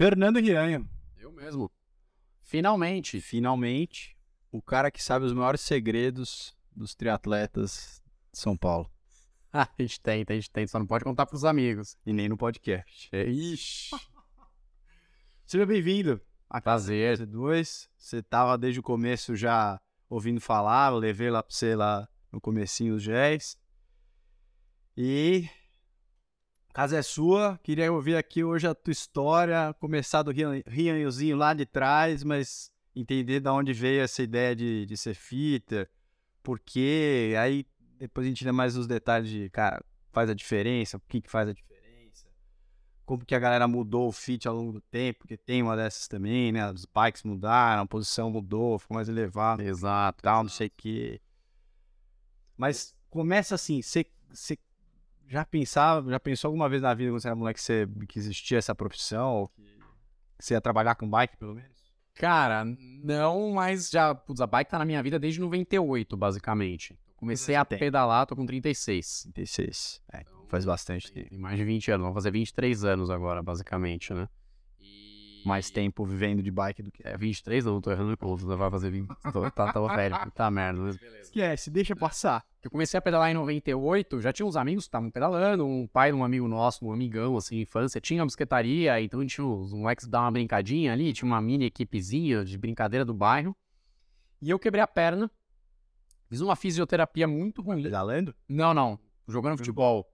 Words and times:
Fernando 0.00 0.40
Rianho. 0.40 0.88
Eu 1.18 1.30
mesmo. 1.30 1.70
Finalmente. 2.40 3.20
Finalmente, 3.20 4.16
o 4.50 4.62
cara 4.62 4.90
que 4.90 5.02
sabe 5.02 5.26
os 5.26 5.34
maiores 5.34 5.60
segredos 5.60 6.56
dos 6.74 6.94
triatletas 6.94 8.02
de 8.32 8.38
São 8.38 8.56
Paulo. 8.56 8.90
a 9.52 9.68
gente 9.78 10.00
tenta, 10.00 10.32
a 10.32 10.36
gente 10.36 10.50
tenta, 10.50 10.68
só 10.68 10.78
não 10.78 10.86
pode 10.86 11.04
contar 11.04 11.26
pros 11.26 11.44
amigos. 11.44 11.98
E 12.06 12.14
nem 12.14 12.30
no 12.30 12.38
podcast. 12.38 13.10
É, 13.12 13.28
ixi. 13.28 13.94
Seja 15.44 15.66
bem-vindo. 15.66 16.18
A 16.48 16.62
Prazer. 16.62 17.18
C2. 17.18 17.86
Você 17.98 18.22
tava 18.22 18.56
desde 18.56 18.80
o 18.80 18.82
começo 18.82 19.36
já 19.36 19.78
ouvindo 20.08 20.40
falar, 20.40 20.92
eu 20.92 20.96
levei 20.96 21.28
lá 21.28 21.42
pra 21.42 21.54
você 21.54 21.76
lá 21.76 22.08
no 22.32 22.40
comecinho 22.40 22.94
os 22.94 23.02
GES. 23.02 23.54
E 24.96 25.46
casa 26.72 26.96
é 26.96 27.02
sua, 27.02 27.58
queria 27.62 27.92
ouvir 27.92 28.16
aqui 28.16 28.42
hoje 28.44 28.66
a 28.66 28.74
tua 28.74 28.92
história, 28.92 29.74
começar 29.80 30.22
do 30.22 30.30
Rian- 30.30 30.62
Rianhozinho 30.66 31.36
lá 31.36 31.52
de 31.52 31.66
trás, 31.66 32.22
mas 32.24 32.72
entender 32.94 33.40
de 33.40 33.48
onde 33.48 33.72
veio 33.72 34.02
essa 34.02 34.22
ideia 34.22 34.54
de, 34.54 34.86
de 34.86 34.96
ser 34.96 35.14
fitter, 35.14 35.88
por 36.42 36.58
quê, 36.58 37.34
aí 37.38 37.66
depois 37.98 38.26
a 38.26 38.28
gente 38.28 38.44
lê 38.44 38.52
mais 38.52 38.76
os 38.76 38.86
detalhes 38.86 39.28
de, 39.28 39.50
cara, 39.50 39.84
faz 40.12 40.30
a 40.30 40.34
diferença, 40.34 40.96
o 40.96 41.00
que 41.00 41.20
que 41.20 41.30
faz 41.30 41.48
a 41.48 41.52
diferença, 41.52 42.26
como 43.04 43.24
que 43.24 43.34
a 43.34 43.38
galera 43.38 43.66
mudou 43.68 44.08
o 44.08 44.12
fit 44.12 44.46
ao 44.46 44.54
longo 44.54 44.72
do 44.72 44.80
tempo, 44.80 45.20
porque 45.20 45.36
tem 45.36 45.62
uma 45.62 45.76
dessas 45.76 46.08
também, 46.08 46.52
né, 46.52 46.70
os 46.72 46.86
bikes 46.86 47.24
mudaram, 47.24 47.82
a 47.82 47.86
posição 47.86 48.30
mudou, 48.30 48.78
ficou 48.78 48.94
mais 48.94 49.08
elevado, 49.08 49.62
Exato. 49.62 50.22
tal, 50.22 50.44
não 50.44 50.50
sei 50.50 50.68
o 50.68 50.72
quê. 50.76 51.20
Mas 52.56 52.94
começa 53.10 53.54
assim, 53.54 53.82
você 53.82 54.06
já 55.30 55.44
pensava, 55.44 56.10
já 56.10 56.18
pensou 56.18 56.48
alguma 56.48 56.68
vez 56.68 56.82
na 56.82 56.92
vida 56.92 57.10
quando 57.10 57.22
você 57.22 57.28
era 57.28 57.36
moleque 57.36 57.60
que, 57.60 57.64
você, 57.64 57.88
que 58.08 58.18
existia 58.18 58.58
essa 58.58 58.74
profissão, 58.74 59.32
ou 59.36 59.48
que 59.48 60.44
você 60.44 60.54
ia 60.54 60.60
trabalhar 60.60 60.96
com 60.96 61.08
bike, 61.08 61.36
pelo 61.36 61.54
menos? 61.54 61.70
Cara, 62.14 62.64
não, 63.02 63.52
mas 63.52 63.88
já. 63.88 64.12
Putz, 64.14 64.40
a 64.40 64.46
bike 64.46 64.70
tá 64.70 64.78
na 64.78 64.84
minha 64.84 65.02
vida 65.02 65.18
desde 65.18 65.40
98, 65.40 66.16
basicamente. 66.16 66.98
Comecei 67.16 67.54
a 67.54 67.64
pedalar, 67.64 68.26
tô 68.26 68.34
com 68.34 68.44
36. 68.44 69.28
36. 69.32 70.02
É, 70.12 70.24
faz 70.48 70.64
bastante 70.64 71.12
tempo. 71.12 71.30
Tem 71.30 71.38
mais 71.38 71.56
de 71.56 71.64
20 71.64 71.92
anos, 71.92 72.04
vou 72.04 72.14
fazer 72.14 72.30
23 72.30 72.84
anos 72.84 73.08
agora, 73.08 73.42
basicamente, 73.42 74.12
né? 74.12 74.28
Mais 75.44 75.70
tempo 75.70 76.04
vivendo 76.04 76.42
de 76.42 76.50
bike 76.50 76.82
do 76.82 76.92
que. 76.92 77.06
É, 77.06 77.16
23 77.16 77.64
não, 77.64 77.80
tô 77.80 77.90
errando 77.90 78.12
o 78.12 78.16
conto, 78.16 78.46
vai 78.46 78.70
fazer 78.70 78.90
20. 78.90 79.08
Tô, 79.32 79.50
tá, 79.50 79.72
tô 79.72 79.88
velho, 79.88 80.18
puta 80.20 80.50
merda, 80.50 80.80
mas. 80.80 80.98
Esquece, 81.22 81.70
deixa 81.70 81.96
passar. 81.96 82.44
Eu 82.62 82.70
comecei 82.70 82.98
a 82.98 83.00
pedalar 83.00 83.30
em 83.30 83.34
98, 83.34 84.20
já 84.20 84.32
tinha 84.32 84.44
uns 84.44 84.54
amigos 84.54 84.84
que 84.84 84.88
estavam 84.88 85.10
pedalando, 85.10 85.66
um 85.66 85.86
pai 85.86 86.10
de 86.10 86.16
um 86.16 86.22
amigo 86.22 86.46
nosso, 86.46 86.84
um 86.84 86.92
amigão, 86.92 87.36
assim, 87.36 87.58
infância, 87.60 88.00
tinha 88.00 88.20
uma 88.20 88.26
bisquetaria, 88.26 89.00
então 89.00 89.26
tinha 89.26 89.46
uns 89.46 89.72
moleques 89.72 90.04
que 90.04 90.10
davam 90.10 90.26
uma 90.26 90.32
brincadinha 90.32 90.92
ali, 90.92 91.12
tinha 91.12 91.26
uma 91.26 91.40
mini 91.40 91.64
equipezinha 91.64 92.44
de 92.44 92.58
brincadeira 92.58 93.04
do 93.04 93.14
bairro. 93.14 93.56
E 94.42 94.50
eu 94.50 94.58
quebrei 94.58 94.82
a 94.82 94.86
perna, 94.86 95.30
fiz 96.28 96.42
uma 96.42 96.54
fisioterapia 96.54 97.26
muito 97.26 97.62
ruim. 97.62 97.82
Pedalando? 97.82 98.34
Não, 98.46 98.74
não, 98.74 98.98
jogando 99.26 99.56
futebol. 99.56 100.06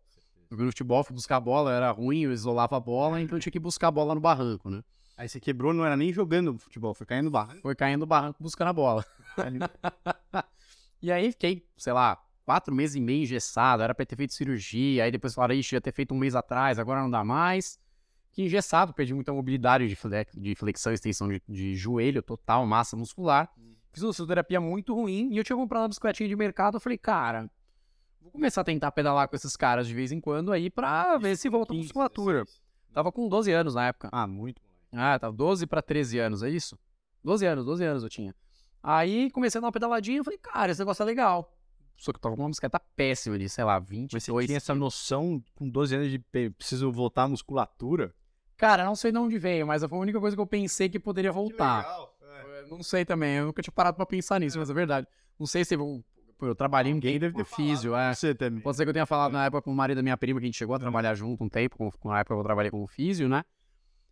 Jogando 0.49 0.69
futebol, 0.69 1.03
fui 1.03 1.15
buscar 1.15 1.37
a 1.37 1.41
bola, 1.41 1.73
era 1.73 1.91
ruim, 1.91 2.21
eu 2.21 2.33
isolava 2.33 2.77
a 2.77 2.81
bola, 2.81 3.21
então 3.21 3.37
eu 3.37 3.41
tinha 3.41 3.51
que 3.51 3.59
buscar 3.59 3.89
a 3.89 3.91
bola 3.91 4.15
no 4.15 4.21
barranco, 4.21 4.71
né? 4.71 4.83
Aí 5.17 5.28
você 5.28 5.41
quebrou, 5.41 5.72
não 5.72 5.84
era 5.84 5.97
nem 5.97 6.12
jogando 6.12 6.59
futebol, 6.59 6.92
foi 6.92 7.06
caindo 7.06 7.31
barranco. 7.31 7.62
Foi 7.62 7.75
caindo 7.75 8.05
barranco 8.06 8.42
buscando 8.42 8.69
a 8.69 8.72
bola. 8.72 9.05
e 11.00 11.10
aí 11.10 11.31
fiquei, 11.32 11.66
sei 11.77 11.93
lá, 11.93 12.22
quatro 12.44 12.75
meses 12.75 12.97
e 12.97 13.00
meio 13.00 13.22
engessado, 13.22 13.82
era 13.82 13.94
pra 13.94 14.05
ter 14.05 14.16
feito 14.16 14.34
cirurgia, 14.34 15.05
aí 15.05 15.10
depois 15.10 15.34
falaram, 15.34 15.55
ixi, 15.55 15.75
ia 15.75 15.81
ter 15.81 15.93
feito 15.93 16.15
um 16.15 16.19
mês 16.19 16.34
atrás, 16.34 16.78
agora 16.78 17.00
não 17.00 17.10
dá 17.10 17.25
mais. 17.25 17.78
Fiquei 18.28 18.44
engessado, 18.47 18.93
perdi 18.93 19.15
muita 19.15 19.32
mobilidade 19.32 19.88
de, 19.88 19.97
fle- 19.97 20.26
de 20.34 20.55
flexão 20.55 20.93
e 20.93 20.94
extensão 20.94 21.28
de, 21.28 21.43
de 21.49 21.75
joelho 21.75 22.22
total, 22.22 22.66
massa 22.66 22.94
muscular. 22.97 23.50
Fiz 23.93 24.03
uma 24.03 24.12
fisioterapia 24.12 24.60
muito 24.60 24.94
ruim 24.94 25.31
e 25.32 25.38
eu 25.38 25.44
tinha 25.44 25.56
comprado 25.56 25.82
uma 25.82 25.88
bicicletinha 25.88 26.28
de 26.28 26.37
mercado, 26.37 26.76
eu 26.76 26.81
falei, 26.81 26.99
cara, 26.99 27.50
vou 28.21 28.31
começar 28.31 28.60
a 28.60 28.65
tentar 28.65 28.93
pedalar 28.93 29.26
com 29.26 29.34
esses 29.34 29.56
caras 29.56 29.87
de 29.88 29.94
vez 29.94 30.12
em 30.12 30.21
quando 30.21 30.53
aí 30.53 30.69
pra 30.69 31.16
ver 31.16 31.34
se 31.38 31.49
volta 31.49 31.72
a 31.72 31.76
15, 31.76 31.84
musculatura. 31.87 32.44
16. 32.44 32.62
Tava 32.93 33.10
com 33.10 33.26
12 33.26 33.50
anos 33.53 33.75
na 33.75 33.87
época. 33.87 34.10
Ah, 34.12 34.26
muito. 34.26 34.60
Ah, 34.97 35.19
tá 35.19 35.31
12 35.31 35.67
pra 35.67 35.83
13 35.83 36.19
anos, 36.19 36.43
é 36.43 36.51
isso? 36.51 36.79
12 37.23 37.45
anos, 37.47 37.65
12 37.65 37.84
anos 37.84 38.03
eu 38.03 38.09
tinha. 38.09 38.34
Aí 38.83 39.31
comecei 39.31 39.59
a 39.59 39.61
dar 39.61 39.67
uma 39.67 39.73
pedaladinha 39.73 40.21
e 40.21 40.25
falei, 40.25 40.39
cara, 40.39 40.71
esse 40.71 40.81
negócio 40.81 41.03
é 41.03 41.07
legal. 41.07 41.53
Só 41.97 42.12
que 42.12 42.19
eu 42.19 42.21
tava 42.21 42.37
com 42.37 42.43
uma 42.43 42.49
bicicleta 42.49 42.81
péssima 42.95 43.39
de, 43.39 43.49
sei 43.49 43.65
lá, 43.65 43.79
20, 43.79 44.12
Mas 44.12 44.25
você 44.25 44.47
tinha 44.47 44.59
essa 44.59 44.75
noção 44.75 45.43
com 45.55 45.69
12 45.69 45.97
anos 45.97 46.11
de 46.11 46.19
preciso 46.51 46.93
voltar 46.93 47.25
à 47.25 47.29
musculatura? 47.29 48.15
Cara, 48.56 48.85
não 48.85 48.95
sei 48.95 49.12
de 49.12 49.19
onde 49.19 49.39
veio, 49.39 49.67
mas 49.67 49.83
foi 49.83 49.99
a 49.99 50.01
única 50.01 50.21
coisa 50.21 50.37
que 50.37 50.41
eu 50.41 50.47
pensei 50.47 50.89
que 50.89 50.99
poderia 50.99 51.33
voltar. 51.33 51.87
É. 52.23 52.62
Eu 52.62 52.69
Não 52.69 52.83
sei 52.83 53.05
também, 53.05 53.37
eu 53.37 53.47
nunca 53.47 53.62
tinha 53.62 53.73
parado 53.73 53.97
pra 53.97 54.06
pensar 54.06 54.39
nisso, 54.41 54.59
mas 54.59 54.71
é 54.71 54.75
verdade. 54.75 55.06
Não 55.39 55.47
sei 55.47 55.65
se 55.65 55.75
eu, 55.75 56.05
pô, 56.39 56.47
eu 56.47 56.55
trabalhei 56.55 56.93
Alguém 56.93 57.12
tempo 57.12 57.21
deve 57.21 57.35
com 57.35 57.39
ter 57.39 57.45
físio, 57.45 57.95
é. 57.95 58.15
Você 58.15 58.35
também. 58.35 58.62
Pode 58.62 58.77
ser 58.77 58.85
que 58.85 58.91
eu 58.91 58.95
tenha 58.95 59.06
falado 59.06 59.33
na 59.33 59.47
época 59.47 59.62
com 59.62 59.73
o 59.73 59.75
marido 59.75 59.97
da 59.97 60.03
minha 60.03 60.17
prima, 60.17 60.39
que 60.41 60.45
a 60.45 60.49
gente 60.49 60.56
chegou 60.56 60.75
a 60.75 60.79
trabalhar 60.79 61.15
junto 61.15 61.43
um 61.43 61.49
tempo, 61.49 61.77
com, 61.77 61.91
com 61.91 62.11
a 62.11 62.21
época 62.21 62.35
que 62.35 62.41
eu 62.41 62.45
trabalhei 62.45 62.71
como 62.71 62.87
físio, 62.87 63.29
né? 63.29 63.45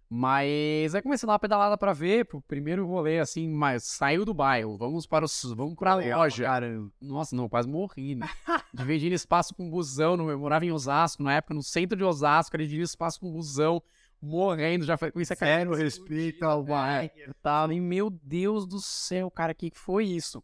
Mas 0.08 0.94
aí 0.94 1.02
comecei 1.02 1.26
a 1.26 1.28
dar 1.28 1.32
uma 1.32 1.38
pedalada 1.38 1.76
pra 1.76 1.92
ver, 1.92 2.24
pro 2.26 2.40
primeiro 2.42 2.86
rolê, 2.86 3.18
assim, 3.18 3.48
mas 3.48 3.84
saiu 3.84 4.24
do 4.24 4.32
bairro, 4.34 4.76
vamos 4.76 5.06
para 5.06 5.24
os, 5.24 5.42
vamos 5.56 5.74
pra 5.74 5.94
Legal, 5.96 6.20
loja. 6.20 6.44
Caramba. 6.44 6.90
Nossa, 7.00 7.34
não, 7.34 7.48
quase 7.48 7.68
morri, 7.68 8.14
né? 8.14 8.28
Dividindo 8.72 9.14
espaço 9.14 9.54
com 9.54 9.68
busão, 9.68 10.30
eu 10.30 10.38
morava 10.38 10.64
em 10.64 10.70
Osasco, 10.72 11.22
na 11.22 11.34
época, 11.34 11.54
no 11.54 11.62
centro 11.62 11.96
de 11.96 12.04
Osasco, 12.04 12.56
dividia 12.56 12.84
espaço 12.84 13.18
com 13.18 13.32
busão, 13.32 13.82
morrendo, 14.20 14.84
já 14.84 14.96
foi- 14.96 15.10
comecei 15.10 15.34
a 15.34 15.36
cair. 15.38 15.58
Zero 15.58 15.74
respeito 15.74 16.44
ao 16.44 16.62
bairro. 16.62 17.10
Tava, 17.42 17.74
e 17.74 17.80
meu 17.80 18.10
Deus 18.10 18.66
do 18.66 18.80
céu, 18.80 19.30
cara, 19.30 19.52
o 19.52 19.54
que 19.54 19.70
que 19.70 19.78
foi 19.78 20.04
isso? 20.04 20.42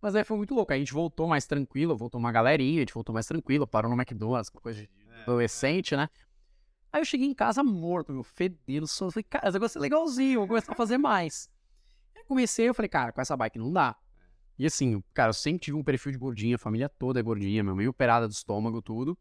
Mas 0.00 0.16
aí 0.16 0.24
foi 0.24 0.36
muito 0.36 0.52
louco, 0.54 0.72
aí 0.72 0.78
a 0.78 0.80
gente 0.80 0.92
voltou 0.92 1.28
mais 1.28 1.46
tranquilo, 1.46 1.96
voltou 1.96 2.18
uma 2.18 2.32
galerinha, 2.32 2.78
a 2.78 2.80
gente 2.80 2.92
voltou 2.94 3.12
mais 3.12 3.26
tranquilo, 3.26 3.66
parou 3.68 3.88
no 3.88 3.96
McDonald's, 3.96 4.50
coisa 4.50 4.82
de 4.82 4.90
adolescente, 5.22 5.94
né? 5.94 6.08
Aí 6.92 7.00
eu 7.00 7.04
cheguei 7.04 7.26
em 7.26 7.34
casa 7.34 7.64
morto, 7.64 8.12
meu, 8.12 8.22
fedendo, 8.22 8.86
só 8.86 9.10
falei, 9.10 9.24
cara, 9.24 9.48
esse 9.48 9.54
negócio 9.54 9.78
é 9.78 9.80
legalzinho, 9.80 10.40
vou 10.40 10.48
começar 10.48 10.72
a 10.72 10.76
fazer 10.76 10.98
mais. 10.98 11.48
Aí 12.14 12.22
comecei, 12.24 12.68
eu 12.68 12.74
falei, 12.74 12.88
cara, 12.88 13.12
com 13.12 13.20
essa 13.20 13.36
bike 13.36 13.58
não 13.58 13.72
dá. 13.72 13.96
E 14.58 14.66
assim, 14.66 15.02
cara, 15.14 15.30
eu 15.30 15.34
sempre 15.34 15.60
tive 15.60 15.76
um 15.76 15.82
perfil 15.82 16.12
de 16.12 16.18
gordinha, 16.18 16.56
a 16.56 16.58
família 16.58 16.88
toda 16.88 17.18
é 17.18 17.22
gordinha, 17.22 17.64
meu, 17.64 17.74
meio 17.74 17.90
operada 17.90 18.28
do 18.28 18.32
estômago, 18.32 18.82
tudo. 18.82 19.16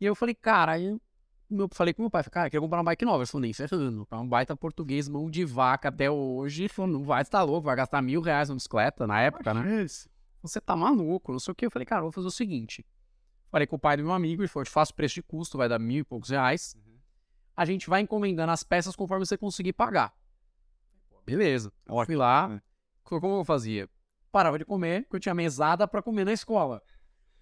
E 0.00 0.06
eu 0.06 0.14
falei, 0.14 0.34
cara, 0.34 0.72
aí 0.72 0.86
eu 1.50 1.68
falei 1.72 1.92
com 1.92 2.02
meu 2.02 2.10
pai, 2.10 2.22
falei, 2.22 2.32
cara, 2.32 2.46
eu 2.46 2.50
queria 2.50 2.60
comprar 2.62 2.78
uma 2.78 2.84
bike 2.84 3.04
nova. 3.04 3.18
Ele 3.18 3.26
falou, 3.26 3.42
nem 3.42 3.52
ferrando, 3.52 4.00
comprar 4.00 4.20
um 4.20 4.26
baita 4.26 4.56
português, 4.56 5.08
mão 5.08 5.30
de 5.30 5.44
vaca 5.44 5.90
até 5.90 6.10
hoje. 6.10 6.62
Ele 6.62 6.68
falou, 6.68 6.90
não 6.90 7.04
vai, 7.04 7.22
você 7.22 7.30
tá 7.30 7.42
louco, 7.42 7.66
vai 7.66 7.76
gastar 7.76 8.00
mil 8.00 8.22
reais 8.22 8.48
numa 8.48 8.56
bicicleta 8.56 9.06
na 9.06 9.20
época, 9.20 9.52
né? 9.52 9.86
Você 10.42 10.60
tá 10.60 10.74
maluco, 10.74 11.30
não 11.30 11.38
sei 11.38 11.52
o 11.52 11.54
que. 11.54 11.66
Eu 11.66 11.70
falei, 11.70 11.84
cara, 11.84 12.00
eu 12.00 12.04
vou 12.04 12.12
fazer 12.12 12.26
o 12.26 12.30
seguinte. 12.30 12.84
Falei 13.50 13.66
com 13.66 13.76
o 13.76 13.78
pai 13.78 13.98
do 13.98 14.02
meu 14.02 14.12
amigo, 14.12 14.40
ele 14.40 14.48
falou, 14.48 14.62
eu 14.62 14.66
te 14.66 14.72
faço 14.72 14.94
preço 14.94 15.16
de 15.16 15.22
custo, 15.22 15.58
vai 15.58 15.68
dar 15.68 15.78
mil 15.78 16.00
e 16.00 16.04
poucos 16.04 16.30
reais. 16.30 16.74
A 17.56 17.64
gente 17.64 17.88
vai 17.88 18.00
encomendando 18.00 18.52
as 18.52 18.62
peças 18.62 18.96
conforme 18.96 19.26
você 19.26 19.36
conseguir 19.36 19.72
pagar. 19.72 20.12
Beleza. 21.24 21.72
Eu 21.86 22.04
fui 22.04 22.16
lá, 22.16 22.60
co- 23.04 23.20
como 23.20 23.36
eu 23.40 23.44
fazia? 23.44 23.88
Parava 24.30 24.58
de 24.58 24.64
comer, 24.64 25.02
porque 25.02 25.16
eu 25.16 25.20
tinha 25.20 25.34
mesada 25.34 25.86
pra 25.86 26.02
comer 26.02 26.24
na 26.24 26.32
escola. 26.32 26.82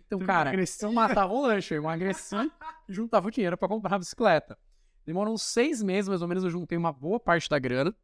Então, 0.06 0.18
Tu 0.18 0.26
cara, 0.26 0.48
emagrecia. 0.50 0.88
eu 0.88 0.92
matava 0.92 1.32
o 1.32 1.42
lanche, 1.42 1.74
eu 1.74 1.78
emagreci 1.82 2.34
e 2.34 2.50
juntava 2.92 3.28
o 3.28 3.30
dinheiro 3.30 3.56
pra 3.56 3.68
comprar 3.68 3.94
a 3.96 3.98
bicicleta. 3.98 4.58
Demorou 5.06 5.32
uns 5.32 5.42
seis 5.42 5.82
meses, 5.82 6.08
mais 6.08 6.20
ou 6.20 6.28
menos, 6.28 6.42
eu 6.44 6.50
juntei 6.50 6.76
uma 6.76 6.92
boa 6.92 7.18
parte 7.20 7.48
da 7.48 7.58
grana. 7.58 7.94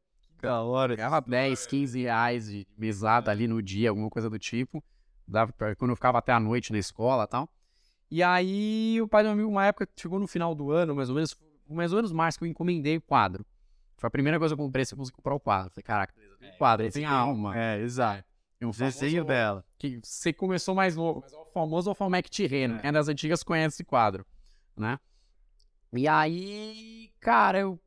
Da 0.41 0.63
hora. 0.63 0.95
Ganhava 0.95 1.21
10, 1.21 1.67
15 1.67 2.01
reais 2.03 2.47
de 2.47 2.67
mesada 2.79 3.31
ali 3.31 3.49
no 3.49 3.61
dia, 3.61 3.91
alguma 3.91 4.09
coisa 4.09 4.31
do 4.31 4.39
tipo. 4.39 4.83
Dava 5.27 5.53
pra, 5.53 5.75
quando 5.75 5.91
eu 5.91 5.97
ficava 5.97 6.19
até 6.19 6.33
a 6.33 6.39
noite 6.39 6.73
na 6.73 6.79
escola 6.79 7.25
e 7.25 7.27
tal. 7.27 7.49
E 8.09 8.23
aí, 8.23 9.01
o 9.03 9.09
pai 9.09 9.23
do 9.25 9.27
meu 9.27 9.33
amigo, 9.33 9.51
uma 9.51 9.67
época, 9.67 9.89
chegou 9.97 10.21
no 10.21 10.29
final 10.29 10.55
do 10.55 10.71
ano, 10.71 10.95
mais 10.95 11.09
ou 11.09 11.15
menos, 11.17 11.37
mais 11.69 11.93
ou 11.93 11.97
menos 11.97 12.13
março, 12.13 12.39
que 12.39 12.45
eu 12.45 12.49
encomendei 12.49 12.97
o 12.97 13.01
quadro. 13.01 13.45
Foi 13.97 14.09
a 14.09 14.11
primeira 14.11 14.39
coisa 14.39 14.55
que 14.55 14.61
eu 14.61 14.65
comprei, 14.65 14.85
se 14.85 14.95
eu 14.95 14.99
consegui 14.99 15.17
comprar 15.17 15.35
o 15.35 15.41
quadro. 15.41 15.71
Falei, 15.71 15.83
caraca, 15.83 16.15
tem 16.15 16.51
um 16.51 16.57
quadro, 16.59 16.85
ele 16.85 16.93
tem 16.93 17.05
alma. 17.05 17.57
É, 17.59 17.81
exato. 17.81 18.25
Um 18.61 18.71
desenho 18.71 19.23
famoso- 19.23 19.27
dela. 19.27 19.65
que 19.79 20.01
você 20.03 20.33
começou 20.33 20.75
mais 20.75 20.97
novo, 20.97 21.21
mas 21.21 21.33
é 21.33 21.37
o 21.37 21.45
famoso 21.47 21.91
Alfamec 21.91 22.31
Tirreno. 22.31 22.77
É. 22.77 22.79
Quem 22.81 22.89
é 22.89 22.93
das 22.93 23.09
antigas 23.09 23.43
conhece 23.43 23.77
esse 23.77 23.85
quadro, 23.85 24.25
né? 24.77 24.99
E 25.93 26.09
aí, 26.09 27.13
cara, 27.21 27.61
eu... 27.61 27.81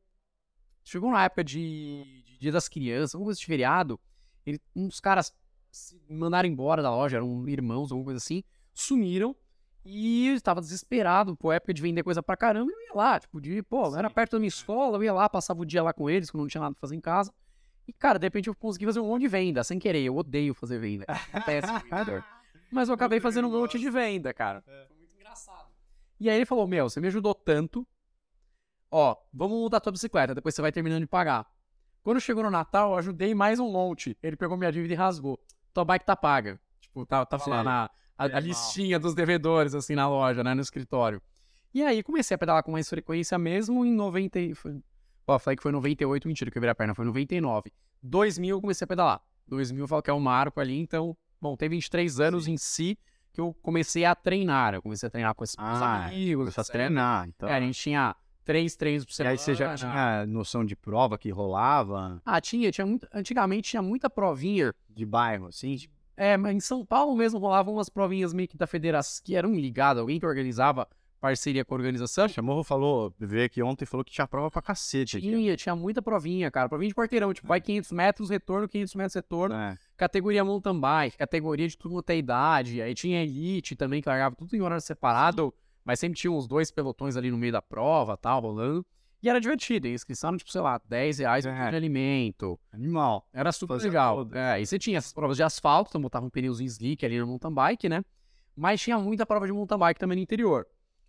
Chegou 0.84 1.10
na 1.10 1.24
época 1.24 1.44
de, 1.44 2.22
de 2.24 2.38
Dia 2.38 2.52
das 2.52 2.68
Crianças, 2.68 3.14
alguma 3.14 3.28
coisa 3.28 3.38
de 3.38 3.46
feriado, 3.46 4.00
ele, 4.46 4.60
uns 4.74 4.98
caras 4.98 5.32
se 5.70 6.00
mandaram 6.08 6.48
embora 6.48 6.82
da 6.82 6.90
loja, 6.90 7.18
eram 7.18 7.46
irmãos, 7.48 7.92
alguma 7.92 8.06
coisa 8.06 8.18
assim, 8.18 8.42
sumiram 8.72 9.36
e 9.84 10.28
eu 10.28 10.34
estava 10.34 10.60
desesperado, 10.60 11.36
pô, 11.36 11.52
época 11.52 11.72
de 11.72 11.80
vender 11.80 12.02
coisa 12.02 12.22
pra 12.22 12.36
caramba, 12.36 12.70
e 12.70 12.74
eu 12.74 12.80
ia 12.88 12.94
lá, 12.94 13.18
tipo, 13.18 13.40
de, 13.40 13.62
pô, 13.62 13.96
era 13.96 14.10
perto 14.10 14.32
da 14.32 14.38
minha 14.38 14.48
escola, 14.48 14.98
eu 14.98 15.04
ia 15.04 15.12
lá, 15.12 15.28
passava 15.28 15.60
o 15.62 15.64
dia 15.64 15.82
lá 15.82 15.92
com 15.92 16.08
eles, 16.08 16.30
quando 16.30 16.42
não 16.42 16.48
tinha 16.48 16.60
nada 16.60 16.74
pra 16.74 16.80
fazer 16.80 16.96
em 16.96 17.00
casa. 17.00 17.32
E, 17.88 17.92
cara, 17.92 18.18
de 18.18 18.26
repente 18.26 18.48
eu 18.48 18.54
consegui 18.54 18.86
fazer 18.86 19.00
um 19.00 19.06
monte 19.06 19.22
de 19.22 19.28
venda, 19.28 19.64
sem 19.64 19.78
querer. 19.78 20.02
Eu 20.02 20.16
odeio 20.16 20.54
fazer 20.54 20.78
venda. 20.78 21.06
Péssimo 21.44 21.80
vendedor. 21.80 22.24
Mas 22.70 22.88
eu 22.88 22.94
acabei 22.94 23.18
fazendo 23.18 23.48
um 23.48 23.50
monte 23.50 23.80
de 23.80 23.90
venda, 23.90 24.32
cara. 24.32 24.62
Foi 24.62 24.96
muito 24.96 25.12
engraçado. 25.16 25.68
E 26.20 26.30
aí 26.30 26.36
ele 26.36 26.46
falou: 26.46 26.68
Meu, 26.68 26.88
você 26.88 27.00
me 27.00 27.08
ajudou 27.08 27.34
tanto, 27.34 27.84
ó, 28.90 29.16
vamos 29.32 29.58
montar 29.58 29.80
tua 29.80 29.90
bicicleta, 29.90 30.36
depois 30.36 30.54
você 30.54 30.62
vai 30.62 30.70
terminando 30.70 31.00
de 31.00 31.08
pagar. 31.08 31.50
Quando 32.02 32.20
chegou 32.20 32.44
no 32.44 32.50
Natal, 32.50 32.92
eu 32.92 32.98
ajudei 32.98 33.34
mais 33.34 33.58
um 33.58 33.70
monte. 33.70 34.16
Ele 34.22 34.36
pegou 34.36 34.56
minha 34.56 34.70
dívida 34.70 34.94
e 34.94 34.96
rasgou. 34.96 35.38
Tua 35.74 35.84
bike 35.84 36.06
tá 36.06 36.14
paga. 36.14 36.60
Tipo, 36.80 37.06
lá 37.10 37.26
Sei. 37.38 37.52
na 37.62 37.90
a, 38.24 38.36
a 38.36 38.40
listinha 38.40 38.98
dos 38.98 39.14
devedores, 39.14 39.74
assim, 39.74 39.94
na 39.94 40.08
loja, 40.08 40.42
né, 40.44 40.54
no 40.54 40.60
escritório. 40.60 41.20
E 41.72 41.82
aí, 41.82 42.02
comecei 42.02 42.34
a 42.34 42.38
pedalar 42.38 42.62
com 42.62 42.72
mais 42.72 42.88
frequência 42.88 43.38
mesmo 43.38 43.84
em 43.84 43.92
90... 43.94 44.38
e- 44.40 44.54
Foi, 44.54 44.76
ó, 45.26 45.38
falei 45.38 45.56
que 45.56 45.62
foi 45.62 45.72
98, 45.72 46.26
mentira, 46.28 46.50
que 46.50 46.58
eu 46.58 46.60
virei 46.60 46.72
a 46.72 46.74
perna, 46.74 46.94
foi 46.94 47.04
99. 47.04 47.72
2000 48.02 48.56
eu 48.56 48.60
comecei 48.60 48.84
a 48.84 48.88
pedalar. 48.88 49.20
2000 49.46 49.84
eu 49.84 49.88
falo 49.88 50.02
que 50.02 50.10
é 50.10 50.14
um 50.14 50.20
marco 50.20 50.60
ali, 50.60 50.78
então... 50.78 51.16
Bom, 51.40 51.56
tem 51.56 51.68
23 51.70 52.20
anos 52.20 52.46
em 52.48 52.56
si 52.58 52.98
que 53.32 53.40
eu 53.40 53.54
comecei 53.62 54.04
a 54.04 54.14
treinar. 54.14 54.74
Eu 54.74 54.82
comecei 54.82 55.06
a 55.06 55.10
treinar 55.10 55.34
com 55.34 55.42
esses 55.44 55.56
Ah, 55.58 56.06
amigos, 56.06 56.58
a 56.58 56.64
treinar, 56.64 57.28
então. 57.28 57.48
É, 57.48 57.54
a 57.54 57.60
gente 57.60 57.78
tinha 57.80 58.14
três 58.44 58.76
treinos 58.76 59.04
por 59.06 59.12
E 59.12 59.14
semana. 59.14 59.30
aí 59.32 59.38
você 59.38 59.54
já 59.54 59.74
tinha 59.74 60.26
noção 60.26 60.64
de 60.64 60.74
prova 60.76 61.16
que 61.16 61.30
rolava 61.30 62.20
Ah, 62.26 62.40
tinha, 62.40 62.70
tinha 62.72 62.86
muito. 62.86 63.06
Antigamente 63.14 63.70
tinha 63.70 63.80
muita 63.80 64.10
provinha. 64.10 64.74
de 64.88 65.06
bairro, 65.06 65.46
assim? 65.46 65.78
É, 66.20 66.36
mas 66.36 66.54
em 66.54 66.60
São 66.60 66.84
Paulo 66.84 67.16
mesmo 67.16 67.38
rolavam 67.38 67.72
umas 67.72 67.88
provinhas 67.88 68.34
meio 68.34 68.46
que 68.46 68.54
da 68.54 68.66
federação, 68.66 69.22
que 69.24 69.34
eram 69.34 69.54
ligadas, 69.54 70.02
alguém 70.02 70.20
que 70.20 70.26
organizava 70.26 70.86
parceria 71.18 71.64
com 71.64 71.74
a 71.74 71.78
organização. 71.78 72.28
Chamou, 72.28 72.62
falou, 72.62 73.14
veio 73.18 73.46
aqui 73.46 73.62
ontem 73.62 73.84
e 73.84 73.86
falou 73.86 74.04
que 74.04 74.12
tinha 74.12 74.26
prova 74.26 74.50
pra 74.50 74.60
cacete 74.60 75.16
aqui. 75.16 75.30
Tinha, 75.30 75.56
tinha 75.56 75.74
muita 75.74 76.02
provinha, 76.02 76.50
cara. 76.50 76.68
Provinha 76.68 76.90
de 76.90 76.94
quarteirão, 76.94 77.32
tipo, 77.32 77.48
vai 77.48 77.58
500 77.58 77.92
metros, 77.92 78.28
retorno, 78.28 78.68
500 78.68 78.94
metros, 78.96 79.14
retorno. 79.14 79.54
É. 79.54 79.78
Categoria 79.96 80.44
mountain 80.44 80.78
bike, 80.78 81.16
categoria 81.16 81.66
de 81.66 81.78
tudo 81.78 81.94
quanto 81.94 82.10
é 82.10 82.18
idade. 82.18 82.82
Aí 82.82 82.94
tinha 82.94 83.22
elite 83.22 83.74
também, 83.74 84.02
que 84.02 84.08
largava 84.08 84.36
tudo 84.36 84.54
em 84.54 84.60
horário 84.60 84.82
separado, 84.82 85.54
mas 85.82 86.00
sempre 86.00 86.18
tinha 86.18 86.30
uns 86.30 86.46
dois 86.46 86.70
pelotões 86.70 87.16
ali 87.16 87.30
no 87.30 87.38
meio 87.38 87.52
da 87.52 87.62
prova, 87.62 88.14
tal, 88.18 88.42
rolando. 88.42 88.84
E 89.22 89.28
era 89.28 89.40
divertido, 89.40 89.86
a 89.86 89.90
inscrição 89.90 90.34
tipo, 90.36 90.50
sei 90.50 90.60
lá, 90.62 90.80
10 90.88 91.18
reais 91.18 91.44
por 91.44 91.52
É. 91.52 91.70
de 91.70 91.76
alimento. 91.76 92.58
Animal. 92.72 93.26
Era 93.32 93.52
super 93.52 93.74
Fazia 93.74 93.88
legal. 93.90 94.16
todas. 94.16 94.34
É, 94.34 94.60
e 94.60 94.66
você 94.66 94.78
tinha 94.78 94.98
essas 94.98 95.12
provas 95.12 95.36
de 95.36 95.42
asfalto, 95.42 95.90
então 95.90 96.00
botava 96.00 96.24
um 96.24 96.30
pneuzinho 96.30 96.66
slick 96.68 97.04
ali 97.04 97.18
no 97.20 97.26
mountain 97.26 97.52
bike, 97.52 97.88
né? 97.88 98.02
Mas 98.56 98.80
tinha 98.80 98.98
muita 98.98 99.26
prova 99.26 99.46
de 99.46 99.52
mountain 99.52 99.78
bike 99.78 100.00
também 100.00 100.16
no 100.16 100.22
interior. 100.22 100.66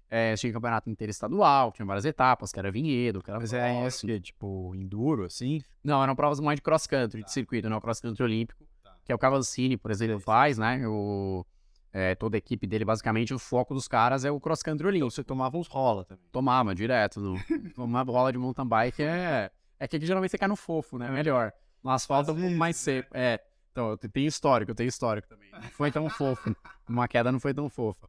É, 0.10 0.36
tinha 0.36 0.52
campeonato 0.52 0.90
interestadual, 0.90 1.72
tinha 1.72 1.86
várias 1.86 2.04
etapas, 2.04 2.52
que 2.52 2.60
era 2.60 2.70
vinhedo, 2.70 3.22
que 3.24 3.30
era 3.30 3.40
Mas 3.40 3.54
é 3.54 3.70
cross. 3.80 3.94
esse 3.96 4.06
que, 4.08 4.20
tipo, 4.20 4.76
enduro, 4.76 5.24
assim? 5.24 5.62
Não, 5.82 6.04
eram 6.04 6.14
provas 6.18 6.42
mais 6.42 6.58
de 6.58 6.62
cross 6.62 6.86
country, 6.86 7.22
Tá. 7.22 7.26
de 7.28 7.32
circuito, 7.32 7.70
não 7.70 7.80
cross 7.80 8.02
country 8.02 8.22
olímpico. 8.24 8.62
Tá. 8.84 8.94
Que 9.06 9.12
é 9.14 9.16
o 9.16 9.18
Cavancini, 9.18 9.78
por 9.78 9.90
exemplo, 9.90 10.18
Sei. 10.18 10.26
faz, 10.26 10.58
né? 10.58 10.86
O, 10.86 11.46
é, 11.94 12.16
toda 12.16 12.38
a 12.38 12.40
equipe 12.40 12.66
dele, 12.68 12.86
basicamente, 12.86 13.34
o 13.34 13.40
foco 13.40 13.74
dos 13.74 13.88
caras 13.88 14.24
é 14.26 14.32
o 14.32 14.40
cross 14.40 14.64
country 14.64 14.86
Então 14.86 14.90
olímpico. 14.90 15.12
você 15.12 15.24
tomava 15.24 15.58
uns 15.58 15.68
rola 15.68 16.06
também. 16.06 16.24
Tomava 16.32 16.74
direto. 16.74 17.20
No, 17.20 17.36
uma 17.86 18.04
bola 18.06 18.32
de 18.32 18.38
mountain 18.38 18.66
bike 18.68 19.04
é. 19.04 19.52
É 19.80 19.88
que 19.88 20.00
geralmente 20.06 20.32
você 20.32 20.38
cai 20.38 20.48
no 20.48 20.56
fofo, 20.56 20.98
né? 20.98 21.10
Melhor. 21.10 21.52
No 21.84 21.90
asfalto 21.90 22.32
é 22.32 22.34
pouco 22.34 22.56
mais 22.56 22.76
seco. 22.78 23.10
É. 23.14 23.40
Então, 23.72 23.90
eu 23.92 23.98
te- 23.98 24.08
tenho 24.10 24.28
histórico, 24.28 24.72
eu 24.72 24.76
tenho 24.76 24.88
histórico 24.90 25.28
também. 25.28 25.50
Não 25.52 25.62
foi 25.64 25.92
tão 25.92 26.10
fofo. 26.10 26.56
Uma 26.88 27.08
queda 27.08 27.32
não 27.32 27.40
foi 27.40 27.54
tão 27.54 27.70
fofa. 27.70 28.08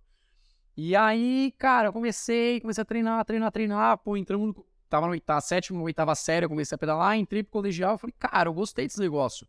E 0.76 0.94
aí, 0.96 1.52
cara, 1.58 1.88
eu 1.88 1.92
comecei, 1.92 2.60
comecei 2.60 2.82
a 2.82 2.84
treinar, 2.84 3.24
treinar, 3.24 3.50
treinar. 3.52 3.98
Pô, 3.98 4.16
entramos 4.16 4.48
no. 4.54 4.66
Tava 4.88 5.06
no 5.06 5.12
oitava, 5.12 5.40
sétima, 5.40 5.80
oitava 5.80 6.14
série, 6.14 6.44
eu 6.44 6.50
comecei 6.50 6.74
a 6.74 6.78
pedalar, 6.78 7.16
entrei 7.16 7.42
pro 7.42 7.52
colegial, 7.52 7.96
falei, 7.96 8.14
cara, 8.18 8.50
eu 8.50 8.52
gostei 8.52 8.86
desse 8.86 9.00
negócio. 9.00 9.46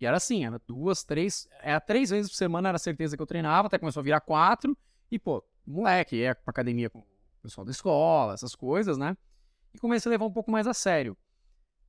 E 0.00 0.06
era 0.06 0.16
assim, 0.16 0.44
era 0.44 0.60
duas, 0.66 1.02
três, 1.02 1.48
era 1.60 1.80
três 1.80 2.10
vezes 2.10 2.30
por 2.30 2.36
semana, 2.36 2.68
era 2.68 2.78
certeza 2.78 3.16
que 3.16 3.22
eu 3.22 3.26
treinava, 3.26 3.66
até 3.66 3.78
começou 3.78 4.00
a 4.00 4.04
virar 4.04 4.20
quatro. 4.20 4.76
E, 5.10 5.18
pô, 5.18 5.42
moleque, 5.66 6.16
ia 6.16 6.34
pra 6.34 6.50
academia 6.50 6.88
com 6.88 7.00
o 7.00 7.04
pessoal 7.42 7.64
da 7.64 7.70
escola, 7.70 8.34
essas 8.34 8.54
coisas, 8.54 8.96
né? 8.96 9.16
E 9.74 9.78
comecei 9.78 10.08
a 10.08 10.12
levar 10.12 10.26
um 10.26 10.32
pouco 10.32 10.50
mais 10.50 10.66
a 10.66 10.74
sério. 10.74 11.16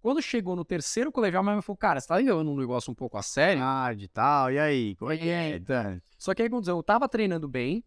Quando 0.02 0.22
chegou 0.22 0.56
no 0.56 0.64
terceiro 0.64 1.12
colegial, 1.12 1.44
minha 1.44 1.56
mãe 1.56 1.62
falou, 1.62 1.78
cara, 1.78 2.00
você 2.00 2.08
tá 2.08 2.16
levando 2.16 2.50
um 2.50 2.58
negócio 2.58 2.90
um 2.90 2.96
pouco 2.96 3.18
a 3.18 3.22
sério? 3.22 3.62
Ah, 3.64 3.94
de 3.94 4.08
tal, 4.08 4.52
e 4.52 4.58
aí? 4.58 4.96
Como 4.96 5.12
é 5.12 5.18
que 5.18 5.30
é? 5.30 5.52
Eita. 5.52 6.02
Só 6.18 6.34
que 6.34 6.42
aí 6.42 6.48
aconteceu, 6.48 6.78
eu 6.78 6.84
tava 6.84 7.08
treinando 7.08 7.48
bem, 7.48 7.84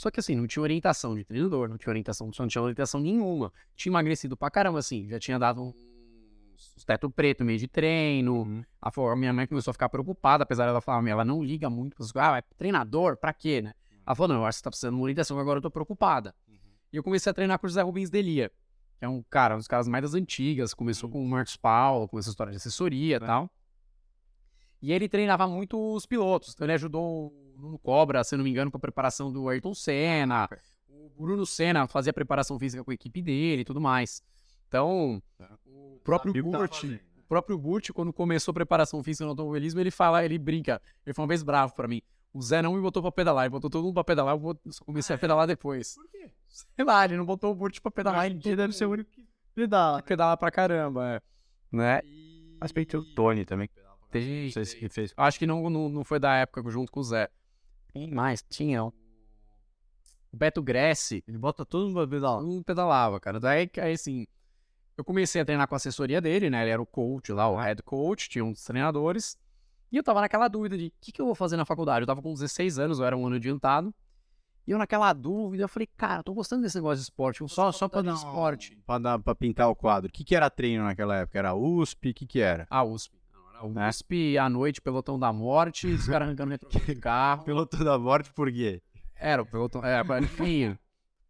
só 0.00 0.10
que 0.10 0.18
assim, 0.18 0.34
não 0.34 0.46
tinha 0.46 0.62
orientação 0.62 1.14
de 1.14 1.22
treinador, 1.24 1.68
não 1.68 1.76
tinha 1.76 1.90
orientação, 1.90 2.30
não 2.38 2.48
tinha 2.48 2.62
orientação 2.62 2.98
nenhuma. 2.98 3.52
Tinha 3.76 3.90
emagrecido 3.90 4.34
pra 4.34 4.50
caramba, 4.50 4.78
assim, 4.78 5.06
já 5.06 5.18
tinha 5.18 5.38
dado 5.38 5.74
uns 6.76 6.84
teto 6.84 7.10
preto 7.10 7.44
meio 7.44 7.58
de 7.58 7.66
treino. 7.68 8.42
Uhum. 8.42 8.62
A, 8.80 8.90
a 9.12 9.16
minha 9.16 9.32
mãe 9.32 9.46
começou 9.46 9.70
a 9.70 9.74
ficar 9.74 9.88
preocupada, 9.88 10.44
apesar 10.44 10.66
dela 10.66 10.80
falar, 10.80 11.06
ela 11.08 11.24
não 11.24 11.42
liga 11.42 11.68
muito. 11.70 11.96
Ah, 12.16 12.38
é 12.38 12.42
treinador? 12.56 13.16
Pra 13.16 13.32
quê, 13.32 13.62
né? 13.62 13.72
Ela 14.06 14.14
falou, 14.14 14.28
não, 14.34 14.42
eu 14.42 14.46
acho 14.46 14.56
que 14.56 14.60
você 14.60 14.64
tá 14.64 14.70
precisando 14.70 14.92
de 14.94 14.96
uma 14.96 15.04
orientação, 15.04 15.38
agora 15.38 15.58
eu 15.58 15.62
tô 15.62 15.70
preocupada. 15.70 16.34
E 16.92 16.96
eu 16.96 17.02
comecei 17.02 17.30
a 17.30 17.34
treinar 17.34 17.58
com 17.58 17.66
o 17.66 17.68
José 17.68 17.82
Rubens 17.82 18.10
Delia, 18.10 18.50
que 18.98 19.04
é 19.04 19.08
um 19.08 19.22
cara, 19.22 19.54
um 19.54 19.58
dos 19.58 19.68
caras 19.68 19.86
mais 19.86 20.02
das 20.02 20.14
antigas. 20.14 20.74
Começou 20.74 21.08
com 21.08 21.24
o 21.24 21.28
Marcos 21.28 21.56
Paulo, 21.56 22.08
com 22.08 22.18
essa 22.18 22.30
história 22.30 22.50
de 22.50 22.56
assessoria 22.56 23.14
e 23.14 23.16
É. 23.16 23.20
tal. 23.20 23.48
E 24.82 24.92
ele 24.92 25.08
treinava 25.08 25.46
muito 25.46 25.94
os 25.94 26.06
pilotos. 26.06 26.54
Então 26.54 26.64
ele 26.66 26.72
ajudou 26.72 27.28
o 27.28 27.54
Nuno 27.60 27.78
Cobra, 27.78 28.24
se 28.24 28.34
eu 28.34 28.38
não 28.38 28.44
me 28.44 28.50
engano, 28.50 28.70
com 28.70 28.78
a 28.78 28.80
preparação 28.80 29.30
do 29.30 29.48
Ayrton 29.48 29.74
Senna. 29.74 30.48
O 30.88 31.10
Bruno 31.10 31.44
Senna 31.44 31.86
fazia 31.86 32.12
preparação 32.12 32.58
física 32.58 32.82
com 32.82 32.90
a 32.90 32.94
equipe 32.94 33.20
dele 33.22 33.62
e 33.62 33.64
tudo 33.64 33.80
mais. 33.80 34.22
Então, 34.70 35.20
Tá. 35.36 35.58
o 35.66 35.98
próprio 36.04 36.32
Burt, 36.44 36.74
fazendo. 36.82 37.00
o 37.18 37.22
próprio 37.28 37.58
Burt, 37.58 37.90
quando 37.90 38.12
começou 38.12 38.52
a 38.52 38.54
preparação 38.54 39.02
física 39.02 39.24
no 39.24 39.30
automobilismo, 39.30 39.80
ele 39.80 39.90
fala, 39.90 40.24
ele 40.24 40.38
brinca. 40.38 40.80
Ele 41.04 41.12
foi 41.12 41.24
uma 41.24 41.28
vez 41.28 41.42
bravo 41.42 41.74
pra 41.74 41.88
mim. 41.88 42.00
O 42.32 42.40
Zé 42.40 42.62
não 42.62 42.74
me 42.74 42.80
botou 42.80 43.02
pra 43.02 43.10
pedalar, 43.10 43.44
ele 43.46 43.50
botou 43.50 43.68
todo 43.68 43.82
mundo 43.82 43.94
pra 43.94 44.04
pedalar, 44.04 44.38
eu 44.40 44.60
só 44.70 44.84
comecei 44.84 45.16
a 45.16 45.18
pedalar 45.18 45.48
depois. 45.48 45.96
Por 45.96 46.08
quê? 46.08 46.30
Sei 46.48 46.84
lá, 46.84 47.04
ele 47.04 47.16
não 47.16 47.24
botou 47.26 47.50
o 47.50 47.54
Burt 47.56 47.80
pra 47.80 47.90
pedalar, 47.90 48.26
ele 48.26 48.40
Ele 48.44 48.54
deve 48.54 48.72
ser 48.72 48.84
o 48.86 48.90
único 48.92 49.10
que 49.10 49.26
pedala. 49.52 50.00
pedalar 50.04 50.36
pra 50.36 50.52
caramba, 50.52 51.16
é. 51.16 51.22
Né? 51.72 52.00
Mas 52.60 52.70
tem 52.70 52.86
o 52.94 53.04
Tony 53.16 53.44
também. 53.44 53.66
pedala. 53.66 53.96
Tem, 54.08 54.44
Não 54.44 54.50
sei 54.52 54.64
se 54.64 54.88
fez. 54.88 55.12
Acho 55.16 55.36
que 55.36 55.46
não, 55.48 55.68
não, 55.68 55.88
não 55.88 56.04
foi 56.04 56.20
da 56.20 56.36
época 56.36 56.70
junto 56.70 56.92
com 56.92 57.00
o 57.00 57.04
Zé. 57.04 57.28
Tem 57.92 58.08
mais, 58.08 58.40
tinha. 58.48 58.84
O 58.84 58.92
Beto 60.32 60.62
Gressi, 60.62 61.24
Ele 61.26 61.38
bota 61.38 61.64
todo 61.66 61.86
mundo 61.88 61.94
pra 61.94 62.06
pedalar. 62.06 62.40
não 62.42 62.62
pedalava, 62.62 63.18
cara. 63.18 63.40
Daí, 63.40 63.68
aí, 63.78 63.92
assim, 63.94 64.28
eu 64.96 65.04
comecei 65.04 65.40
a 65.40 65.44
treinar 65.44 65.66
com 65.68 65.74
a 65.74 65.76
assessoria 65.76 66.20
dele, 66.20 66.50
né? 66.50 66.62
Ele 66.62 66.70
era 66.70 66.82
o 66.82 66.86
coach 66.86 67.32
lá, 67.32 67.48
o 67.48 67.56
head 67.56 67.82
coach, 67.82 68.28
tinha 68.28 68.44
uns 68.44 68.62
treinadores. 68.64 69.36
E 69.92 69.96
eu 69.96 70.02
tava 70.02 70.20
naquela 70.20 70.46
dúvida 70.46 70.76
de 70.78 70.86
o 70.86 70.92
que, 71.00 71.10
que 71.12 71.20
eu 71.20 71.26
vou 71.26 71.34
fazer 71.34 71.56
na 71.56 71.64
faculdade. 71.64 72.02
Eu 72.02 72.06
tava 72.06 72.22
com 72.22 72.32
16 72.32 72.78
anos, 72.78 72.98
eu 72.98 73.04
era 73.04 73.16
um 73.16 73.26
ano 73.26 73.36
adiantado. 73.36 73.92
E 74.66 74.70
eu 74.72 74.78
naquela 74.78 75.12
dúvida, 75.12 75.64
eu 75.64 75.68
falei, 75.68 75.88
cara, 75.96 76.20
eu 76.20 76.24
tô 76.24 76.34
gostando 76.34 76.62
desse 76.62 76.76
negócio 76.76 76.98
de 76.98 77.02
esporte. 77.02 77.40
eu 77.40 77.48
Só, 77.48 77.72
só 77.72 77.88
pra 77.88 78.02
dar 78.02 78.12
de 78.12 78.18
esporte. 78.18 78.76
Pra, 78.86 78.98
dar, 78.98 79.18
pra 79.18 79.34
pintar 79.34 79.68
o 79.68 79.74
quadro. 79.74 80.08
O 80.08 80.12
que, 80.12 80.22
que 80.22 80.36
era 80.36 80.48
treino 80.48 80.84
naquela 80.84 81.16
época? 81.16 81.38
Era 81.38 81.54
USP? 81.54 82.10
O 82.10 82.14
que, 82.14 82.26
que 82.26 82.40
era? 82.40 82.66
A 82.70 82.84
USP. 82.84 83.18
A 83.58 83.66
Né? 83.66 83.88
USP, 83.88 84.38
à 84.38 84.48
noite, 84.48 84.80
pelotão 84.80 85.18
da 85.18 85.32
morte, 85.32 85.86
os 85.88 86.06
caras 86.06 86.28
arrancando 86.28 86.50
retrovisor 86.52 86.82
de 86.86 86.94
carro. 86.94 87.44
Pelotão 87.44 87.84
da 87.84 87.98
morte 87.98 88.32
por 88.32 88.50
quê? 88.52 88.80
Era 89.16 89.42
o 89.42 89.46
pelotão, 89.46 89.84
é, 89.84 90.00
enfim, 90.22 90.78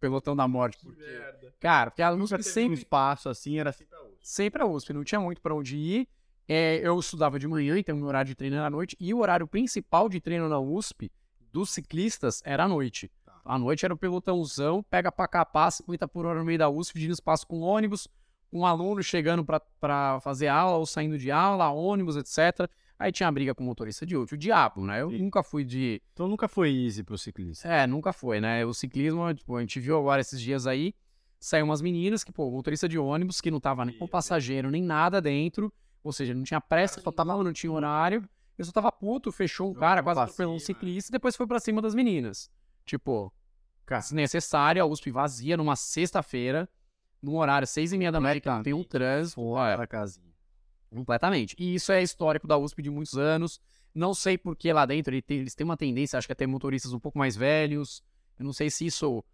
pelotão 0.00 0.35
da 0.35 0.49
morte. 0.49 0.78
Porque, 0.83 1.52
cara, 1.61 1.90
porque 1.90 2.02
a 2.02 2.12
USP 2.12 2.35
um 2.35 2.42
sempre, 2.42 2.78
espaço 2.78 3.28
assim, 3.28 3.59
era 3.59 3.73
sempre 3.73 3.95
a 3.95 4.02
USP. 4.02 4.19
sempre 4.21 4.62
a 4.62 4.66
USP, 4.66 4.92
não 4.92 5.04
tinha 5.04 5.21
muito 5.21 5.40
pra 5.40 5.54
onde 5.54 5.76
ir. 5.76 6.09
É, 6.49 6.80
eu 6.83 6.99
estudava 6.99 7.38
de 7.38 7.47
manhã, 7.47 7.78
então 7.78 7.95
meu 7.95 8.07
horário 8.07 8.28
de 8.28 8.35
treino 8.35 8.57
era 8.57 8.66
à 8.66 8.71
noite, 8.71 8.97
e 8.99 9.14
o 9.14 9.19
horário 9.19 9.47
principal 9.47 10.09
de 10.09 10.21
treino 10.21 10.49
na 10.49 10.59
USP 10.59 11.12
dos 11.52 11.71
ciclistas 11.71 12.42
era 12.45 12.64
à 12.64 12.69
noite. 12.69 13.09
Tá. 13.25 13.40
À 13.45 13.57
noite 13.57 13.85
era 13.85 13.95
o 13.95 13.97
pelotãozão, 13.97 14.83
pega 14.83 15.12
pra 15.12 15.28
capar, 15.28 15.71
50 15.71 16.09
por 16.09 16.26
hora 16.26 16.40
no 16.40 16.45
meio 16.45 16.59
da 16.59 16.69
USP, 16.69 16.95
dividindo 16.95 17.14
espaço 17.14 17.47
com 17.47 17.61
ônibus, 17.61 18.09
um 18.52 18.66
aluno 18.66 19.00
chegando 19.00 19.45
pra 19.45 20.21
fazer 20.21 20.49
aula 20.49 20.76
ou 20.76 20.87
saindo 20.87 21.16
de 21.16 21.30
aula, 21.30 21.71
ônibus, 21.71 22.16
etc. 22.16 22.69
Aí 23.00 23.11
tinha 23.11 23.33
briga 23.33 23.54
com 23.54 23.64
o 23.64 23.66
motorista 23.66 24.04
de 24.04 24.14
outro, 24.14 24.35
o 24.35 24.38
diabo, 24.38 24.85
né? 24.85 25.00
Eu 25.00 25.11
nunca 25.11 25.42
fui 25.42 25.64
de, 25.64 26.02
Então 26.12 26.28
nunca 26.28 26.47
foi 26.47 26.71
easy 26.71 27.02
pro 27.02 27.16
ciclista. 27.16 27.66
é, 27.66 27.87
nunca 27.87 28.12
foi, 28.12 28.42
né? 28.42 28.62
O 28.66 28.75
ciclismo, 28.75 29.33
tipo, 29.33 29.57
a 29.57 29.61
gente 29.62 29.80
viu 29.80 29.97
agora 29.99 30.21
esses 30.21 30.38
dias 30.38 30.66
aí, 30.66 30.95
saiu 31.40 31.64
umas 31.64 31.80
meninas 31.80 32.23
que, 32.23 32.30
pô, 32.30 32.47
o 32.47 32.52
motorista 32.52 32.87
de 32.87 32.99
ônibus 32.99 33.40
que 33.40 33.50
não 33.50 33.59
tava 33.59 33.87
nem 33.87 33.97
com 33.97 34.07
passageiro, 34.07 34.71
nem 34.71 34.83
nada 34.83 35.19
dentro, 35.19 35.73
ou 36.04 36.12
seja, 36.12 36.35
não 36.35 36.42
tinha 36.42 36.61
pressa, 36.61 37.00
só 37.00 37.11
tava, 37.11 37.42
não 37.42 37.54
tinha 37.54 37.73
horário, 37.73 38.23
eu 38.59 38.64
só 38.66 38.71
tava 38.73 38.92
puto, 38.92 39.33
fechou 39.33 39.71
um 39.71 39.75
cara, 39.75 40.02
quase 40.02 40.21
atropelou 40.21 40.54
um 40.57 40.59
ciclista 40.59 41.11
e 41.11 41.12
depois 41.12 41.35
foi 41.35 41.47
pra 41.47 41.59
cima 41.59 41.80
das 41.80 41.95
meninas. 41.95 42.50
Tipo, 42.85 43.33
desnecessário, 44.11 44.83
a 44.83 44.87
USP 44.87 45.11
vazia 45.11 45.57
numa 45.57 45.75
sexta-feira, 45.75 46.69
num 47.23 47.37
horário 47.37 47.66
seis 47.66 47.95
e 47.95 47.99
meia 47.99 48.12
da 48.12 48.21
noite, 48.21 48.42
que 48.42 48.49
não 48.49 48.62
tem 48.62 48.75
um 48.75 48.85
trânsito, 48.85 49.40
ó, 49.40 49.75
Pra 49.75 49.87
casinha. 49.87 50.29
Completamente. 50.90 51.54
E 51.59 51.75
isso 51.75 51.92
é 51.92 52.02
histórico 52.02 52.47
da 52.47 52.59
USP 52.59 52.82
de 52.82 52.90
muitos 52.90 53.16
anos. 53.16 53.61
Não 53.94 54.12
sei 54.12 54.37
por 54.37 54.56
que 54.56 54.73
lá 54.73 54.85
dentro 54.87 55.14
ele 55.14 55.23
tem- 55.23 55.38
eles 55.38 55.54
têm 55.54 55.64
uma 55.64 55.76
tendência, 55.76 56.18
acho 56.18 56.26
que 56.28 56.32
a 56.32 56.37
ter 56.37 56.47
motoristas 56.47 56.92
um 56.92 57.00
pouco 57.00 57.18
mais 57.18 57.37
velhos. 57.37 58.02
Eu 58.38 58.44
não 58.44 58.52
sei 58.52 58.70
se 58.70 58.87
isso. 58.87 59.25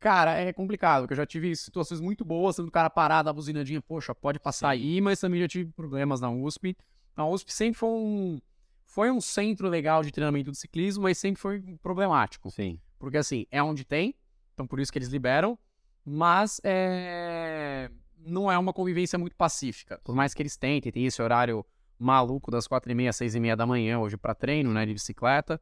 Cara, 0.00 0.34
é 0.34 0.52
complicado, 0.52 1.02
porque 1.02 1.12
eu 1.14 1.16
já 1.16 1.26
tive 1.26 1.54
situações 1.56 2.00
muito 2.00 2.24
boas, 2.24 2.54
sendo 2.56 2.68
o 2.68 2.70
cara 2.70 2.88
parado, 2.88 3.28
a 3.28 3.32
buzinadinha, 3.32 3.82
poxa, 3.82 4.14
pode 4.14 4.38
passar 4.38 4.68
aí, 4.70 5.00
mas 5.00 5.18
também 5.18 5.40
já 5.40 5.48
tive 5.48 5.72
problemas 5.72 6.20
na 6.20 6.30
USP. 6.30 6.76
A 7.16 7.26
USP 7.26 7.52
sempre 7.52 7.78
foi 7.78 7.88
um. 7.88 8.40
Foi 8.84 9.10
um 9.10 9.20
centro 9.20 9.68
legal 9.68 10.02
de 10.02 10.10
treinamento 10.10 10.50
de 10.50 10.56
ciclismo, 10.58 11.02
mas 11.02 11.18
sempre 11.18 11.40
foi 11.40 11.60
problemático. 11.82 12.50
Sim. 12.50 12.80
Porque 12.98 13.16
assim, 13.18 13.44
é 13.50 13.62
onde 13.62 13.84
tem, 13.84 14.14
então 14.54 14.66
por 14.66 14.80
isso 14.80 14.90
que 14.90 14.98
eles 14.98 15.08
liberam. 15.08 15.58
Mas 16.04 16.60
é... 16.64 17.90
não 18.18 18.50
é 18.50 18.58
uma 18.58 18.72
convivência 18.72 19.18
muito 19.18 19.36
pacífica. 19.36 20.00
Por 20.04 20.14
mais 20.14 20.34
que 20.34 20.42
eles 20.42 20.56
tentem, 20.56 20.92
tem 20.92 21.06
esse 21.06 21.20
horário 21.22 21.64
maluco 21.98 22.50
das 22.50 22.66
quatro 22.66 22.90
e 22.90 22.94
meia, 22.94 23.12
seis 23.12 23.34
e 23.34 23.40
meia 23.40 23.56
da 23.56 23.66
manhã 23.66 23.98
hoje 23.98 24.16
para 24.16 24.34
treino, 24.34 24.72
né, 24.72 24.86
de 24.86 24.92
bicicleta. 24.92 25.60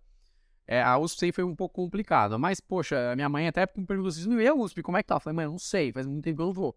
É, 0.67 0.83
a 0.83 0.99
USP 0.99 1.31
foi 1.31 1.45
um 1.45 1.55
pouco 1.55 1.77
complicada, 1.77 2.37
mas, 2.37 2.61
poxa, 2.61 3.15
minha 3.15 3.29
mãe 3.29 3.47
até 3.47 3.69
me 3.77 3.87
perguntou 3.87 4.09
assim, 4.09 4.37
e 4.37 4.47
a 4.49 4.55
USP, 4.55 4.83
como 4.83 4.99
é 4.99 5.03
que 5.03 5.07
tá? 5.07 5.15
Eu 5.15 5.21
falei, 5.21 5.37
mãe, 5.37 5.47
não 5.47 5.59
sei, 5.59 5.93
faz 5.93 6.07
muito 6.07 6.25
tempo 6.25 6.37
que 6.37 6.43
eu 6.43 6.47
não 6.47 6.53
vou. 6.53 6.77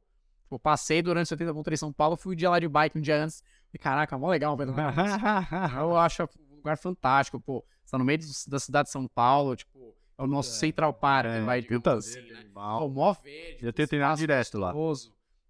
Eu 0.51 0.57
tipo, 0.57 0.59
passei 0.59 1.01
durante 1.01 1.33
o 1.33 1.37
70.3 1.37 1.75
São 1.75 1.91
Paulo, 1.91 2.15
fui 2.15 2.33
um 2.33 2.37
dia 2.37 2.49
lá 2.51 2.59
de 2.59 2.67
bike 2.67 2.97
um 2.97 3.01
dia 3.01 3.23
antes, 3.23 3.43
e 3.73 3.79
caraca, 3.79 4.15
mó 4.17 4.29
legal, 4.29 4.55
velho. 4.55 4.73
eu 5.79 5.97
acho 5.97 6.23
um 6.23 6.55
lugar 6.57 6.77
fantástico, 6.77 7.39
pô, 7.39 7.65
você 7.83 7.91
tá 7.91 7.97
no 7.97 8.05
meio 8.05 8.19
da 8.47 8.59
cidade 8.59 8.87
de 8.87 8.91
São 8.91 9.07
Paulo, 9.07 9.55
tipo, 9.55 9.95
é 10.17 10.23
o 10.23 10.27
nosso 10.27 10.51
é, 10.51 10.59
Central 10.59 10.93
Park, 10.93 11.27
é, 11.27 11.41
vai 11.41 11.61
de 11.61 11.67
né? 11.69 12.43
Pô, 12.53 12.89
mó 12.89 13.13
verde. 13.13 13.65
Já 13.65 13.73
tenho 13.73 13.87
treinado 13.87 14.19
direto 14.19 14.57
lá. 14.59 14.71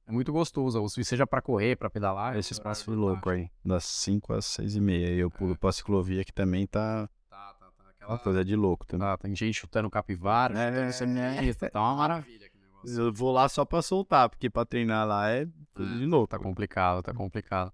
É 0.09 0.11
muito 0.11 0.33
gostoso, 0.33 0.81
ou 0.81 0.89
seja 0.89 1.27
para 1.27 1.39
correr, 1.39 1.75
para 1.75 1.87
pedalar. 1.87 2.35
Esse 2.35 2.51
espaço 2.51 2.83
foi 2.83 2.95
louco 2.95 3.29
aí, 3.29 3.47
das 3.63 3.85
5 3.85 4.33
às 4.33 4.45
6 4.45 4.75
e 4.75 4.81
meia. 4.81 5.11
E 5.11 5.19
eu 5.19 5.29
pulo 5.29 5.53
é. 5.53 5.55
pra 5.55 5.71
ciclovia 5.71 6.25
que 6.25 6.33
também 6.33 6.65
tá. 6.65 7.07
Tá, 7.29 7.53
tá, 7.59 7.67
tá. 7.77 7.89
Aquela 7.91 8.17
coisa 8.17 8.43
de 8.43 8.55
louco 8.55 8.87
também. 8.87 9.07
Tá, 9.07 9.17
tem 9.19 9.35
gente 9.35 9.53
chutando 9.53 9.87
capivara, 9.87 10.57
é, 10.57 10.91
chutando 10.91 11.19
é, 11.19 11.53
tá 11.69 11.79
uma 11.79 11.95
maravilha. 11.95 12.49
Eu 12.83 13.13
vou 13.13 13.31
lá 13.31 13.47
só 13.47 13.63
pra 13.63 13.83
soltar, 13.83 14.27
porque 14.29 14.49
pra 14.49 14.65
treinar 14.65 15.07
lá 15.07 15.29
é 15.29 15.45
tudo 15.75 15.99
de 15.99 16.07
novo. 16.07 16.25
Tá 16.25 16.39
complicado, 16.39 17.03
tá 17.03 17.13
complicado. 17.13 17.71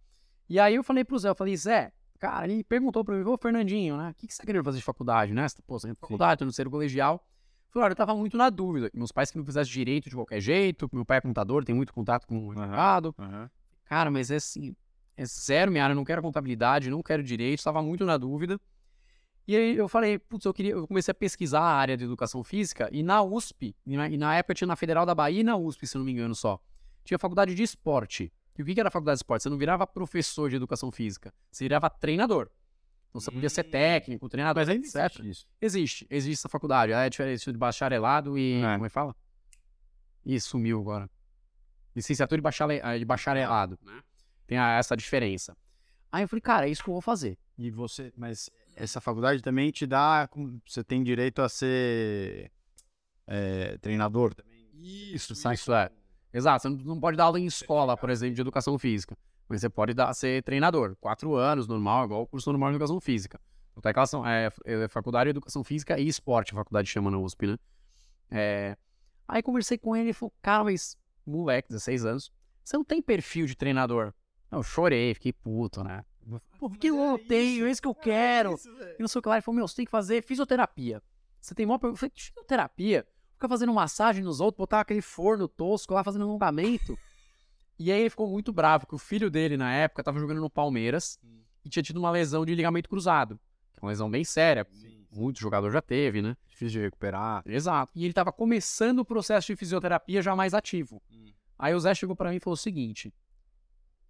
E 0.49 0.59
aí 0.59 0.75
eu 0.75 0.83
falei 0.83 1.05
pro 1.05 1.17
Zé, 1.17 1.29
eu 1.29 1.35
falei, 1.35 1.55
Zé, 1.55 1.93
cara, 2.19 2.45
ele 2.45 2.65
perguntou 2.65 3.05
pra 3.05 3.15
mim, 3.15 3.23
ô 3.23 3.37
Fernandinho, 3.37 3.95
né? 3.95 4.09
O 4.09 4.13
que, 4.13 4.27
que 4.27 4.33
você 4.33 4.41
tá 4.41 4.45
querendo 4.45 4.65
fazer 4.65 4.79
de 4.79 4.83
faculdade, 4.83 5.33
né? 5.33 5.47
Pô, 5.65 5.79
você 5.79 5.87
tá 5.87 5.95
faculdade, 5.95 6.39
tô 6.39 6.45
no 6.45 6.51
ser 6.51 6.69
colegial. 6.69 7.25
Olha, 7.75 7.91
eu 7.91 7.95
tava 7.95 8.15
muito 8.15 8.37
na 8.37 8.49
dúvida. 8.49 8.89
Meus 8.93 9.11
pais 9.11 9.29
que 9.29 9.37
não 9.37 9.45
fizessem 9.45 9.71
direito 9.71 10.09
de 10.09 10.15
qualquer 10.15 10.39
jeito, 10.39 10.89
meu 10.93 11.05
pai 11.05 11.17
é 11.17 11.21
contador, 11.21 11.63
tem 11.65 11.75
muito 11.75 11.93
contato 11.93 12.25
com 12.25 12.47
o 12.47 12.55
mercado. 12.55 13.13
Uhum. 13.17 13.49
Cara, 13.85 14.09
mas 14.09 14.31
é 14.31 14.37
assim, 14.37 14.75
é 15.17 15.25
zero 15.25 15.71
minha 15.71 15.83
área, 15.83 15.95
não 15.95 16.05
quero 16.05 16.21
contabilidade, 16.21 16.89
não 16.89 17.03
quero 17.03 17.21
direito, 17.21 17.59
estava 17.59 17.81
muito 17.81 18.05
na 18.05 18.17
dúvida. 18.17 18.59
E 19.47 19.55
aí 19.55 19.77
eu 19.77 19.87
falei, 19.87 20.17
putz, 20.17 20.45
eu 20.45 20.53
queria, 20.53 20.71
eu 20.71 20.87
comecei 20.87 21.11
a 21.11 21.15
pesquisar 21.15 21.61
a 21.61 21.75
área 21.75 21.95
de 21.95 22.03
educação 22.03 22.43
física 22.43 22.89
e 22.91 23.03
na 23.03 23.21
USP, 23.21 23.75
e 23.85 23.95
na, 23.95 24.09
e 24.09 24.17
na 24.17 24.35
época 24.35 24.55
tinha 24.55 24.67
na 24.67 24.75
Federal 24.75 25.05
da 25.05 25.13
Bahia 25.13 25.41
e 25.41 25.43
na 25.43 25.55
USP, 25.55 25.85
se 25.85 25.97
não 25.97 26.05
me 26.05 26.11
engano 26.11 26.33
só, 26.33 26.59
tinha 27.03 27.19
faculdade 27.19 27.53
de 27.53 27.61
esporte. 27.61 28.33
E 28.57 28.63
o 28.63 28.65
que 28.65 28.79
era 28.79 28.87
a 28.87 28.91
faculdade 28.91 29.17
de 29.17 29.19
esporte? 29.19 29.43
Você 29.43 29.49
não 29.49 29.57
virava 29.57 29.85
professor 29.85 30.49
de 30.49 30.55
educação 30.55 30.91
física, 30.91 31.33
você 31.51 31.65
virava 31.65 31.89
treinador. 31.89 32.49
Então 33.15 33.21
você 33.21 33.31
podia 33.31 33.49
ser 33.49 33.65
hum. 33.65 33.69
técnico, 33.69 34.27
treinador, 34.27 34.61
Mas 34.61 34.67
ainda 34.67 34.85
etc. 34.85 34.97
existe 35.05 35.29
isso. 35.29 35.47
Existe, 35.61 36.07
existe 36.09 36.41
essa 36.41 36.49
faculdade. 36.49 36.91
É 36.91 37.09
diferente 37.09 37.49
de 37.49 37.57
bacharelado 37.57 38.37
e... 38.37 38.61
É. 38.61 38.73
Como 38.73 38.85
é 38.85 38.89
que 38.89 38.93
fala? 38.93 39.15
Ih, 40.25 40.39
sumiu 40.41 40.81
agora. 40.81 41.09
Licenciatura. 41.95 42.41
Eh, 42.73 42.99
de 42.99 43.05
bacharelado, 43.05 43.79
né? 43.81 44.01
Tem 44.45 44.57
essa 44.57 44.97
diferença. 44.97 45.55
Aí 46.11 46.25
eu 46.25 46.27
falei, 46.27 46.41
cara, 46.41 46.67
é 46.67 46.69
isso 46.69 46.83
que 46.83 46.89
eu 46.89 46.93
vou 46.93 47.01
fazer. 47.01 47.37
E 47.57 47.71
você... 47.71 48.11
Mas 48.17 48.49
essa 48.75 48.99
faculdade 48.99 49.41
também 49.41 49.71
te 49.71 49.87
dá... 49.87 50.29
Você 50.67 50.83
tem 50.83 51.01
direito 51.01 51.41
a 51.41 51.47
ser 51.47 52.51
é, 53.27 53.77
treinador 53.77 54.33
também? 54.33 54.67
Isso, 54.73 55.31
isso, 55.31 55.53
isso 55.53 55.73
é. 55.73 55.89
Exato, 56.33 56.63
você 56.63 56.83
não 56.83 56.99
pode 56.99 57.15
dar 57.15 57.23
aula 57.23 57.39
em 57.39 57.45
escola, 57.45 57.95
por 57.95 58.09
exemplo, 58.09 58.35
de 58.35 58.41
educação 58.41 58.77
física. 58.77 59.17
Mas 59.47 59.61
você 59.61 59.69
pode 59.69 59.93
dar, 59.93 60.13
ser 60.13 60.43
treinador. 60.43 60.95
Quatro 60.99 61.35
anos, 61.35 61.67
normal, 61.67 62.05
igual 62.05 62.21
o 62.23 62.27
curso 62.27 62.51
normal 62.51 62.69
de 62.69 62.75
educação 62.75 62.99
física. 62.99 63.39
Então, 63.77 64.25
é, 64.25 64.51
é 64.65 64.87
faculdade 64.87 65.25
de 65.25 65.31
educação 65.31 65.63
física 65.63 65.99
e 65.99 66.07
esporte, 66.07 66.53
a 66.53 66.55
faculdade 66.55 66.89
chama 66.89 67.11
na 67.11 67.17
USP, 67.17 67.47
né? 67.47 67.57
É... 68.31 68.77
Aí 69.27 69.41
conversei 69.43 69.77
com 69.77 69.95
ele 69.95 70.11
e 70.11 70.13
falou, 70.13 70.33
cara, 70.41 70.63
mas 70.63 70.97
moleque, 71.25 71.69
16 71.69 72.05
anos, 72.05 72.31
você 72.63 72.77
não 72.77 72.85
tem 72.85 73.01
perfil 73.01 73.45
de 73.45 73.55
treinador. 73.55 74.13
Eu 74.51 74.63
chorei, 74.63 75.13
fiquei 75.13 75.33
puto, 75.33 75.83
né? 75.83 76.05
Pô, 76.57 76.69
porque 76.69 76.89
eu 76.89 76.95
não 76.95 77.15
é 77.15 77.17
tenho, 77.19 77.67
é 77.67 77.71
isso 77.71 77.81
que 77.81 77.87
eu 77.87 77.95
é 77.99 78.03
quero. 78.03 78.51
É 78.51 78.53
isso, 78.53 78.69
e 78.97 79.01
não 79.01 79.07
sei 79.07 79.19
o 79.19 79.21
que 79.21 79.29
lá. 79.29 79.35
Ele 79.35 79.41
falou, 79.41 79.57
meu, 79.57 79.67
você 79.67 79.75
tem 79.75 79.85
que 79.85 79.91
fazer 79.91 80.23
fisioterapia. 80.23 81.01
Você 81.39 81.53
tem 81.53 81.65
maior 81.65 81.77
pergunta. 81.77 81.97
Eu 81.97 81.99
falei, 81.99 82.13
fisioterapia? 82.15 83.07
Ficar 83.33 83.49
fazendo 83.49 83.73
massagem 83.73 84.23
nos 84.23 84.39
outros, 84.39 84.57
botar 84.57 84.79
aquele 84.79 85.01
forno 85.01 85.47
tosco 85.47 85.93
lá 85.93 86.03
fazendo 86.03 86.23
alongamento. 86.23 86.97
E 87.77 87.91
aí 87.91 88.01
ele 88.01 88.09
ficou 88.09 88.29
muito 88.29 88.53
bravo, 88.53 88.87
que 88.87 88.95
o 88.95 88.97
filho 88.97 89.29
dele, 89.29 89.57
na 89.57 89.73
época, 89.73 90.03
tava 90.03 90.19
jogando 90.19 90.41
no 90.41 90.49
Palmeiras 90.49 91.19
hum. 91.23 91.41
e 91.63 91.69
tinha 91.69 91.83
tido 91.83 91.97
uma 91.97 92.11
lesão 92.11 92.45
de 92.45 92.55
ligamento 92.55 92.89
cruzado. 92.89 93.39
Que 93.73 93.79
é 93.79 93.85
uma 93.85 93.89
lesão 93.89 94.09
bem 94.09 94.23
séria. 94.23 94.65
Sim, 94.71 95.05
Muito 95.11 95.39
jogador 95.39 95.71
já 95.71 95.81
teve, 95.81 96.21
né? 96.21 96.37
Difícil 96.47 96.79
de 96.79 96.85
recuperar. 96.85 97.43
Exato. 97.45 97.91
E 97.95 98.05
ele 98.05 98.13
tava 98.13 98.31
começando 98.31 98.99
o 98.99 99.05
processo 99.05 99.47
de 99.47 99.55
fisioterapia 99.55 100.21
já 100.21 100.35
mais 100.35 100.53
ativo. 100.53 101.01
Hum. 101.11 101.33
Aí 101.57 101.73
o 101.73 101.79
Zé 101.79 101.93
chegou 101.93 102.15
para 102.15 102.29
mim 102.29 102.37
e 102.37 102.39
falou 102.39 102.53
o 102.53 102.57
seguinte: 102.57 103.13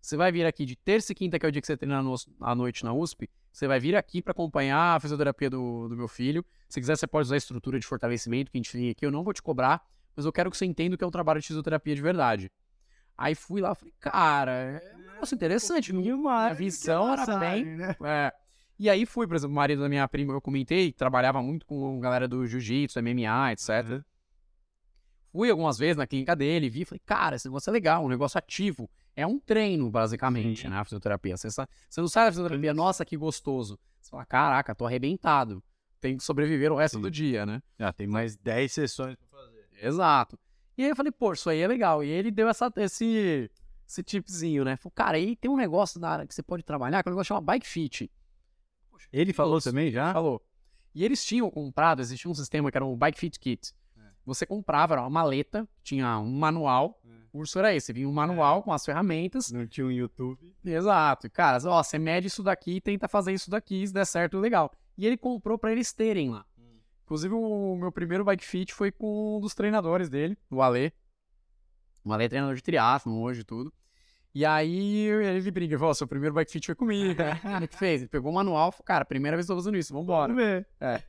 você 0.05 0.15
vai 0.15 0.31
vir 0.31 0.45
aqui 0.45 0.65
de 0.65 0.75
terça 0.75 1.11
e 1.11 1.15
quinta, 1.15 1.39
que 1.39 1.45
é 1.47 1.49
o 1.49 1.51
dia 1.51 1.59
que 1.59 1.65
você 1.65 1.75
treina 1.75 1.99
no, 1.99 2.13
à 2.41 2.53
noite 2.53 2.83
na 2.83 2.93
USP. 2.93 3.27
Você 3.51 3.67
vai 3.67 3.79
vir 3.79 3.95
aqui 3.95 4.21
para 4.21 4.33
acompanhar 4.33 4.95
a 4.95 4.99
fisioterapia 4.99 5.49
do, 5.49 5.87
do 5.87 5.97
meu 5.97 6.07
filho. 6.07 6.45
Se 6.69 6.79
quiser, 6.79 6.95
você 6.95 7.07
pode 7.07 7.25
usar 7.25 7.33
a 7.33 7.37
estrutura 7.37 7.79
de 7.79 7.87
fortalecimento 7.87 8.51
que 8.51 8.57
a 8.57 8.59
gente 8.59 8.71
tem 8.71 8.91
aqui. 8.91 9.03
Eu 9.03 9.09
não 9.09 9.23
vou 9.23 9.33
te 9.33 9.41
cobrar, 9.41 9.83
mas 10.15 10.23
eu 10.23 10.31
quero 10.31 10.51
que 10.51 10.57
você 10.57 10.65
entenda 10.65 10.93
o 10.93 10.97
que 10.97 11.03
é 11.03 11.07
um 11.07 11.11
trabalho 11.11 11.41
de 11.41 11.47
fisioterapia 11.47 11.95
de 11.95 12.03
verdade. 12.03 12.51
Aí 13.17 13.33
fui 13.35 13.61
lá, 13.61 13.73
falei, 13.73 13.93
cara, 13.99 14.51
é 14.51 14.95
um 14.95 15.13
negócio 15.13 15.35
interessante. 15.35 15.93
Minha 15.93 16.53
visão 16.53 17.11
era 17.13 17.37
bem. 17.37 17.65
Né? 17.65 17.95
É. 18.03 18.33
E 18.77 18.89
aí 18.89 19.05
fui, 19.05 19.25
por 19.25 19.35
exemplo, 19.35 19.53
o 19.53 19.55
marido 19.55 19.81
da 19.81 19.89
minha 19.89 20.07
prima, 20.07 20.33
eu 20.33 20.41
comentei, 20.41 20.91
trabalhava 20.91 21.41
muito 21.41 21.65
com 21.65 21.99
galera 21.99 22.27
do 22.27 22.45
jiu-jitsu, 22.45 22.99
MMA, 23.01 23.53
etc. 23.53 23.69
Uhum. 23.89 24.03
Fui 25.31 25.49
algumas 25.49 25.77
vezes 25.77 25.95
na 25.95 26.05
clínica 26.05 26.35
dele, 26.35 26.69
vi, 26.69 26.83
falei, 26.83 27.01
cara, 27.05 27.35
esse 27.37 27.47
negócio 27.47 27.69
é 27.69 27.73
legal, 27.73 28.03
um 28.05 28.09
negócio 28.09 28.37
ativo. 28.37 28.89
É 29.15 29.25
um 29.25 29.39
treino, 29.39 29.89
basicamente, 29.89 30.63
Sim. 30.63 30.69
né? 30.69 30.77
A 30.77 30.83
fisioterapia. 30.83 31.37
Você, 31.37 31.49
você 31.49 32.01
não 32.01 32.07
sai 32.09 32.25
da 32.25 32.31
fisioterapia, 32.31 32.73
nossa, 32.73 33.05
que 33.05 33.15
gostoso. 33.15 33.79
Você 34.01 34.09
fala, 34.09 34.25
caraca, 34.25 34.75
tô 34.75 34.85
arrebentado. 34.85 35.63
Tem 36.01 36.17
que 36.17 36.23
sobreviver 36.23 36.71
o 36.71 36.75
resto 36.75 36.97
Sim. 36.97 37.01
do 37.01 37.09
dia, 37.09 37.45
né? 37.45 37.61
Já 37.79 37.93
tem 37.93 38.07
mais 38.07 38.35
10 38.35 38.71
sessões 38.71 39.15
pra 39.15 39.27
fazer. 39.27 39.67
Exato. 39.81 40.37
E 40.77 40.83
aí 40.83 40.89
eu 40.89 40.95
falei, 40.95 41.11
pô, 41.11 41.33
isso 41.33 41.49
aí 41.49 41.59
é 41.59 41.67
legal. 41.67 42.03
E 42.03 42.09
ele 42.09 42.31
deu 42.31 42.49
essa, 42.49 42.71
esse, 42.77 43.49
esse 43.87 44.03
tipzinho, 44.03 44.65
né? 44.65 44.75
Falou, 44.77 44.93
cara, 44.93 45.17
aí 45.17 45.35
tem 45.35 45.49
um 45.49 45.55
negócio 45.55 45.99
na 45.99 46.09
área 46.09 46.27
que 46.27 46.35
você 46.35 46.43
pode 46.43 46.63
trabalhar, 46.63 47.01
que 47.01 47.09
é 47.09 47.11
um 47.11 47.13
negócio 47.13 47.27
chama 47.29 47.41
Bike 47.41 47.67
Fit. 47.67 48.11
Poxa, 48.91 49.07
ele 49.11 49.31
falou 49.33 49.61
também 49.61 49.91
já? 49.91 50.11
Falou. 50.11 50.41
E 50.93 51.03
eles 51.03 51.23
tinham 51.25 51.49
comprado, 51.51 52.01
existia 52.01 52.31
um 52.31 52.33
sistema 52.33 52.71
que 52.71 52.77
era 52.77 52.85
um 52.85 52.95
Bike 52.95 53.19
Fit 53.19 53.39
Kit. 53.39 53.73
É. 53.97 54.01
Você 54.25 54.45
comprava, 54.45 54.93
era 54.93 55.01
uma 55.01 55.09
maleta, 55.09 55.67
tinha 55.83 56.19
um 56.19 56.31
manual. 56.31 57.01
É. 57.03 57.09
O 57.09 57.39
curso 57.39 57.59
era 57.59 57.75
esse, 57.75 57.91
vinha 57.91 58.07
um 58.07 58.13
manual 58.13 58.59
é. 58.59 58.61
com 58.63 58.71
as 58.71 58.85
ferramentas. 58.85 59.51
Não 59.51 59.67
tinha 59.67 59.85
um 59.85 59.91
YouTube. 59.91 60.55
Exato. 60.63 61.29
Cara, 61.29 61.57
ó, 61.65 61.83
você 61.83 61.99
mede 61.99 62.27
isso 62.27 62.41
daqui 62.41 62.77
e 62.77 62.81
tenta 62.81 63.07
fazer 63.07 63.33
isso 63.33 63.49
daqui, 63.49 63.85
se 63.85 63.93
der 63.93 64.05
certo, 64.05 64.39
legal. 64.39 64.71
E 64.97 65.05
ele 65.05 65.17
comprou 65.17 65.57
para 65.57 65.71
eles 65.71 65.91
terem 65.91 66.31
lá. 66.31 66.45
Inclusive, 67.05 67.33
o 67.33 67.75
meu 67.75 67.91
primeiro 67.91 68.23
bike 68.23 68.43
fit 68.43 68.73
foi 68.73 68.91
com 68.91 69.37
um 69.37 69.39
dos 69.39 69.53
treinadores 69.53 70.09
dele, 70.09 70.37
o 70.49 70.61
Ale. 70.61 70.91
O 72.03 72.11
Ale 72.11 72.25
é 72.25 72.29
treinador 72.29 72.55
de 72.55 72.63
triatlon 72.63 73.21
hoje 73.21 73.41
e 73.41 73.43
tudo. 73.43 73.71
E 74.33 74.43
aí 74.43 75.07
ele 75.07 75.49
brinca, 75.49 75.79
falou, 75.79 75.93
seu 75.93 76.07
primeiro 76.07 76.35
bike 76.35 76.51
fit 76.51 76.65
foi 76.65 76.75
comigo. 76.75 77.21
Ele 77.55 77.67
que 77.69 77.77
fez? 77.77 78.01
Ele 78.01 78.09
pegou 78.09 78.29
o 78.29 78.35
manual 78.35 78.69
falou, 78.69 78.83
cara, 78.83 79.05
primeira 79.05 79.37
vez 79.37 79.45
que 79.45 79.51
eu 79.53 79.55
tô 79.55 79.61
fazendo 79.61 79.77
isso, 79.77 79.93
vambora. 79.93 80.33
Vamos 80.33 80.43
ver. 80.43 80.67
É. 80.81 81.01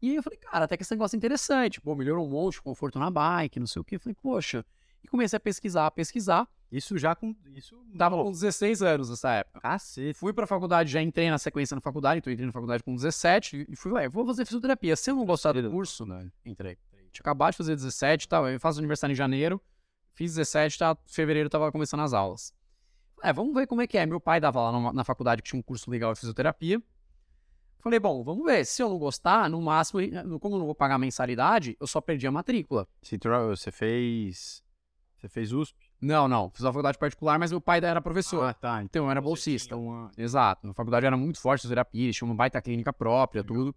E 0.00 0.08
aí 0.08 0.16
eu 0.16 0.22
falei, 0.22 0.38
cara, 0.38 0.64
até 0.64 0.78
que 0.78 0.82
esse 0.82 0.90
negócio 0.92 1.14
é 1.14 1.18
interessante. 1.18 1.78
Pô, 1.78 1.94
melhorou 1.94 2.26
um 2.26 2.30
monte, 2.30 2.62
conforto 2.62 2.98
na 2.98 3.10
bike, 3.10 3.60
não 3.60 3.66
sei 3.66 3.82
o 3.82 3.84
quê. 3.84 3.96
Eu 3.96 4.00
falei, 4.00 4.16
poxa. 4.22 4.64
E 5.04 5.08
comecei 5.08 5.36
a 5.36 5.40
pesquisar, 5.40 5.86
a 5.86 5.90
pesquisar. 5.90 6.48
Isso 6.70 6.96
já 6.96 7.14
com. 7.16 7.34
Isso. 7.54 7.76
Tava 7.98 8.16
com 8.16 8.30
16 8.30 8.82
anos 8.82 9.10
nessa 9.10 9.32
época. 9.32 9.60
Cacete. 9.60 10.14
Fui 10.18 10.32
pra 10.32 10.46
faculdade, 10.46 10.90
já 10.90 11.02
entrei 11.02 11.28
na 11.28 11.38
sequência 11.38 11.74
na 11.74 11.80
faculdade, 11.80 12.18
então 12.18 12.32
entrei 12.32 12.46
na 12.46 12.52
faculdade 12.52 12.82
com 12.84 12.94
17 12.94 13.66
e 13.68 13.76
fui, 13.76 13.90
ué, 13.92 14.08
vou 14.08 14.24
fazer 14.24 14.44
fisioterapia. 14.44 14.94
Se 14.94 15.10
eu 15.10 15.16
não 15.16 15.24
gostar 15.24 15.52
do 15.52 15.70
curso, 15.70 16.06
né? 16.06 16.30
Entrei. 16.44 16.78
Tinha 17.12 17.22
acabado 17.22 17.52
de 17.52 17.56
fazer 17.56 17.74
17 17.74 18.24
e 18.24 18.28
tal. 18.28 18.48
Eu 18.48 18.60
faço 18.60 18.78
aniversário 18.78 19.12
em 19.12 19.16
janeiro, 19.16 19.60
fiz 20.14 20.34
17, 20.34 20.78
tá? 20.78 20.96
Fevereiro 21.06 21.50
tava 21.50 21.72
começando 21.72 22.00
as 22.00 22.12
aulas. 22.12 22.54
É, 23.22 23.32
vamos 23.32 23.52
ver 23.52 23.66
como 23.66 23.82
é 23.82 23.86
que 23.86 23.98
é. 23.98 24.06
Meu 24.06 24.20
pai 24.20 24.40
dava 24.40 24.62
lá 24.62 24.72
na, 24.72 24.92
na 24.92 25.04
faculdade 25.04 25.42
que 25.42 25.50
tinha 25.50 25.58
um 25.58 25.62
curso 25.62 25.90
legal 25.90 26.12
de 26.12 26.20
fisioterapia. 26.20 26.80
Falei, 27.80 27.98
bom, 27.98 28.22
vamos 28.22 28.44
ver. 28.44 28.64
Se 28.64 28.82
eu 28.82 28.88
não 28.88 28.98
gostar, 28.98 29.50
no 29.50 29.60
máximo, 29.60 30.00
como 30.38 30.54
eu 30.54 30.58
não 30.60 30.66
vou 30.66 30.74
pagar 30.74 30.98
mensalidade, 30.98 31.76
eu 31.80 31.86
só 31.86 32.00
perdi 32.00 32.26
a 32.26 32.30
matrícula. 32.30 32.86
Você 33.56 33.72
fez. 33.72 34.62
Você 35.16 35.28
fez 35.28 35.52
USP? 35.52 35.89
Não, 36.00 36.26
não. 36.26 36.50
Fiz 36.50 36.62
uma 36.62 36.72
faculdade 36.72 36.98
particular, 36.98 37.38
mas 37.38 37.50
meu 37.50 37.60
pai 37.60 37.78
era 37.82 38.00
professor. 38.00 38.44
Ah, 38.44 38.54
tá. 38.54 38.82
Então 38.82 39.04
eu 39.04 39.10
era 39.10 39.20
bolsista. 39.20 39.76
Uma... 39.76 40.10
Exato. 40.16 40.70
A 40.70 40.74
faculdade 40.74 41.04
era 41.04 41.16
muito 41.16 41.38
forte, 41.40 41.68
terapia, 41.68 42.10
tinha 42.10 42.26
uma 42.26 42.34
baita 42.34 42.60
clínica 42.62 42.92
própria, 42.92 43.42
legal. 43.42 43.56
tudo. 43.56 43.76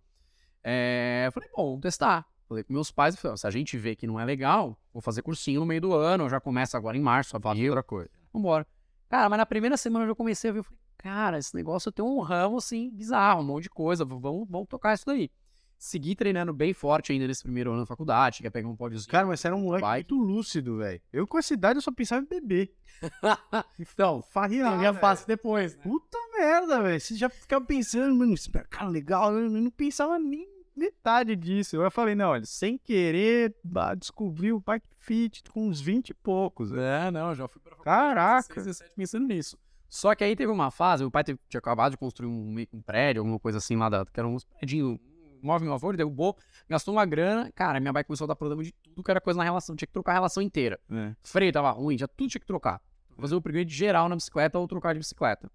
É... 0.63 1.25
Eu 1.27 1.32
falei, 1.34 1.50
bom, 1.56 1.65
vamos 1.65 1.82
testar. 1.82 2.25
Falei 2.48 2.63
com 2.63 2.74
meus 2.74 2.92
pais, 2.92 3.15
falei, 3.15 3.38
se 3.38 3.48
a 3.48 3.51
gente 3.51 3.77
vê 3.77 3.96
que 3.96 4.08
não 4.08 4.20
é 4.20 4.25
legal, 4.25 4.77
vou 4.94 5.01
fazer 5.01 5.22
cursinho 5.22 5.60
no 5.60 5.65
meio 5.65 5.82
do 5.82 5.94
ano, 5.94 6.30
já 6.30 6.39
começa 6.39 6.77
agora 6.77 6.96
em 6.96 7.01
março, 7.01 7.36
abril. 7.36 7.72
outra 7.72 7.84
coisa. 7.84 8.10
Vambora. 8.32 8.65
Cara, 9.10 9.30
mas 9.30 9.38
na 9.38 9.46
primeira 9.46 9.75
semana 9.75 10.06
eu 10.06 10.10
já 10.10 10.15
comecei 10.15 10.50
a 10.50 10.53
ver, 10.53 10.60
eu 10.60 10.63
falei, 10.63 10.80
cara, 10.98 11.38
esse 11.38 11.56
negócio 11.56 11.92
tem 11.92 12.03
um 12.03 12.20
ramo, 12.20 12.58
assim, 12.58 12.89
bizarro, 12.89 13.42
um 13.42 13.46
monte 13.46 13.63
de 13.63 13.70
coisa, 13.70 14.06
vamos, 14.06 14.48
vamos 14.50 14.68
tocar 14.68 14.94
isso 14.94 15.06
daí. 15.06 15.30
Segui 15.77 16.15
treinando 16.15 16.53
bem 16.53 16.74
forte 16.74 17.12
ainda 17.12 17.27
nesse 17.27 17.44
primeiro 17.44 17.72
ano 17.72 17.82
da 17.82 17.86
faculdade, 17.86 18.42
quer 18.42 18.50
pegar 18.50 18.68
um 18.70 18.75
pódiozinho. 18.75 19.12
Cara, 19.12 19.27
mas 19.27 19.39
você 19.39 19.48
era 19.48 19.56
um 19.56 19.62
moleque 19.62 19.86
muito 19.86 20.15
lúcido, 20.15 20.77
velho. 20.77 21.01
Eu 21.12 21.27
com 21.27 21.38
essa 21.38 21.53
idade 21.53 21.77
eu 21.77 21.82
só 21.82 21.92
pensava 21.92 22.22
em 22.22 22.27
beber. 22.27 22.74
então, 23.80 24.22
Farrear, 24.22 24.75
eu 24.75 24.82
ia 24.82 24.92
velho. 24.92 25.01
fácil 25.01 25.27
depois, 25.27 25.75
né? 25.75 25.84
Puta 25.84 26.18
merda, 26.38 26.82
velho. 26.82 27.00
Você 27.00 27.15
já 27.15 27.30
ficava 27.30 27.65
pensando, 27.65 28.15
mano, 28.15 28.34
esse 28.34 28.50
cara 28.50 28.89
legal. 28.89 29.34
Eu 29.34 29.50
não 29.50 29.70
pensava 29.72 30.18
nem 30.18 30.48
metade 30.75 31.36
disso. 31.36 31.75
Eu 31.75 31.92
falei, 31.92 32.15
não, 32.15 32.30
olha, 32.30 32.46
sem 32.46 32.77
querer, 32.77 33.56
descobri 33.98 34.51
o 34.51 34.60
Bike 34.60 34.88
Fit 35.00 35.44
com 35.51 35.68
uns 35.68 35.82
20 35.82 36.10
e 36.10 36.13
poucos. 36.13 36.72
É, 36.72 37.12
não, 37.12 37.36
já 37.36 37.48
fui 37.48 37.62
pra 37.62 37.72
faculdade 37.75 38.15
Caraca. 38.15 38.48
16, 38.56 38.65
17 38.77 38.96
pensando 38.96 39.27
nisso. 39.27 39.58
Só 39.89 40.15
que 40.15 40.24
aí 40.24 40.36
teve 40.36 40.51
uma 40.51 40.72
fase, 40.72 41.03
o 41.03 41.12
pai 41.12 41.24
teve- 41.24 41.39
tinha 41.48 41.60
acabado 41.60 41.92
de 41.92 41.98
construir 41.98 42.27
um, 42.27 42.65
um 42.74 42.82
prédio, 42.82 43.20
alguma 43.20 43.38
coisa 43.39 43.60
assim 43.60 43.75
lá, 43.75 43.89
da, 43.89 44.03
que 44.03 44.20
era 44.20 44.27
uns 44.27 44.44
prédios, 44.44 44.98
móvel 45.45 45.65
meu 45.65 45.73
avô, 45.73 45.89
ele 45.89 45.97
derrubou, 45.97 46.38
gastou 46.67 46.93
uma 46.93 47.05
grana, 47.05 47.51
cara, 47.53 47.79
minha 47.79 47.91
bike 47.93 48.07
começou 48.07 48.25
a 48.25 48.27
dar 48.29 48.35
problema 48.35 48.63
de 48.63 48.71
tudo 48.71 49.03
que 49.03 49.12
era 49.12 49.21
coisa 49.21 49.38
na 49.38 49.43
relação, 49.43 49.75
tinha 49.75 49.88
que 49.88 49.93
trocar 49.93 50.12
a 50.12 50.15
relação 50.15 50.41
inteira. 50.41 50.79
É. 50.89 51.15
Freio 51.23 51.51
tava 51.51 51.71
ruim, 51.71 51.97
já 51.97 52.07
tudo 52.07 52.29
tinha 52.29 52.41
que 52.41 52.47
trocar. 52.47 52.81
Fazer 53.17 53.35
o 53.35 53.38
upgrade 53.38 53.73
geral 53.73 54.09
na 54.09 54.15
bicicleta 54.15 54.57
ou 54.57 54.67
trocar 54.67 54.93
de 54.93 55.00
bicicleta. 55.00 55.51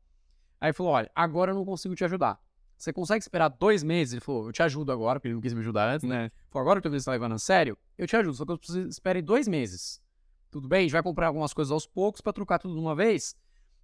Aí 0.61 0.69
ele 0.69 0.73
falou, 0.73 0.93
olha, 0.93 1.11
agora 1.15 1.53
eu 1.53 1.55
não 1.55 1.65
consigo 1.65 1.95
te 1.95 2.05
ajudar. 2.05 2.39
Você 2.77 2.93
consegue 2.93 3.23
esperar 3.23 3.49
dois 3.49 3.83
meses? 3.83 4.15
Ele 4.15 4.21
falou, 4.21 4.47
eu 4.47 4.53
te 4.53 4.63
ajudo 4.63 4.93
agora, 4.93 5.19
porque 5.19 5.27
ele 5.27 5.35
não 5.35 5.41
quis 5.41 5.53
me 5.53 5.61
ajudar 5.61 5.93
antes, 5.95 6.09
né? 6.09 6.25
Né? 6.25 6.31
Falou, 6.49 6.63
agora 6.63 6.81
que 6.81 6.87
eu 6.87 6.93
tô 6.93 7.05
tá 7.05 7.11
levando 7.11 7.35
a 7.35 7.39
sério, 7.39 7.77
eu 7.97 8.07
te 8.07 8.17
ajudo, 8.17 8.35
só 8.37 8.45
que 8.45 8.53
eu 8.53 8.59
preciso 8.59 8.89
esperar 8.89 9.21
dois 9.21 9.49
meses. 9.49 10.01
Tudo 10.49 10.69
bem? 10.69 10.79
A 10.79 10.83
gente 10.83 10.93
vai 10.93 11.03
comprar 11.03 11.27
algumas 11.27 11.53
coisas 11.53 11.73
aos 11.73 11.87
poucos 11.87 12.21
pra 12.21 12.33
trocar 12.33 12.59
tudo 12.59 12.75
de 12.75 12.81
uma 12.81 12.95
vez. 12.95 13.35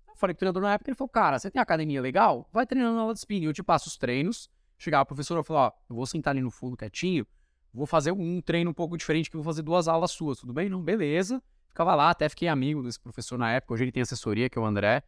Eu 0.07 0.15
falei 0.15 0.33
com 0.33 0.39
o 0.39 0.41
treinador 0.41 0.63
na 0.63 0.75
época, 0.75 0.91
ele 0.91 0.97
falou, 0.97 1.09
cara, 1.09 1.39
você 1.41 1.51
tem 1.51 1.61
academia 1.61 2.01
legal? 2.01 2.49
Vai 2.53 2.65
treinando 2.67 2.95
na 2.95 3.03
aula 3.03 3.13
de 3.13 3.19
spinning, 3.19 3.47
eu 3.47 3.53
te 3.53 3.65
passo 3.65 3.89
os 3.89 3.97
treinos. 3.97 4.49
Chegava 4.79 5.03
a 5.03 5.07
professora 5.07 5.41
e 5.41 5.45
falou, 5.45 5.63
ó, 5.63 5.73
eu 5.89 5.97
vou 5.97 6.07
sentar 6.07 6.33
ali 6.33 6.41
no 6.41 6.51
fundo 6.51 6.77
quietinho, 6.77 7.27
vou 7.73 7.87
fazer 7.87 8.13
um 8.13 8.41
treino 8.41 8.71
um 8.71 8.75
pouco 8.75 8.97
diferente, 8.97 9.31
que 9.31 9.37
eu 9.37 9.43
vou 9.43 9.53
fazer 9.53 9.63
duas 9.63 9.89
aulas 9.89 10.11
suas, 10.11 10.39
tudo 10.39 10.53
bem? 10.53 10.69
Não, 10.69 10.83
beleza. 10.83 11.43
Ficava 11.69 11.95
lá, 11.95 12.11
até 12.11 12.29
fiquei 12.29 12.47
amigo 12.49 12.83
desse 12.83 13.01
professor 13.01 13.37
na 13.37 13.51
época, 13.51 13.75
hoje 13.75 13.85
ele 13.85 13.93
tem 13.93 14.03
assessoria, 14.03 14.49
que 14.49 14.59
é 14.59 14.61
o 14.61 14.65
André. 14.65 15.03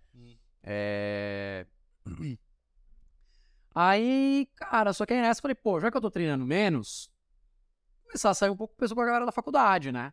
É... 0.62 1.66
Aí, 3.74 4.48
cara, 4.56 4.92
só 4.92 5.04
que 5.04 5.12
aí 5.12 5.20
nessa 5.20 5.38
eu 5.38 5.42
falei, 5.42 5.54
pô, 5.54 5.78
já 5.78 5.90
que 5.90 5.96
eu 5.96 6.00
tô 6.00 6.10
treinando 6.10 6.46
menos, 6.46 7.10
começar 8.04 8.30
a 8.30 8.34
sair 8.34 8.50
um 8.50 8.56
pouco 8.56 8.74
com 8.74 8.78
o 8.78 8.80
pessoal 8.80 8.96
com 8.96 9.02
a 9.02 9.06
galera 9.06 9.26
da 9.26 9.32
faculdade, 9.32 9.92
né? 9.92 10.12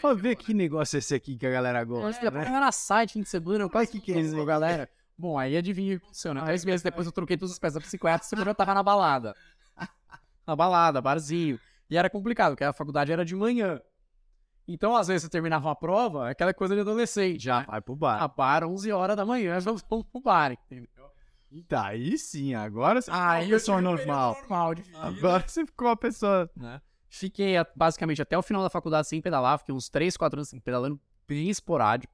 Pra 0.00 0.12
ver 0.12 0.30
né? 0.30 0.34
que 0.34 0.52
negócio 0.52 0.96
é 0.96 0.98
esse 0.98 1.14
aqui 1.14 1.36
que 1.36 1.46
a 1.46 1.50
galera 1.50 1.82
gosta, 1.84 2.26
É, 2.26 2.30
né? 2.30 2.46
era 2.46 2.72
site, 2.72 3.14
fim 3.14 3.22
de 3.22 3.28
semana, 3.28 3.68
quase 3.68 3.90
que 3.90 4.00
que 4.00 4.12
é 4.12 4.20
isso 4.20 4.44
galera. 4.44 4.88
Bom, 5.16 5.38
aí 5.38 5.56
adivinha 5.56 5.96
o 5.96 5.98
que 6.00 6.04
aconteceu, 6.06 6.34
né? 6.34 6.42
Três 6.42 6.64
meses 6.64 6.82
depois 6.82 7.06
eu 7.06 7.12
troquei 7.12 7.36
todas 7.36 7.52
as 7.52 7.58
peças 7.58 7.74
da 7.74 7.80
bicicleta, 7.80 8.24
segunda 8.24 8.50
eu 8.50 8.54
tava 8.54 8.74
na 8.74 8.82
balada. 8.82 9.34
Na 10.46 10.54
balada, 10.54 11.00
barzinho. 11.00 11.58
E 11.88 11.96
era 11.96 12.10
complicado, 12.10 12.52
porque 12.52 12.64
a 12.64 12.72
faculdade 12.72 13.10
era 13.12 13.24
de 13.24 13.34
manhã. 13.34 13.80
Então, 14.68 14.94
às 14.96 15.08
vezes, 15.08 15.22
você 15.22 15.28
terminava 15.30 15.68
uma 15.68 15.76
prova, 15.76 16.30
aquela 16.30 16.52
coisa 16.52 16.74
de 16.74 16.80
adolescente 16.82 17.42
já. 17.44 17.62
Vai 17.62 17.80
pro 17.80 17.94
bar. 17.96 18.22
Ah, 18.22 18.28
para 18.28 18.66
11 18.68 18.90
horas 18.92 19.16
da 19.16 19.24
manhã, 19.24 19.58
já 19.60 19.70
vamos 19.70 19.82
pro 19.82 20.20
bar, 20.20 20.52
entendeu? 20.52 20.88
Tá, 21.68 21.86
aí 21.86 22.18
sim, 22.18 22.52
agora 22.54 23.00
você 23.00 23.10
ficou 23.12 23.26
Aí 23.26 23.44
uma 23.44 23.50
pessoa 23.50 23.80
normal. 23.80 24.36
normal 24.40 24.74
Agora 25.00 25.46
você 25.46 25.64
ficou 25.64 25.88
uma 25.88 25.96
pessoa. 25.96 26.50
né? 26.56 26.80
Fiquei 27.08 27.56
a- 27.56 27.66
basicamente 27.76 28.20
até 28.20 28.36
o 28.36 28.42
final 28.42 28.62
da 28.62 28.68
faculdade 28.68 29.06
sem 29.06 29.22
pedalar, 29.22 29.58
fiquei 29.60 29.72
uns 29.74 29.88
3, 29.88 30.16
4 30.16 30.38
anos 30.40 30.48
assim, 30.48 30.58
pedalando 30.58 31.00
bem 31.28 31.48
esporádico. 31.48 32.12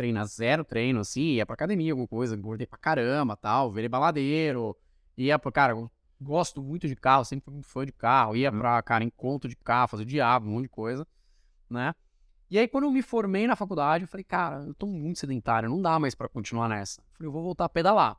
Treina 0.00 0.24
zero 0.24 0.64
treino, 0.64 1.00
assim, 1.00 1.34
ia 1.34 1.44
pra 1.44 1.52
academia, 1.52 1.92
alguma 1.92 2.08
coisa, 2.08 2.34
engordei 2.34 2.66
pra 2.66 2.78
caramba, 2.78 3.36
tal, 3.36 3.70
virei 3.70 3.86
baladeiro. 3.86 4.74
Ia 5.14 5.38
pra, 5.38 5.52
cara, 5.52 5.74
eu 5.74 5.90
gosto 6.18 6.62
muito 6.62 6.88
de 6.88 6.96
carro, 6.96 7.22
sempre 7.22 7.44
fui 7.44 7.52
muito 7.52 7.66
fã 7.68 7.84
de 7.84 7.92
carro, 7.92 8.34
ia 8.34 8.50
pra, 8.50 8.80
cara, 8.80 9.04
encontro 9.04 9.46
de 9.46 9.56
carro, 9.56 9.88
fazer 9.88 10.06
diabo, 10.06 10.46
um 10.48 10.52
monte 10.52 10.62
de 10.62 10.68
coisa, 10.70 11.06
né? 11.68 11.94
E 12.50 12.58
aí, 12.58 12.66
quando 12.66 12.84
eu 12.84 12.90
me 12.90 13.02
formei 13.02 13.46
na 13.46 13.54
faculdade, 13.54 14.04
eu 14.04 14.08
falei, 14.08 14.24
cara, 14.24 14.64
eu 14.64 14.72
tô 14.72 14.86
muito 14.86 15.18
sedentário, 15.18 15.68
não 15.68 15.82
dá 15.82 15.98
mais 15.98 16.14
pra 16.14 16.30
continuar 16.30 16.66
nessa. 16.66 17.02
Eu 17.02 17.04
falei, 17.12 17.28
eu 17.28 17.32
vou 17.32 17.42
voltar 17.42 17.66
a 17.66 17.68
pedalar. 17.68 18.16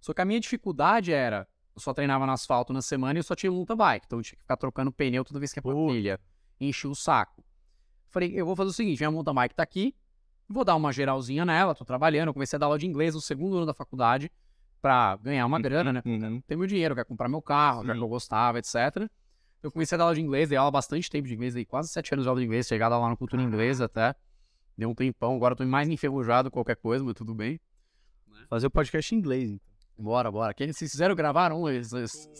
Só 0.00 0.12
que 0.12 0.20
a 0.20 0.24
minha 0.24 0.40
dificuldade 0.40 1.12
era, 1.12 1.46
eu 1.76 1.80
só 1.80 1.94
treinava 1.94 2.26
no 2.26 2.32
asfalto 2.32 2.72
na 2.72 2.82
semana 2.82 3.16
e 3.16 3.20
eu 3.20 3.22
só 3.22 3.36
tinha 3.36 3.52
luta 3.52 3.76
bike, 3.76 4.04
então 4.04 4.18
eu 4.18 4.22
tinha 4.24 4.36
que 4.36 4.42
ficar 4.42 4.56
trocando 4.56 4.90
pneu 4.90 5.24
toda 5.24 5.38
vez 5.38 5.52
que 5.52 5.60
ia 5.60 5.62
pra 5.62 5.70
Putz. 5.70 5.92
trilha. 5.92 6.20
Enchi 6.60 6.88
o 6.88 6.94
saco. 6.96 7.44
Falei, 8.08 8.32
eu 8.34 8.44
vou 8.44 8.56
fazer 8.56 8.70
o 8.70 8.72
seguinte, 8.72 8.98
minha 8.98 9.12
mountain 9.12 9.32
bike 9.32 9.54
tá 9.54 9.62
aqui, 9.62 9.94
vou 10.50 10.64
dar 10.64 10.74
uma 10.76 10.92
geralzinha 10.92 11.44
nela, 11.44 11.74
tô 11.74 11.84
trabalhando, 11.84 12.32
comecei 12.32 12.56
a 12.56 12.60
dar 12.60 12.66
aula 12.66 12.78
de 12.78 12.86
inglês 12.86 13.14
no 13.14 13.20
segundo 13.20 13.56
ano 13.56 13.66
da 13.66 13.74
faculdade 13.74 14.30
pra 14.82 15.16
ganhar 15.22 15.46
uma 15.46 15.60
grana, 15.60 15.92
né? 15.92 16.02
Uhum. 16.04 16.40
Ter 16.46 16.56
meu 16.56 16.66
dinheiro, 16.66 16.94
quero 16.94 17.06
comprar 17.06 17.28
meu 17.28 17.40
carro, 17.42 17.84
já 17.84 17.94
que 17.94 18.00
eu 18.00 18.08
gostava, 18.08 18.58
etc. 18.58 19.08
Eu 19.62 19.70
comecei 19.70 19.94
a 19.94 19.98
dar 19.98 20.04
aula 20.04 20.14
de 20.14 20.20
inglês, 20.22 20.48
dei 20.48 20.56
aula 20.58 20.70
bastante 20.70 21.08
tempo 21.10 21.28
de 21.28 21.34
inglês, 21.34 21.54
dei 21.54 21.64
quase 21.64 21.88
sete 21.90 22.12
anos 22.14 22.24
de 22.24 22.28
aula 22.28 22.40
de 22.40 22.46
inglês, 22.46 22.66
chegada 22.66 22.96
lá 22.98 23.08
no 23.08 23.16
cultura 23.16 23.42
inglesa 23.42 23.84
até. 23.84 24.14
Deu 24.76 24.88
um 24.88 24.94
tempão, 24.94 25.36
agora 25.36 25.52
eu 25.52 25.56
tô 25.56 25.64
mais 25.66 25.88
enferrujado 25.88 26.48
que 26.50 26.54
qualquer 26.54 26.76
coisa, 26.76 27.04
mas 27.04 27.14
tudo 27.14 27.34
bem. 27.34 27.60
Fazer 28.48 28.66
o 28.66 28.70
podcast 28.70 29.14
em 29.14 29.18
inglês, 29.18 29.50
então. 29.50 29.70
Bora, 29.98 30.30
bora. 30.30 30.54
Quem, 30.54 30.72
vocês 30.72 30.90
fizeram 30.90 31.14
gravar 31.14 31.52
um 31.52 31.64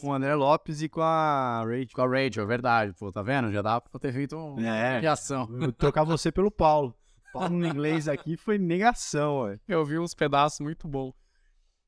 Com 0.01 0.09
o 0.09 0.13
André 0.15 0.35
Lopes 0.35 0.81
e 0.81 0.89
com 0.89 1.03
a 1.03 1.63
Rachel. 1.63 1.89
com 1.95 2.01
a 2.01 2.07
Rachel, 2.07 2.43
é 2.43 2.47
verdade. 2.47 2.95
Pô, 2.99 3.13
tá 3.13 3.21
vendo? 3.21 3.53
Já 3.53 3.61
dá 3.61 3.79
pra 3.79 4.01
ter 4.01 4.15
feito 4.15 4.35
uma 4.35 4.67
É. 4.67 4.99
reação. 5.01 5.47
Trocar 5.77 6.05
você 6.05 6.33
pelo 6.33 6.51
Paulo. 6.51 6.95
Paulo 7.33 7.57
no 7.57 7.67
inglês 7.67 8.09
aqui 8.09 8.37
foi 8.37 8.59
negação, 8.59 9.41
ué. 9.43 9.61
Eu 9.69 9.85
vi 9.85 9.99
uns 9.99 10.15
pedaços 10.15 10.61
muito 10.61 10.89
bons. 10.89 11.15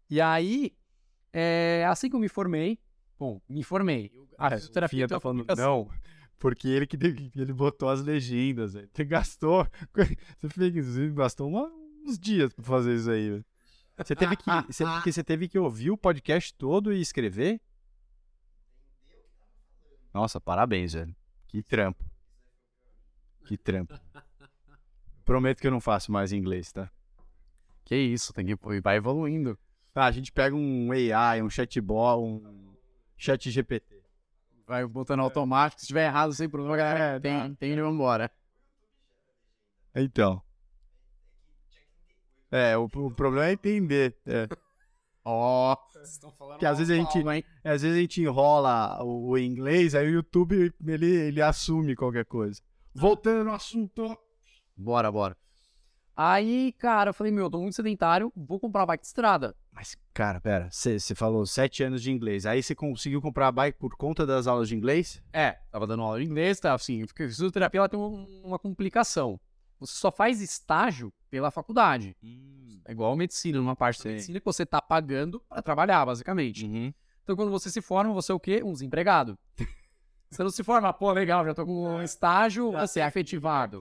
E 0.09 0.20
aí, 0.20 0.72
é, 1.33 1.85
assim 1.88 2.09
que 2.09 2.16
eu 2.16 2.20
me 2.20 2.28
formei, 2.28 2.78
bom, 3.18 3.40
me 3.48 3.62
formei. 3.62 4.11
A 4.38 4.46
Ah, 4.48 4.50
fisioterapia 4.52 5.09
tá 5.09 5.18
falando, 5.20 5.44
não, 5.57 5.90
porque 6.38 6.68
ele 6.68 6.87
que 6.87 6.96
ele 7.35 7.52
botou 7.52 7.88
as 7.88 8.02
legendas, 8.02 8.74
velho. 8.74 8.88
Você 8.92 9.05
gastou, 9.05 9.66
você 10.38 10.48
fez, 10.48 11.12
gastou 11.14 11.48
uma- 11.48 11.70
uns 12.07 12.18
dias 12.18 12.52
pra 12.52 12.64
fazer 12.64 12.94
isso 12.96 13.11
aí, 13.11 13.31
velho. 13.31 13.44
Você 13.96 14.16
teve 14.16 14.37
que, 14.37 14.44
você, 14.72 14.85
porque 14.85 15.12
você 15.12 15.22
teve 15.24 15.48
que 15.48 15.59
ouvir 15.59 15.90
o 15.90 15.98
podcast 15.98 16.52
todo 16.55 16.92
e 16.92 17.00
escrever? 17.00 17.61
Nossa, 20.12 20.40
parabéns, 20.40 20.92
velho. 20.92 21.14
Que 21.48 21.62
trampo. 21.62 22.05
Que 23.46 23.57
trampo. 23.57 23.94
Prometo 25.33 25.62
que 25.62 25.66
eu 25.66 25.71
não 25.71 25.81
faço 25.81 26.12
mais 26.12 26.31
inglês, 26.31 26.71
tá? 26.73 26.90
Que 27.87 27.97
isso, 27.97 28.35
tem 28.35 28.45
que 28.45 28.55
vai 28.83 28.99
evoluindo. 28.99 29.59
Ah, 29.95 30.05
a 30.05 30.11
gente 30.11 30.31
pega 30.31 30.55
um 30.55 30.92
AI, 30.92 31.40
um 31.40 31.49
chatbot, 31.49 32.21
um 32.21 32.75
chat 33.16 33.51
GPT. 33.51 34.03
Vai 34.66 34.85
botando 34.85 35.21
automático. 35.21 35.81
Se 35.81 35.87
tiver 35.87 36.05
errado, 36.05 36.35
sem 36.35 36.51
problema, 36.51 36.77
galera. 36.77 37.16
É, 37.16 37.18
tem, 37.18 37.33
tá. 37.33 37.57
tem 37.59 37.73
e 37.73 37.81
vamos 37.81 37.95
embora. 37.95 38.31
Então. 39.95 40.42
É, 42.51 42.77
o, 42.77 42.85
o 42.85 43.11
problema 43.11 43.47
é 43.47 43.53
entender. 43.53 44.14
É. 44.27 44.47
Ó, 45.25 45.75
falando 46.37 46.59
Que 46.59 46.66
às 46.66 46.77
vezes 46.77 46.90
a 46.90 46.95
gente-? 46.95 47.47
Às 47.64 47.81
vezes 47.81 47.97
a 47.97 48.01
gente 48.03 48.21
enrola 48.21 49.03
o, 49.03 49.31
o 49.31 49.38
inglês, 49.38 49.95
aí 49.95 50.09
o 50.09 50.12
YouTube 50.12 50.75
ele, 50.87 51.07
ele 51.07 51.40
assume 51.40 51.97
qualquer 51.97 52.27
coisa. 52.27 52.61
Voltando 52.95 53.45
no 53.45 53.53
assunto. 53.53 54.14
Bora, 54.83 55.11
bora. 55.12 55.37
Aí, 56.14 56.73
cara, 56.73 57.11
eu 57.11 57.14
falei, 57.14 57.33
meu, 57.33 57.45
eu 57.45 57.51
tô 57.51 57.59
muito 57.61 57.75
sedentário, 57.75 58.31
vou 58.37 58.61
comprar 58.61 58.81
uma 58.81 58.87
bike 58.87 59.03
de 59.03 59.07
estrada. 59.07 59.57
Mas, 59.71 59.97
cara, 60.12 60.40
pera, 60.40 60.68
você 60.71 61.14
falou 61.14 61.47
sete 61.47 61.83
anos 61.83 62.03
de 62.03 62.11
inglês. 62.11 62.45
Aí 62.45 62.62
você 62.62 62.75
conseguiu 62.75 63.23
comprar 63.23 63.49
a 63.49 63.53
bike 63.53 63.79
por 63.79 63.97
conta 63.97 64.27
das 64.27 64.47
aulas 64.47 64.68
de 64.68 64.77
inglês? 64.77 65.23
É, 65.33 65.53
tava 65.71 65.87
dando 65.87 66.03
aula 66.03 66.18
de 66.18 66.27
inglês, 66.27 66.61
tá? 66.61 66.75
Assim, 66.75 67.07
porque 67.07 67.23
a 67.23 67.29
fisioterapia 67.29 67.79
ela 67.79 67.88
tem 67.88 67.99
um- 67.99 68.42
uma 68.45 68.59
complicação. 68.59 69.40
Você 69.81 69.95
só 69.95 70.12
faz 70.12 70.42
estágio 70.42 71.11
pela 71.31 71.51
faculdade. 71.51 72.14
É 72.85 72.92
igual 72.92 73.12
a 73.12 73.16
medicina, 73.16 73.59
numa 73.59 73.75
parte 73.75 73.99
da 73.99 74.03
Sim. 74.03 74.09
medicina 74.11 74.38
que 74.38 74.45
você 74.45 74.66
tá 74.66 74.83
pagando 74.83 75.40
pra 75.49 75.62
trabalhar, 75.62 76.05
basicamente. 76.05 76.66
Uhum. 76.66 76.92
Então, 77.23 77.35
quando 77.37 77.51
você 77.51 77.71
se 77.71 77.81
forma, 77.81 78.12
você 78.12 78.33
é 78.33 78.35
o 78.35 78.40
quê? 78.40 78.61
Um 78.62 78.73
desempregado. 78.73 79.38
você 80.35 80.42
não 80.42 80.51
se 80.51 80.62
forma, 80.64 80.92
pô, 80.92 81.12
legal, 81.12 81.45
já 81.45 81.55
tô 81.55 81.64
com 81.66 81.87
um 81.97 82.03
estágio, 82.03 82.73
você 82.73 83.01
é 83.01 83.07
efetivado. 83.07 83.81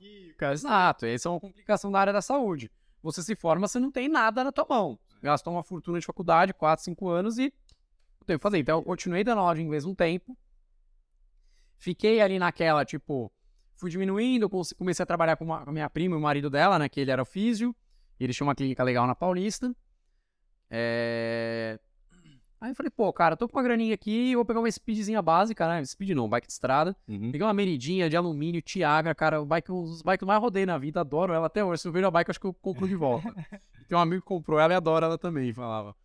Exato, 0.54 1.06
essa 1.06 1.28
é 1.28 1.32
uma 1.32 1.40
complicação 1.40 1.92
da 1.92 2.00
área 2.00 2.14
da 2.14 2.22
saúde. 2.22 2.70
Você 3.04 3.22
se 3.24 3.36
forma, 3.36 3.68
você 3.68 3.80
não 3.80 3.92
tem 3.92 4.08
nada 4.08 4.44
na 4.44 4.52
tua 4.52 4.66
mão. 4.70 5.00
Gastou 5.22 5.54
uma 5.54 5.64
fortuna 5.64 6.00
de 6.00 6.06
faculdade, 6.06 6.54
4, 6.54 6.84
5 6.84 7.08
anos 7.10 7.38
e 7.38 7.54
não 8.20 8.26
tem 8.26 8.36
o 8.36 8.40
que 8.40 8.44
fazer. 8.44 8.58
Então 8.60 8.80
eu 8.80 8.84
continuei 8.84 9.24
dando 9.24 9.40
aula 9.40 9.56
de 9.56 9.62
inglês 9.62 9.86
um 9.86 9.94
tempo. 9.96 10.38
Fiquei 11.78 12.22
ali 12.22 12.38
naquela, 12.38 12.86
tipo, 12.86 13.32
fui 13.76 13.90
diminuindo, 13.90 14.50
comecei 14.78 15.02
a 15.04 15.06
trabalhar 15.06 15.36
com, 15.36 15.46
uma- 15.46 15.64
com 15.64 15.70
a 15.70 15.74
minha 15.74 15.90
prima 15.90 16.16
e 16.16 16.18
o 16.20 16.22
marido 16.22 16.50
dela, 16.50 16.78
né? 16.78 16.88
Que 16.90 17.00
ele 17.00 17.12
era 17.12 17.22
o 17.22 17.26
físio. 17.26 17.76
E 18.20 18.24
eles 18.24 18.36
tinham 18.36 18.48
uma 18.48 18.56
clínica 18.56 18.84
legal 18.84 19.08
na 19.08 19.16
Paulista. 19.16 19.76
É... 20.70 21.80
Aí 22.62 22.70
eu 22.70 22.76
falei, 22.76 22.92
pô, 22.92 23.12
cara, 23.12 23.36
tô 23.36 23.50
com 23.50 23.58
uma 23.58 23.64
graninha 23.64 23.96
aqui, 23.96 24.36
vou 24.36 24.46
pegar 24.46 24.60
uma 24.60 24.70
speedzinha 24.70 25.20
básica, 25.20 25.68
né? 25.68 25.84
Speed 25.84 26.12
não, 26.12 26.30
bike 26.30 26.46
de 26.46 26.54
estrada. 26.54 26.96
Uhum. 27.08 27.32
Peguei 27.32 27.42
uma 27.42 27.56
meridinha 27.56 28.08
de 28.08 28.16
alumínio, 28.16 28.62
Tiagra, 28.62 29.16
cara, 29.16 29.42
o 29.42 29.46
bike, 29.48 29.72
um 29.72 29.82
dos 29.84 30.04
bikes 30.04 30.20
que 30.20 30.26
mais 30.26 30.40
rodei 30.40 30.64
na 30.64 30.78
vida, 30.78 31.02
adoro 31.02 31.34
ela 31.34 31.48
até 31.48 31.66
hoje. 31.66 31.82
Se 31.82 31.88
eu 31.88 31.92
vejo 31.92 32.06
a 32.06 32.12
bike, 32.12 32.30
eu 32.30 32.32
acho 32.32 32.40
que 32.40 32.46
eu 32.46 32.54
compro 32.54 32.88
de 32.88 32.96
volta. 32.96 33.34
Tem 33.90 33.98
um 33.98 34.02
amigo 34.02 34.22
que 34.22 34.28
comprou 34.28 34.60
ela 34.60 34.74
e 34.74 34.76
adora 34.76 35.08
ela 35.08 35.18
também, 35.18 35.52
falava. 35.52 35.96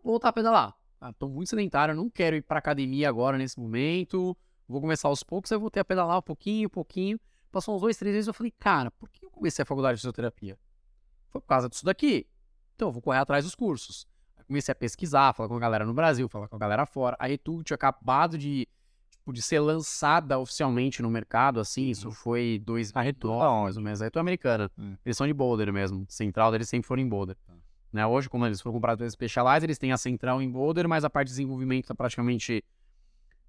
Vou 0.00 0.12
voltar 0.12 0.28
a 0.28 0.32
pedalar. 0.32 0.76
ah, 1.00 1.12
tô 1.12 1.28
muito 1.28 1.50
sedentário, 1.50 1.92
não 1.92 2.08
quero 2.08 2.36
ir 2.36 2.42
pra 2.42 2.60
academia 2.60 3.08
agora 3.08 3.36
nesse 3.36 3.58
momento, 3.58 4.36
vou 4.68 4.80
começar 4.80 5.08
aos 5.08 5.24
poucos, 5.24 5.50
aí 5.50 5.58
voltei 5.58 5.80
a 5.80 5.84
pedalar 5.84 6.18
um 6.18 6.22
pouquinho, 6.22 6.68
um 6.68 6.70
pouquinho. 6.70 7.18
Passou 7.50 7.74
uns 7.74 7.80
dois, 7.80 7.96
três 7.96 8.14
meses, 8.14 8.28
eu 8.28 8.34
falei, 8.34 8.52
cara, 8.60 8.92
por 8.92 9.08
que 9.10 9.24
eu 9.26 9.30
comecei 9.30 9.64
a 9.64 9.66
faculdade 9.66 9.96
de 9.96 10.02
fisioterapia? 10.02 10.56
Foi 11.30 11.40
por 11.40 11.48
causa 11.48 11.68
disso 11.68 11.84
daqui. 11.84 12.28
Então, 12.76 12.88
eu 12.88 12.92
vou 12.92 13.02
correr 13.02 13.18
atrás 13.18 13.44
dos 13.44 13.56
cursos. 13.56 14.06
Comecei 14.46 14.72
a 14.72 14.74
pesquisar, 14.74 15.32
falar 15.32 15.48
com 15.48 15.56
a 15.56 15.60
galera 15.60 15.84
no 15.84 15.92
Brasil, 15.92 16.28
falar 16.28 16.48
com 16.48 16.56
a 16.56 16.58
galera 16.58 16.86
fora. 16.86 17.16
A 17.18 17.26
Retu 17.26 17.64
tinha 17.64 17.74
acabado 17.74 18.38
de, 18.38 18.68
tipo, 19.10 19.32
de 19.32 19.42
ser 19.42 19.58
lançada 19.58 20.38
oficialmente 20.38 21.02
no 21.02 21.10
mercado, 21.10 21.58
assim, 21.58 21.88
isso 21.90 22.12
foi 22.12 22.62
dois 22.64 22.94
A 22.94 23.02
Retu, 23.02 23.28
mais 23.28 23.76
ou 23.76 23.82
menos. 23.82 24.00
A 24.00 24.04
Retu 24.04 24.18
é 24.18 24.20
americana. 24.20 24.70
Hum. 24.78 24.96
Eles 25.04 25.16
são 25.16 25.26
de 25.26 25.32
Boulder 25.32 25.72
mesmo. 25.72 26.06
Central 26.08 26.52
deles 26.52 26.68
sempre 26.68 26.86
foram 26.86 27.02
em 27.02 27.08
Boulder. 27.08 27.36
Tá. 27.44 27.54
Né? 27.92 28.06
Hoje, 28.06 28.28
como 28.28 28.46
eles 28.46 28.60
foram 28.60 28.74
comprados 28.74 28.98
pela 28.98 29.10
Specialized, 29.10 29.64
eles 29.64 29.78
têm 29.78 29.90
a 29.90 29.96
central 29.96 30.40
em 30.40 30.50
Boulder, 30.50 30.88
mas 30.88 31.04
a 31.04 31.10
parte 31.10 31.28
de 31.28 31.32
desenvolvimento 31.32 31.86
tá 31.86 31.94
praticamente... 31.94 32.62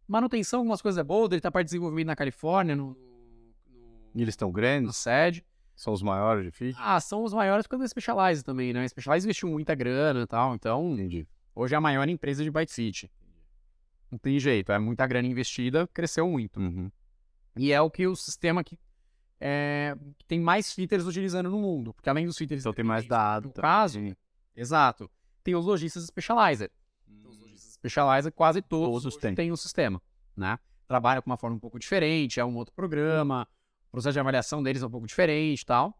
Manutenção, 0.08 0.60
algumas 0.60 0.82
coisas 0.82 0.98
é 0.98 1.04
Boulder, 1.04 1.42
tá 1.42 1.50
a 1.50 1.52
parte 1.52 1.66
de 1.66 1.72
desenvolvimento 1.72 2.08
na 2.08 2.16
Califórnia, 2.16 2.76
no, 2.76 2.98
no, 3.68 4.10
E 4.16 4.22
eles 4.22 4.34
estão 4.34 4.48
no 4.48 4.54
grandes, 4.54 4.96
sede. 4.96 5.46
São 5.78 5.94
os 5.94 6.02
maiores 6.02 6.44
de 6.44 6.52
fit. 6.52 6.76
Ah, 6.80 7.00
são 7.00 7.24
os 7.24 7.32
maiores 7.32 7.68
quando 7.68 7.84
a 7.84 7.88
Specialized 7.88 8.44
também, 8.44 8.74
né? 8.74 8.84
A 8.84 8.90
Specialized 8.90 9.28
investiu 9.28 9.48
muita 9.48 9.76
grana 9.76 10.22
e 10.22 10.28
tal, 10.28 10.56
então 10.56 10.94
Entendi. 10.94 11.28
hoje 11.56 11.76
é 11.76 11.78
a 11.78 11.82
maior 11.82 12.10
empresa 12.10 12.44
de 12.44 12.50
bike 12.50 12.74
fit. 12.74 13.12
Não 14.12 14.18
tem 14.18 14.40
jeito, 14.40 14.72
é 14.72 14.80
muita 14.80 15.06
grana 15.06 15.28
investida, 15.28 15.88
cresceu 15.94 16.28
muito. 16.28 16.60
Uhum. 16.60 16.92
E 17.56 17.72
é 17.72 17.80
o 17.80 17.92
que 17.92 18.08
o 18.08 18.16
sistema 18.16 18.64
que, 18.64 18.80
é, 19.40 19.96
que 20.18 20.26
tem 20.26 20.40
mais 20.40 20.74
fitters 20.74 21.06
utilizando 21.06 21.50
no 21.50 21.60
mundo. 21.60 21.94
Porque 21.94 22.10
além 22.10 22.26
dos 22.26 22.38
fitters... 22.38 22.64
Então 22.64 22.74
tem 22.74 22.86
mais 22.86 23.06
dado. 23.06 23.50
No 23.50 23.54
caso, 23.54 24.00
exato, 24.56 25.10
tem 25.44 25.56
os 25.56 25.66
lojistas 25.66 26.06
Specializer. 26.06 26.72
Então, 27.08 27.30
os 27.30 27.40
lojistas 27.40 27.74
Specializer, 27.74 28.32
quase 28.32 28.64
todos, 28.64 29.04
Todos 29.04 29.18
têm. 29.18 29.36
têm 29.36 29.52
o 29.52 29.58
sistema, 29.58 30.02
né? 30.36 30.58
Trabalha 30.88 31.22
com 31.22 31.30
uma 31.30 31.38
forma 31.38 31.56
um 31.56 31.60
pouco 31.60 31.78
diferente, 31.78 32.40
é 32.40 32.46
um 32.46 32.56
outro 32.56 32.74
programa, 32.74 33.48
processo 33.98 34.14
de 34.14 34.20
avaliação 34.20 34.62
deles 34.64 34.82
é 34.82 34.86
um 34.86 34.90
pouco 34.90 35.08
diferente 35.08 35.62
e 35.62 35.66
tal. 35.66 35.98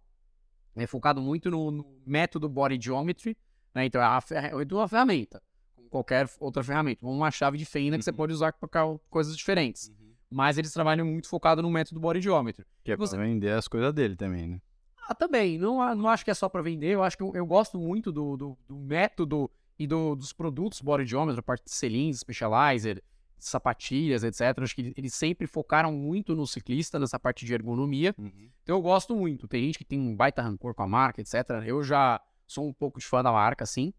É 0.76 0.86
focado 0.86 1.20
muito 1.22 1.50
no, 1.50 1.72
no 1.72 1.86
método 2.06 2.48
Body 2.48 2.78
Geometry, 2.82 3.36
né? 3.74 3.86
Então, 3.86 4.00
é 4.02 4.06
a 4.06 4.22
fer- 4.22 4.38
é 4.46 4.54
uma 4.74 4.88
ferramenta, 4.88 5.42
como 5.76 5.90
qualquer 5.90 6.30
outra 6.40 6.64
ferramenta, 6.64 7.06
uma 7.06 7.32
chave 7.32 7.58
de 7.58 7.66
fenda 7.66 7.98
que 7.98 8.04
você 8.04 8.12
Uhum. 8.12 8.16
pode 8.18 8.34
usar 8.34 8.54
para 8.54 8.70
coisas 9.10 9.36
diferentes. 9.36 9.92
Mas 10.30 10.58
eles 10.58 10.72
trabalham 10.74 11.06
muito 11.06 11.28
focado 11.30 11.62
no 11.62 11.70
método 11.72 12.00
Body 12.00 12.22
Geometry. 12.22 12.66
Que 12.84 12.92
é 12.92 12.98
Você- 12.98 13.16
pra 13.16 13.26
vender 13.26 13.52
as 13.54 13.68
coisas 13.68 13.92
dele 13.94 14.16
também, 14.16 14.46
né? 14.48 14.62
Ah, 15.10 15.16
também. 15.16 15.58
Não, 15.58 15.82
a- 15.82 15.96
não 15.96 16.08
acho 16.10 16.24
que 16.26 16.30
é 16.32 16.34
só 16.34 16.48
para 16.50 16.62
vender. 16.62 16.90
Eu 16.90 17.02
acho 17.02 17.16
que 17.18 17.24
eu, 17.24 17.32
eu 17.34 17.46
gosto 17.46 17.80
muito 17.80 18.12
do, 18.12 18.36
do, 18.38 18.58
do 18.68 18.76
método 18.78 19.50
e 19.80 19.88
do- 19.88 20.16
dos 20.16 20.34
produtos 20.34 20.82
Body 20.82 21.06
Geometry, 21.08 21.40
a 21.40 21.44
parte 21.44 21.64
de 21.66 21.72
selins, 21.72 22.20
Specializer, 22.20 23.02
sapatilhas, 23.38 24.24
etc. 24.24 24.42
Acho 24.60 24.76
que 24.76 24.94
eles 24.96 25.14
sempre 25.14 25.48
focaram 25.48 25.92
muito 25.92 26.36
no 26.36 26.46
ciclista, 26.48 27.00
nessa 27.00 27.20
parte 27.20 27.46
de 27.46 27.54
ergonomia. 27.54 28.16
Então 28.64 28.76
eu 28.76 28.82
gosto 28.82 29.16
muito. 29.16 29.48
Tem 29.48 29.64
gente 29.64 29.78
que 29.78 29.86
tem 29.86 30.00
um 30.00 30.16
baita 30.16 30.42
rancor 30.42 30.74
com 30.74 30.84
a 30.84 30.88
marca, 30.88 31.22
etc. 31.22 31.34
Eu 31.66 31.84
já 31.84 32.22
sou 32.46 32.68
um 32.68 32.74
pouco 32.74 33.00
de 33.00 33.06
fã 33.06 33.22
da 33.22 33.32
marca, 33.32 33.64
assim. 33.64 33.94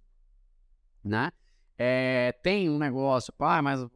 Né? 1.04 1.30
É, 1.76 2.32
tem 2.42 2.68
um 2.68 2.78
negócio, 2.78 3.32
pá, 3.32 3.62
mas. 3.62 3.86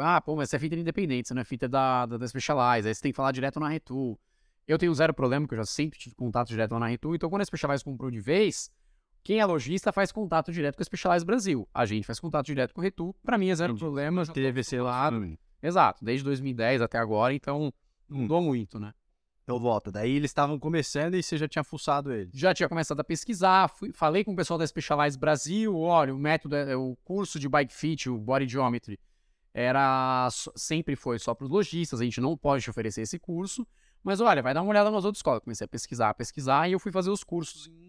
Ah, 0.00 0.20
pô, 0.20 0.36
mas 0.36 0.50
você 0.50 0.56
é 0.56 0.58
fita 0.58 0.76
independente, 0.76 1.28
você 1.28 1.34
não 1.34 1.42
é 1.42 1.44
fita 1.44 1.68
da, 1.68 2.06
da, 2.06 2.18
da 2.18 2.28
Specialized. 2.28 2.86
Aí 2.86 2.94
você 2.94 3.00
tem 3.00 3.12
que 3.12 3.16
falar 3.16 3.32
direto 3.32 3.58
na 3.58 3.68
Retu. 3.68 4.18
Eu 4.66 4.76
tenho 4.76 4.94
zero 4.94 5.14
problema, 5.14 5.46
porque 5.46 5.54
eu 5.54 5.58
já 5.58 5.64
sempre 5.64 5.98
tive 5.98 6.14
contato 6.14 6.48
direto 6.48 6.72
lá 6.72 6.80
na 6.80 6.86
Retu. 6.88 7.14
Então, 7.14 7.30
quando 7.30 7.42
a 7.42 7.44
Specialized 7.44 7.84
comprou 7.84 8.10
de 8.10 8.20
vez, 8.20 8.70
quem 9.22 9.40
é 9.40 9.44
lojista 9.46 9.92
faz 9.92 10.10
contato 10.12 10.50
direto 10.52 10.76
com 10.76 10.82
a 10.82 10.84
Specialized 10.84 11.26
Brasil. 11.26 11.68
A 11.74 11.84
gente 11.84 12.04
faz 12.06 12.18
contato 12.18 12.46
direto 12.46 12.72
com 12.74 12.80
a 12.80 12.84
Retu. 12.84 13.14
Pra 13.22 13.36
mim 13.36 13.50
é 13.50 13.54
zero 13.54 13.72
Entendi. 13.72 13.84
problema. 13.84 14.24
tô 14.26 14.32
Teve 14.32 14.60
lado. 14.78 15.16
acostumado. 15.16 15.38
Exato, 15.62 16.04
desde 16.04 16.24
2010 16.24 16.80
até 16.82 16.98
agora, 16.98 17.34
então 17.34 17.72
não 18.08 18.18
Hum. 18.18 18.22
mudou 18.22 18.40
muito, 18.40 18.78
né? 18.78 18.92
Então 19.42 19.58
volta. 19.58 19.90
Daí 19.90 20.12
eles 20.12 20.30
estavam 20.30 20.58
começando 20.58 21.14
e 21.14 21.22
você 21.22 21.36
já 21.36 21.48
tinha 21.48 21.64
fuçado 21.64 22.12
ele. 22.12 22.30
já 22.32 22.52
tinha 22.54 22.68
começado 22.68 23.00
a 23.00 23.04
pesquisar, 23.04 23.68
fui- 23.68 23.92
falei 23.92 24.22
com 24.22 24.32
o 24.32 24.36
pessoal 24.36 24.58
da 24.58 24.66
Specialized 24.66 25.18
Brasil, 25.18 25.74
olha, 25.76 26.14
o 26.14 26.18
método, 26.18 26.54
é- 26.54 26.76
o 26.76 26.96
curso 27.04 27.38
de 27.40 27.48
Bike 27.48 27.72
Fit, 27.72 28.08
o 28.10 28.18
Body 28.18 28.46
Geometry, 28.48 28.98
era 29.52 30.28
sempre 30.54 30.94
foi 30.94 31.18
só 31.18 31.34
para 31.34 31.44
os 31.44 31.50
lojistas, 31.50 32.00
a 32.00 32.04
gente 32.04 32.20
não 32.20 32.36
pode 32.36 32.62
te 32.64 32.70
oferecer 32.70 33.02
esse 33.02 33.18
curso, 33.18 33.66
mas 34.02 34.20
olha, 34.20 34.42
vai 34.42 34.54
dar 34.54 34.62
uma 34.62 34.70
olhada 34.70 34.90
nas 34.90 35.04
outras 35.04 35.18
escolas. 35.18 35.40
Comecei 35.42 35.64
a 35.64 35.68
pesquisar, 35.68 36.10
a 36.10 36.14
pesquisar, 36.14 36.68
e 36.68 36.72
eu 36.72 36.78
fui 36.78 36.92
fazer 36.92 37.10
os 37.10 37.24
cursos 37.24 37.66
em 37.68 37.87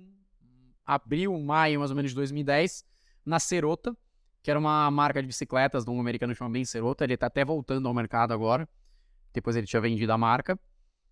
abril, 0.93 1.37
maio, 1.39 1.79
mais 1.79 1.91
ou 1.91 1.95
menos, 1.95 2.11
de 2.11 2.15
2010, 2.15 2.83
na 3.25 3.39
Serota, 3.39 3.95
que 4.41 4.49
era 4.49 4.59
uma 4.59 4.89
marca 4.89 5.21
de 5.21 5.27
bicicletas 5.27 5.83
de 5.85 5.91
um 5.91 5.99
americano 5.99 6.33
chamado 6.33 6.53
Ben 6.53 6.65
Serota, 6.65 7.03
ele 7.03 7.15
tá 7.17 7.27
até 7.27 7.43
voltando 7.45 7.87
ao 7.87 7.93
mercado 7.93 8.33
agora, 8.33 8.67
depois 9.33 9.55
ele 9.55 9.67
tinha 9.67 9.81
vendido 9.81 10.11
a 10.11 10.17
marca. 10.17 10.59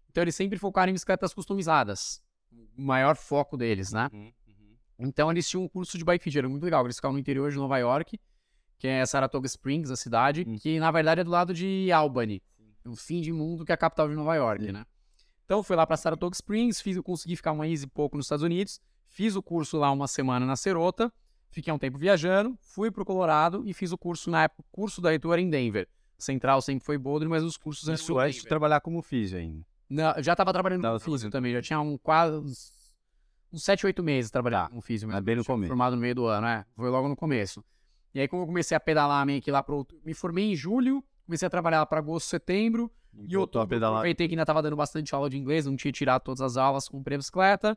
Então 0.09 0.23
eles 0.23 0.35
sempre 0.35 0.57
focaram 0.57 0.89
em 0.89 0.93
bicicletas 0.93 1.33
customizadas, 1.33 2.21
o 2.77 2.81
maior 2.81 3.15
foco 3.15 3.55
deles, 3.57 3.91
né? 3.91 4.09
Então 4.97 5.29
eles 5.29 5.47
tinham 5.47 5.63
um 5.63 5.67
curso 5.69 5.97
de 5.97 6.03
bike 6.03 6.23
fit, 6.23 6.37
era 6.37 6.49
muito 6.49 6.63
legal. 6.63 6.83
Eles 6.85 6.95
ficavam 6.95 7.13
no 7.13 7.19
interior 7.19 7.51
de 7.51 7.57
Nova 7.57 7.77
York, 7.77 8.19
que 8.79 8.87
é 8.87 9.05
Saratoga 9.05 9.45
Springs, 9.45 9.91
a 9.91 9.95
cidade, 9.95 10.43
Hum. 10.47 10.55
que 10.59 10.79
na 10.79 10.89
verdade 10.89 11.21
é 11.21 11.23
do 11.23 11.29
lado 11.29 11.53
de 11.53 11.91
Albany, 11.91 12.41
o 12.85 12.95
fim 12.95 13.21
de 13.21 13.31
mundo 13.31 13.63
que 13.63 13.71
é 13.71 13.75
a 13.75 13.77
capital 13.77 14.07
de 14.09 14.15
Nova 14.15 14.33
York, 14.35 14.71
né? 14.71 14.85
Então 15.45 15.61
fui 15.61 15.75
lá 15.75 15.85
para 15.85 15.97
Saratoga 15.97 16.33
Springs, 16.33 16.81
fiz, 16.81 16.95
eu 16.95 17.03
consegui 17.03 17.35
ficar 17.35 17.51
um 17.51 17.59
mês 17.59 17.83
e 17.83 17.87
pouco 17.87 18.17
nos 18.17 18.25
Estados 18.25 18.43
Unidos, 18.43 18.81
fiz 19.17 19.35
o 19.35 19.41
curso 19.41 19.79
lá 19.79 19.89
uma 19.91 20.07
semana 20.07 20.45
na 20.45 20.55
Serota, 20.55 21.11
fiquei 21.49 21.73
um 21.73 21.79
tempo 21.79 21.97
viajando, 21.97 22.55
fui 22.61 22.91
pro 22.91 23.03
Colorado 23.03 23.63
e 23.65 23.73
fiz 23.73 23.91
o 23.91 23.97
curso 23.97 24.29
na 24.29 24.43
época, 24.43 24.61
o 24.61 24.65
curso 24.71 25.01
da 25.01 25.11
Heitor 25.11 25.39
em 25.39 25.49
Denver. 25.49 25.89
Central 26.19 26.61
sempre 26.61 26.85
foi 26.85 26.99
Boulder, 26.99 27.27
mas 27.27 27.43
os 27.43 27.57
cursos 27.57 27.87
eram 27.87 27.95
Isso 27.95 28.19
antes 28.19 28.43
de 28.43 28.47
trabalhar 28.47 28.79
como 28.79 29.01
físio 29.01 29.39
ainda. 29.39 29.65
Não, 29.89 30.13
já 30.21 30.35
tava 30.35 30.53
trabalhando 30.53 30.83
Tava 30.83 30.99
com 30.99 31.05
físio 31.05 31.31
também, 31.31 31.51
já 31.51 31.63
tinha 31.63 31.79
um, 31.79 31.97
quase 31.97 32.37
uns, 32.37 32.95
uns 33.51 33.63
7, 33.63 33.87
8 33.87 34.03
meses 34.03 34.29
trabalhando 34.29 34.69
Tá, 34.69 34.75
com 34.75 34.81
físio. 34.81 35.07
mas 35.07 35.19
bem 35.23 35.35
no 35.35 35.43
começo. 35.43 35.67
Formado 35.67 35.95
no 35.95 36.01
meio 36.01 36.13
do 36.13 36.27
ano, 36.27 36.45
é. 36.45 36.63
Foi 36.75 36.89
logo 36.89 37.07
no 37.07 37.15
começo. 37.15 37.65
E 38.13 38.19
aí, 38.19 38.27
como 38.27 38.43
eu 38.43 38.47
comecei 38.47 38.77
a 38.77 38.79
pedalar 38.79 39.25
meio 39.25 39.41
que 39.41 39.49
lá 39.49 39.63
pro 39.63 39.77
outro... 39.77 39.99
Me 40.05 40.13
formei 40.13 40.51
em 40.51 40.55
julho, 40.55 41.03
comecei 41.25 41.47
a 41.47 41.49
trabalhar 41.49 41.79
lá 41.79 41.85
pra 41.87 41.97
agosto, 41.97 42.27
setembro. 42.27 42.91
E 43.27 43.35
a 43.35 43.39
outubro, 43.39 43.67
pedalar. 43.67 43.97
aproveitei 43.97 44.27
que 44.27 44.35
ainda 44.35 44.45
tava 44.45 44.61
dando 44.61 44.75
bastante 44.75 45.15
aula 45.15 45.27
de 45.27 45.37
inglês, 45.37 45.65
não 45.65 45.75
tinha 45.75 45.91
tirado 45.91 46.21
todas 46.21 46.41
as 46.41 46.55
aulas, 46.55 46.87
comprei 46.87 47.15
a 47.15 47.17
bicicleta. 47.17 47.75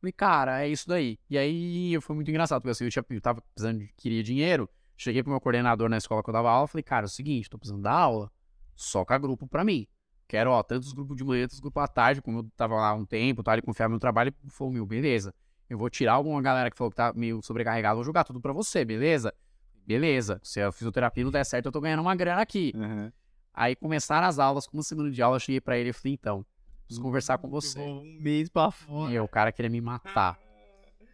Falei, 0.00 0.12
cara, 0.12 0.62
é 0.64 0.68
isso 0.68 0.86
daí. 0.88 1.18
E 1.28 1.36
aí, 1.36 2.00
foi 2.00 2.14
muito 2.14 2.30
engraçado, 2.30 2.60
porque 2.60 2.70
assim, 2.70 2.84
eu, 2.84 2.90
tinha, 2.90 3.04
eu 3.10 3.20
tava 3.20 3.42
precisando 3.42 3.80
de... 3.80 3.92
Queria 3.96 4.22
dinheiro. 4.22 4.68
Cheguei 4.96 5.22
pro 5.22 5.30
meu 5.30 5.40
coordenador 5.40 5.88
na 5.88 5.96
escola 5.96 6.22
que 6.22 6.28
eu 6.30 6.32
dava 6.32 6.50
aula, 6.50 6.66
falei, 6.66 6.82
cara, 6.82 7.04
é 7.04 7.06
o 7.06 7.08
seguinte, 7.08 7.48
tô 7.48 7.56
precisando 7.56 7.82
dar 7.82 7.92
aula, 7.92 8.30
soca 8.74 9.16
grupo 9.16 9.46
pra 9.46 9.62
mim. 9.62 9.86
Quero, 10.26 10.50
ó, 10.50 10.60
tantos 10.62 10.92
grupos 10.92 11.16
de 11.16 11.24
manhã, 11.24 11.44
tantos 11.44 11.60
grupos 11.60 11.82
à 11.82 11.86
tarde, 11.86 12.20
como 12.20 12.40
eu 12.40 12.50
tava 12.56 12.74
lá 12.74 12.92
um 12.94 13.04
tempo, 13.06 13.42
tá, 13.42 13.52
ele 13.52 13.62
confiava 13.62 13.90
no 13.90 13.92
meu 13.92 14.00
trabalho, 14.00 14.34
ele 14.42 14.50
falou, 14.50 14.72
meu, 14.72 14.84
beleza. 14.84 15.32
Eu 15.70 15.78
vou 15.78 15.88
tirar 15.88 16.14
alguma 16.14 16.42
galera 16.42 16.68
que 16.68 16.76
falou 16.76 16.90
que 16.90 16.96
tá 16.96 17.12
meio 17.14 17.40
sobrecarregado, 17.42 17.94
vou 17.94 18.04
jogar 18.04 18.24
tudo 18.24 18.40
pra 18.40 18.52
você, 18.52 18.84
beleza? 18.84 19.32
Beleza. 19.86 20.40
Se 20.42 20.60
a 20.60 20.72
fisioterapia 20.72 21.22
não 21.22 21.30
der 21.30 21.44
certo, 21.44 21.66
eu 21.66 21.72
tô 21.72 21.80
ganhando 21.80 22.00
uma 22.00 22.16
grana 22.16 22.42
aqui. 22.42 22.72
Uhum. 22.74 23.12
Aí 23.54 23.76
começaram 23.76 24.26
as 24.26 24.38
aulas, 24.38 24.66
com 24.66 24.76
uma 24.76 24.82
semana 24.82 25.10
de 25.10 25.22
aula, 25.22 25.36
eu 25.36 25.40
cheguei 25.40 25.60
pra 25.60 25.78
ele 25.78 25.90
e 25.90 25.92
falei, 25.92 26.14
então, 26.14 26.44
preciso 26.88 27.02
conversar 27.02 27.38
com 27.38 27.48
você. 27.48 27.78
Um 27.80 28.18
mês 28.20 28.48
pra 28.48 28.70
fora. 28.70 29.12
E 29.12 29.20
o 29.20 29.28
cara 29.28 29.52
queria 29.52 29.70
me 29.70 29.80
matar. 29.80 30.38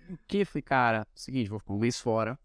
O 0.08 0.16
que? 0.26 0.44
Falei, 0.44 0.62
cara, 0.62 1.06
seguinte, 1.14 1.48
vou 1.50 1.58
ficar 1.58 1.72
um 1.74 1.78
mês 1.78 2.00
fora. 2.00 2.38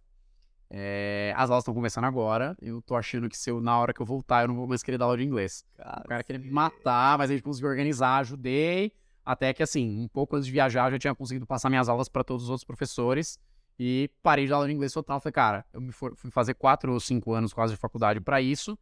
É, 0.72 1.34
as 1.36 1.50
aulas 1.50 1.64
estão 1.64 1.74
começando 1.74 2.06
agora. 2.06 2.56
Eu 2.62 2.82
tô 2.82 2.96
achando 2.96 3.30
que 3.30 3.38
se 3.38 3.50
eu, 3.50 3.60
na 3.62 3.78
hora 3.80 3.94
que 3.94 4.02
eu 4.02 4.06
voltar, 4.06 4.44
eu 4.44 4.48
não 4.48 4.56
vou 4.56 4.68
mais 4.68 4.84
querer 4.84 4.98
dar 4.98 5.06
aula 5.06 5.18
de 5.18 5.24
inglês. 5.24 5.64
O 5.78 6.08
cara 6.08 6.24
queria 6.24 6.40
me 6.42 6.50
matar, 6.52 7.18
mas 7.18 7.30
a 7.30 7.34
gente 7.34 7.44
conseguiu 7.44 7.70
organizar, 7.70 8.18
ajudei. 8.20 8.92
Até 9.26 9.54
que, 9.54 9.62
assim, 9.62 10.00
um 10.00 10.08
pouco 10.08 10.36
antes 10.36 10.46
de 10.48 10.52
viajar, 10.52 10.88
eu 10.88 10.92
já 10.94 11.00
tinha 11.00 11.16
conseguido 11.16 11.46
passar 11.46 11.70
minhas 11.70 11.88
aulas 11.90 12.08
para 12.10 12.24
todos 12.24 12.46
os 12.46 12.50
outros 12.50 12.64
professores. 12.66 13.40
E 13.80 14.10
parei 14.22 14.46
de 14.46 14.50
dar 14.50 14.58
aula 14.58 14.68
de 14.68 14.74
inglês 14.74 14.92
total. 14.92 15.20
Falei, 15.20 15.34
cara, 15.34 15.66
eu 15.74 15.80
me 15.82 15.92
for- 15.92 16.16
fui 16.16 16.30
fazer 16.32 16.54
quatro 16.54 16.92
ou 16.94 17.00
cinco 17.00 17.34
anos 17.34 17.54
quase 17.54 17.74
de 17.74 17.80
faculdade 17.80 18.20
para 18.20 18.42
isso. 18.42 18.78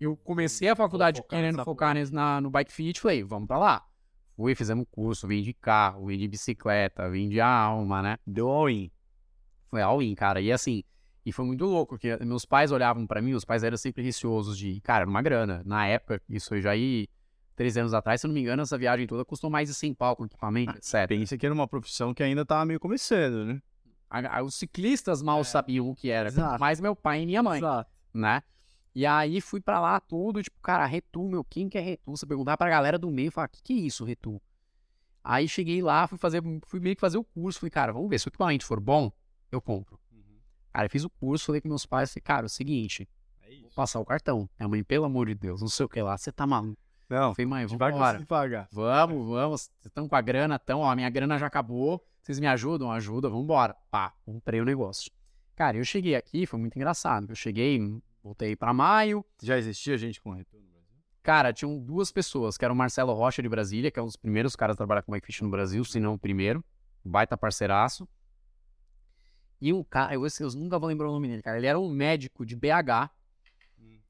Eu 0.00 0.16
comecei 0.16 0.68
a 0.68 0.74
faculdade 0.74 1.22
querendo 1.28 1.62
focar 1.64 1.94
nesse- 1.94 2.12
na, 2.12 2.40
no 2.40 2.50
bike 2.50 2.72
fit. 2.72 3.00
Falei, 3.00 3.22
vamos 3.22 3.46
pra 3.46 3.58
lá. 3.58 3.86
Fui, 4.34 4.54
fizemos 4.54 4.86
curso, 4.90 5.28
vim 5.28 5.42
de 5.42 5.52
carro, 5.52 6.06
vim 6.06 6.16
de 6.16 6.26
bicicleta, 6.26 7.10
vim 7.10 7.28
de 7.28 7.40
alma, 7.40 8.00
né? 8.00 8.18
Deu 8.26 8.48
all-in. 8.48 8.90
Foi 9.68 9.82
all-in, 9.82 10.14
cara. 10.14 10.40
E 10.40 10.50
assim, 10.50 10.82
e 11.26 11.30
foi 11.30 11.44
muito 11.44 11.66
louco, 11.66 11.94
porque 11.94 12.16
meus 12.24 12.46
pais 12.46 12.72
olhavam 12.72 13.06
pra 13.06 13.20
mim, 13.20 13.34
os 13.34 13.44
pais 13.44 13.62
eram 13.62 13.76
sempre 13.76 14.02
receosos 14.02 14.56
de, 14.56 14.80
cara, 14.80 15.04
numa 15.04 15.20
grana. 15.20 15.62
Na 15.66 15.86
época, 15.86 16.22
isso 16.28 16.54
eu 16.54 16.62
já 16.62 16.74
ia 16.74 17.06
três 17.54 17.76
anos 17.76 17.92
atrás, 17.92 18.22
se 18.22 18.26
eu 18.26 18.28
não 18.28 18.34
me 18.34 18.40
engano, 18.40 18.62
essa 18.62 18.78
viagem 18.78 19.06
toda 19.06 19.22
custou 19.22 19.50
mais 19.50 19.68
de 19.68 19.74
100 19.74 19.92
pau 19.92 20.16
com 20.16 20.24
equipamento, 20.24 20.74
etc. 20.78 21.06
Pensa 21.06 21.36
que 21.36 21.44
era 21.44 21.54
uma 21.54 21.68
profissão 21.68 22.14
que 22.14 22.22
ainda 22.22 22.42
tava 22.46 22.64
meio 22.64 22.80
começando, 22.80 23.44
né? 23.44 23.60
A- 24.08 24.38
a- 24.38 24.42
Os 24.42 24.54
ciclistas 24.54 25.20
mal 25.22 25.44
sabiam 25.44 25.86
o 25.90 25.94
que 25.94 26.08
era, 26.08 26.28
Exato. 26.28 26.58
mais 26.58 26.80
meu 26.80 26.96
pai 26.96 27.20
e 27.22 27.26
minha 27.26 27.42
mãe, 27.42 27.58
Exato. 27.58 27.90
né? 28.14 28.42
E 29.00 29.06
aí 29.06 29.40
fui 29.40 29.62
pra 29.62 29.80
lá 29.80 29.98
tudo, 29.98 30.42
tipo, 30.42 30.60
cara, 30.60 30.84
Retu, 30.84 31.26
meu, 31.26 31.42
quem 31.42 31.70
que 31.70 31.78
é 31.78 31.80
Retu? 31.80 32.10
Você 32.10 32.26
perguntar 32.26 32.58
pra 32.58 32.68
galera 32.68 32.98
do 32.98 33.10
meio, 33.10 33.32
falar, 33.32 33.48
que 33.48 33.62
que 33.62 33.72
é 33.72 33.76
isso, 33.76 34.04
Retu? 34.04 34.38
Aí 35.24 35.48
cheguei 35.48 35.80
lá, 35.80 36.06
fui 36.06 36.18
fazer, 36.18 36.42
fui 36.66 36.80
meio 36.80 36.94
que 36.94 37.00
fazer 37.00 37.16
o 37.16 37.24
curso, 37.24 37.60
falei, 37.60 37.70
cara, 37.70 37.94
vamos 37.94 38.10
ver, 38.10 38.20
se 38.20 38.26
o 38.26 38.28
equipamento 38.28 38.66
for 38.66 38.78
bom, 38.78 39.10
eu 39.50 39.58
compro. 39.58 39.98
Cara, 40.70 40.84
eu 40.84 40.90
fiz 40.90 41.02
o 41.02 41.08
curso, 41.08 41.46
falei 41.46 41.62
com 41.62 41.68
meus 41.68 41.86
pais, 41.86 42.12
falei, 42.12 42.22
cara, 42.22 42.44
é 42.44 42.46
o 42.46 42.50
seguinte, 42.50 43.08
vou 43.62 43.70
passar 43.74 44.00
o 44.00 44.04
cartão. 44.04 44.46
Minha 44.58 44.68
mãe, 44.68 44.84
pelo 44.84 45.06
amor 45.06 45.28
de 45.28 45.34
Deus, 45.34 45.62
não 45.62 45.68
sei 45.68 45.86
o 45.86 45.88
que 45.88 46.02
lá, 46.02 46.18
você 46.18 46.30
tá 46.30 46.46
maluco. 46.46 46.76
Não, 47.08 47.34
falei, 47.34 47.46
mãe, 47.46 47.64
a 47.64 47.66
gente 47.66 47.78
vai 47.78 47.92
vambora. 47.92 48.10
conseguir 48.10 48.26
pagar. 48.26 48.68
Vamos, 48.70 49.28
vamos. 49.30 49.60
Vocês 49.62 49.86
estão 49.86 50.06
com 50.06 50.14
a 50.14 50.20
grana, 50.20 50.60
então, 50.62 50.80
ó, 50.80 50.94
minha 50.94 51.08
grana 51.08 51.38
já 51.38 51.46
acabou. 51.46 52.04
Vocês 52.20 52.38
me 52.38 52.46
ajudam? 52.46 52.92
Ajuda, 52.92 53.30
vambora. 53.30 53.74
Pá, 53.90 54.12
comprei 54.26 54.60
o 54.60 54.64
negócio. 54.66 55.10
Cara, 55.56 55.78
eu 55.78 55.84
cheguei 55.84 56.14
aqui, 56.14 56.44
foi 56.44 56.60
muito 56.60 56.76
engraçado. 56.76 57.30
Eu 57.30 57.34
cheguei, 57.34 57.78
voltei 58.22 58.54
pra 58.56 58.72
maio. 58.72 59.24
Já 59.42 59.58
existia 59.58 59.96
gente 59.98 60.20
com 60.20 60.30
retorno 60.30 60.66
no 60.66 60.72
Brasil? 60.72 60.96
Cara, 61.22 61.52
tinham 61.52 61.78
duas 61.78 62.10
pessoas, 62.10 62.56
que 62.56 62.64
era 62.64 62.72
o 62.72 62.76
Marcelo 62.76 63.12
Rocha 63.12 63.42
de 63.42 63.48
Brasília, 63.48 63.90
que 63.90 63.98
é 63.98 64.02
um 64.02 64.06
dos 64.06 64.16
primeiros 64.16 64.56
caras 64.56 64.74
a 64.74 64.76
trabalhar 64.76 65.02
com 65.02 65.12
Bikefish 65.12 65.42
no 65.42 65.50
Brasil, 65.50 65.84
se 65.84 66.00
não 66.00 66.14
o 66.14 66.18
primeiro. 66.18 66.64
Baita 67.04 67.36
parceiraço. 67.36 68.08
E 69.60 69.72
um 69.72 69.84
cara, 69.84 70.14
eu, 70.14 70.22
eu 70.22 70.48
nunca 70.54 70.78
vou 70.78 70.88
lembrar 70.88 71.08
o 71.08 71.12
nome 71.12 71.28
dele, 71.28 71.42
cara. 71.42 71.58
Ele 71.58 71.66
era 71.66 71.78
um 71.78 71.90
médico 71.90 72.46
de 72.46 72.56
BH 72.56 73.10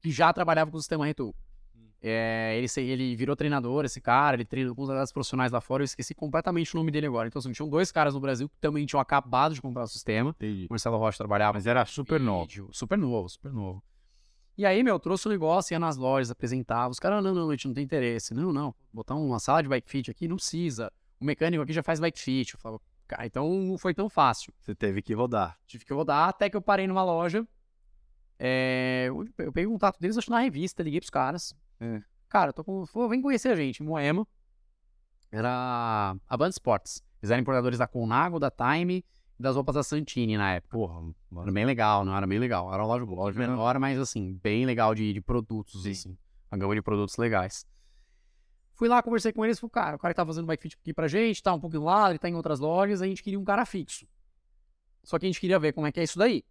que 0.01 0.11
já 0.11 0.33
trabalhava 0.33 0.71
com 0.71 0.77
o 0.77 0.79
sistema 0.81 1.05
Retu. 1.05 1.35
Hum. 1.75 1.89
É, 2.01 2.57
ele, 2.57 2.67
ele 2.89 3.15
virou 3.15 3.35
treinador, 3.35 3.85
esse 3.85 4.01
cara, 4.01 4.35
ele 4.35 4.45
treina 4.45 4.73
com 4.73 4.81
os 4.81 4.89
atletas 4.89 5.11
profissionais 5.11 5.51
lá 5.51 5.61
fora, 5.61 5.83
eu 5.83 5.85
esqueci 5.85 6.15
completamente 6.15 6.73
o 6.73 6.77
nome 6.77 6.89
dele 6.91 7.05
agora. 7.05 7.27
Então, 7.27 7.39
assim, 7.39 7.51
tinham 7.51 7.69
dois 7.69 7.91
caras 7.91 8.13
no 8.13 8.19
Brasil 8.19 8.49
que 8.49 8.57
também 8.59 8.85
tinham 8.85 8.99
acabado 8.99 9.53
de 9.53 9.61
comprar 9.61 9.83
o 9.83 9.87
sistema. 9.87 10.31
Entendi. 10.31 10.65
O 10.69 10.73
Marcelo 10.73 10.97
Rocha 10.97 11.17
trabalhava 11.17 11.53
Mas 11.53 11.67
era 11.67 11.85
super 11.85 12.19
novo. 12.19 12.47
vídeo, 12.47 12.69
Super 12.71 12.97
novo, 12.97 13.29
super 13.29 13.53
novo. 13.53 13.83
E 14.61 14.65
aí, 14.67 14.83
meu, 14.83 14.99
trouxe 14.99 15.25
o 15.25 15.31
negócio, 15.31 15.73
ia 15.73 15.79
nas 15.79 15.97
lojas, 15.97 16.29
apresentava. 16.29 16.91
Os 16.91 16.99
caras, 16.99 17.23
não, 17.23 17.33
não, 17.33 17.49
a 17.49 17.53
gente 17.53 17.67
não 17.67 17.73
tem 17.73 17.83
interesse. 17.83 18.31
Não, 18.31 18.53
não, 18.53 18.75
botar 18.93 19.15
uma 19.15 19.39
sala 19.39 19.63
de 19.63 19.67
bike 19.67 19.89
fit 19.89 20.11
aqui, 20.11 20.27
não 20.27 20.35
precisa. 20.35 20.93
O 21.19 21.25
mecânico 21.25 21.63
aqui 21.63 21.73
já 21.73 21.81
faz 21.81 21.99
bike 21.99 22.19
fit. 22.19 22.53
Eu 22.53 22.59
falava, 22.59 22.79
cara, 23.07 23.25
então 23.25 23.51
não 23.51 23.75
foi 23.75 23.91
tão 23.91 24.07
fácil. 24.07 24.53
Você 24.59 24.75
teve 24.75 25.01
que 25.01 25.15
rodar. 25.15 25.57
Tive 25.65 25.83
que 25.83 25.91
rodar 25.91 26.29
até 26.29 26.47
que 26.47 26.55
eu 26.55 26.61
parei 26.61 26.85
numa 26.85 27.03
loja. 27.03 27.43
É, 28.37 29.05
eu 29.07 29.25
peguei 29.35 29.65
o 29.65 29.71
contato 29.71 29.99
deles, 29.99 30.15
acho 30.15 30.25
que 30.27 30.31
na 30.31 30.41
revista, 30.41 30.83
liguei 30.83 30.99
pros 30.99 31.09
caras. 31.09 31.55
É. 31.79 31.99
Cara, 32.29 32.49
eu 32.49 32.53
tô 32.53 32.63
com. 32.63 32.85
Pô, 32.85 33.09
vem 33.09 33.19
conhecer 33.19 33.51
a 33.51 33.55
gente, 33.55 33.81
em 33.81 33.85
Moema. 33.87 34.27
Era 35.31 36.15
a 36.29 36.37
Band 36.37 36.49
Sports. 36.49 37.01
Eles 37.19 37.31
eram 37.31 37.41
importadores 37.41 37.79
da 37.79 37.87
Conago, 37.87 38.37
da 38.37 38.51
Time 38.51 39.03
das 39.41 39.55
roupas 39.55 39.75
da 39.75 39.83
Santini 39.83 40.37
na 40.37 40.53
época. 40.53 40.77
Porra, 40.77 41.13
era 41.41 41.51
bem 41.51 41.65
legal, 41.65 42.05
não 42.05 42.15
era 42.15 42.25
bem 42.27 42.39
legal. 42.39 42.73
Era 42.73 42.83
uma 42.83 42.95
loja, 42.95 43.05
loja 43.05 43.39
menor, 43.39 43.79
mas 43.79 43.99
assim, 43.99 44.39
bem 44.41 44.65
legal 44.65 44.93
de, 44.95 45.11
de 45.13 45.21
produtos, 45.21 45.83
Sim. 45.83 45.91
assim. 45.91 46.17
Uma 46.51 46.57
gama 46.57 46.75
de 46.75 46.81
produtos 46.81 47.17
legais. 47.17 47.65
Fui 48.75 48.87
lá, 48.87 49.01
conversei 49.03 49.31
com 49.31 49.45
eles, 49.45 49.59
falei, 49.59 49.71
cara, 49.71 49.95
o 49.95 49.99
cara 49.99 50.13
que 50.13 50.17
tá 50.17 50.25
fazendo 50.25 50.45
bike 50.47 50.63
fit 50.63 50.77
aqui 50.81 50.93
pra 50.93 51.07
gente, 51.07 51.41
tá 51.43 51.53
um 51.53 51.59
pouco 51.59 51.77
lá, 51.79 52.09
ele 52.09 52.17
tá 52.19 52.27
em 52.29 52.33
outras 52.35 52.59
lojas, 52.59 53.01
a 53.01 53.05
gente 53.05 53.21
queria 53.21 53.39
um 53.39 53.43
cara 53.43 53.65
fixo. 53.65 54.07
Só 55.03 55.19
que 55.19 55.25
a 55.25 55.29
gente 55.29 55.39
queria 55.39 55.59
ver 55.59 55.73
como 55.73 55.85
é 55.87 55.91
que 55.91 55.99
é 55.99 56.03
isso 56.03 56.17
daí. 56.17 56.43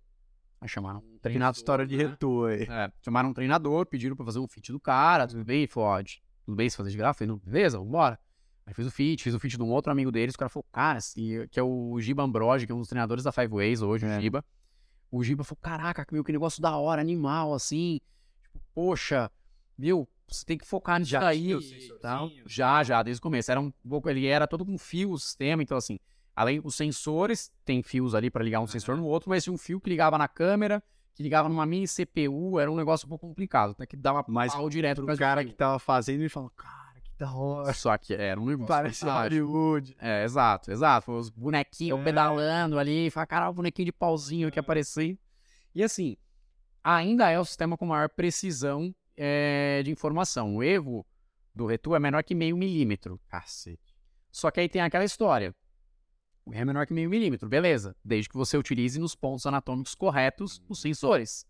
Aí 0.61 0.69
chamaram 0.69 0.99
um 0.99 1.01
treinador. 1.01 1.21
Treinado 1.23 1.57
história 1.57 1.87
de 1.87 1.97
né? 1.97 2.05
retorno 2.05 2.45
aí. 2.47 2.63
É, 2.69 2.93
chamaram 3.03 3.31
um 3.31 3.35
treinador, 3.35 3.87
pediram 3.87 4.15
pra 4.15 4.25
fazer 4.27 4.39
um 4.39 4.47
fit 4.47 4.71
do 4.71 4.79
cara, 4.79 5.27
tudo 5.27 5.45
bem? 5.45 5.59
Ele 5.63 5.67
falou, 5.67 5.89
ó, 5.89 6.01
de- 6.01 6.23
tudo 6.45 6.55
bem 6.55 6.69
se 6.71 6.77
fazer 6.77 6.91
de 6.91 6.97
graça? 6.97 7.19
Falei, 7.19 7.29
não, 7.33 7.39
beleza, 7.39 7.79
vambora. 7.79 8.19
Aí 8.71 8.75
fiz 8.75 8.87
o 8.87 8.91
fit, 8.91 9.23
fiz 9.25 9.35
o 9.35 9.41
fit 9.41 9.57
de 9.57 9.63
um 9.63 9.69
outro 9.71 9.91
amigo 9.91 10.13
deles, 10.13 10.35
o 10.37 10.39
cara 10.39 10.49
falou, 10.49 10.65
cara, 10.71 11.01
se- 11.01 11.49
que 11.51 11.59
é 11.59 11.63
o 11.63 12.01
Giba 12.01 12.23
Ambrogi, 12.23 12.67
que 12.67 12.71
é 12.73 12.75
um 12.75 12.79
dos 12.79 12.89
treinadores 12.89 13.25
da 13.25 13.33
Five 13.33 13.49
Ways 13.49 13.83
hoje, 13.83 14.07
É. 14.07 14.17
o 14.17 14.21
Giba. 14.21 14.45
O 15.11 15.25
Giba 15.25 15.43
falou, 15.43 15.59
caraca, 15.61 16.07
meu, 16.13 16.23
que 16.23 16.31
negócio 16.31 16.63
da 16.63 16.77
hora, 16.77 17.01
animal, 17.03 17.53
assim. 17.53 18.01
Tipo, 18.45 18.61
poxa, 18.73 19.29
meu, 19.77 20.09
você 20.29 20.45
tem 20.47 20.57
que 20.57 20.65
focar 20.65 21.01
nisso 21.01 21.11
Já 21.11 21.27
aí. 21.27 21.51
e 21.51 21.89
tal. 22.01 22.29
sensorzinho? 22.29 22.45
Já, 22.47 22.85
já, 22.85 23.03
desde 23.03 23.19
o 23.19 23.23
começo. 23.23 23.51
Era 23.51 23.61
um 23.61 23.73
pouco, 23.89 24.09
ele 24.09 24.25
era 24.27 24.47
todo 24.47 24.65
com 24.65 24.79
fio 24.79 25.11
o 25.11 25.19
sistema, 25.19 25.65
então 25.65 25.77
assim, 25.77 25.99
além 26.37 26.61
dos 26.61 26.77
sensores, 26.77 27.51
tem 27.65 27.83
fios 27.83 28.15
ali 28.15 28.31
pra 28.31 28.45
ligar 28.45 28.61
um 28.61 28.69
sensor 28.69 28.97
no 28.97 29.05
outro, 29.05 29.29
mas 29.31 29.43
tinha 29.43 29.53
um 29.53 29.59
fio 29.59 29.81
que 29.81 29.91
ligava 29.91 30.17
na 30.17 30.29
câmera, 30.29 30.81
que 31.13 31.25
ligava 31.25 31.49
numa 31.49 31.67
mini 31.67 31.89
CPU, 31.89 32.61
era 32.61 32.71
um 32.71 32.77
negócio 32.77 33.07
um 33.07 33.09
pouco 33.09 33.27
complicado, 33.27 33.73
até 33.73 33.85
que 33.87 33.97
dava 33.97 34.25
Mas 34.29 34.55
pau 34.55 34.71
direto 34.71 35.05
Pro 35.05 35.17
cara 35.19 35.45
que 35.45 35.53
tava 35.53 35.81
fazendo, 35.81 36.21
ele 36.21 36.29
falou, 36.29 36.51
cara, 36.51 36.80
da 37.21 37.33
hora. 37.33 37.73
Só 37.75 37.97
que 37.99 38.15
era 38.15 38.41
um 38.41 38.47
negócio. 38.47 38.67
Parece. 38.67 39.05
Hollywood. 39.05 39.95
É, 40.01 40.25
exato, 40.25 40.73
exato. 40.73 41.13
Os 41.13 41.29
bonequinhos 41.29 42.01
É. 42.01 42.03
pedalando 42.03 42.79
ali, 42.79 43.11
fala, 43.11 43.27
cara, 43.27 43.51
o 43.51 43.53
bonequinho 43.55 43.87
de 43.87 43.93
pauzinho 43.93 44.51
que 44.51 44.59
aparecia. 44.59 45.17
E 45.75 45.83
assim, 45.85 46.17
ainda 46.83 47.29
é 47.31 47.39
o 47.39 47.45
sistema 47.45 47.77
com 47.77 47.87
maior 47.87 48.09
precisão 48.09 48.95
é, 49.17 49.83
de 49.85 49.91
informação. 49.91 50.57
O 50.57 50.63
erro 50.63 51.07
do 51.55 51.67
Retu 51.67 51.95
é 51.95 51.99
menor 51.99 52.25
que 52.25 52.35
meio 52.35 52.57
milímetro. 52.57 53.21
Cacete. 53.29 53.95
Só 54.33 54.51
que 54.51 54.61
aí 54.61 54.69
tem 54.69 54.81
aquela 54.81 55.05
história. 55.05 55.55
O 56.47 56.55
erro 56.55 56.63
é 56.63 56.65
menor 56.65 56.87
que 56.87 56.95
meio 56.95 57.11
milímetro, 57.11 57.49
beleza. 57.49 57.95
Desde 58.03 58.29
que 58.31 58.37
você 58.37 58.57
utilize 58.57 58.99
nos 58.99 59.15
pontos 59.15 59.45
anatômicos 59.45 59.95
corretos 59.95 60.63
os 60.69 60.81
sensores. 60.81 61.45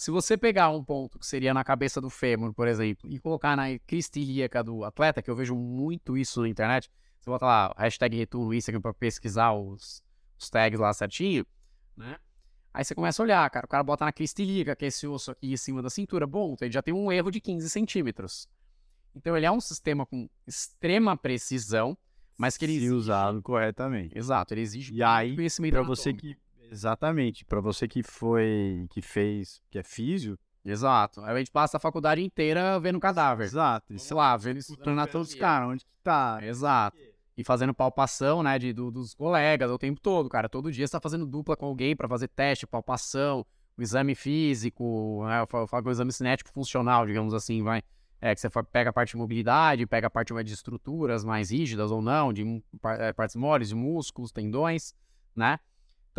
Se 0.00 0.10
você 0.10 0.34
pegar 0.34 0.70
um 0.70 0.82
ponto 0.82 1.18
que 1.18 1.26
seria 1.26 1.52
na 1.52 1.62
cabeça 1.62 2.00
do 2.00 2.08
fêmur, 2.08 2.54
por 2.54 2.66
exemplo, 2.66 3.06
e 3.12 3.18
colocar 3.18 3.54
na 3.54 3.78
crista 3.80 4.18
ilíaca 4.18 4.64
do 4.64 4.82
atleta, 4.82 5.20
que 5.20 5.30
eu 5.30 5.36
vejo 5.36 5.54
muito 5.54 6.16
isso 6.16 6.40
na 6.40 6.48
internet, 6.48 6.90
você 7.20 7.28
bota 7.28 7.44
lá, 7.44 7.74
hashtag 7.76 8.16
retorno 8.16 8.46
no 8.46 8.54
Instagram 8.54 8.80
pra 8.80 8.94
pesquisar 8.94 9.52
os, 9.52 10.02
os 10.38 10.48
tags 10.48 10.80
lá 10.80 10.90
certinho, 10.94 11.44
né? 11.94 12.16
Aí 12.72 12.82
você 12.82 12.94
começa 12.94 13.20
a 13.20 13.24
olhar, 13.24 13.50
cara, 13.50 13.66
o 13.66 13.68
cara 13.68 13.82
bota 13.84 14.06
na 14.06 14.10
crista 14.10 14.40
ilíaca, 14.40 14.74
que 14.74 14.86
é 14.86 14.88
esse 14.88 15.06
osso 15.06 15.32
aqui 15.32 15.52
em 15.52 15.56
cima 15.58 15.82
da 15.82 15.90
cintura, 15.90 16.26
bom, 16.26 16.54
então 16.54 16.64
ele 16.64 16.72
já 16.72 16.80
tem 16.80 16.94
um 16.94 17.12
erro 17.12 17.30
de 17.30 17.38
15 17.38 17.68
centímetros. 17.68 18.48
Então 19.14 19.36
ele 19.36 19.44
é 19.44 19.52
um 19.52 19.60
sistema 19.60 20.06
com 20.06 20.30
extrema 20.46 21.14
precisão, 21.14 21.94
mas 22.38 22.56
que 22.56 22.64
ele 22.64 22.72
Se 22.72 22.78
exige... 22.78 22.94
usado 22.94 23.42
corretamente. 23.42 24.16
Exato, 24.16 24.54
ele 24.54 24.62
exige 24.62 24.94
E 24.94 25.02
aí, 25.02 25.36
conhecimento 25.36 25.74
Pra 25.74 25.82
você 25.82 26.14
que. 26.14 26.38
Exatamente. 26.70 27.44
Pra 27.44 27.60
você 27.60 27.86
que 27.88 28.02
foi. 28.02 28.86
que 28.90 29.00
fez. 29.02 29.60
que 29.70 29.78
é 29.78 29.82
físio. 29.82 30.38
Exato. 30.64 31.20
Aí 31.22 31.34
a 31.34 31.38
gente 31.38 31.50
passa 31.50 31.76
a 31.78 31.80
faculdade 31.80 32.22
inteira 32.22 32.78
vendo 32.78 33.00
cadáver. 33.00 33.44
Exato. 33.44 33.98
Sei 33.98 34.16
lá, 34.16 34.36
vendo. 34.36 34.58
Estudando 34.58 35.06
todos 35.06 35.28
os 35.28 35.34
caras, 35.34 35.68
onde 35.70 35.84
que 35.84 35.90
tá? 36.02 36.38
Exato. 36.42 36.96
E 37.36 37.42
fazendo 37.44 37.72
palpação, 37.72 38.42
né, 38.42 38.58
de, 38.58 38.72
do- 38.72 38.90
dos 38.90 39.14
colegas 39.14 39.70
o 39.70 39.78
tempo 39.78 39.98
todo, 40.00 40.28
cara. 40.28 40.48
Todo 40.48 40.70
dia 40.70 40.86
você 40.86 40.92
tá 40.92 41.00
fazendo 41.00 41.24
dupla 41.26 41.56
com 41.56 41.64
alguém 41.64 41.96
pra 41.96 42.06
fazer 42.06 42.28
teste, 42.28 42.66
palpação, 42.66 43.46
o 43.78 43.82
exame 43.82 44.14
físico, 44.14 45.24
né, 45.26 45.42
o 45.42 45.90
exame 45.90 46.12
cinético 46.12 46.50
funcional, 46.52 47.06
digamos 47.06 47.32
assim, 47.32 47.62
vai. 47.62 47.82
É, 48.20 48.34
que 48.34 48.40
você 48.42 48.50
pega 48.70 48.90
a 48.90 48.92
parte 48.92 49.12
de 49.12 49.16
mobilidade, 49.16 49.86
pega 49.86 50.08
a 50.08 50.10
parte 50.10 50.34
de 50.44 50.52
estruturas 50.52 51.24
mais 51.24 51.50
rígidas 51.50 51.90
ou 51.90 52.02
não, 52.02 52.30
de 52.34 52.62
é, 52.98 53.14
partes 53.14 53.34
moles, 53.34 53.70
de 53.70 53.74
músculos, 53.74 54.30
tendões, 54.30 54.92
né? 55.34 55.58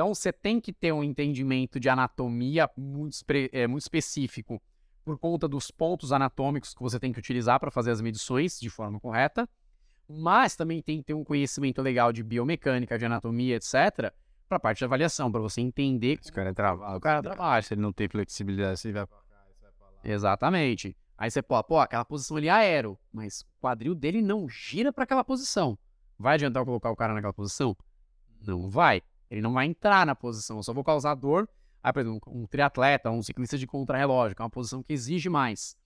Então 0.01 0.15
você 0.15 0.33
tem 0.33 0.59
que 0.59 0.73
ter 0.73 0.91
um 0.91 1.03
entendimento 1.03 1.79
de 1.79 1.87
anatomia 1.87 2.67
muito, 2.75 3.15
é, 3.51 3.67
muito 3.67 3.83
específico 3.83 4.59
por 5.05 5.15
conta 5.19 5.47
dos 5.47 5.69
pontos 5.69 6.11
anatômicos 6.11 6.73
que 6.73 6.81
você 6.81 6.99
tem 6.99 7.13
que 7.13 7.19
utilizar 7.19 7.59
para 7.59 7.69
fazer 7.69 7.91
as 7.91 8.01
medições 8.01 8.59
de 8.59 8.67
forma 8.67 8.99
correta 8.99 9.47
mas 10.09 10.55
também 10.55 10.81
tem 10.81 10.97
que 10.97 11.03
ter 11.03 11.13
um 11.13 11.23
conhecimento 11.23 11.83
legal 11.83 12.11
de 12.11 12.23
biomecânica, 12.23 12.97
de 12.97 13.05
anatomia, 13.05 13.55
etc., 13.55 14.11
para 14.49 14.57
a 14.57 14.59
parte 14.59 14.79
de 14.79 14.85
avaliação, 14.85 15.31
para 15.31 15.39
você 15.39 15.61
entender. 15.61 16.17
Esse 16.19 16.31
cara 16.31 16.49
é 16.49 16.53
travado. 16.53 16.97
O 16.97 16.99
cara 16.99 17.21
trabalha. 17.21 17.61
Se 17.61 17.75
ele 17.75 17.81
não 17.81 17.93
tem 17.93 18.09
flexibilidade, 18.09 18.79
você 18.79 18.91
vai 18.91 19.05
pra 19.05 19.17
cá, 19.19 19.45
você 19.45 19.61
vai 19.61 19.71
pra 19.71 19.87
lá. 19.87 19.93
Exatamente. 20.03 20.97
Aí 21.15 21.29
você 21.29 21.41
pô, 21.43 21.63
pô, 21.63 21.79
aquela 21.79 22.03
posição 22.03 22.35
ali 22.35 22.47
é 22.47 22.51
aero, 22.51 22.99
mas 23.13 23.41
o 23.41 23.61
quadril 23.61 23.93
dele 23.95 24.21
não 24.21 24.49
gira 24.49 24.91
para 24.91 25.03
aquela 25.03 25.23
posição. 25.23 25.77
Vai 26.17 26.33
adiantar 26.33 26.61
eu 26.61 26.65
colocar 26.65 26.89
o 26.89 26.95
cara 26.95 27.13
naquela 27.13 27.31
posição? 27.31 27.77
Não 28.41 28.67
vai. 28.67 29.01
Ele 29.31 29.41
não 29.41 29.53
vai 29.53 29.65
entrar 29.65 30.05
na 30.05 30.13
posição, 30.13 30.57
eu 30.57 30.63
só 30.63 30.73
vou 30.73 30.83
causar 30.83 31.15
dor. 31.15 31.49
Aí, 31.81 31.93
por 31.93 32.01
exemplo, 32.01 32.21
um 32.27 32.45
triatleta, 32.45 33.09
um 33.09 33.23
ciclista 33.23 33.57
de 33.57 33.65
contrarrelógio, 33.65 34.35
que 34.35 34.41
é 34.41 34.43
uma 34.43 34.51
posição 34.51 34.83
que 34.83 34.91
exige 34.91 35.29
mais. 35.29 35.77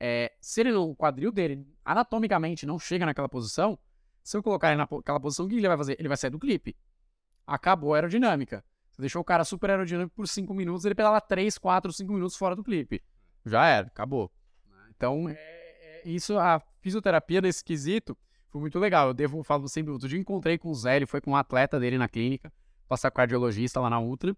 É, 0.00 0.32
se 0.40 0.60
ele 0.60 0.72
o 0.72 0.96
quadril 0.96 1.30
dele 1.30 1.64
anatomicamente 1.84 2.66
não 2.66 2.76
chega 2.76 3.06
naquela 3.06 3.28
posição, 3.28 3.78
se 4.22 4.36
eu 4.36 4.42
colocar 4.42 4.68
ele 4.72 4.78
naquela 4.78 5.20
posição, 5.20 5.46
o 5.46 5.48
que 5.48 5.54
ele 5.54 5.68
vai 5.68 5.76
fazer? 5.76 5.96
Ele 5.96 6.08
vai 6.08 6.16
sair 6.16 6.30
do 6.30 6.40
clipe. 6.40 6.76
Acabou 7.46 7.94
a 7.94 7.98
aerodinâmica. 7.98 8.64
Você 8.90 9.00
deixou 9.00 9.22
o 9.22 9.24
cara 9.24 9.44
super 9.44 9.70
aerodinâmico 9.70 10.16
por 10.16 10.26
5 10.26 10.52
minutos, 10.52 10.84
ele 10.84 10.94
pedala 10.96 11.20
3, 11.20 11.56
4, 11.56 11.92
5 11.92 12.12
minutos 12.12 12.36
fora 12.36 12.56
do 12.56 12.64
clipe. 12.64 13.00
Já 13.46 13.64
era, 13.68 13.86
acabou. 13.86 14.30
Então, 14.90 15.28
é- 15.28 15.34
é- 15.34 16.02
isso, 16.04 16.36
a 16.36 16.60
fisioterapia 16.80 17.40
nesse 17.40 17.64
quesito 17.64 18.18
foi 18.48 18.60
muito 18.60 18.76
legal. 18.78 19.08
Eu 19.08 19.14
devo, 19.14 19.42
falo 19.44 19.68
sempre, 19.68 19.92
outro 19.92 20.08
dia 20.08 20.18
encontrei 20.18 20.58
com 20.58 20.68
o 20.68 20.74
Zé, 20.74 20.96
ele 20.96 21.06
foi 21.06 21.20
com 21.20 21.30
um 21.30 21.36
atleta 21.36 21.78
dele 21.78 21.96
na 21.96 22.08
clínica, 22.08 22.52
passar 22.88 23.10
cardiologista 23.10 23.80
lá 23.80 23.90
na 23.90 24.00
Ultra. 24.00 24.36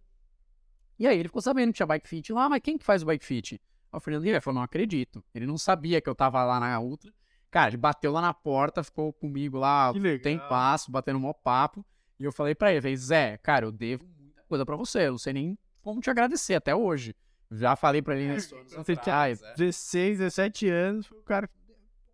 E 0.99 1.07
aí 1.07 1.19
ele 1.19 1.29
ficou 1.29 1.41
sabendo 1.41 1.69
que 1.69 1.77
tinha 1.77 1.87
bike 1.87 2.09
fit 2.09 2.33
lá, 2.33 2.49
mas 2.49 2.61
quem 2.63 2.77
que 2.77 2.85
faz 2.85 3.03
o 3.03 3.07
bike 3.07 3.25
fit? 3.25 3.61
Aí 3.93 3.97
o 3.97 4.01
Fernando 4.01 4.23
Ribeiro 4.23 4.43
falou, 4.43 4.57
não 4.57 4.63
acredito. 4.65 5.25
Ele 5.35 5.47
não 5.47 5.57
sabia 5.57 6.01
que 6.01 6.09
eu 6.09 6.15
tava 6.15 6.45
lá 6.45 6.61
na 6.61 6.79
Ultra. 6.79 7.13
Cara, 7.51 7.71
ele 7.71 7.77
bateu 7.79 8.13
lá 8.13 8.21
na 8.21 8.35
porta, 8.35 8.83
ficou 8.85 9.13
comigo 9.13 9.59
lá, 9.59 9.93
Que 9.93 10.19
tem 10.19 10.39
passo, 10.39 10.91
batendo 10.91 11.19
mó 11.19 11.33
papo. 11.33 11.85
E 12.19 12.25
eu 12.25 12.33
falei 12.33 12.55
pra 12.55 12.71
ele, 12.71 12.81
falei, 12.83 12.97
Zé, 12.97 13.39
cara, 13.39 13.65
eu 13.65 13.73
devo 13.73 14.05
muita 14.19 14.43
coisa 14.43 14.67
pra 14.67 14.77
você, 14.77 15.07
eu 15.07 15.13
não 15.13 15.19
sei 15.19 15.33
nem 15.33 15.59
como 15.81 16.01
te 16.01 16.11
agradecer 16.11 16.55
até 16.55 16.75
hoje. 16.75 17.17
Já 17.51 17.75
falei 17.75 18.03
pra 18.03 18.15
ele 18.15 18.29
nesses 18.29 18.53
anos 18.53 18.73
Você 18.73 18.95
tinha 18.95 19.15
atrás, 19.15 19.43
é. 19.43 19.55
16, 19.55 20.19
17 20.19 20.69
anos, 20.69 21.07
foi 21.07 21.19
o 21.19 21.23
cara. 21.23 21.51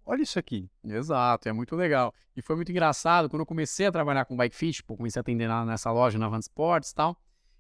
Olha 0.08 0.22
isso 0.22 0.38
aqui. 0.38 0.70
Exato, 0.84 1.48
é 1.48 1.52
muito 1.52 1.74
legal. 1.74 2.14
E 2.36 2.40
foi 2.40 2.54
muito 2.54 2.70
engraçado, 2.70 3.28
quando 3.28 3.40
eu 3.40 3.46
comecei 3.46 3.86
a 3.86 3.92
trabalhar 3.92 4.24
com 4.24 4.36
bike 4.36 4.54
fit, 4.54 4.82
pô, 4.84 4.96
comecei 4.96 5.18
a 5.18 5.22
atender 5.22 5.48
na- 5.48 5.64
nessa 5.64 5.90
loja, 5.90 6.16
na 6.18 6.28
Van 6.28 6.38
Sports 6.38 6.90
e 6.90 6.94
tal, 6.94 7.16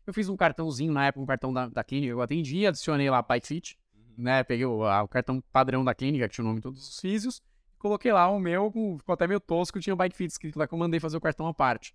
Eu 0.08 0.14
fiz 0.14 0.28
um 0.28 0.36
cartãozinho 0.36 0.92
na 0.92 1.06
época, 1.06 1.20
um 1.20 1.26
cartão 1.26 1.52
da, 1.52 1.68
da 1.68 1.82
clínica 1.82 2.10
que 2.12 2.12
eu 2.14 2.22
atendi, 2.22 2.64
adicionei 2.64 3.10
lá 3.10 3.20
Bike 3.22 3.44
Fit, 3.44 3.76
né? 4.16 4.44
Peguei 4.44 4.64
o, 4.64 4.84
a- 4.84 5.02
o 5.02 5.08
cartão 5.08 5.42
padrão 5.52 5.84
da 5.84 5.96
clínica, 5.96 6.28
que 6.28 6.34
tinha 6.36 6.44
o 6.44 6.46
nome 6.46 6.60
de 6.60 6.62
todos 6.62 6.88
os 6.88 7.00
físios, 7.00 7.42
coloquei 7.76 8.12
lá 8.12 8.28
o 8.28 8.38
meu, 8.38 8.70
ficou 8.98 9.12
até 9.12 9.26
meio 9.26 9.40
tosco, 9.40 9.80
tinha 9.80 9.92
o 9.92 9.96
Bike 9.96 10.14
Fit 10.16 10.30
escrito 10.30 10.60
lá 10.60 10.68
que 10.68 10.72
eu 10.72 10.78
mandei 10.78 11.00
fazer 11.00 11.16
o 11.16 11.20
cartão 11.20 11.48
à 11.48 11.52
parte. 11.52 11.92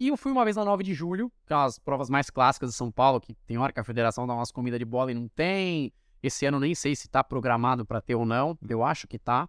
E 0.00 0.08
eu 0.08 0.16
fui 0.16 0.32
uma 0.32 0.44
vez 0.44 0.56
na 0.56 0.64
9 0.64 0.82
de 0.82 0.94
julho, 0.94 1.30
que 1.46 1.52
é 1.52 1.56
umas 1.56 1.78
provas 1.78 2.08
mais 2.08 2.30
clássicas 2.30 2.70
de 2.70 2.76
São 2.76 2.90
Paulo, 2.90 3.20
que 3.20 3.34
tem 3.46 3.58
hora 3.58 3.70
que 3.70 3.80
a 3.80 3.84
federação 3.84 4.26
dá 4.26 4.32
umas 4.32 4.50
comidas 4.50 4.78
de 4.78 4.86
bola 4.86 5.10
e 5.10 5.14
não 5.14 5.28
tem. 5.28 5.92
Esse 6.22 6.46
ano 6.46 6.58
nem 6.58 6.74
sei 6.74 6.96
se 6.96 7.06
tá 7.06 7.22
programado 7.22 7.84
pra 7.84 8.00
ter 8.00 8.14
ou 8.14 8.24
não, 8.24 8.58
eu 8.66 8.82
acho 8.82 9.06
que 9.06 9.18
tá, 9.18 9.46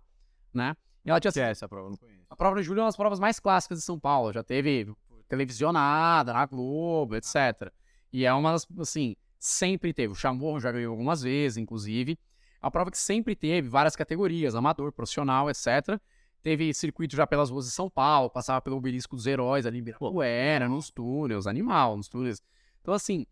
né? 0.57 0.75
E 1.05 1.09
ela 1.09 1.19
tinha 1.19 1.31
Que 1.31 1.39
é 1.39 1.51
essa 1.51 1.69
prova? 1.69 1.89
Não 1.89 1.95
conheço. 1.97 2.25
a 2.29 2.35
prova 2.35 2.57
de 2.57 2.63
julho 2.63 2.79
é 2.79 2.81
uma 2.81 2.89
das 2.89 2.97
provas 2.97 3.19
mais 3.19 3.39
clássicas 3.39 3.79
de 3.79 3.85
São 3.85 3.97
Paulo. 3.97 4.33
Já 4.33 4.43
teve 4.43 4.93
televisionada 5.27 6.33
na 6.33 6.45
Globo, 6.45 7.15
etc. 7.15 7.71
E 8.11 8.25
é 8.25 8.33
uma 8.33 8.51
das, 8.51 8.67
assim, 8.79 9.15
sempre 9.39 9.93
teve. 9.93 10.11
O 10.11 10.15
Chamorro 10.15 10.59
já 10.59 10.71
ganhou 10.71 10.91
algumas 10.91 11.21
vezes, 11.21 11.57
inclusive. 11.57 12.17
É 12.61 12.65
uma 12.65 12.71
prova 12.71 12.91
que 12.91 12.97
sempre 12.97 13.35
teve 13.35 13.69
várias 13.69 13.95
categorias, 13.95 14.55
amador, 14.55 14.91
profissional, 14.91 15.49
etc. 15.49 15.99
Teve 16.41 16.73
circuito 16.73 17.15
já 17.15 17.27
pelas 17.27 17.49
ruas 17.49 17.65
de 17.65 17.71
São 17.71 17.89
Paulo, 17.89 18.29
passava 18.29 18.61
pelo 18.61 18.77
obelisco 18.77 19.15
dos 19.15 19.27
heróis 19.27 19.65
ali 19.65 19.77
em 19.77 19.81
Ibirapuera, 19.81 20.67
nos 20.67 20.89
túneis, 20.89 21.45
animal, 21.45 21.97
nos 21.97 22.07
túneis. 22.07 22.41
Então, 22.81 22.93
assim, 22.93 23.25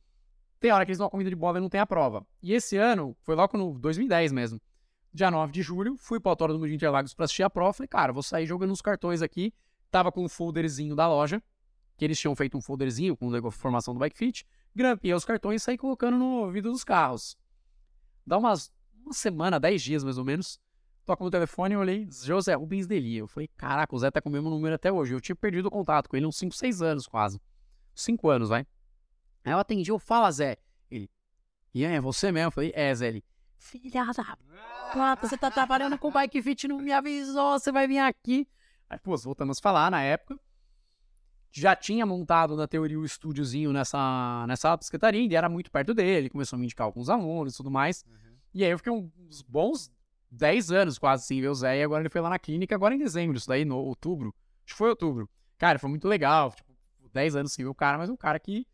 tem 0.60 0.72
hora 0.72 0.86
que 0.86 0.92
eles 0.92 0.98
dão 0.98 1.06
uma 1.06 1.12
comida 1.12 1.30
de 1.30 1.36
bola 1.36 1.58
e 1.58 1.62
não 1.62 1.70
tem 1.70 1.80
a 1.80 1.86
prova. 1.86 2.26
E 2.42 2.54
esse 2.54 2.78
ano, 2.78 3.16
foi 3.22 3.36
logo 3.36 3.58
no 3.58 3.78
2010 3.80 4.32
mesmo, 4.32 4.60
dia 5.16 5.32
9 5.32 5.52
de 5.52 5.62
julho, 5.62 5.96
fui 5.98 6.20
pro 6.20 6.32
Autódromo 6.32 6.68
de 6.68 6.76
Interlagos 6.76 7.14
pra 7.14 7.24
assistir 7.24 7.44
a 7.44 7.50
prova. 7.50 7.72
Falei, 7.72 7.88
cara, 7.88 8.12
vou 8.12 8.22
sair 8.22 8.46
jogando 8.46 8.72
uns 8.72 8.82
cartões 8.82 9.22
aqui. 9.22 9.54
Tava 9.90 10.12
com 10.12 10.26
um 10.26 10.28
folderzinho 10.30 10.94
da 10.94 11.08
loja, 11.08 11.42
que 11.96 12.04
eles 12.04 12.20
tinham 12.20 12.36
feito 12.36 12.58
um 12.58 12.62
folderzinho 12.62 13.16
com 13.16 13.34
a 13.34 13.52
formação 13.52 13.94
do 13.94 14.00
Bike 14.00 14.18
Fit. 14.18 14.46
Grampei 14.76 15.14
os 15.14 15.24
cartões 15.24 15.62
e 15.62 15.66
saí 15.66 15.78
colocando 15.78 16.18
no 16.18 16.42
ouvido 16.42 16.70
dos 16.70 16.84
carros. 16.84 17.38
Dá 18.28 18.38
umas 18.38 18.70
uma 19.06 19.14
semana, 19.14 19.60
dez 19.60 19.82
dias 19.82 20.04
mais 20.04 20.18
ou 20.18 20.26
menos. 20.26 20.60
Toco 21.06 21.24
no 21.24 21.30
telefone 21.30 21.76
e 21.76 21.78
olhei 21.78 22.08
José 22.12 22.54
Rubens 22.56 22.88
Deli. 22.88 23.16
Eu 23.18 23.28
falei, 23.28 23.48
caraca, 23.56 23.96
o 23.96 24.00
Zé 24.00 24.10
tá 24.12 24.20
com 24.20 24.28
o 24.28 24.32
mesmo 24.32 24.50
número 24.50 24.76
até 24.76 24.92
hoje. 24.92 25.14
Eu 25.14 25.22
tinha 25.22 25.36
perdido 25.36 25.68
o 25.68 25.72
contato 25.72 26.10
com 26.10 26.18
ele 26.18 26.26
uns 26.26 26.36
5, 26.36 26.56
6 26.56 26.82
anos 26.82 27.08
quase. 27.08 27.40
5 27.94 28.28
anos, 28.28 28.50
vai. 28.50 28.66
Aí 29.46 29.54
eu 29.54 29.60
atendi, 29.60 29.92
eu 29.92 30.00
fala, 30.00 30.32
Zé. 30.32 30.58
Ele, 30.90 31.10
aí, 31.76 31.84
é 31.84 32.02
você 32.02 32.32
mesmo? 32.32 32.48
Eu 32.48 32.52
falei, 32.52 32.72
é, 32.76 32.94
Zé. 32.94 33.08
Ele, 33.10 33.24
filha 33.66 34.06
da 34.06 34.38
puta, 34.94 35.28
você 35.28 35.38
tá 35.38 35.50
trabalhando 35.50 35.98
com 35.98 36.12
Bike 36.12 36.42
Fit, 36.42 36.68
não 36.68 36.78
me 36.78 36.92
avisou, 36.92 37.60
você 37.60 37.72
vai 37.72 37.88
vir 37.88 38.00
aqui. 38.00 38.48
Aí, 38.90 39.00
pô, 39.00 39.18
voltamos 39.18 39.58
a 39.58 39.62
falar 39.62 39.90
na 39.90 40.02
época. 40.02 40.40
Já 41.52 41.76
tinha 41.76 42.06
montado 42.06 42.56
na 42.56 42.68
teoria 42.68 43.00
o 43.00 43.06
estúdiozinho 43.06 43.72
nessa, 43.74 44.46
nessa 44.48 44.78
secretaria, 44.82 45.26
e 45.26 45.36
era 45.36 45.50
muito 45.50 45.72
perto 45.72 45.94
dele, 45.94 46.30
começou 46.30 46.58
a 46.58 46.60
me 46.60 46.66
indicar 46.66 46.86
alguns 46.86 47.10
alunos 47.10 47.54
e 47.54 47.58
tudo 47.58 47.72
mais. 47.72 48.06
E 48.54 48.64
aí 48.64 48.72
eu 48.72 48.78
fiquei 48.78 48.94
uns 48.94 49.42
bons 49.42 49.92
10 50.30 50.72
anos 50.72 50.98
quase 51.00 51.26
sem 51.26 51.42
ver 51.42 51.48
o 51.48 51.56
Zé, 51.56 51.80
e 51.80 51.84
agora 51.84 52.02
ele 52.02 52.10
foi 52.10 52.22
lá 52.22 52.30
na 52.30 52.40
clínica, 52.40 52.76
agora 52.76 52.94
em 52.94 53.00
dezembro, 53.00 53.38
isso 53.38 53.48
daí, 53.48 53.66
no 53.66 53.78
outubro. 53.78 54.36
Acho 54.66 54.74
que 54.74 54.78
foi 54.78 54.90
outubro. 54.90 55.30
Cara, 55.58 55.80
foi 55.80 55.90
muito 55.90 56.08
legal, 56.08 56.52
tipo, 56.52 56.74
10 57.14 57.36
anos 57.38 57.54
sem 57.54 57.64
ver 57.64 57.70
o 57.70 57.76
cara, 57.76 57.98
mas 57.98 58.10
um 58.10 58.18
cara 58.18 58.40
que 58.40 58.68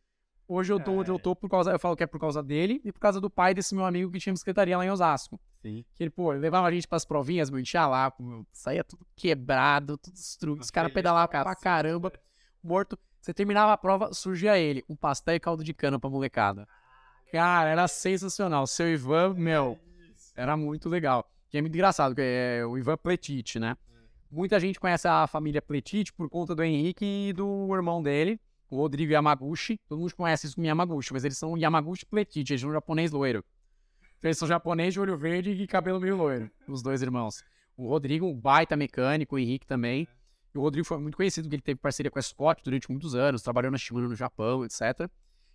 hoje 0.52 0.74
eu 0.74 0.80
tô 0.80 0.92
onde 0.92 1.10
eu 1.10 1.18
tô 1.18 1.36
por 1.36 1.50
causa, 1.50 1.72
eu 1.72 1.80
falo 1.80 1.96
que 1.96 2.04
é 2.04 2.08
por 2.08 2.20
causa 2.20 2.44
dele 2.44 2.82
e 2.84 2.92
por 2.92 3.00
causa 3.00 3.22
do 3.22 3.30
pai 3.30 3.54
desse 3.54 3.74
meu 3.74 3.86
amigo 3.86 4.12
que 4.12 4.20
tinha 4.20 4.32
uma 4.32 4.38
secretaria 4.38 4.78
lá 4.78 4.86
em 4.86 4.90
Osasco. 4.90 5.40
Sim. 5.62 5.86
Que 5.96 6.04
ele, 6.04 6.10
pô, 6.10 6.34
ele 6.34 6.42
levava 6.42 6.68
a 6.68 6.72
gente 6.72 6.88
pras 6.88 7.06
provinhas, 7.06 7.50
meu, 7.50 7.64
lá, 7.74 8.14
meu, 8.20 8.46
saía 8.52 8.84
tudo 8.84 9.06
quebrado, 9.16 9.98
tudo 9.98 10.14
destruído, 10.14 10.62
os 10.62 10.72
caras 10.72 10.92
pedalavam 10.92 11.28
pra 11.28 11.56
caramba, 11.56 12.12
morto. 12.64 12.98
Você 13.22 13.34
terminava 13.34 13.72
a 13.72 13.78
prova, 13.78 14.14
surgia 14.14 14.58
ele, 14.58 14.84
um 14.90 14.96
pastel 14.96 15.36
e 15.36 15.40
caldo 15.40 15.64
de 15.64 15.74
cana 15.74 16.00
pra 16.00 16.10
molecada. 16.10 16.68
Cara, 17.32 17.70
era 17.70 17.88
sensacional. 17.88 18.66
Seu 18.68 18.92
Ivan, 18.92 19.36
meu, 19.36 19.80
era 20.36 20.58
muito 20.58 20.90
legal. 20.90 21.30
E 21.54 21.58
é 21.58 21.62
muito 21.62 21.74
engraçado, 21.74 22.16
que 22.16 22.22
é 22.22 22.66
o 22.66 22.78
Ivan 22.78 22.98
Pletite, 22.98 23.60
né? 23.60 23.78
Muita 24.30 24.60
gente 24.60 24.80
conhece 24.80 25.08
a 25.08 25.28
família 25.28 25.62
Pletite 25.62 26.14
por 26.14 26.30
conta 26.30 26.56
do 26.56 26.64
Henrique 26.64 27.06
e 27.06 27.34
do 27.34 27.70
irmão 27.76 28.02
dele, 28.02 28.40
o 28.72 28.78
Rodrigo 28.78 29.12
Yamaguchi. 29.12 29.78
Todo 29.88 30.00
mundo 30.00 30.16
conhece 30.16 30.48
isso 30.48 30.56
como 30.56 30.66
Yamaguchi, 30.66 31.12
mas 31.14 31.26
eles 31.26 31.38
são 31.38 31.58
Yamaguchi 31.58 32.06
Pletite, 32.06 32.54
eles 32.54 32.62
são 32.62 32.72
japonês 32.72 33.12
loiro. 33.12 33.44
Então, 34.18 34.30
Eles 34.30 34.38
são 34.38 34.48
japonês 34.48 34.94
de 34.94 35.00
olho 35.00 35.18
verde 35.18 35.52
e 35.52 35.68
cabelo 35.68 36.00
meio 36.00 36.16
loiro, 36.16 36.50
os 36.68 36.82
dois 36.82 37.02
irmãos. 37.02 37.44
O 37.76 37.88
Rodrigo, 37.90 38.26
um 38.26 38.34
baita 38.40 38.78
mecânico, 38.78 39.36
o 39.36 39.40
Henrique 39.40 39.66
também. 39.66 40.08
E 40.54 40.58
o 40.58 40.62
Rodrigo 40.62 40.86
foi 40.86 40.98
muito 41.00 41.18
conhecido, 41.18 41.46
porque 41.46 41.56
ele 41.56 41.62
teve 41.62 41.80
parceria 41.80 42.10
com 42.12 42.20
a 42.20 42.22
Scott 42.22 42.62
durante 42.64 42.90
muitos 42.90 43.16
anos, 43.16 43.42
trabalhou 43.42 43.72
na 43.72 43.78
Shimano 43.78 44.10
no 44.10 44.16
Japão, 44.16 44.64
etc. 44.64 45.10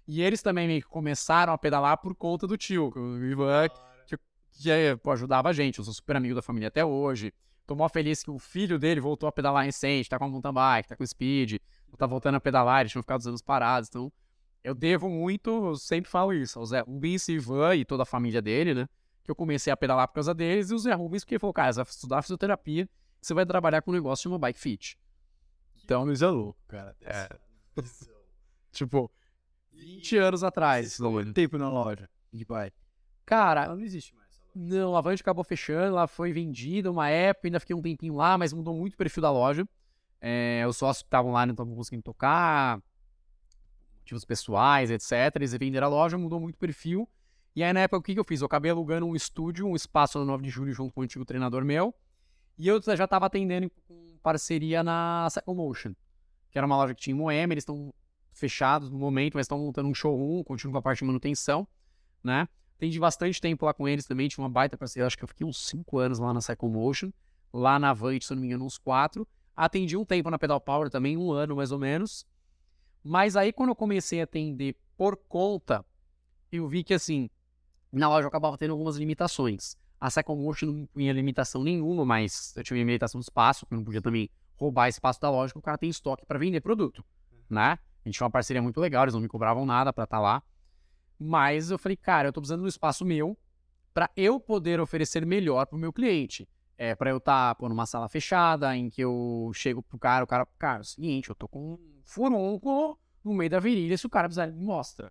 E 0.07 0.21
eles 0.21 0.43
também 0.43 0.81
começaram 0.83 1.53
a 1.53 1.59
pedalar 1.59 1.99
por 1.99 2.15
conta 2.15 2.47
do 2.47 2.57
tio, 2.57 2.91
que 2.91 2.99
o 2.99 3.25
Ivan, 3.25 3.69
que, 4.07 4.17
que 4.53 4.97
pô, 5.03 5.13
ajudava 5.13 5.49
a 5.49 5.53
gente. 5.53 5.79
Eu 5.79 5.85
sou 5.85 5.95
super 5.95 6.17
amigo 6.17 6.35
da 6.35 6.43
família 6.43 6.69
até 6.69 6.85
hoje. 6.85 7.33
Tô 7.67 7.75
mó 7.75 7.89
feliz 7.89 8.23
que 8.23 8.31
o 8.31 8.39
filho 8.39 8.79
dele 8.79 9.01
voltou 9.01 9.29
a 9.29 9.33
pedalar 9.33 9.65
recente, 9.65 10.09
tá 10.09 10.19
com 10.19 10.25
a 10.25 10.29
mountain 10.29 10.53
bike, 10.53 10.89
tá 10.89 10.97
com 10.97 11.05
speed, 11.05 11.59
tá 11.97 12.07
voltando 12.07 12.37
a 12.37 12.41
pedalar, 12.41 12.81
eles 12.81 12.93
tinham 12.93 13.03
ficado 13.03 13.21
uns 13.21 13.27
anos 13.27 13.43
parados. 13.43 13.89
Então, 13.89 14.13
eu 14.65 14.75
devo 14.75 15.09
muito, 15.09 15.51
eu 15.51 15.77
sempre 15.77 16.11
falo 16.11 16.33
isso, 16.33 16.59
ao 16.59 16.67
Zé 16.67 16.81
Rubens, 16.81 17.29
Ivan 17.29 17.77
e 17.77 17.85
toda 17.85 18.03
a 18.03 18.07
família 18.07 18.43
dele, 18.43 18.75
né? 18.75 18.89
Que 19.23 19.31
eu 19.31 19.35
comecei 19.35 19.73
a 19.73 19.77
pedalar 19.77 20.09
por 20.09 20.15
causa 20.15 20.35
deles, 20.35 20.71
e 20.71 20.75
o 20.75 20.79
Zé 20.79 20.93
Rubens, 20.93 21.23
porque 21.25 21.35
ele 21.35 21.41
falou, 21.41 21.55
cara, 21.55 21.73
você 21.73 21.83
vai 21.83 21.91
estudar 21.91 22.23
fisioterapia, 22.23 22.89
você 23.21 23.35
vai 23.35 23.47
trabalhar 23.47 23.83
com 23.83 23.91
um 23.91 23.95
negócio 23.95 24.25
chamado 24.25 24.41
Bike 24.41 24.59
Fit. 24.59 24.99
Então, 25.85 26.05
Luiz 26.05 26.21
é 26.23 26.27
louco, 26.29 26.59
cara. 26.67 26.97
É. 27.03 27.29
Tipo, 28.73 29.11
20 29.73 30.19
anos 30.19 30.43
atrás. 30.43 30.97
Quanto 30.97 31.33
tempo 31.33 31.57
na 31.59 31.71
loja 31.71 32.09
de 32.33 32.45
bike? 32.45 32.77
Cara, 33.25 33.65
Ela 33.65 33.77
não 33.77 33.83
existe 33.83 34.15
mais. 34.15 34.29
essa 34.31 34.43
loja. 34.45 34.55
Não, 34.55 34.95
a 34.95 34.99
Avante 34.99 35.23
acabou 35.23 35.45
fechando, 35.45 35.89
ela 35.97 36.07
foi 36.07 36.33
vendida 36.33 36.91
uma 36.91 37.09
época, 37.09 37.49
ainda 37.49 37.61
fiquei 37.61 37.75
um 37.75 37.83
tempinho 37.83 38.15
lá, 38.15 38.37
mas 38.37 38.53
mudou 38.53 38.75
muito 38.75 38.95
o 38.95 38.97
perfil 38.97 39.23
da 39.23 39.31
loja. 39.31 39.67
É, 40.21 40.65
os 40.69 40.77
sócios 40.77 41.03
que 41.03 41.09
estavam 41.09 41.33
lá 41.33 41.47
não 41.47 41.53
estavam 41.53 41.75
conseguindo 41.75 42.03
tocar, 42.03 42.83
motivos 44.01 44.25
pessoais, 44.25 44.91
etc. 44.91 45.35
Eles 45.35 45.53
venderam 45.53 45.87
a 45.87 45.91
loja, 45.91 46.17
mudou 46.17 46.41
muito 46.41 46.55
o 46.55 46.59
perfil. 46.59 47.09
E 47.55 47.63
aí, 47.63 47.73
na 47.73 47.81
época, 47.81 47.99
o 47.99 48.03
que, 48.03 48.15
que 48.15 48.21
eu 48.21 48.25
fiz? 48.25 48.41
Eu 48.41 48.47
acabei 48.47 48.71
alugando 48.71 49.07
um 49.07 49.17
estúdio, 49.17 49.67
um 49.67 49.75
espaço 49.75 50.19
no 50.19 50.25
9 50.25 50.43
de 50.43 50.51
julho, 50.51 50.73
junto 50.73 50.93
com 50.93 51.01
o 51.01 51.05
antigo 51.05 51.25
treinador 51.25 51.65
meu. 51.65 51.95
E 52.59 52.69
eu 52.69 52.81
já 52.83 53.05
estava 53.05 53.27
atendendo 53.27 53.71
com 53.87 54.19
parceria 54.23 54.83
na 54.83 55.29
Second 55.31 55.57
Motion, 55.57 55.95
que 56.51 56.59
era 56.59 56.67
uma 56.67 56.77
loja 56.77 56.95
que 56.95 57.01
tinha 57.01 57.15
em 57.15 57.19
Moema, 57.19 57.53
eles 57.53 57.63
estão 57.63 57.93
fechados 58.33 58.91
no 58.91 58.99
momento, 58.99 59.35
mas 59.35 59.45
estão 59.45 59.59
montando 59.59 59.89
um 59.89 59.95
showroom, 59.95 60.43
continuam 60.43 60.73
com 60.73 60.79
a 60.79 60.83
parte 60.83 60.99
de 60.99 61.05
manutenção, 61.05 61.67
né? 62.23 62.49
Atendi 62.77 62.99
bastante 62.99 63.41
tempo 63.41 63.65
lá 63.65 63.73
com 63.73 63.89
eles 63.89 64.05
também, 64.05 64.29
tinha 64.29 64.43
uma 64.43 64.51
baita 64.51 64.77
parceria, 64.77 65.07
acho 65.07 65.17
que 65.17 65.25
eu 65.25 65.29
fiquei 65.29 65.47
uns 65.47 65.67
5 65.69 65.99
anos 65.99 66.19
lá 66.19 66.33
na 66.33 66.41
Cycle 66.41 66.69
Motion, 66.69 67.11
lá 67.53 67.79
na 67.79 67.91
Avante, 67.91 68.27
se 68.27 68.33
eu 68.33 68.37
não 68.37 68.43
me 68.43 68.49
engano, 68.49 68.65
uns 68.67 68.79
4. 68.79 69.27
Atendi 69.57 69.97
um 69.97 70.05
tempo 70.05 70.31
na 70.31 70.39
Pedal 70.39 70.61
Power 70.61 70.91
também, 70.91 71.17
um 71.17 71.33
ano 71.33 71.57
mais 71.57 71.73
ou 71.73 71.79
menos. 71.79 72.27
Mas 73.03 73.37
aí 73.37 73.53
quando 73.53 73.71
eu 73.71 73.77
comecei 73.77 74.21
a 74.21 74.25
atender 74.25 74.77
por 74.97 75.17
conta, 75.17 75.85
eu 76.53 76.69
vi 76.69 76.85
que 76.85 76.93
assim, 76.93 77.31
na 77.91 78.09
loja 78.09 78.25
eu 78.25 78.29
acabava 78.29 78.59
tendo 78.59 78.73
algumas 78.73 78.97
limitações. 78.97 79.77
A 79.99 80.11
Cycle 80.11 80.37
Motion 80.37 80.67
não 80.67 80.89
tinha 80.95 81.13
limitação 81.13 81.65
nenhuma, 81.65 82.05
mas 82.05 82.55
eu 82.57 82.63
tinha 82.63 82.79
limitação 82.79 83.19
de 83.19 83.25
espaço, 83.25 83.65
que 83.67 83.73
eu 83.73 83.77
não 83.79 83.85
podia 83.85 84.03
também 84.03 84.29
roubar 84.57 84.89
espaço 84.89 85.21
da 85.21 85.31
loja, 85.31 85.53
porque 85.53 85.61
o 85.61 85.63
cara 85.63 85.79
tem 85.79 85.89
estoque 85.89 86.27
para 86.27 86.39
vender 86.39 86.61
produto, 86.61 87.05
né? 87.49 87.79
A 88.05 88.09
gente 88.09 88.17
tinha 88.17 88.25
uma 88.25 88.31
parceria 88.31 88.63
muito 88.63 88.81
legal, 88.81 89.05
eles 89.05 89.15
não 89.15 89.21
me 89.21 89.29
cobravam 89.29 89.65
nada 89.65 89.93
para 89.93 90.05
estar 90.05 90.21
lá. 90.21 90.43
Mas 91.19 91.71
eu 91.71 91.79
falei, 91.79 91.97
cara, 91.97 92.29
eu 92.29 92.33
tô 92.33 92.41
precisando 92.41 92.61
de 92.61 92.67
um 92.67 92.69
espaço 92.69 93.05
meu 93.05 93.37
para 93.95 94.11
eu 94.15 94.39
poder 94.39 94.81
oferecer 94.81 95.25
melhor 95.25 95.67
pro 95.67 95.79
meu 95.79 95.93
cliente. 95.93 96.47
É, 96.79 96.95
para 96.95 97.11
eu 97.11 97.17
estar 97.17 97.55
tá, 97.55 97.69
numa 97.69 97.87
sala 97.87 98.09
fechada, 98.09 98.77
em 98.77 98.91
que 98.91 99.01
eu 99.01 99.51
chego 99.55 99.83
pro 99.83 99.99
cara, 99.99 100.25
o 100.25 100.27
cara, 100.27 100.47
cara, 100.59 100.79
é 100.79 100.81
o 100.81 100.85
seguinte, 100.85 101.31
eu 101.31 101.35
tô 101.35 101.49
com 101.49 101.75
um 101.75 102.01
furúnculo 102.05 102.99
no 103.25 103.33
meio 103.33 103.51
da 103.51 103.59
virilha, 103.59 103.97
se 103.97 104.07
o 104.07 104.11
cara 104.11 104.29
precisar, 104.29 104.45
ele 104.45 104.57
me 104.57 104.65
mostra. 104.65 105.11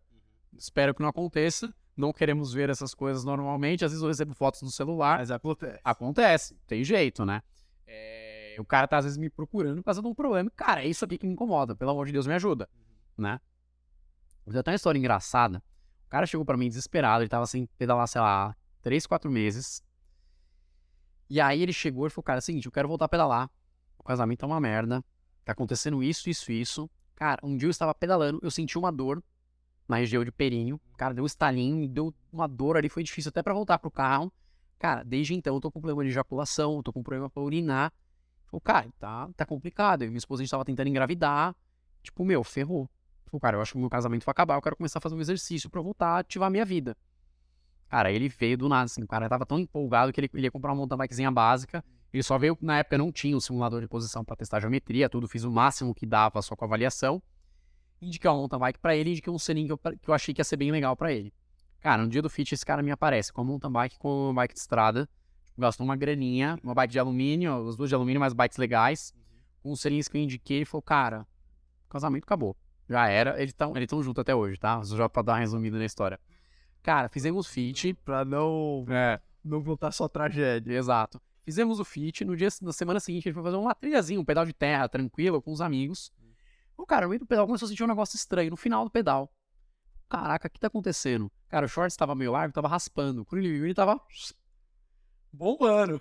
Espero 0.57 0.93
que 0.93 1.01
não 1.01 1.09
aconteça. 1.09 1.73
Não 1.95 2.11
queremos 2.11 2.53
ver 2.53 2.69
essas 2.69 2.93
coisas 2.93 3.23
normalmente. 3.23 3.85
Às 3.85 3.91
vezes 3.91 4.01
eu 4.01 4.07
recebo 4.07 4.33
fotos 4.33 4.61
no 4.61 4.69
celular. 4.69 5.19
Mas 5.19 5.31
acontece. 5.31 5.79
Acontece, 5.83 6.59
tem 6.67 6.83
jeito, 6.83 7.25
né? 7.25 7.41
É, 7.87 8.55
o 8.59 8.65
cara 8.65 8.87
tá 8.87 8.97
às 8.97 9.05
vezes 9.05 9.17
me 9.17 9.29
procurando 9.29 9.77
por 9.77 9.85
causa 9.85 10.01
de 10.01 10.07
um 10.07 10.13
problema. 10.13 10.49
Cara, 10.55 10.83
é 10.83 10.87
isso 10.87 11.05
aqui 11.05 11.17
que 11.17 11.25
me 11.25 11.33
incomoda. 11.33 11.75
Pelo 11.75 11.91
amor 11.91 12.05
de 12.05 12.11
Deus, 12.11 12.27
me 12.27 12.33
ajuda, 12.33 12.69
né? 13.17 13.39
Vou 14.45 14.53
ter 14.53 14.59
até 14.59 14.71
uma 14.71 14.75
história 14.75 14.99
engraçada. 14.99 15.63
O 16.05 16.09
cara 16.09 16.25
chegou 16.25 16.45
pra 16.45 16.57
mim 16.57 16.67
desesperado, 16.67 17.23
ele 17.23 17.29
tava 17.29 17.45
sem 17.45 17.65
pedalar, 17.77 18.07
sei 18.07 18.21
lá, 18.21 18.55
3, 18.81 19.05
4 19.07 19.31
meses. 19.31 19.83
E 21.29 21.41
aí 21.41 21.61
ele 21.61 21.73
chegou 21.73 22.07
e 22.07 22.09
falou, 22.09 22.23
cara, 22.23 22.37
é 22.37 22.39
o 22.39 22.41
seguinte, 22.41 22.65
eu 22.65 22.71
quero 22.71 22.87
voltar 22.87 23.05
a 23.05 23.09
pedalar. 23.09 23.49
O 23.97 24.03
casamento 24.03 24.39
tá 24.39 24.47
uma 24.47 24.59
merda. 24.59 25.03
Tá 25.43 25.51
acontecendo 25.51 26.03
isso, 26.03 26.29
isso, 26.29 26.51
isso. 26.51 26.89
Cara, 27.15 27.39
um 27.43 27.55
dia 27.55 27.67
eu 27.67 27.71
estava 27.71 27.93
pedalando, 27.93 28.39
eu 28.41 28.51
senti 28.51 28.77
uma 28.77 28.91
dor 28.91 29.23
na 29.87 29.97
região 29.97 30.23
de 30.23 30.31
períneo. 30.31 30.79
Cara, 30.97 31.13
deu 31.13 31.23
um 31.23 31.27
estalinho, 31.27 31.87
deu 31.87 32.13
uma 32.31 32.47
dor 32.47 32.77
ali, 32.77 32.89
foi 32.89 33.03
difícil 33.03 33.29
até 33.29 33.41
pra 33.41 33.53
voltar 33.53 33.79
pro 33.79 33.91
carro. 33.91 34.31
Cara, 34.77 35.03
desde 35.03 35.33
então 35.33 35.55
eu 35.55 35.61
tô 35.61 35.71
com 35.71 35.79
problema 35.79 36.03
de 36.03 36.09
ejaculação, 36.09 36.83
tô 36.83 36.91
com 36.91 37.01
problema 37.01 37.29
pra 37.29 37.41
urinar. 37.41 37.93
Falei, 38.47 38.61
cara, 38.61 38.89
tá, 38.99 39.29
tá 39.35 39.45
complicado. 39.45 40.01
Eu 40.01 40.07
e 40.07 40.09
minha 40.09 40.17
esposa 40.17 40.41
a 40.41 40.43
gente 40.43 40.51
tava 40.51 40.65
tentando 40.65 40.87
engravidar. 40.89 41.55
Tipo, 42.03 42.25
meu, 42.25 42.43
ferrou. 42.43 42.89
Falei, 43.25 43.39
cara, 43.39 43.57
eu 43.57 43.61
acho 43.61 43.71
que 43.71 43.77
o 43.77 43.81
meu 43.81 43.89
casamento 43.89 44.25
vai 44.25 44.31
acabar, 44.31 44.55
eu 44.55 44.61
quero 44.61 44.75
começar 44.75 44.99
a 44.99 45.01
fazer 45.01 45.15
um 45.15 45.21
exercício 45.21 45.69
pra 45.69 45.81
voltar 45.81 46.09
a 46.09 46.19
ativar 46.19 46.47
a 46.47 46.49
minha 46.49 46.65
vida. 46.65 46.95
Cara, 47.89 48.11
ele 48.11 48.27
veio 48.27 48.57
do 48.57 48.67
nada, 48.67 48.85
assim, 48.85 49.03
o 49.03 49.07
cara 49.07 49.29
tava 49.29 49.45
tão 49.45 49.59
empolgado 49.59 50.11
que 50.11 50.19
ele, 50.19 50.29
ia 50.33 50.51
comprar 50.51 50.71
uma 50.71 50.77
mountain 50.77 50.97
bikezinha 50.97 51.31
básica. 51.31 51.83
Ele 52.11 52.23
só 52.23 52.37
veio, 52.37 52.57
na 52.61 52.79
época 52.79 52.97
não 52.97 53.11
tinha 53.11 53.35
o 53.35 53.41
simulador 53.41 53.81
de 53.81 53.87
posição 53.87 54.23
pra 54.23 54.35
testar 54.35 54.59
geometria, 54.59 55.09
tudo, 55.09 55.27
fiz 55.27 55.43
o 55.43 55.51
máximo 55.51 55.93
que 55.93 56.05
dava 56.05 56.41
só 56.41 56.55
com 56.55 56.65
avaliação. 56.65 57.21
Indiquei 58.01 58.29
uma 58.29 58.37
mountain 58.37 58.59
bike 58.59 58.79
pra 58.79 58.95
ele, 58.95 59.11
indiquei 59.11 59.31
um 59.31 59.39
selinho 59.39 59.67
que 59.67 59.73
eu, 59.73 59.97
que 59.97 60.09
eu 60.09 60.13
achei 60.13 60.33
que 60.33 60.41
ia 60.41 60.45
ser 60.45 60.57
bem 60.57 60.71
legal 60.71 60.95
pra 60.95 61.11
ele. 61.11 61.33
Cara, 61.79 62.01
no 62.01 62.09
dia 62.09 62.21
do 62.21 62.29
fit 62.29 62.53
esse 62.53 62.65
cara 62.65 62.81
me 62.81 62.91
aparece 62.91 63.31
com 63.31 63.41
a 63.41 63.43
mountain 63.43 63.71
bike 63.71 63.97
com 63.99 64.29
uma 64.29 64.41
bike 64.41 64.53
de 64.53 64.59
estrada. 64.59 65.09
Tipo, 65.45 65.61
gastou 65.61 65.85
uma 65.85 65.95
graninha, 65.95 66.57
uma 66.63 66.73
bike 66.73 66.91
de 66.91 66.99
alumínio, 66.99 67.67
as 67.69 67.77
duas 67.77 67.89
de 67.89 67.95
alumínio, 67.95 68.19
mas 68.19 68.33
bikes 68.33 68.57
legais. 68.57 69.13
Com 69.61 69.71
os 69.71 69.79
selinhos 69.79 70.07
que 70.07 70.17
eu 70.17 70.21
indiquei, 70.21 70.57
ele 70.57 70.65
falou, 70.65 70.81
cara, 70.81 71.27
o 71.85 71.89
casamento 71.89 72.23
acabou. 72.23 72.55
Já 72.89 73.07
era, 73.07 73.37
eles 73.37 73.51
estão 73.51 73.75
eles 73.75 73.87
tão 73.87 74.01
juntos 74.03 74.21
até 74.21 74.35
hoje, 74.35 74.59
tá? 74.59 74.83
Só 74.83 75.07
pra 75.09 75.21
dar 75.21 75.33
uma 75.33 75.39
resumida 75.39 75.77
na 75.77 75.85
história. 75.85 76.19
Cara, 76.85 77.09
fizemos 77.09 77.47
fit. 77.47 77.95
Pra 78.05 78.23
não, 78.23 78.85
É, 78.87 79.19
não 79.43 79.59
voltar 79.59 79.91
só 79.91 80.07
tragédia. 80.07 80.77
exato. 80.77 81.19
Fizemos 81.43 81.79
o 81.79 81.83
fit. 81.83 82.23
No 82.23 82.35
dia, 82.37 82.47
na 82.61 82.71
semana 82.71 82.99
seguinte, 82.99 83.27
a 83.27 83.29
gente 83.29 83.33
foi 83.33 83.41
fazer 83.43 83.57
uma 83.57 83.73
trilhazinha, 83.73 84.19
um 84.19 84.23
pedal 84.23 84.45
de 84.45 84.53
terra, 84.53 84.87
tranquilo, 84.87 85.41
com 85.41 85.51
os 85.51 85.61
amigos. 85.61 86.13
O 86.77 86.85
cara, 86.85 87.05
no 87.05 87.09
meio 87.09 87.19
do 87.21 87.25
pedal, 87.25 87.47
começou 87.47 87.65
a 87.65 87.69
sentir 87.69 87.83
um 87.83 87.87
negócio 87.87 88.15
estranho 88.15 88.51
no 88.51 88.55
final 88.55 88.83
do 88.83 88.91
pedal. 88.91 89.33
Caraca, 90.07 90.47
o 90.47 90.51
que 90.51 90.59
tá 90.59 90.67
acontecendo? 90.67 91.31
Cara, 91.49 91.65
o 91.65 91.69
short 91.69 91.89
estava 91.89 92.13
meio 92.13 92.31
largo, 92.31 92.53
tava 92.53 92.67
raspando. 92.67 93.25
Quando 93.25 93.41
ele 93.41 93.51
viu, 93.53 93.65
ele 93.65 93.73
tava 93.73 93.99
bombando. 95.33 95.99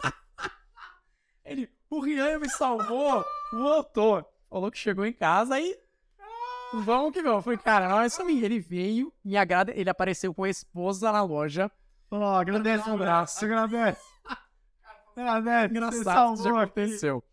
ele, 1.42 1.70
o 1.88 2.00
Rian 2.00 2.38
me 2.38 2.50
salvou, 2.50 3.24
voltou. 3.50 4.30
Falou 4.50 4.70
que 4.70 4.76
chegou 4.76 5.06
em 5.06 5.12
casa 5.14 5.54
aí. 5.54 5.74
Vamos 6.74 7.12
que 7.12 7.22
vamos. 7.22 7.44
Falei, 7.44 7.58
cara, 7.58 8.06
isso 8.06 8.22
aí. 8.22 8.44
Ele 8.44 8.58
veio, 8.58 9.12
me 9.24 9.36
agrada. 9.36 9.72
Ele 9.74 9.90
apareceu 9.90 10.32
com 10.32 10.44
a 10.44 10.48
esposa 10.48 11.12
na 11.12 11.22
loja. 11.22 11.70
Ó, 12.10 12.36
agradece 12.36 12.88
um 12.88 12.94
abraço. 12.94 13.44
Agradece. 13.44 14.00
Agradece. 15.16 15.74
Engraçado, 15.74 16.34
isso 16.34 16.44
já 16.44 16.62
aconteceu. 16.62 17.24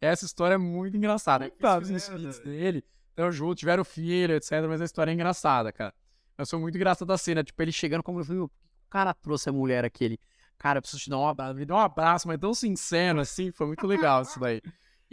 Essa 0.00 0.24
história 0.24 0.54
é 0.54 0.58
muito 0.58 0.96
engraçada. 0.96 1.50
Fiz 1.80 1.90
os 1.90 2.08
filhos 2.08 2.38
dele, 2.40 2.84
estão 3.10 3.32
juntos, 3.32 3.60
tiveram 3.60 3.84
filho, 3.84 4.34
etc. 4.34 4.52
Mas 4.68 4.80
a 4.80 4.84
história 4.84 5.10
é 5.10 5.14
engraçada, 5.14 5.72
cara. 5.72 5.94
Eu 6.36 6.44
sou 6.44 6.60
muito 6.60 6.76
engraçado 6.76 7.08
da 7.08 7.16
cena. 7.16 7.42
Tipo, 7.42 7.62
ele 7.62 7.72
chegando 7.72 8.02
como 8.02 8.20
eu 8.20 8.24
falei, 8.24 8.42
o 8.42 8.50
cara 8.90 9.14
trouxe 9.14 9.48
a 9.48 9.52
mulher 9.52 9.84
aquele. 9.84 10.18
Cara, 10.58 10.78
eu 10.78 10.82
preciso 10.82 11.02
te 11.02 11.10
dar 11.10 11.18
um 11.18 11.26
abraço. 11.26 11.54
Me 11.54 11.64
deu 11.64 11.76
um 11.76 11.80
abraço, 11.80 12.28
mas 12.28 12.38
tão 12.38 12.54
sincero 12.54 13.20
assim. 13.20 13.50
Foi 13.50 13.66
muito 13.66 13.86
legal 13.86 14.22
isso 14.22 14.38
daí. 14.38 14.60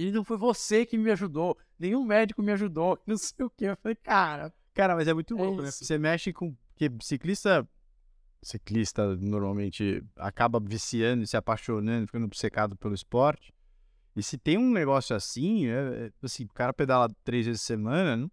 E 0.02 0.12
não 0.12 0.24
foi 0.24 0.36
você 0.38 0.86
que 0.86 0.97
me 0.97 1.12
ajudou. 1.12 1.56
Nenhum 1.78 2.04
médico 2.04 2.41
me 2.41 2.52
ajudou. 2.52 2.99
Não 3.06 3.18
sei 3.18 3.45
o 3.45 3.49
que. 3.49 3.66
Eu 3.66 3.78
falei, 3.78 3.95
cara. 3.95 4.52
Cara, 4.74 4.95
mas 4.95 5.08
é 5.08 5.14
muito 5.14 5.38
É 5.38 5.41
louco, 5.41 5.62
né? 5.62 5.70
isso. 5.70 5.86
Você 5.86 5.97
mexe 5.97 6.34
com. 6.34 6.56
Porque 6.70 6.89
ciclista. 7.02 7.68
Ciclista 8.41 9.16
normalmente 9.18 10.04
acaba 10.16 10.60
viciando, 10.60 11.28
se 11.28 11.38
apaixonando, 11.38 12.08
ficando 12.08 12.26
obcecado 12.26 12.76
pelo 12.76 12.95
esporte. 12.95 13.54
E 14.16 14.24
se 14.24 14.38
tem 14.38 14.58
um 14.58 14.72
negócio 14.72 15.16
assim, 15.16 15.68
é, 15.68 16.08
é, 16.08 16.12
assim, 16.24 16.45
o 16.45 16.54
cara 16.54 16.74
pedala 16.74 17.08
três 17.24 17.45
vezes 17.45 17.62
por 17.62 17.68
semana, 17.68 18.18
não 18.18 18.32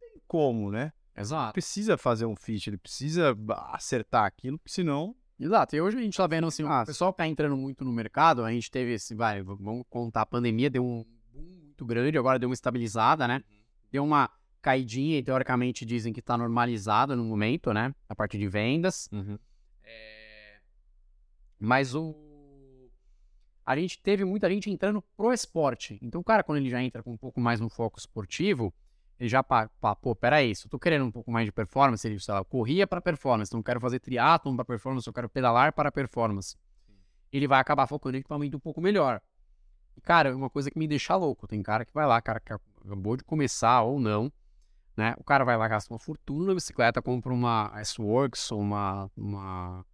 tem 0.00 0.20
como, 0.26 0.70
né? 0.70 0.90
Exato. 1.14 1.52
Precisa 1.52 1.98
fazer 1.98 2.24
um 2.24 2.34
fit, 2.34 2.70
ele 2.70 2.78
precisa 2.78 3.36
acertar 3.72 4.24
aquilo, 4.24 4.58
porque 4.58 4.72
senão. 4.72 5.14
Exato. 5.38 5.74
E 5.74 5.80
hoje 5.80 5.98
a 5.98 6.00
gente 6.00 6.16
tá 6.16 6.26
vendo 6.26 6.46
assim, 6.46 6.62
Ah, 6.64 6.82
o 6.82 6.86
pessoal 6.86 7.12
que 7.12 7.18
tá 7.18 7.26
entrando 7.26 7.56
muito 7.56 7.84
no 7.84 7.92
mercado, 7.92 8.44
a 8.44 8.52
gente 8.52 8.70
teve 8.70 8.94
esse, 8.94 9.14
vai, 9.14 9.42
vamos 9.42 9.84
contar, 9.90 10.22
a 10.22 10.26
pandemia 10.26 10.70
deu 10.70 10.84
um 10.84 11.04
boom 11.32 11.42
muito 11.42 11.84
grande, 11.84 12.16
agora 12.18 12.38
deu 12.38 12.48
uma 12.48 12.54
estabilizada, 12.54 13.26
né? 13.26 13.42
Deu 13.90 14.04
uma 14.04 14.30
caidinha 14.60 15.18
e 15.18 15.22
teoricamente 15.22 15.84
dizem 15.84 16.12
que 16.12 16.22
tá 16.22 16.38
normalizado 16.38 17.16
no 17.16 17.24
momento, 17.24 17.72
né? 17.72 17.92
A 18.08 18.14
parte 18.14 18.38
de 18.38 18.48
vendas. 18.48 19.08
É, 19.82 20.58
Mas 21.58 21.94
o. 21.94 22.14
A 23.64 23.76
gente 23.76 24.00
teve 24.00 24.24
muita 24.24 24.48
gente 24.48 24.70
entrando 24.70 25.02
pro 25.16 25.32
esporte. 25.32 25.98
Então, 26.02 26.20
o 26.20 26.24
cara, 26.24 26.42
quando 26.42 26.58
ele 26.58 26.70
já 26.70 26.82
entra 26.82 27.02
com 27.02 27.12
um 27.12 27.16
pouco 27.16 27.40
mais 27.40 27.60
no 27.60 27.68
foco 27.68 27.98
esportivo, 27.98 28.74
ele 29.22 29.28
já, 29.28 29.40
pá, 29.40 29.70
pá, 29.80 29.94
pô, 29.94 30.16
peraí, 30.16 30.52
se 30.52 30.66
eu 30.66 30.70
tô 30.70 30.80
querendo 30.80 31.04
um 31.04 31.10
pouco 31.12 31.30
mais 31.30 31.46
de 31.46 31.52
performance, 31.52 32.04
ele, 32.04 32.18
sei 32.18 32.34
lá, 32.34 32.44
corria 32.44 32.88
para 32.88 33.00
performance, 33.00 33.50
então 33.50 33.60
eu 33.60 33.64
quero 33.64 33.78
fazer 33.78 34.00
triatlon 34.00 34.56
para 34.56 34.64
performance, 34.64 35.06
eu 35.06 35.12
quero 35.12 35.28
pedalar 35.28 35.72
para 35.72 35.92
performance. 35.92 36.56
Ele 37.32 37.46
vai 37.46 37.60
acabar 37.60 37.86
focando 37.86 38.16
em 38.16 38.18
equipamento 38.18 38.56
um 38.56 38.60
pouco 38.60 38.80
melhor. 38.80 39.22
E, 39.96 40.00
cara, 40.00 40.30
é 40.30 40.34
uma 40.34 40.50
coisa 40.50 40.72
que 40.72 40.76
me 40.76 40.88
deixa 40.88 41.14
louco. 41.14 41.46
Tem 41.46 41.62
cara 41.62 41.84
que 41.84 41.94
vai 41.94 42.04
lá, 42.04 42.20
cara 42.20 42.40
que 42.40 42.52
acabou 42.52 43.16
de 43.16 43.22
começar 43.22 43.82
ou 43.82 44.00
não, 44.00 44.30
né? 44.96 45.14
O 45.18 45.22
cara 45.22 45.44
vai 45.44 45.56
lá, 45.56 45.68
gasta 45.68 45.94
uma 45.94 46.00
fortuna 46.00 46.48
na 46.48 46.54
bicicleta, 46.54 47.00
compra 47.00 47.32
uma 47.32 47.70
S-Works 47.76 48.50
ou 48.50 48.60
uma, 48.60 49.08
uma 49.16 49.86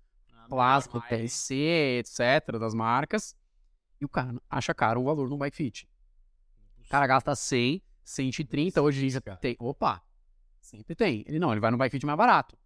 Plasma, 0.48 1.02
TRC, 1.02 1.98
etc., 1.98 2.58
das 2.58 2.72
marcas, 2.72 3.36
e 4.00 4.06
o 4.06 4.08
cara 4.08 4.34
acha 4.48 4.72
caro 4.72 5.02
o 5.02 5.04
valor 5.04 5.28
no 5.28 5.36
Bike 5.36 5.54
Fit. 5.54 5.86
O 6.78 6.88
cara 6.88 7.06
gasta 7.06 7.36
100, 7.36 7.82
130, 8.08 8.80
hoje 8.80 9.06
dia 9.06 9.20
tem. 9.20 9.54
Opa! 9.58 10.02
Sempre 10.60 10.94
tem. 10.94 11.24
Ele 11.26 11.38
não, 11.38 11.52
ele 11.52 11.60
vai 11.60 11.70
no 11.70 11.76
Bike 11.76 11.92
Fit 11.92 12.06
mais 12.06 12.16
barato. 12.16 12.56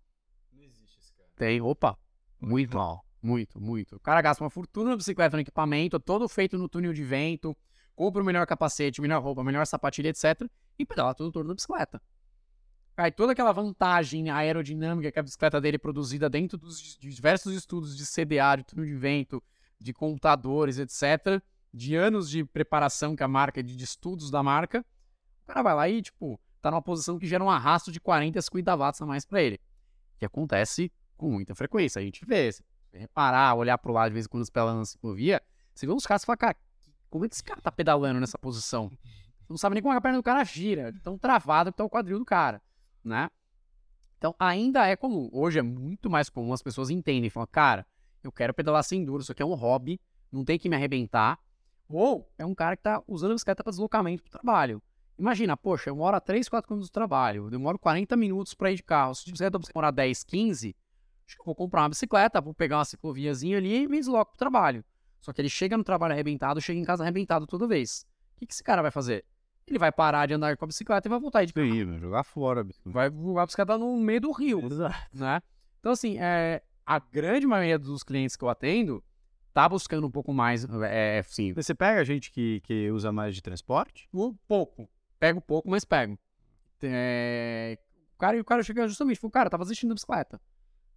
Não 0.52 0.62
existe 0.62 1.00
esse 1.00 1.12
cara. 1.12 1.28
Tem, 1.34 1.60
opa! 1.60 1.98
Muito, 2.40 2.78
muito, 3.20 3.60
muito. 3.60 3.96
O 3.96 4.00
cara 4.00 4.22
gasta 4.22 4.42
uma 4.42 4.50
fortuna 4.50 4.90
na 4.90 4.96
bicicleta, 4.96 5.36
no 5.36 5.40
equipamento, 5.40 5.98
todo 5.98 6.28
feito 6.28 6.56
no 6.56 6.68
túnel 6.68 6.92
de 6.92 7.02
vento, 7.02 7.56
compra 7.94 8.22
o 8.22 8.24
melhor 8.24 8.46
capacete, 8.46 9.00
melhor 9.00 9.20
roupa, 9.20 9.42
melhor 9.42 9.66
sapatilha, 9.66 10.08
etc. 10.10 10.48
E 10.78 10.86
pedala 10.86 11.12
tudo 11.12 11.28
em 11.28 11.32
torno 11.32 11.48
da 11.48 11.54
bicicleta. 11.54 12.00
Aí 12.96 13.10
toda 13.10 13.32
aquela 13.32 13.52
vantagem 13.52 14.30
aerodinâmica 14.30 15.10
que 15.10 15.18
a 15.18 15.22
bicicleta 15.22 15.60
dele 15.60 15.76
é 15.76 15.78
produzida 15.78 16.30
dentro 16.30 16.56
dos 16.56 16.96
diversos 16.98 17.52
estudos 17.54 17.96
de 17.96 18.06
CDA, 18.06 18.56
de 18.56 18.64
túnel 18.64 18.86
de 18.86 18.94
vento, 18.94 19.42
de 19.80 19.92
computadores, 19.92 20.78
etc., 20.78 21.42
de 21.74 21.96
anos 21.96 22.30
de 22.30 22.44
preparação 22.44 23.16
que 23.16 23.22
a 23.22 23.28
marca, 23.28 23.62
de 23.62 23.82
estudos 23.82 24.30
da 24.30 24.42
marca, 24.42 24.84
o 25.44 25.46
cara 25.46 25.62
vai 25.62 25.74
lá 25.74 25.88
e, 25.88 26.02
tipo, 26.02 26.40
tá 26.60 26.70
numa 26.70 26.82
posição 26.82 27.18
que 27.18 27.26
gera 27.26 27.42
um 27.42 27.50
arrasto 27.50 27.90
de 27.90 28.00
40 28.00 28.38
a 28.38 28.42
50 28.42 28.76
watts 28.76 29.02
a 29.02 29.06
mais 29.06 29.24
pra 29.24 29.42
ele. 29.42 29.60
Que 30.18 30.24
acontece 30.24 30.92
com 31.16 31.30
muita 31.30 31.54
frequência. 31.54 32.00
A 32.00 32.02
gente 32.02 32.24
vê, 32.24 32.52
se 32.52 32.62
reparar, 32.92 33.54
olhar 33.54 33.78
pro 33.78 33.92
lado 33.92 34.08
de 34.08 34.14
vez 34.14 34.26
em 34.26 34.28
quando 34.28 34.46
pedalando 34.50 34.78
na 34.78 34.84
ciclovia, 34.84 35.42
você 35.74 35.86
vê 35.86 35.92
uns 35.92 36.06
caras 36.06 36.22
e 36.22 36.26
fala, 36.26 36.36
cara, 36.36 36.56
como 37.10 37.24
é 37.24 37.28
que 37.28 37.34
esse 37.34 37.44
cara 37.44 37.60
tá 37.60 37.72
pedalando 37.72 38.20
nessa 38.20 38.38
posição? 38.38 38.88
Você 38.88 39.46
não 39.48 39.56
sabe 39.56 39.74
nem 39.74 39.82
como 39.82 39.94
é 39.94 39.96
a 39.96 40.00
perna 40.00 40.18
do 40.18 40.22
cara 40.22 40.44
gira, 40.44 40.92
tão 41.02 41.18
travado 41.18 41.72
que 41.72 41.78
tá 41.78 41.84
o 41.84 41.90
quadril 41.90 42.18
do 42.18 42.24
cara, 42.24 42.62
né? 43.04 43.30
Então, 44.18 44.34
ainda 44.38 44.86
é 44.86 44.94
comum. 44.94 45.28
Hoje 45.32 45.58
é 45.58 45.62
muito 45.62 46.08
mais 46.08 46.30
comum, 46.30 46.52
as 46.52 46.62
pessoas 46.62 46.90
entendem, 46.90 47.28
falam, 47.28 47.48
cara, 47.50 47.86
eu 48.22 48.30
quero 48.30 48.54
pedalar 48.54 48.84
sem 48.84 49.04
duro, 49.04 49.22
isso 49.22 49.32
aqui 49.32 49.42
é 49.42 49.46
um 49.46 49.54
hobby, 49.54 50.00
não 50.30 50.44
tem 50.44 50.58
que 50.58 50.68
me 50.68 50.76
arrebentar. 50.76 51.38
Ou 51.88 52.30
é 52.38 52.46
um 52.46 52.54
cara 52.54 52.76
que 52.76 52.82
tá 52.82 53.02
usando 53.06 53.32
a 53.32 53.34
bicicleta 53.34 53.62
para 53.62 53.70
deslocamento 53.70 54.22
pro 54.22 54.30
trabalho. 54.30 54.82
Imagina, 55.18 55.56
poxa, 55.56 55.90
eu 55.90 55.96
moro 55.96 56.16
a 56.16 56.20
3, 56.20 56.48
4 56.48 56.68
km 56.68 56.80
do 56.80 56.88
trabalho, 56.88 57.44
eu 57.44 57.50
demoro 57.50 57.78
40 57.78 58.16
minutos 58.16 58.54
para 58.54 58.72
ir 58.72 58.76
de 58.76 58.82
carro. 58.82 59.14
Se 59.14 59.30
bicicleta 59.30 59.58
demorar 59.58 59.90
10, 59.90 60.24
15, 60.24 60.76
acho 61.26 61.36
que 61.36 61.40
eu 61.40 61.46
vou 61.46 61.54
comprar 61.54 61.82
uma 61.82 61.90
bicicleta, 61.90 62.40
vou 62.40 62.54
pegar 62.54 62.78
uma 62.78 62.84
cicloviazinha 62.84 63.58
ali 63.58 63.82
e 63.82 63.88
me 63.88 63.98
desloco 63.98 64.32
pro 64.32 64.38
trabalho. 64.38 64.84
Só 65.20 65.32
que 65.32 65.40
ele 65.40 65.48
chega 65.48 65.76
no 65.76 65.84
trabalho 65.84 66.12
arrebentado, 66.12 66.60
chega 66.60 66.80
em 66.80 66.84
casa 66.84 67.04
arrebentado 67.04 67.46
toda 67.46 67.66
vez. 67.66 68.04
O 68.34 68.40
que, 68.40 68.46
que 68.46 68.52
esse 68.52 68.64
cara 68.64 68.82
vai 68.82 68.90
fazer? 68.90 69.24
Ele 69.66 69.78
vai 69.78 69.92
parar 69.92 70.26
de 70.26 70.34
andar 70.34 70.56
com 70.56 70.64
a 70.64 70.68
bicicleta 70.68 71.06
e 71.06 71.10
vai 71.10 71.20
voltar 71.20 71.44
de 71.44 71.52
carro. 71.52 71.68
Sim, 71.68 71.84
vai 71.84 71.98
jogar 71.98 72.24
fora. 72.24 72.66
Vai 72.84 73.08
voar 73.08 73.44
a 73.44 73.46
bicicleta 73.46 73.78
no 73.78 73.96
meio 73.98 74.20
do 74.20 74.32
rio 74.32 74.60
né? 75.12 75.40
Então, 75.78 75.92
assim, 75.92 76.18
é, 76.18 76.62
a 76.84 76.98
grande 76.98 77.46
maioria 77.46 77.78
dos 77.78 78.02
clientes 78.02 78.34
que 78.34 78.42
eu 78.42 78.48
atendo 78.48 79.02
tá 79.52 79.68
buscando 79.68 80.06
um 80.06 80.10
pouco 80.10 80.32
mais, 80.32 80.66
é, 80.84 81.20
assim, 81.20 81.52
Você 81.52 81.74
pega 81.74 82.04
gente 82.04 82.30
que, 82.30 82.60
que 82.64 82.90
usa 82.90 83.12
mais 83.12 83.34
de 83.34 83.42
transporte? 83.42 84.08
um 84.12 84.34
pouco. 84.48 84.88
Pego 85.22 85.40
pouco, 85.40 85.70
mas 85.70 85.84
pego. 85.84 86.18
É, 86.82 87.78
o, 88.12 88.18
cara, 88.18 88.36
e 88.36 88.40
o 88.40 88.44
cara 88.44 88.60
chega 88.64 88.88
justamente, 88.88 89.20
falou, 89.20 89.30
cara, 89.30 89.48
tava 89.48 89.62
desistindo 89.62 89.90
da 89.90 89.94
bicicleta. 89.94 90.40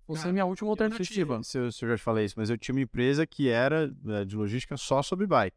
Você 0.08 0.18
é 0.18 0.22
Cara, 0.22 0.30
a 0.30 0.34
minha 0.34 0.46
última 0.46 0.68
alternativa. 0.72 1.44
Se 1.44 1.60
eu, 1.60 1.72
se 1.72 1.86
eu 1.86 1.90
já 1.90 1.96
te 1.96 2.02
falei 2.02 2.26
isso, 2.26 2.34
mas 2.36 2.50
eu 2.50 2.58
tinha 2.58 2.74
uma 2.74 2.82
empresa 2.82 3.28
que 3.28 3.50
era 3.50 3.94
eh, 4.08 4.26
de 4.26 4.36
logística 4.36 4.76
só 4.78 5.04
sobre 5.04 5.28
bike. 5.28 5.56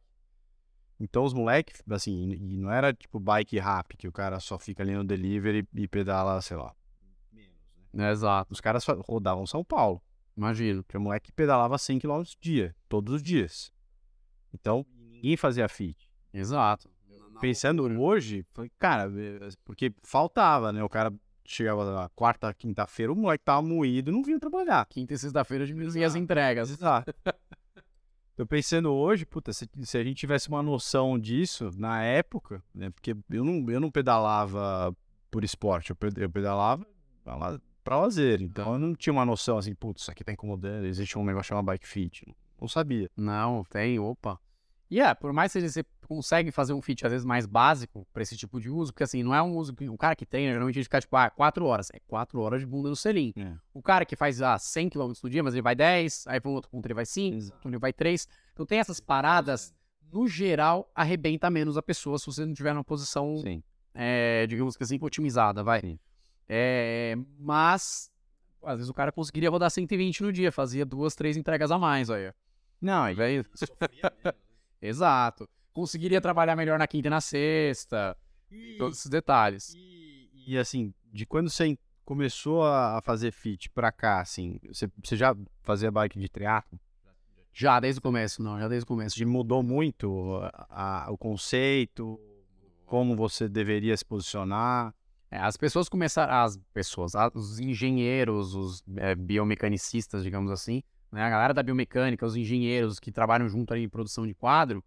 Então 1.01 1.25
os 1.25 1.33
moleques, 1.33 1.83
assim, 1.89 2.33
e 2.33 2.59
não 2.59 2.71
era 2.71 2.93
tipo 2.93 3.19
bike 3.19 3.59
rap, 3.59 3.97
que 3.97 4.07
o 4.07 4.13
cara 4.13 4.39
só 4.39 4.59
fica 4.59 4.83
ali 4.83 4.95
no 4.95 5.03
delivery 5.03 5.67
e 5.75 5.89
pedala, 5.89 6.39
sei 6.43 6.59
lá. 6.59 6.77
É, 7.97 8.11
exato, 8.11 8.53
Os 8.53 8.61
caras 8.61 8.85
rodavam 9.09 9.47
São 9.47 9.65
Paulo. 9.65 10.03
imagino. 10.37 10.85
Tinha 10.87 11.01
um 11.01 11.05
moleque 11.05 11.29
que 11.29 11.33
pedalava 11.33 11.79
100 11.79 12.01
km 12.01 12.23
dia, 12.39 12.77
todos 12.87 13.15
os 13.15 13.23
dias. 13.23 13.73
Então, 14.53 14.85
ninguém 14.95 15.39
fazia 15.39 15.67
fit. 15.71 16.07
Exato. 16.35 16.91
Pensando 17.41 17.83
hoje, 18.01 18.45
falei, 18.53 18.71
cara, 18.79 19.11
eh, 19.17 19.49
porque 19.65 19.93
faltava, 20.03 20.73
né? 20.73 20.83
O 20.83 20.89
cara 20.89 21.13
chegava 21.45 21.85
na 21.95 22.09
quarta, 22.11 22.53
quinta-feira, 22.53 23.13
o 23.13 23.17
moleque 23.17 23.45
tava 23.45 23.63
moído, 23.63 24.13
não 24.13 24.23
vinha 24.23 24.39
trabalhar. 24.39 24.85
Quinta 24.87 25.15
e 25.15 25.19
sexta-feira 25.19 25.67
diminuía 25.67 26.07
as 26.07 26.15
entregas. 26.15 26.71
Exato. 26.71 27.13
Tô 28.37 28.47
pensando 28.47 28.93
hoje, 28.93 29.27
puta, 29.27 29.53
se, 29.53 29.69
se 29.83 29.99
a 29.99 30.05
gente 30.05 30.17
tivesse 30.19 30.49
uma 30.49 30.63
noção 30.63 31.19
disso 31.19 31.71
na 31.77 32.05
época, 32.05 32.63
né? 32.73 32.91
Porque 32.91 33.17
eu 33.31 33.45
não, 33.45 33.69
eu 33.69 33.81
não 33.81 33.91
pedalava 33.91 34.95
por 35.31 35.43
esporte, 35.43 35.91
eu 35.91 35.97
pe- 35.97 36.13
eu 36.17 36.31
pedalava 36.31 36.87
pra 37.25 37.35
la- 37.35 37.61
pra 37.83 37.99
lazer. 37.99 38.41
Então 38.41 38.75
eu 38.75 38.79
não 38.79 38.95
tinha 38.95 39.13
uma 39.13 39.25
noção 39.25 39.59
assim, 39.59 39.75
putz, 39.75 40.03
isso 40.03 40.11
aqui 40.11 40.23
tá 40.23 40.33
incomodando, 40.33 40.85
existe 40.87 41.19
um 41.19 41.25
negócio 41.25 41.49
chamado 41.49 41.65
bike 41.65 41.89
fit. 41.89 42.25
Não 42.61 42.69
sabia. 42.69 43.11
Não, 43.17 43.65
tem, 43.65 43.99
opa. 43.99 44.39
E 44.91 45.01
é, 45.01 45.13
por 45.15 45.33
mais 45.33 45.53
que 45.53 45.61
você 45.69 45.85
consegue 46.09 46.51
fazer 46.51 46.73
um 46.73 46.81
fit 46.81 47.05
às 47.05 47.13
vezes 47.13 47.25
mais 47.25 47.45
básico 47.45 48.07
pra 48.13 48.23
esse 48.23 48.35
tipo 48.35 48.59
de 48.59 48.71
uso, 48.71 48.93
porque 48.93 49.05
assim, 49.05 49.23
não 49.23 49.35
é 49.35 49.43
um 49.43 49.55
uso 49.57 49.75
que 49.75 49.89
o 49.89 49.97
cara 49.99 50.17
que 50.17 50.25
treina, 50.25 50.53
geralmente 50.53 50.77
ele 50.77 50.85
fica 50.85 51.01
tipo, 51.01 51.15
ah, 51.15 51.29
4 51.29 51.65
horas. 51.67 51.91
É 51.93 52.01
4 52.09 52.41
horas 52.41 52.61
de 52.61 52.67
bunda 52.67 52.89
no 52.89 52.97
selim. 52.97 53.35
É. 53.37 53.55
O 53.75 53.83
cara 53.83 54.07
que 54.07 54.17
faz 54.17 54.41
ah, 54.41 54.59
100 54.59 54.89
km 54.89 55.13
no 55.23 55.31
dia, 55.31 55.43
mas 55.43 55.53
ele 55.53 55.63
vai 55.63 55.75
10, 55.75 56.27
aí 56.27 56.41
para 56.41 56.51
um 56.51 56.55
outro 56.55 56.71
ponto 56.71 56.87
ele 56.87 56.95
vai 56.95 57.05
5, 57.05 57.37
Exato. 57.37 57.55
outro 57.57 57.71
ele 57.71 57.79
vai 57.79 57.93
3. 57.93 58.27
Então 58.55 58.65
tem 58.65 58.79
essas 58.79 58.99
paradas, 58.99 59.75
no 60.11 60.27
geral, 60.27 60.91
arrebenta 60.95 61.51
menos 61.51 61.77
a 61.77 61.83
pessoa 61.83 62.19
se 62.19 62.25
você 62.25 62.47
não 62.47 62.55
tiver 62.55 62.73
numa 62.73 62.83
posição, 62.85 63.43
é, 63.95 64.47
digamos 64.47 64.77
que 64.77 64.83
assim, 64.83 64.99
otimizada, 65.03 65.63
vai. 65.63 66.01
É, 66.49 67.17
mas, 67.39 68.11
às 68.63 68.77
vezes 68.77 68.89
o 68.89 68.95
cara 68.95 69.13
conseguiria 69.13 69.51
rodar 69.51 69.71
120 69.71 70.23
no 70.23 70.33
dia, 70.33 70.51
fazia 70.51 70.87
duas, 70.87 71.15
três 71.15 71.37
entregas 71.37 71.71
a 71.71 71.79
mais, 71.79 72.09
olha. 72.09 72.35
Não, 72.81 73.11
e 73.11 73.15
Velho. 73.15 73.45
Exato. 74.81 75.47
Conseguiria 75.79 76.21
trabalhar 76.21 76.57
melhor 76.57 76.77
na 76.77 76.89
quinta 76.89 77.07
e 77.07 77.11
na 77.11 77.21
sexta. 77.21 78.17
Todos 78.79 78.99
esses 78.99 79.09
detalhes. 79.09 79.73
E, 79.77 80.29
e, 80.49 80.59
assim, 80.59 80.93
de 81.13 81.25
quando 81.25 81.49
você 81.49 81.79
começou 82.05 82.65
a 82.65 83.01
fazer 83.05 83.31
fit 83.31 83.71
pra 83.71 83.93
cá, 83.93 84.21
assim, 84.21 84.59
você, 84.67 84.91
você 85.05 85.17
já 85.17 85.37
fazia 85.63 85.89
bike 85.89 86.19
de 86.19 86.29
triatlo? 86.29 86.81
Já 87.53 87.79
desde 87.79 88.01
o 88.01 88.03
começo, 88.03 88.43
não, 88.43 88.59
já 88.59 88.67
desde 88.67 88.83
o 88.83 88.87
começo. 88.89 89.15
De 89.15 89.25
mudou 89.25 89.63
muito 89.63 90.41
a- 90.69 91.05
a- 91.07 91.11
o 91.13 91.17
conceito, 91.17 92.19
como 92.85 93.15
você 93.15 93.49
deveria 93.49 93.97
se 93.97 94.05
posicionar? 94.05 94.93
É, 95.31 95.39
as 95.39 95.57
pessoas 95.57 95.89
começaram, 95.89 96.35
as 96.35 96.57
pessoas, 96.75 97.13
os 97.35 97.61
engenheiros, 97.61 98.53
os 98.53 98.83
é, 98.97 99.15
biomecanicistas, 99.15 100.25
digamos 100.25 100.51
assim, 100.51 100.83
né, 101.13 101.23
a 101.23 101.31
galera 101.31 101.55
da 101.55 101.63
biomecânica, 101.63 102.27
os 102.27 102.35
engenheiros 102.35 102.99
que 102.99 103.13
trabalham 103.13 103.49
junto 103.49 103.73
ali 103.73 103.85
em 103.85 103.89
produção 103.89 104.27
de 104.27 104.35
quadro, 104.35 104.83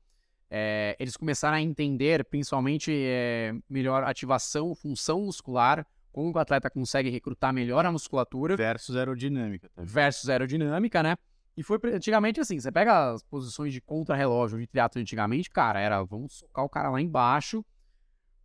é, 0.53 0.97
eles 0.99 1.15
começaram 1.15 1.55
a 1.55 1.61
entender 1.61 2.25
principalmente 2.25 2.91
é, 2.93 3.53
melhor 3.69 4.03
ativação, 4.03 4.75
função 4.75 5.21
muscular, 5.21 5.87
como 6.11 6.29
o 6.29 6.37
atleta 6.37 6.69
consegue 6.69 7.09
recrutar 7.09 7.53
melhor 7.53 7.85
a 7.85 7.91
musculatura 7.91 8.57
Versus 8.57 8.97
aerodinâmica. 8.97 9.69
também. 9.69 9.89
versus 9.89 10.29
aerodinâmica, 10.29 11.01
né? 11.01 11.15
E 11.55 11.63
foi 11.63 11.79
antigamente 11.93 12.41
assim, 12.41 12.59
você 12.59 12.69
pega 12.69 13.13
as 13.13 13.23
posições 13.23 13.71
de 13.71 13.79
contra-relógio 13.79 14.59
de 14.59 14.67
triatlo 14.67 15.01
antigamente, 15.01 15.49
cara, 15.49 15.79
era 15.79 16.03
vamos 16.03 16.33
socar 16.33 16.65
o 16.65 16.69
cara 16.69 16.89
lá 16.89 16.99
embaixo. 16.99 17.63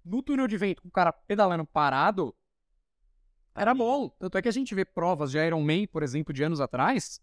No 0.05 0.23
túnel 0.23 0.47
de 0.47 0.57
vento, 0.57 0.83
com 0.83 0.89
o 0.89 0.93
cara 0.93 1.13
pedalando 1.13 1.67
parado, 1.67 2.33
era 3.53 3.75
bom. 3.75 4.09
Tanto 4.11 4.39
é 4.39 4.43
que 4.43 4.49
a 4.49 4.53
gente 4.53 4.73
vê 4.77 4.85
provas 4.85 5.33
de 5.33 5.39
Ironman, 5.39 5.89
por 5.89 6.05
exemplo, 6.05 6.33
de 6.33 6.45
anos 6.45 6.61
atrás, 6.61 7.21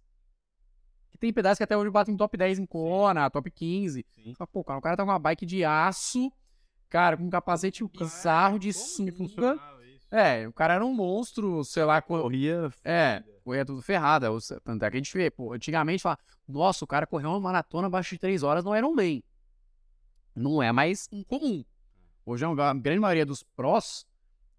que 1.14 1.18
tem 1.18 1.32
pedais 1.32 1.58
que 1.58 1.64
até 1.64 1.78
hoje 1.78 1.90
batem 1.90 2.18
top 2.18 2.36
10 2.36 2.60
em 2.60 2.66
Kona, 2.66 3.30
top 3.30 3.50
15. 3.50 4.06
Sim. 4.10 4.34
Fala, 4.34 4.48
Pô, 4.52 4.64
cara, 4.64 4.80
o 4.80 4.82
cara 4.82 4.98
tá 4.98 5.04
com 5.06 5.10
uma 5.12 5.20
bike 5.20 5.46
de 5.46 5.64
aço, 5.64 6.30
cara, 6.90 7.16
com 7.16 7.24
um 7.24 7.30
capacete 7.30 7.84
bizarro 7.88 8.60
de 8.60 8.74
sunga. 8.74 9.58
É, 10.12 10.48
o 10.48 10.54
cara 10.54 10.76
era 10.76 10.86
um 10.86 10.94
monstro, 10.94 11.64
sei 11.64 11.84
lá, 11.86 12.00
Corria 12.02 12.70
é, 12.84 13.24
corria 13.44 13.66
tudo 13.66 13.82
ferrada. 13.82 14.28
se- 14.40 14.60
Tanto 14.62 14.84
é 14.86 14.92
que 14.92 14.98
a 14.98 15.00
gente 15.00 15.12
vê, 15.18 15.32
pô, 15.32 15.54
antigamente 15.54 16.04
fala, 16.04 16.20
nossa, 16.48 16.84
o 16.86 16.88
cara 16.88 17.08
correu 17.08 17.30
uma 17.32 17.40
maratona 17.40 17.88
abaixo 17.88 18.14
de 18.14 18.20
3 18.20 18.44
horas 18.44 18.64
no 18.64 18.76
Ironman. 18.76 19.24
Não 20.36 20.62
é 20.62 20.72
mais 20.72 21.08
incomum. 21.12 21.64
Hoje 22.26 22.46
a 22.46 22.74
grande 22.74 23.00
maioria 23.00 23.26
dos 23.26 23.44
prós, 23.44 24.06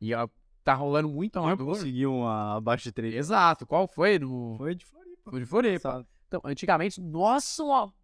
e 0.00 0.12
ó, 0.14 0.28
tá 0.62 0.74
rolando 0.74 1.08
muito 1.08 1.36
não 1.36 1.46
amador. 1.46 1.66
conseguiu 1.66 2.12
uma 2.14 2.56
abaixo 2.56 2.84
de 2.84 2.92
3. 2.92 3.14
Exato, 3.14 3.66
qual 3.66 3.86
foi? 3.88 4.18
No... 4.18 4.54
Foi 4.58 4.74
de 4.74 4.84
Floripa. 4.84 5.30
Foi 5.30 5.40
de 5.40 5.46
Floripa. 5.46 6.06
Então, 6.34 6.50
antigamente, 6.50 7.00
nossa, 7.00 7.62
uma... 7.62 7.94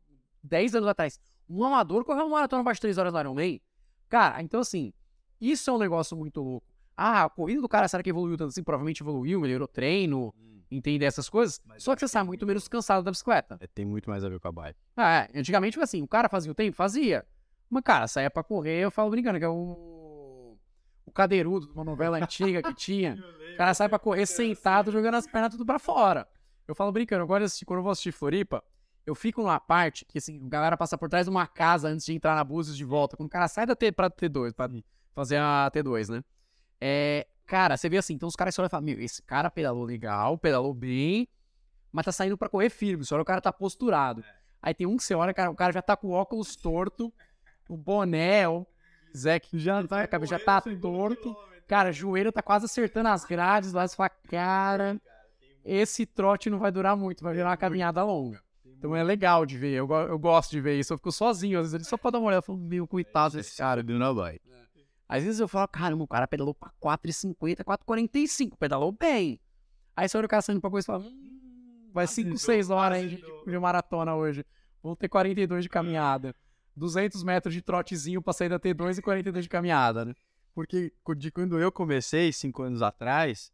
10 0.42 0.76
anos 0.76 0.88
atrás, 0.88 1.20
um 1.48 1.64
amador 1.64 2.04
correu 2.04 2.24
uma 2.24 2.36
maratona 2.36 2.60
abaixo 2.60 2.78
de 2.78 2.82
3 2.82 2.98
horas 2.98 3.12
no 3.12 3.20
Ironman. 3.20 3.60
Cara, 4.08 4.40
então 4.40 4.60
assim, 4.60 4.92
isso 5.40 5.68
é 5.68 5.72
um 5.72 5.78
negócio 5.78 6.16
muito 6.16 6.40
louco. 6.40 6.66
Ah, 6.96 7.24
a 7.24 7.28
corrida 7.28 7.60
do 7.60 7.68
cara, 7.68 7.88
será 7.88 8.02
que 8.02 8.10
evoluiu 8.10 8.36
tanto 8.36 8.50
assim? 8.50 8.62
Provavelmente 8.62 9.02
evoluiu, 9.02 9.40
melhorou 9.40 9.66
treino, 9.66 10.34
entender 10.70 11.06
essas 11.06 11.28
coisas. 11.28 11.60
Mas 11.66 11.82
Só 11.82 11.94
que 11.94 12.00
você 12.00 12.08
sai 12.08 12.22
muito 12.22 12.46
menos 12.46 12.68
cansado 12.68 13.02
da 13.02 13.10
bicicleta. 13.10 13.58
É, 13.60 13.66
tem 13.66 13.84
muito 13.84 14.08
mais 14.08 14.24
a 14.24 14.28
ver 14.28 14.38
com 14.38 14.48
a 14.48 14.52
bike. 14.52 14.78
Ah, 14.96 15.28
é. 15.34 15.38
Antigamente 15.38 15.74
foi 15.74 15.84
assim, 15.84 16.02
o 16.02 16.08
cara 16.08 16.28
fazia 16.28 16.52
o 16.52 16.54
tempo? 16.54 16.76
Fazia. 16.76 17.26
Mas, 17.68 17.82
cara, 17.82 18.06
saía 18.06 18.30
pra 18.30 18.42
correr, 18.42 18.84
eu 18.84 18.90
falo 18.90 19.10
brincando, 19.10 19.38
que 19.38 19.44
é 19.44 19.48
o. 19.48 20.56
O 21.04 21.12
cadeirudo 21.12 21.66
de 21.66 21.72
uma 21.72 21.84
novela 21.84 22.18
antiga 22.18 22.62
que 22.62 22.74
tinha. 22.74 23.18
O 23.50 23.56
cara 23.60 23.74
sai 23.74 23.90
pra 23.90 23.98
correr 23.98 24.24
sentado, 24.24 24.90
jogando 24.90 25.16
as 25.16 25.26
pernas 25.26 25.50
tudo 25.50 25.66
pra 25.66 25.78
fora. 25.78 26.26
Eu 26.70 26.74
falo 26.76 26.92
brincando, 26.92 27.24
agora 27.24 27.44
quando 27.66 27.78
eu 27.78 27.82
vou 27.82 27.90
assistir 27.90 28.12
Floripa, 28.12 28.62
eu 29.04 29.12
fico 29.12 29.42
numa 29.42 29.58
parte 29.58 30.04
que, 30.04 30.18
assim, 30.18 30.40
a 30.46 30.48
galera 30.48 30.76
passa 30.76 30.96
por 30.96 31.08
trás 31.08 31.26
de 31.26 31.30
uma 31.30 31.44
casa 31.44 31.88
antes 31.88 32.06
de 32.06 32.14
entrar 32.14 32.36
na 32.36 32.44
Búzios 32.44 32.76
de 32.76 32.84
volta. 32.84 33.16
Quando 33.16 33.26
o 33.26 33.30
cara 33.30 33.48
sai 33.48 33.66
da 33.66 33.74
T 33.74 33.90
pra 33.90 34.08
T2, 34.08 34.52
pra 34.54 34.70
fazer 35.12 35.38
a 35.38 35.68
T2, 35.74 36.10
né? 36.10 36.22
É, 36.80 37.26
cara, 37.44 37.76
você 37.76 37.88
vê 37.88 37.98
assim, 37.98 38.14
então 38.14 38.28
os 38.28 38.36
caras 38.36 38.54
só 38.54 38.62
olham 38.62 38.68
e 38.68 38.70
falam, 38.70 38.84
meu, 38.84 39.00
esse 39.00 39.20
cara 39.20 39.50
pedalou 39.50 39.82
legal, 39.82 40.38
pedalou 40.38 40.72
bem, 40.72 41.26
mas 41.90 42.04
tá 42.04 42.12
saindo 42.12 42.38
pra 42.38 42.48
correr 42.48 42.70
firme, 42.70 43.04
só 43.04 43.16
olha 43.16 43.22
o 43.22 43.24
cara 43.24 43.40
tá 43.40 43.52
posturado. 43.52 44.22
Aí 44.62 44.72
tem 44.72 44.86
um 44.86 44.96
que 44.96 45.02
você 45.02 45.12
olha, 45.12 45.34
cara, 45.34 45.50
o 45.50 45.56
cara 45.56 45.72
já 45.72 45.82
tá 45.82 45.96
com 45.96 46.06
o 46.06 46.12
óculos 46.12 46.54
torto, 46.54 47.12
o 47.68 47.76
boné, 47.76 48.48
o 48.48 48.64
Zé 49.16 49.40
que 49.40 49.58
já 49.58 49.84
tá, 49.88 50.02
a 50.02 50.06
cabeça 50.06 50.38
já 50.38 50.44
tá 50.44 50.60
torto. 50.60 51.36
Cara, 51.66 51.90
o 51.90 51.92
joelho 51.92 52.30
tá 52.30 52.42
quase 52.42 52.66
acertando 52.66 53.08
as 53.08 53.24
grades 53.24 53.72
lá, 53.72 53.88
você 53.88 53.96
fala, 53.96 54.08
cara, 54.08 55.00
esse 55.64 56.06
trote 56.06 56.50
não 56.50 56.58
vai 56.58 56.70
durar 56.72 56.96
muito, 56.96 57.22
vai 57.22 57.34
virar 57.34 57.50
uma 57.50 57.56
caminhada 57.56 58.02
longa. 58.04 58.42
Então 58.64 58.96
é 58.96 59.02
legal 59.02 59.44
de 59.44 59.58
ver, 59.58 59.72
eu, 59.72 59.90
eu 59.90 60.18
gosto 60.18 60.52
de 60.52 60.60
ver 60.60 60.78
isso. 60.78 60.92
Eu 60.92 60.96
fico 60.96 61.12
sozinho, 61.12 61.60
às 61.60 61.72
vezes, 61.72 61.86
só 61.86 61.98
pra 61.98 62.10
dar 62.10 62.18
uma 62.18 62.28
olhada. 62.28 62.38
Eu 62.38 62.42
falo, 62.42 62.58
meu, 62.58 62.86
coitado 62.86 63.36
desse 63.36 63.58
cara. 63.58 63.82
do 63.82 63.98
na 63.98 64.12
bike. 64.12 64.40
Às 65.06 65.24
vezes 65.24 65.40
eu 65.40 65.48
falo, 65.48 65.68
caramba, 65.68 66.04
o 66.04 66.08
cara 66.08 66.26
pedalou 66.26 66.54
pra 66.54 66.70
4,50, 66.80 67.64
4,45, 67.64 68.56
pedalou 68.56 68.92
bem. 68.92 69.40
Aí 69.94 70.08
você 70.08 70.16
olha 70.16 70.24
o 70.24 70.28
cara 70.28 70.40
saindo 70.40 70.60
pra 70.60 70.70
coisa 70.70 70.84
e 70.84 70.86
fala, 70.86 71.04
hum, 71.04 71.90
vai 71.92 72.06
5, 72.06 72.38
6 72.38 72.70
horas 72.70 72.98
aí 72.98 73.08
de, 73.08 73.24
de 73.46 73.58
maratona 73.58 74.14
hoje. 74.14 74.46
Vou 74.82 74.96
ter 74.96 75.08
42 75.08 75.64
de 75.64 75.68
caminhada. 75.68 76.34
200 76.76 77.22
metros 77.22 77.52
de 77.52 77.60
trotezinho 77.60 78.22
pra 78.22 78.32
sair 78.32 78.48
da 78.48 78.58
T2 78.58 78.98
e 78.98 79.02
42 79.02 79.44
de 79.44 79.48
caminhada, 79.48 80.04
né? 80.04 80.14
Porque 80.54 80.92
de 81.16 81.30
quando 81.30 81.58
eu 81.58 81.70
comecei, 81.70 82.32
cinco 82.32 82.62
anos 82.62 82.80
atrás, 82.80 83.52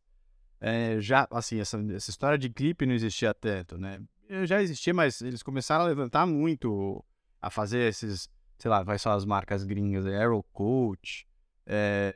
é, 0.61 1.01
já, 1.01 1.27
assim, 1.31 1.61
essa, 1.61 1.79
essa 1.93 2.11
história 2.11 2.39
de 2.39 2.49
clipe 2.49 2.87
não 2.87 2.95
existia 2.95 3.35
tanto, 3.35 3.79
né? 3.79 4.01
Eu 4.29 4.47
já 4.47 4.61
existia, 4.61 4.93
mas 4.93 5.21
eles 5.21 5.43
começaram 5.43 5.85
a 5.85 5.89
levantar 5.89 6.27
muito, 6.27 7.05
a 7.41 7.51
fazer 7.51 7.89
esses, 7.89 8.29
sei 8.59 8.71
lá, 8.71 8.83
vai 8.83 8.99
só 8.99 9.13
as 9.13 9.25
marcas 9.25 9.65
gringas, 9.65 10.07
é, 10.07 10.17
Aero 10.17 10.43
Coach, 10.53 11.27
é, 11.67 12.15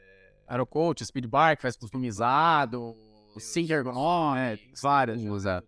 Aerocoach, 0.50 1.04
Speedbike, 1.04 1.62
faz 1.62 1.76
customizado, 1.76 2.96
Sync 3.38 3.72
é, 3.72 3.76
Ergonomics, 3.76 4.82
várias. 4.82 5.22
usa. 5.22 5.64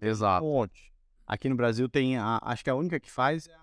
Exato. 0.00 0.44
Aqui 1.26 1.48
no 1.48 1.56
Brasil 1.56 1.88
tem, 1.88 2.16
a, 2.16 2.38
acho 2.42 2.64
que 2.64 2.70
a 2.70 2.74
única 2.74 2.98
que 2.98 3.10
faz 3.10 3.46
é 3.46 3.54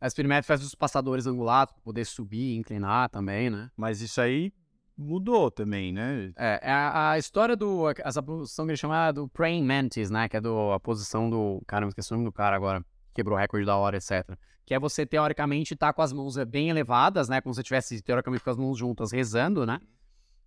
a 0.00 0.08
Speedmet. 0.10 0.40
A 0.40 0.42
faz 0.42 0.62
os 0.62 0.74
passadores 0.74 1.26
angulados 1.26 1.72
pra 1.72 1.82
poder 1.82 2.04
subir 2.04 2.54
e 2.54 2.56
inclinar 2.56 3.08
também, 3.08 3.50
né? 3.50 3.70
Mas 3.76 4.00
isso 4.00 4.20
aí 4.20 4.52
mudou 4.96 5.50
também, 5.50 5.92
né? 5.92 6.32
É, 6.36 6.60
é 6.62 6.70
a, 6.70 7.10
a 7.12 7.18
história 7.18 7.56
do. 7.56 7.84
Essa 7.98 8.22
posição 8.22 8.64
que 8.64 8.72
ele 8.72 8.76
chama 8.76 9.12
do 9.12 9.28
Praying 9.28 9.64
Mantis, 9.64 10.10
né? 10.10 10.28
Que 10.28 10.36
é 10.36 10.40
do, 10.40 10.72
a 10.72 10.80
posição 10.80 11.28
do. 11.28 11.62
Cara, 11.66 11.84
me 11.84 11.88
esqueci 11.88 12.12
o 12.12 12.16
nome 12.16 12.28
do 12.28 12.32
cara 12.32 12.56
agora. 12.56 12.84
Quebrou 13.14 13.36
o 13.36 13.40
recorde 13.40 13.66
da 13.66 13.76
hora, 13.76 13.96
etc. 13.96 14.36
Que 14.64 14.74
é 14.74 14.78
você, 14.78 15.04
teoricamente, 15.06 15.74
estar 15.74 15.92
com 15.92 16.02
as 16.02 16.12
mãos 16.12 16.36
é, 16.36 16.44
bem 16.44 16.68
elevadas, 16.70 17.28
né? 17.28 17.40
Como 17.40 17.52
se 17.52 17.56
você 17.56 17.62
estivesse, 17.62 18.02
teoricamente, 18.02 18.42
com 18.42 18.50
as 18.50 18.56
mãos 18.56 18.78
juntas 18.78 19.12
rezando, 19.12 19.64
né? 19.66 19.78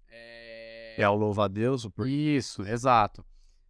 É... 0.10 0.96
É 1.02 1.10
o 1.10 1.16
louva 1.16 1.46
a 1.46 1.48
Deus, 1.48 1.86
o 1.86 1.92
por- 1.92 2.08
Isso, 2.08 2.64
exato. 2.64 3.24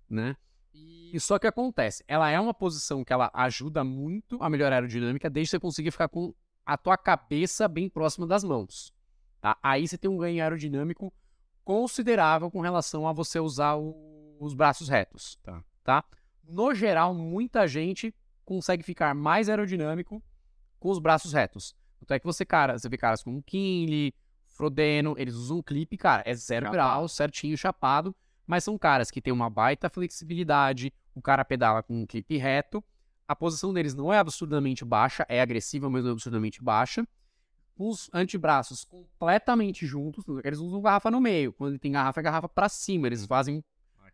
Né? 0.09 0.35
E 0.73 1.19
só 1.19 1.39
que 1.39 1.47
acontece, 1.47 2.03
ela 2.07 2.29
é 2.29 2.39
uma 2.39 2.53
posição 2.53 3.03
que 3.03 3.11
ela 3.11 3.29
ajuda 3.33 3.83
muito 3.83 4.41
a 4.41 4.49
melhorar 4.49 4.75
a 4.75 4.77
aerodinâmica 4.77 5.29
desde 5.29 5.51
você 5.51 5.59
conseguir 5.59 5.91
ficar 5.91 6.07
com 6.07 6.33
a 6.65 6.77
tua 6.77 6.97
cabeça 6.97 7.67
bem 7.67 7.89
próxima 7.89 8.27
das 8.27 8.43
mãos. 8.43 8.93
Tá? 9.41 9.57
Aí 9.61 9.87
você 9.87 9.97
tem 9.97 10.09
um 10.09 10.17
ganho 10.17 10.41
aerodinâmico 10.41 11.13
considerável 11.63 12.49
com 12.49 12.61
relação 12.61 13.07
a 13.07 13.13
você 13.13 13.39
usar 13.39 13.75
o- 13.75 14.37
os 14.39 14.53
braços 14.53 14.87
retos. 14.89 15.37
Tá. 15.43 15.63
Tá? 15.83 16.03
No 16.47 16.73
geral, 16.73 17.13
muita 17.13 17.67
gente 17.67 18.13
consegue 18.45 18.83
ficar 18.83 19.13
mais 19.13 19.49
aerodinâmico 19.49 20.23
com 20.79 20.89
os 20.89 20.99
braços 20.99 21.33
retos. 21.33 21.75
Tanto 21.99 22.13
é 22.13 22.19
que 22.19 22.25
você, 22.25 22.45
cara, 22.45 22.77
você 22.77 22.87
vê 22.87 22.97
caras 22.97 23.21
como 23.23 23.41
Kinley, 23.43 24.13
Frodeno, 24.45 25.13
eles 25.17 25.35
usam 25.35 25.57
um 25.57 25.61
clipe, 25.61 25.97
cara, 25.97 26.23
é 26.25 26.33
zero 26.33 26.67
Chapado. 26.67 26.73
grau, 26.73 27.07
certinho, 27.07 27.57
chapado, 27.57 28.15
mas 28.45 28.63
são 28.63 28.77
caras 28.77 29.11
que 29.11 29.21
têm 29.21 29.33
uma 29.33 29.49
baita 29.49 29.89
flexibilidade, 29.89 30.93
o 31.13 31.21
cara 31.21 31.43
pedala 31.43 31.83
com 31.83 32.01
um 32.01 32.05
clipe 32.05 32.37
reto, 32.37 32.83
a 33.27 33.35
posição 33.35 33.73
deles 33.73 33.93
não 33.93 34.11
é 34.13 34.17
absurdamente 34.19 34.85
baixa, 34.85 35.25
é 35.27 35.41
agressiva, 35.41 35.89
mas 35.89 36.03
não 36.03 36.11
é 36.11 36.13
absurdamente 36.13 36.63
baixa. 36.63 37.05
Os 37.77 38.09
antebraços 38.13 38.83
completamente 38.83 39.85
juntos, 39.85 40.25
eles 40.43 40.59
usam 40.59 40.81
garrafa 40.81 41.11
no 41.11 41.21
meio. 41.21 41.53
Quando 41.53 41.77
tem 41.77 41.91
garrafa, 41.91 42.19
é 42.19 42.23
garrafa 42.23 42.49
pra 42.49 42.67
cima. 42.67 43.07
Eles 43.07 43.25
fazem 43.25 43.63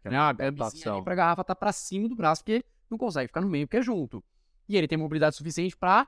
né, 0.03 0.18
a 0.18 0.34
bambizinha 0.34 0.93
ali 0.93 1.03
pra 1.03 1.16
garrafa 1.16 1.43
tá 1.43 1.55
pra 1.55 1.72
cima 1.72 2.09
do 2.09 2.16
braço, 2.16 2.43
porque 2.43 2.64
não 2.89 2.97
consegue 2.97 3.28
ficar 3.28 3.41
no 3.41 3.49
meio, 3.49 3.68
porque 3.68 3.78
é 3.78 3.82
junto. 3.82 4.24
E 4.68 4.78
ele 4.78 4.88
tem 4.88 4.97
mobilidade 4.97 5.36
suficiente 5.36 5.76
pra 5.76 6.07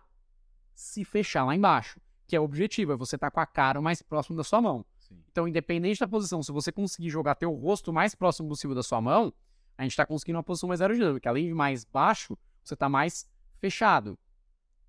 se 0.74 1.06
fechar 1.06 1.46
lá 1.46 1.56
embaixo, 1.56 2.00
que 2.28 2.36
é 2.36 2.40
o 2.40 2.44
objetivo, 2.44 2.92
é 2.92 2.96
você 2.96 3.16
estar 3.16 3.28
tá 3.28 3.32
com 3.32 3.40
a 3.40 3.46
cara 3.46 3.82
mais 3.82 4.02
próximo 4.02 4.36
da 4.36 4.44
sua 4.44 4.62
mão. 4.62 4.86
Sim. 5.00 5.24
Então, 5.32 5.48
independente 5.48 6.00
da 6.00 6.08
posição, 6.08 6.42
se 6.44 6.52
você 6.52 6.72
conseguir 6.72 7.10
jogar 7.10 7.36
teu 7.36 7.52
rosto 7.54 7.94
mais 7.94 8.16
próximo 8.16 8.50
possível 8.50 8.76
da 8.76 8.84
sua 8.84 9.00
mão, 9.00 9.34
a 9.78 9.84
gente 9.84 9.92
está 9.92 10.06
conseguindo 10.06 10.38
uma 10.38 10.44
posição 10.44 10.68
mais 10.68 10.82
aerodinâmica. 10.82 11.30
Além 11.30 11.48
de 11.48 11.54
mais 11.54 11.84
baixo, 11.86 12.38
você 12.64 12.74
está 12.74 12.90
mais 12.90 13.30
fechado. 13.60 14.18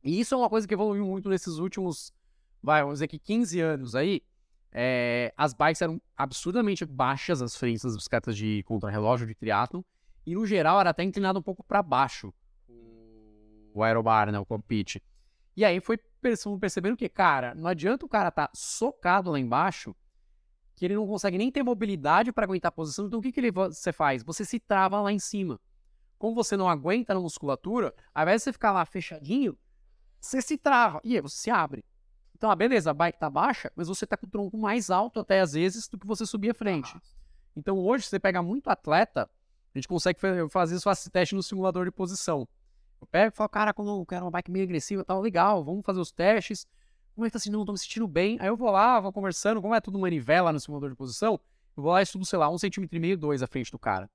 E 0.03 0.21
isso 0.21 0.35
é 0.35 0.39
uma 0.39 0.49
coisa 0.49 0.67
que 0.67 0.75
evoluiu 0.75 1.05
muito 1.05 1.29
nesses 1.29 1.59
últimos, 1.59 2.13
vai, 2.67 2.83
vamos 2.83 2.97
dizer 2.97 3.07
que 3.07 3.19
15 3.19 3.61
anos 3.61 3.95
aí. 3.95 4.21
É, 4.73 5.33
as 5.37 5.55
bikes 5.55 5.81
eram 5.81 6.03
absurdamente 6.17 6.85
baixas, 6.85 7.41
as 7.41 7.57
frentes 7.57 7.85
das 7.85 7.97
bicicletas 7.97 8.37
de 8.37 8.63
contrarrelógio, 8.65 9.27
de 9.27 9.35
triatlo, 9.35 9.87
e 10.27 10.35
no 10.35 10.45
geral 10.45 10.81
era 10.81 10.91
até 10.91 11.05
inclinado 11.05 11.39
um 11.39 11.43
pouco 11.43 11.63
para 11.63 11.81
baixo 11.81 12.35
o 13.73 13.83
aerobar, 13.83 14.33
né, 14.33 14.39
o 14.39 14.45
cockpit. 14.45 15.01
E 15.57 15.65
aí 15.65 15.81
foi 15.81 15.99
percebendo 16.61 16.97
que, 16.97 17.09
cara, 17.09 17.55
não 17.55 17.69
adianta 17.69 18.05
o 18.05 18.09
cara 18.09 18.31
estar 18.31 18.49
tá 18.49 18.53
socado 18.55 19.31
lá 19.31 19.39
embaixo, 19.39 19.95
que 20.75 20.85
ele 20.85 20.95
não 20.95 21.07
consegue 21.07 21.39
nem 21.39 21.53
ter 21.53 21.63
mobilidade 21.63 22.33
para 22.33 22.45
aguentar 22.45 22.71
a 22.71 22.73
posição. 22.73 23.07
Então 23.07 23.21
o 23.21 23.23
que, 23.23 23.31
que 23.31 23.39
ele, 23.39 23.53
você 23.53 23.93
faz? 23.93 24.23
Você 24.25 24.45
se 24.45 24.59
trava 24.59 25.01
lá 25.01 25.13
em 25.13 25.19
cima. 25.19 25.61
Como 26.19 26.35
você 26.35 26.57
não 26.57 26.69
aguenta 26.69 27.15
na 27.15 27.21
musculatura, 27.21 27.95
ao 28.15 28.23
invés 28.23 28.41
de 28.41 28.45
você 28.45 28.53
ficar 28.53 28.73
lá 28.73 28.85
fechadinho, 28.85 29.57
você 30.21 30.43
se 30.43 30.59
trava 30.59 31.01
e 31.05 31.15
aí 31.15 31.21
você 31.21 31.37
se 31.37 31.51
abre. 31.51 31.85
Então, 32.37 32.51
ah, 32.51 32.55
beleza, 32.55 32.91
a 32.91 32.95
bike 32.95 33.19
tá 33.19 33.31
baixa, 33.31 33.73
mas 33.75 33.89
você 33.89 34.07
tá 34.07 34.15
com 34.15 34.27
o 34.27 34.29
tronco 34.29 34.59
mais 34.59 34.91
alto 34.91 35.21
até 35.21 35.41
às 35.41 35.55
vezes 35.55 35.89
do 35.89 35.99
que 35.99 36.07
você 36.07 36.27
subir 36.27 36.51
à 36.51 36.55
frente. 36.55 36.95
Então 37.57 37.79
hoje, 37.79 38.05
você 38.05 38.21
pega 38.21 38.43
muito 38.43 38.69
atleta, 38.69 39.23
a 39.75 39.79
gente 39.79 39.89
consegue 39.89 40.21
fazer 40.51 40.77
esse 40.77 41.11
teste 41.11 41.35
no 41.35 41.43
simulador 41.43 41.87
de 41.87 41.91
posição. 41.91 42.47
Eu 43.01 43.07
pego 43.07 43.33
e 43.33 43.37
falo, 43.37 43.49
cara, 43.49 43.73
quando 43.73 43.91
eu 43.99 44.05
quero 44.05 44.27
uma 44.27 44.31
bike 44.31 44.51
meio 44.51 44.67
agressiva, 44.67 45.03
tal, 45.03 45.23
legal, 45.23 45.65
vamos 45.65 45.83
fazer 45.83 45.99
os 45.99 46.13
testes. 46.13 46.67
Como 47.15 47.25
é 47.25 47.31
que 47.31 47.33
tá 47.33 47.39
assim? 47.39 47.49
Não, 47.49 47.65
tô 47.65 47.73
me 47.73 47.79
sentindo 47.79 48.07
bem. 48.07 48.37
Aí 48.39 48.49
eu 48.49 48.57
vou 48.57 48.71
lá, 48.71 49.01
vou 49.01 49.11
conversando, 49.15 49.63
como 49.63 49.75
é 49.75 49.81
tudo 49.81 49.99
manivela 49.99 50.53
no 50.53 50.61
simulador 50.61 50.91
de 50.91 50.97
posição, 50.97 51.41
eu 51.75 51.83
vou 51.83 51.93
lá 51.93 52.03
e 52.03 52.07
subo, 52.07 52.27
sei 52.27 52.39
lá, 52.39 52.51
um 52.51 52.59
centímetro 52.59 52.95
e 52.95 53.01
meio, 53.01 53.17
dois 53.17 53.43
à 53.43 53.47
frente 53.47 53.73
do 53.73 53.79
cara. 53.79 54.11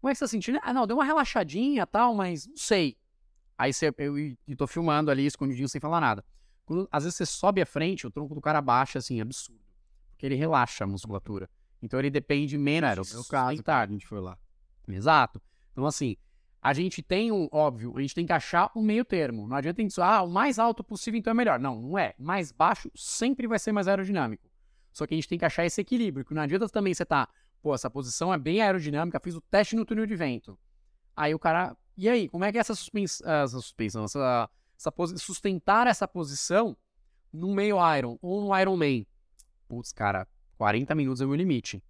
Como 0.00 0.08
é 0.08 0.12
que 0.12 0.18
você 0.18 0.24
tá 0.24 0.28
sentindo? 0.28 0.60
Ah, 0.62 0.72
não, 0.72 0.86
deu 0.86 0.96
uma 0.96 1.04
relaxadinha 1.04 1.84
tal, 1.84 2.14
mas 2.14 2.46
não 2.46 2.56
sei. 2.56 2.96
Aí 3.58 3.72
você, 3.72 3.92
eu, 3.98 4.16
eu 4.18 4.56
tô 4.56 4.68
filmando 4.68 5.10
ali, 5.10 5.26
escondidinho, 5.26 5.68
sem 5.68 5.80
falar 5.80 6.00
nada. 6.00 6.24
Quando, 6.66 6.88
às 6.90 7.04
vezes 7.04 7.16
você 7.16 7.24
sobe 7.24 7.62
à 7.62 7.66
frente, 7.66 8.06
o 8.06 8.10
tronco 8.10 8.34
do 8.34 8.40
cara 8.40 8.60
baixa, 8.60 8.98
assim, 8.98 9.20
absurdo. 9.20 9.60
Porque 10.10 10.26
ele 10.26 10.34
relaxa 10.34 10.84
a 10.84 10.86
musculatura. 10.86 11.48
Então 11.80 11.98
ele 11.98 12.10
depende 12.10 12.58
menos. 12.58 12.90
Era 12.90 13.02
o 13.02 13.06
meu 13.06 13.24
caso, 13.24 13.62
tá, 13.62 13.80
a 13.80 13.86
gente 13.86 14.06
foi 14.06 14.20
lá. 14.20 14.36
Exato. 14.88 15.40
Então, 15.72 15.86
assim, 15.86 16.16
a 16.60 16.72
gente 16.72 17.02
tem 17.02 17.30
um, 17.30 17.48
óbvio, 17.52 17.96
a 17.96 18.00
gente 18.00 18.14
tem 18.14 18.26
que 18.26 18.32
achar 18.32 18.70
um 18.74 18.82
meio 18.82 19.04
termo. 19.04 19.46
Não 19.46 19.56
adianta 19.56 19.80
a 19.80 19.84
gente 19.84 20.00
ah, 20.00 20.22
o 20.22 20.28
mais 20.28 20.58
alto 20.58 20.82
possível 20.82 21.18
então 21.18 21.30
é 21.30 21.34
melhor. 21.34 21.60
Não, 21.60 21.80
não 21.80 21.96
é. 21.98 22.14
Mais 22.18 22.50
baixo 22.50 22.90
sempre 22.94 23.46
vai 23.46 23.58
ser 23.58 23.70
mais 23.70 23.86
aerodinâmico. 23.86 24.50
Só 24.92 25.06
que 25.06 25.14
a 25.14 25.16
gente 25.16 25.28
tem 25.28 25.38
que 25.38 25.44
achar 25.44 25.64
esse 25.64 25.80
equilíbrio, 25.80 26.24
que 26.24 26.34
não 26.34 26.42
adianta 26.42 26.68
também 26.68 26.92
você 26.94 27.04
tá, 27.04 27.28
pô, 27.62 27.74
essa 27.74 27.90
posição 27.90 28.32
é 28.32 28.38
bem 28.38 28.62
aerodinâmica, 28.62 29.20
fiz 29.20 29.36
o 29.36 29.40
teste 29.42 29.76
no 29.76 29.84
túnel 29.84 30.06
de 30.06 30.16
vento. 30.16 30.58
Aí 31.14 31.34
o 31.34 31.38
cara, 31.38 31.76
e 31.96 32.08
aí, 32.08 32.28
como 32.28 32.44
é 32.44 32.50
que 32.50 32.58
é 32.58 32.60
essa 32.62 32.74
suspensão, 32.74 33.30
essa 33.30 33.60
suspensão, 33.60 34.04
essa, 34.04 34.50
essa 34.76 34.92
sustentar 35.16 35.86
essa 35.86 36.06
posição 36.06 36.76
no 37.32 37.54
meio 37.54 37.76
Iron 37.96 38.18
ou 38.20 38.40
no 38.40 38.58
Iron 38.58 38.76
Man? 38.76 39.04
Putz, 39.68 39.92
cara, 39.92 40.28
40 40.56 40.94
minutos 40.94 41.20
é 41.20 41.24
o 41.24 41.28
meu 41.28 41.36
limite. 41.36 41.82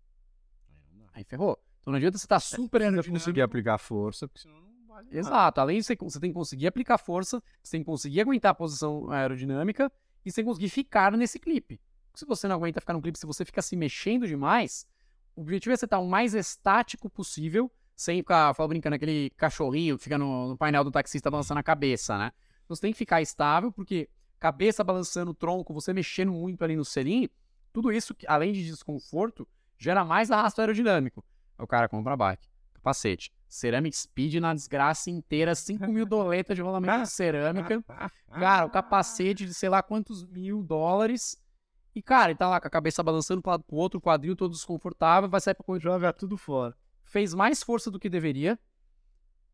Aí 1.13 1.25
ferrou. 1.25 1.59
Então 1.81 1.93
não 1.93 1.97
adianta 1.97 2.19
você 2.19 2.25
estar 2.25 2.37
tá 2.37 2.41
super 2.41 2.83
aerodinâmico. 2.83 3.13
conseguir 3.13 3.43
aplicar 3.43 3.79
força, 3.79 4.27
porque 4.27 4.41
senão 4.41 4.67
Exato. 5.11 5.61
Além 5.61 5.79
de 5.79 5.85
você, 5.85 6.21
tem 6.21 6.31
que 6.31 6.35
conseguir 6.35 6.67
aplicar 6.67 6.99
força, 6.99 7.43
você 7.63 7.73
tem 7.73 7.81
que 7.81 7.87
conseguir 7.87 8.21
aguentar 8.21 8.53
a 8.53 8.55
posição 8.55 9.11
aerodinâmica 9.11 9.91
e 10.25 10.31
você 10.31 10.37
tem 10.37 10.45
que 10.45 10.51
conseguir 10.51 10.69
ficar 10.69 11.13
nesse 11.13 11.39
clipe. 11.39 11.81
Se 12.15 12.25
você 12.25 12.49
não 12.49 12.57
aguenta 12.57 12.81
ficar 12.81 12.95
no 12.95 13.03
clipe, 13.03 13.19
se 13.19 13.27
você 13.27 13.45
fica 13.45 13.61
se 13.61 13.77
mexendo 13.77 14.27
demais, 14.27 14.87
o 15.35 15.43
objetivo 15.43 15.75
é 15.75 15.77
você 15.77 15.85
estar 15.85 15.99
o 15.99 16.09
mais 16.09 16.35
estático 16.35 17.11
possível, 17.11 17.71
sem 17.95 18.19
ficar, 18.19 18.55
fala 18.55 18.69
brincando, 18.69 18.97
aquele 18.97 19.31
cachorrinho 19.37 19.99
que 19.99 20.05
fica 20.05 20.17
no, 20.17 20.49
no 20.49 20.57
painel 20.57 20.83
do 20.83 20.91
taxista 20.91 21.31
balançando 21.31 21.61
a 21.61 21.63
cabeça, 21.63 22.17
né? 22.17 22.33
Então 22.67 22.75
você 22.75 22.83
tem 22.83 22.93
que 22.93 22.99
ficar 22.99 23.23
estável, 23.23 23.71
porque 23.71 24.11
cabeça 24.39 24.85
balançando 24.85 25.31
o 25.31 25.35
tronco, 25.35 25.73
você 25.73 25.93
mexendo 25.93 26.33
muito 26.33 26.63
ali 26.63 26.77
no 26.77 26.85
selim, 26.85 27.29
tudo 27.73 27.93
isso, 27.93 28.15
além 28.27 28.53
de 28.53 28.67
desconforto, 28.67 29.49
gera 29.79 30.05
mais 30.05 30.31
arrasto 30.31 30.61
aerodinâmico. 30.61 31.25
Aí 31.57 31.65
o 31.65 31.67
cara 31.67 31.89
compra 31.89 32.15
a 32.15 32.17
bike, 32.17 32.49
capacete. 32.75 33.33
Ceramic 33.49 33.97
Speed 33.97 34.35
na 34.35 34.53
desgraça 34.53 35.09
inteira, 35.09 35.55
5 35.55 35.87
mil 35.87 36.05
doletas 36.05 36.57
de 36.57 36.63
rolamento 36.63 37.05
de 37.05 37.11
cerâmica. 37.11 37.83
Cara, 38.29 38.67
o 38.67 38.71
capacete 38.71 39.47
de 39.47 39.55
sei 39.55 39.69
lá 39.69 39.81
quantos 39.81 40.25
mil 40.25 40.63
dólares. 40.65 41.41
E, 41.95 42.03
cara, 42.03 42.33
ele 42.33 42.39
tá 42.39 42.49
lá 42.49 42.61
com 42.61 42.67
a 42.67 42.71
cabeça 42.71 43.03
balançando 43.03 43.41
pro 43.41 43.53
lado 43.53 43.63
pro 43.63 43.77
outro, 43.77 43.99
o 43.99 44.03
quadril 44.03 44.35
todo 44.35 44.51
desconfortável, 44.51 45.31
vai 45.31 45.41
sair 45.41 45.55
pra 45.55 45.65
correr, 45.65 45.81
jogar 45.81 46.13
tudo 46.13 46.37
fora. 46.37 46.77
Fez 47.05 47.33
mais 47.33 47.63
força 47.63 47.91
do 47.91 48.01
que 48.01 48.11
deveria, 48.11 48.59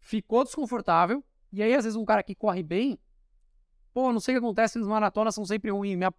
ficou 0.00 0.42
desconfortável, 0.42 1.22
e 1.52 1.62
aí, 1.62 1.74
às 1.74 1.84
vezes, 1.84 1.96
um 1.96 2.04
cara 2.04 2.22
que 2.22 2.34
corre 2.34 2.62
bem, 2.62 2.98
pô, 3.92 4.12
não 4.12 4.20
sei 4.20 4.34
o 4.34 4.40
que 4.40 4.44
acontece, 4.44 4.78
as 4.78 4.86
maratonas 4.86 5.34
são 5.34 5.44
sempre 5.44 5.70
ruins, 5.70 5.96
minha, 5.96 6.12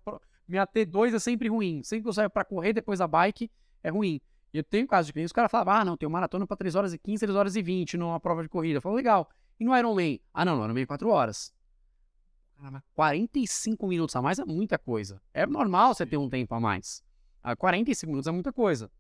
minha 0.48 0.68
T2 0.68 1.16
é 1.16 1.20
sempre 1.20 1.50
ruim, 1.50 1.82
sempre 1.84 2.04
que 2.04 2.10
eu 2.10 2.14
saio 2.14 2.30
pra 2.30 2.46
correr 2.46 2.74
depois 2.74 3.00
da 3.00 3.08
bike, 3.08 3.50
é 3.82 3.90
ruim. 3.90 4.22
E 4.54 4.58
eu 4.60 4.64
tenho 4.64 4.88
casos 4.88 5.08
de 5.08 5.14
clientes, 5.14 5.30
os 5.30 5.34
caras 5.34 5.50
falavam, 5.50 5.74
ah, 5.74 5.86
não, 5.86 5.98
tem 5.98 6.08
um 6.08 6.12
maratona 6.12 6.46
para 6.46 6.56
3 6.58 6.76
horas 6.76 6.94
e 6.94 7.00
15, 7.00 7.26
3 7.26 7.36
horas 7.36 7.56
e 7.56 7.62
20 7.64 7.98
numa 7.98 8.20
prova 8.20 8.44
de 8.44 8.50
corrida. 8.50 8.78
Eu 8.78 8.82
falo, 8.82 8.96
legal. 8.96 9.28
E 9.60 9.66
no 9.66 9.76
Ironman? 9.76 10.22
Ah, 10.32 10.46
não, 10.46 10.56
no 10.56 10.64
Ironman 10.64 10.86
4 10.86 11.10
horas. 11.10 11.52
Caramba, 12.56 12.84
45 12.94 13.88
minutos 13.88 14.16
a 14.16 14.22
mais 14.22 14.38
é 14.38 14.46
muita 14.46 14.78
coisa. 14.78 15.20
É 15.34 15.46
normal 15.48 15.96
você 15.96 16.06
ter 16.06 16.18
um 16.18 16.30
tempo 16.30 16.54
a 16.54 16.60
mais. 16.60 17.04
Ah, 17.42 17.56
45 17.56 18.12
minutos 18.12 18.28
é 18.28 18.32
muita 18.32 18.54
coisa. 18.54 18.92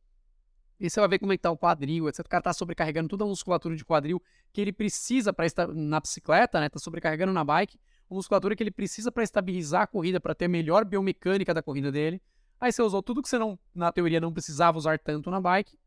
E 0.83 0.89
você 0.89 0.99
vai 0.99 1.07
ver 1.07 1.17
como 1.17 1.31
é 1.31 1.37
que 1.37 1.41
tá 1.41 1.49
o 1.49 1.57
quadril, 1.57 2.09
etc. 2.09 2.25
O 2.25 2.29
cara 2.29 2.43
tá 2.43 2.51
sobrecarregando 2.51 3.07
toda 3.07 3.23
a 3.23 3.27
musculatura 3.27 3.73
de 3.73 3.85
quadril 3.85 4.21
que 4.51 4.59
ele 4.59 4.73
precisa 4.73 5.31
para 5.31 5.45
estar 5.45 5.65
na 5.69 5.97
bicicleta, 5.97 6.59
né? 6.59 6.67
Tá 6.67 6.77
sobrecarregando 6.77 7.31
na 7.31 7.41
bike, 7.41 7.79
a 8.11 8.13
musculatura 8.13 8.53
que 8.53 8.61
ele 8.61 8.69
precisa 8.69 9.09
para 9.09 9.23
estabilizar 9.23 9.83
a 9.83 9.87
corrida, 9.87 10.19
para 10.19 10.35
ter 10.35 10.43
a 10.43 10.49
melhor 10.49 10.83
biomecânica 10.83 11.53
da 11.53 11.63
corrida 11.63 11.89
dele. 11.89 12.21
Aí 12.59 12.69
você 12.69 12.81
usou 12.81 13.01
tudo 13.01 13.21
que 13.21 13.29
você 13.29 13.39
não, 13.39 13.57
na 13.73 13.93
teoria, 13.93 14.19
não 14.19 14.33
precisava 14.33 14.77
usar 14.77 14.99
tanto 14.99 15.31
na 15.31 15.39
bike. 15.39 15.79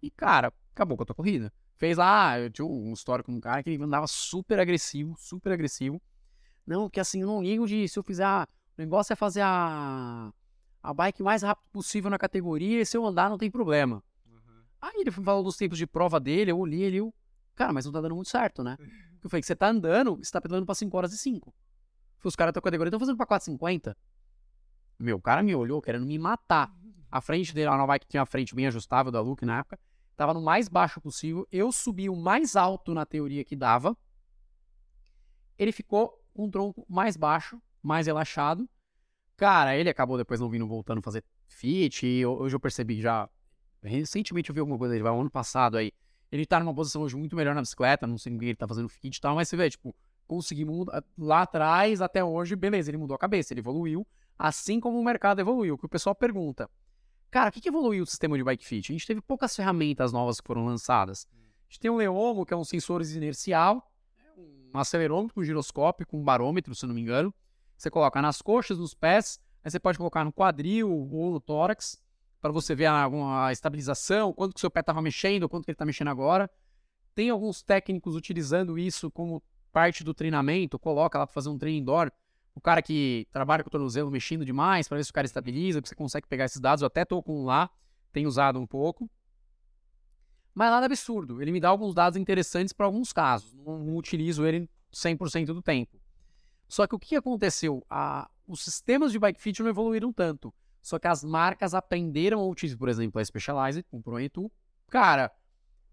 E, 0.00 0.08
cara, 0.08 0.52
acabou 0.70 0.96
com 0.96 1.02
a 1.02 1.06
tua 1.06 1.16
corrida. 1.16 1.52
Fez 1.76 1.98
lá, 1.98 2.38
eu 2.38 2.48
tinha 2.48 2.64
um 2.64 2.92
histórico 2.92 3.32
com 3.32 3.36
um 3.36 3.40
cara 3.40 3.60
que 3.60 3.70
ele 3.70 3.82
andava 3.82 4.06
super 4.06 4.60
agressivo, 4.60 5.16
super 5.18 5.50
agressivo. 5.50 6.00
Não, 6.64 6.88
que 6.88 7.00
assim, 7.00 7.22
eu 7.22 7.26
não 7.26 7.42
ligo 7.42 7.66
de 7.66 7.88
se 7.88 7.98
eu 7.98 8.04
fizer. 8.04 8.24
A, 8.24 8.46
o 8.78 8.80
negócio 8.80 9.12
é 9.12 9.16
fazer 9.16 9.40
a, 9.40 10.32
a 10.80 10.94
bike 10.94 11.24
mais 11.24 11.42
rápido 11.42 11.66
possível 11.72 12.08
na 12.08 12.18
categoria 12.18 12.80
e 12.80 12.86
se 12.86 12.96
eu 12.96 13.04
andar 13.04 13.28
não 13.28 13.36
tem 13.36 13.50
problema. 13.50 14.00
Aí 14.84 15.00
ele 15.00 15.10
falou 15.10 15.42
dos 15.42 15.56
tempos 15.56 15.78
de 15.78 15.86
prova 15.86 16.20
dele, 16.20 16.50
eu 16.50 16.58
olhei 16.58 16.86
ali, 16.86 16.98
eu, 16.98 17.14
cara, 17.54 17.72
mas 17.72 17.86
não 17.86 17.92
tá 17.92 18.02
dando 18.02 18.14
muito 18.14 18.28
certo, 18.28 18.62
né? 18.62 18.76
Eu 19.24 19.30
falei 19.30 19.40
que 19.40 19.46
você 19.46 19.56
tá 19.56 19.68
andando, 19.68 20.16
você 20.16 20.30
tá 20.30 20.38
pedalando 20.38 20.66
pra 20.66 20.74
5 20.74 20.94
horas 20.94 21.10
e 21.14 21.16
5. 21.16 21.54
Os 22.22 22.36
caras 22.36 22.52
da 22.52 22.60
categoria 22.60 22.90
estão 22.90 23.00
fazendo 23.00 23.16
pra 23.16 23.26
4,50. 23.26 23.96
Meu, 24.98 25.16
o 25.16 25.22
cara 25.22 25.42
me 25.42 25.54
olhou 25.54 25.80
querendo 25.80 26.04
me 26.04 26.18
matar. 26.18 26.70
A 27.10 27.22
frente 27.22 27.54
dele, 27.54 27.68
a 27.68 27.76
nova 27.78 27.98
que 27.98 28.06
tinha 28.06 28.22
a 28.22 28.26
frente 28.26 28.54
bem 28.54 28.66
ajustável 28.66 29.10
da 29.10 29.22
Luke 29.22 29.46
na 29.46 29.60
época, 29.60 29.80
tava 30.14 30.34
no 30.34 30.42
mais 30.42 30.68
baixo 30.68 31.00
possível. 31.00 31.48
Eu 31.50 31.72
subi 31.72 32.10
o 32.10 32.14
mais 32.14 32.54
alto 32.54 32.92
na 32.92 33.06
teoria 33.06 33.42
que 33.46 33.56
dava. 33.56 33.96
Ele 35.58 35.72
ficou 35.72 36.22
com 36.34 36.44
um 36.44 36.50
tronco 36.50 36.84
mais 36.86 37.16
baixo, 37.16 37.58
mais 37.82 38.06
relaxado. 38.06 38.68
Cara, 39.34 39.74
ele 39.74 39.88
acabou 39.88 40.18
depois 40.18 40.38
não 40.38 40.50
vindo 40.50 40.68
voltando 40.68 41.00
fazer 41.00 41.24
fit. 41.48 42.06
E 42.06 42.26
hoje 42.26 42.54
eu 42.54 42.60
percebi 42.60 43.00
já. 43.00 43.26
Recentemente 43.88 44.50
eu 44.50 44.54
vi 44.54 44.60
alguma 44.60 44.78
coisa 44.78 44.92
dele, 44.92 45.02
vai 45.02 45.12
um 45.12 45.20
ano 45.20 45.30
passado 45.30 45.76
aí. 45.76 45.92
Ele 46.32 46.44
tá 46.46 46.58
numa 46.58 46.74
posição 46.74 47.02
hoje 47.02 47.16
muito 47.16 47.36
melhor 47.36 47.54
na 47.54 47.60
bicicleta, 47.60 48.06
não 48.06 48.18
sei 48.18 48.34
o 48.34 48.38
que 48.38 48.46
ele 48.46 48.56
tá 48.56 48.66
fazendo 48.66 48.88
fit 48.88 49.16
e 49.16 49.20
tal, 49.20 49.36
mas 49.36 49.48
você 49.48 49.56
vê, 49.56 49.70
tipo, 49.70 49.94
conseguimos 50.26 50.76
mudar 50.76 51.04
lá 51.16 51.42
atrás 51.42 52.00
até 52.00 52.24
hoje, 52.24 52.56
beleza, 52.56 52.90
ele 52.90 52.96
mudou 52.96 53.14
a 53.14 53.18
cabeça, 53.18 53.52
ele 53.52 53.60
evoluiu, 53.60 54.06
assim 54.38 54.80
como 54.80 54.98
o 54.98 55.04
mercado 55.04 55.40
evoluiu. 55.40 55.78
Que 55.78 55.86
o 55.86 55.88
pessoal 55.88 56.14
pergunta, 56.14 56.68
cara, 57.30 57.50
o 57.50 57.52
que, 57.52 57.60
que 57.60 57.68
evoluiu 57.68 58.02
o 58.02 58.06
sistema 58.06 58.36
de 58.36 58.42
bike 58.42 58.66
fit? 58.66 58.90
A 58.90 58.94
gente 58.94 59.06
teve 59.06 59.20
poucas 59.20 59.54
ferramentas 59.54 60.12
novas 60.12 60.40
que 60.40 60.46
foram 60.46 60.64
lançadas. 60.64 61.28
A 61.32 61.66
gente 61.68 61.80
tem 61.80 61.90
o 61.90 61.96
Leomo, 61.96 62.44
que 62.44 62.54
é 62.54 62.56
um 62.56 62.64
sensor 62.64 63.02
inercial, 63.02 63.90
um 64.74 64.78
acelerômetro 64.78 65.34
com 65.34 65.44
giroscópio, 65.44 66.06
com 66.06 66.22
barômetro, 66.22 66.74
se 66.74 66.86
não 66.86 66.94
me 66.94 67.00
engano. 67.00 67.32
Você 67.76 67.90
coloca 67.90 68.20
nas 68.20 68.42
coxas, 68.42 68.78
nos 68.78 68.94
pés, 68.94 69.38
aí 69.62 69.70
você 69.70 69.78
pode 69.78 69.98
colocar 69.98 70.24
no 70.24 70.32
quadril 70.32 70.90
ou 70.90 71.32
no 71.32 71.40
tórax, 71.40 72.02
para 72.44 72.52
você 72.52 72.74
ver 72.74 72.84
a, 72.84 73.50
estabilização, 73.50 74.30
quanto 74.30 74.52
que 74.52 74.60
seu 74.60 74.70
pé 74.70 74.80
estava 74.80 75.00
mexendo, 75.00 75.48
quanto 75.48 75.64
que 75.64 75.70
ele 75.70 75.74
está 75.74 75.86
mexendo 75.86 76.08
agora. 76.08 76.50
Tem 77.14 77.30
alguns 77.30 77.62
técnicos 77.62 78.14
utilizando 78.14 78.78
isso 78.78 79.10
como 79.10 79.42
parte 79.72 80.04
do 80.04 80.12
treinamento, 80.12 80.78
coloca 80.78 81.18
lá 81.18 81.26
para 81.26 81.32
fazer 81.32 81.48
um 81.48 81.56
treino 81.56 81.80
indoor, 81.80 82.12
o 82.54 82.60
cara 82.60 82.82
que 82.82 83.26
trabalha 83.32 83.64
com 83.64 83.68
o 83.68 83.70
tornozelo 83.70 84.10
mexendo 84.10 84.44
demais 84.44 84.86
para 84.86 84.98
ver 84.98 85.04
se 85.04 85.10
o 85.10 85.14
cara 85.14 85.24
estabiliza, 85.24 85.80
que 85.80 85.88
você 85.88 85.94
consegue 85.94 86.26
pegar 86.26 86.44
esses 86.44 86.60
dados. 86.60 86.82
Eu 86.82 86.86
até 86.88 87.02
tô 87.02 87.22
com 87.22 87.40
um 87.40 87.44
lá, 87.46 87.70
tenho 88.12 88.28
usado 88.28 88.60
um 88.60 88.66
pouco. 88.66 89.10
Mas 90.52 90.70
nada 90.70 90.84
absurdo. 90.84 91.40
Ele 91.40 91.50
me 91.50 91.60
dá 91.60 91.70
alguns 91.70 91.94
dados 91.94 92.18
interessantes 92.18 92.74
para 92.74 92.84
alguns 92.84 93.10
casos. 93.10 93.54
Não, 93.54 93.78
não, 93.78 93.96
utilizo 93.96 94.44
ele 94.44 94.68
100% 94.92 95.46
do 95.46 95.62
tempo. 95.62 95.98
Só 96.68 96.86
que 96.86 96.94
o 96.94 96.98
que 96.98 97.16
aconteceu? 97.16 97.82
A, 97.88 98.30
os 98.46 98.60
sistemas 98.60 99.12
de 99.12 99.18
bike 99.18 99.40
fit 99.40 99.62
não 99.62 99.70
evoluíram 99.70 100.12
tanto. 100.12 100.52
Só 100.84 100.98
que 100.98 101.08
as 101.08 101.24
marcas 101.24 101.72
aprenderam 101.72 102.40
a 102.40 102.46
utilizar, 102.46 102.78
por 102.78 102.90
exemplo, 102.90 103.18
a 103.18 103.24
Specialized, 103.24 103.82
com 103.90 103.96
o 103.96 104.02
ProEtu. 104.02 104.52
Cara, 104.90 105.32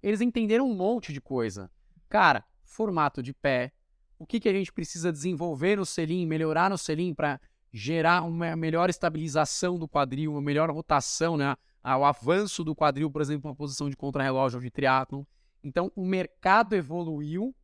eles 0.03 0.19
entenderam 0.19 0.69
um 0.69 0.75
monte 0.75 1.13
de 1.13 1.21
coisa. 1.21 1.71
Cara, 2.09 2.43
formato 2.65 3.23
de 3.23 3.33
pé, 3.33 3.71
o 4.19 4.25
que, 4.25 4.37
que 4.37 4.49
a 4.49 4.53
gente 4.53 4.69
precisa 4.69 5.09
desenvolver 5.09 5.77
no 5.77 5.85
selim, 5.85 6.25
melhorar 6.25 6.69
no 6.69 6.77
selim 6.77 7.13
para 7.13 7.39
gerar 7.71 8.23
uma 8.23 8.53
melhor 8.57 8.89
estabilização 8.89 9.79
do 9.79 9.87
quadril, 9.87 10.33
uma 10.33 10.41
melhor 10.41 10.69
rotação, 10.69 11.37
né? 11.37 11.55
O 11.81 12.03
avanço 12.03 12.61
do 12.61 12.75
quadril, 12.75 13.09
por 13.09 13.21
exemplo, 13.21 13.49
uma 13.49 13.55
posição 13.55 13.89
de 13.89 13.95
contrarrelógio 13.95 14.57
ou 14.57 14.61
de 14.61 14.69
triatlon. 14.69 15.23
Então, 15.63 15.89
o 15.95 16.05
mercado 16.05 16.75
evoluiu 16.75 17.55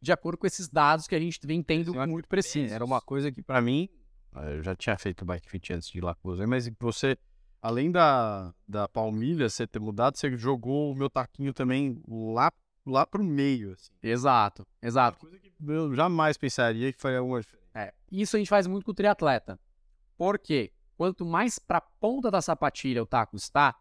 de 0.00 0.10
acordo 0.10 0.38
com 0.38 0.46
esses 0.46 0.70
dados 0.70 1.06
que 1.06 1.14
a 1.14 1.20
gente 1.20 1.38
vem 1.46 1.62
tendo 1.62 1.92
muito 2.08 2.26
precisos. 2.26 2.72
Era 2.72 2.82
uma 2.82 3.02
coisa 3.02 3.30
que, 3.30 3.42
para 3.42 3.60
mim, 3.60 3.90
eu 4.34 4.62
já 4.62 4.74
tinha 4.74 4.96
feito 4.98 5.24
bike 5.24 5.48
fit 5.48 5.72
antes 5.72 5.88
de 5.88 5.98
ir 5.98 6.00
lá 6.00 6.14
com 6.14 6.30
você, 6.30 6.46
mas 6.46 6.70
você, 6.80 7.16
além 7.60 7.90
da, 7.90 8.54
da 8.66 8.88
palmilha 8.88 9.48
você 9.48 9.66
ter 9.66 9.78
mudado, 9.78 10.16
você 10.16 10.36
jogou 10.36 10.92
o 10.92 10.94
meu 10.94 11.10
taquinho 11.10 11.52
também 11.52 12.00
lá 12.08 12.50
lá 12.84 13.06
pro 13.06 13.22
meio, 13.22 13.72
assim. 13.72 13.92
Exato, 14.02 14.66
exato. 14.82 15.18
Coisa 15.18 15.38
que 15.38 15.52
eu 15.66 15.94
jamais 15.94 16.36
pensaria 16.36 16.92
que 16.92 17.00
faria 17.00 17.18
alguma 17.18 17.40
diferença. 17.40 17.68
É, 17.74 17.94
isso 18.10 18.36
a 18.36 18.38
gente 18.38 18.48
faz 18.48 18.66
muito 18.66 18.84
com 18.84 18.90
o 18.90 18.94
triatleta. 18.94 19.58
Por 20.16 20.38
quê? 20.38 20.72
Quanto 20.96 21.24
mais 21.24 21.58
pra 21.58 21.80
ponta 21.80 22.30
da 22.30 22.42
sapatilha 22.42 23.02
o 23.02 23.06
taco 23.06 23.36
está, 23.36 23.74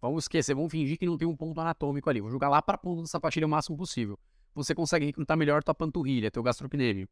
vamos 0.00 0.24
esquecer, 0.24 0.54
vamos 0.54 0.70
fingir 0.70 0.98
que 0.98 1.06
não 1.06 1.16
tem 1.16 1.28
um 1.28 1.36
ponto 1.36 1.60
anatômico 1.60 2.08
ali. 2.10 2.20
Vou 2.20 2.30
jogar 2.30 2.48
lá 2.48 2.60
pra 2.60 2.76
ponta 2.76 3.02
da 3.02 3.08
sapatilha 3.08 3.46
o 3.46 3.50
máximo 3.50 3.76
possível. 3.76 4.18
Você 4.54 4.74
consegue 4.74 5.04
recrutar 5.04 5.36
melhor 5.36 5.62
tua 5.62 5.74
panturrilha, 5.74 6.30
teu 6.30 6.42
gastrocnêmio. 6.42 7.08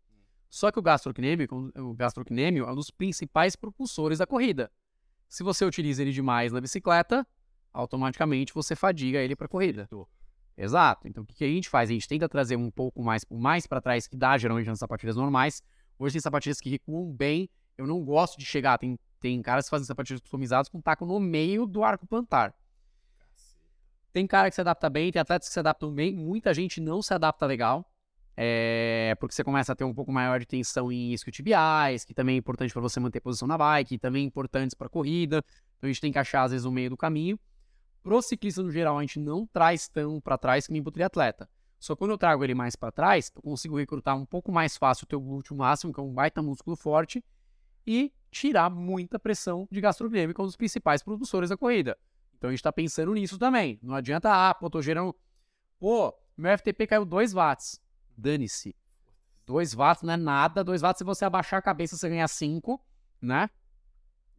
Só 0.49 0.71
que 0.71 0.79
o 0.79 0.83
gastrocnêmio, 0.83 1.49
o 1.77 1.95
gastrocnêmio 1.95 2.65
é 2.65 2.73
um 2.73 2.75
dos 2.77 2.91
principais 2.91 3.57
propulsores 3.57 4.19
da 4.19 4.27
corrida. 4.27 4.71
Se 5.29 5.43
você 5.43 5.65
utiliza 5.65 6.03
ele 6.03 6.13
demais 6.13 6.53
na 6.53 6.61
bicicleta, 6.61 7.27
automaticamente 7.73 8.55
você 8.55 8.77
fadiga 8.77 9.19
ele 9.19 9.35
para 9.35 9.49
corrida. 9.49 9.89
Exato. 10.57 11.09
Então, 11.09 11.25
o 11.25 11.27
que, 11.27 11.35
que, 11.35 11.45
a 11.45 11.49
gente 11.49 11.69
faz? 11.69 11.91
A 11.91 11.93
gente 11.93 12.07
tenta 12.07 12.29
trazer 12.29 12.57
um 12.57 12.71
pouco 12.71 13.03
mais, 13.03 13.27
mais 13.29 13.67
para 13.67 13.81
trás, 13.81 14.07
que 14.07 14.17
dá 14.17 14.39
geralmente 14.39 14.69
nas 14.69 14.79
sapatilhas 14.79 15.17
normais. 15.17 15.63
Hoje 15.99 16.15
tem 16.15 16.21
sapatilhas 16.21 16.61
que 16.61 16.71
recuam 16.71 17.13
bem. 17.13 17.51
Eu 17.77 17.87
não 17.87 18.05
gosto 18.05 18.39
de 18.39 18.45
chegar. 18.45 18.79
Tem, 18.79 18.99
tem 19.19 19.43
caras 19.43 19.65
que 19.65 19.71
fazem 19.71 19.87
sapatilhas 19.87 20.21
customizadas 20.21 20.69
com 20.69 20.81
taco 20.81 21.05
no 21.05 21.19
meio 21.19 21.67
do 21.67 21.83
arco 21.83 22.07
plantar. 22.07 22.55
Tem 24.13 24.29
cara 24.29 24.49
que 24.49 24.55
se 24.55 24.61
adapta 24.61 24.89
bem, 24.89 25.11
tem 25.11 25.21
atletas 25.21 25.49
que 25.49 25.53
se 25.53 25.59
adaptam 25.59 25.93
bem. 25.93 26.15
Muita 26.15 26.55
gente 26.55 26.81
não 26.81 27.03
se 27.03 27.13
adapta 27.13 27.45
legal. 27.45 27.91
É, 28.37 29.15
porque 29.21 29.35
você 29.35 29.45
começa 29.45 29.73
a 29.73 29.77
ter 29.77 29.85
um 29.85 29.95
pouco 29.95 30.13
maior 30.13 30.41
de 30.41 30.47
tensão 30.47 30.91
em 30.91 31.13
isquiotibiais, 31.13 32.05
que 32.05 32.13
também 32.13 32.35
é 32.35 32.39
importante 32.39 32.73
para 32.73 32.83
você 32.83 32.99
manter 32.99 33.21
posição 33.21 33.47
na 33.47 33.57
bike, 33.57 33.99
também 33.99 34.25
é 34.25 34.27
importantes 34.27 34.75
para 34.75 34.89
corrida. 34.89 35.45
Então 35.77 35.89
a 35.89 35.93
gente 35.93 36.01
tem 36.01 36.13
que 36.13 36.19
achar, 36.19 36.43
às 36.43 36.51
vezes, 36.51 36.65
o 36.65 36.73
meio 36.73 36.91
do 36.91 36.97
caminho. 36.97 37.39
Pro 38.03 38.21
ciclista 38.21 38.63
no 38.63 38.71
geral, 38.71 38.99
a 38.99 39.01
gente 39.01 39.19
não 39.19 39.47
traz 39.47 39.89
tão 39.89 40.21
para 40.21 40.37
trás 40.37 40.67
que 40.67 40.73
nem 40.73 40.83
pro 40.83 40.93
triatleta. 40.93 41.49
Só 41.79 41.95
quando 41.95 42.13
eu 42.13 42.19
trago 42.19 42.43
ele 42.43 42.55
mais 42.55 42.75
para 42.75 42.91
trás, 42.91 43.31
eu 43.35 43.43
consigo 43.43 43.79
recrutar 43.79 44.17
um 44.17 44.25
pouco 44.25 44.51
mais 44.51 44.77
fácil 44.77 45.05
o 45.05 45.07
teu 45.07 45.21
glúteo 45.21 45.55
máximo, 45.55 45.93
que 45.93 46.01
é 46.01 46.03
um 46.03 46.13
baita 46.13 46.43
músculo 46.43 46.77
forte, 46.77 47.23
e 47.87 48.13
tirar 48.31 48.71
muita 48.71 49.19
pressão 49.19 49.69
de 49.71 49.81
gastrocnêmico, 49.81 50.43
um 50.43 50.47
dos 50.47 50.57
principais 50.57 51.03
produtores 51.03 51.51
da 51.51 51.57
corrida. 51.57 51.97
Então 52.37 52.49
a 52.49 52.53
gente 52.53 52.61
está 52.61 52.73
pensando 52.73 53.13
nisso 53.15 53.39
também. 53.39 53.79
Não 53.83 53.95
adianta, 53.95 54.31
ah, 54.31 54.55
pô, 54.55 54.69
tô 54.69 54.83
gerando. 54.83 55.15
Pô, 55.79 56.15
meu 56.37 56.57
FTP 56.57 56.87
caiu 56.87 57.05
2 57.05 57.33
watts. 57.33 57.81
Dane-se. 58.17 58.75
2 59.47 59.75
watts 59.75 60.03
não 60.03 60.15
é 60.15 60.17
nada. 60.17 60.65
2 60.65 60.83
watts, 60.83 60.99
se 60.99 61.05
você 61.05 61.25
abaixar 61.25 61.59
a 61.59 61.63
cabeça, 61.63 61.97
você 61.97 62.09
ganha 62.09 62.27
5, 62.27 62.81
né? 63.21 63.51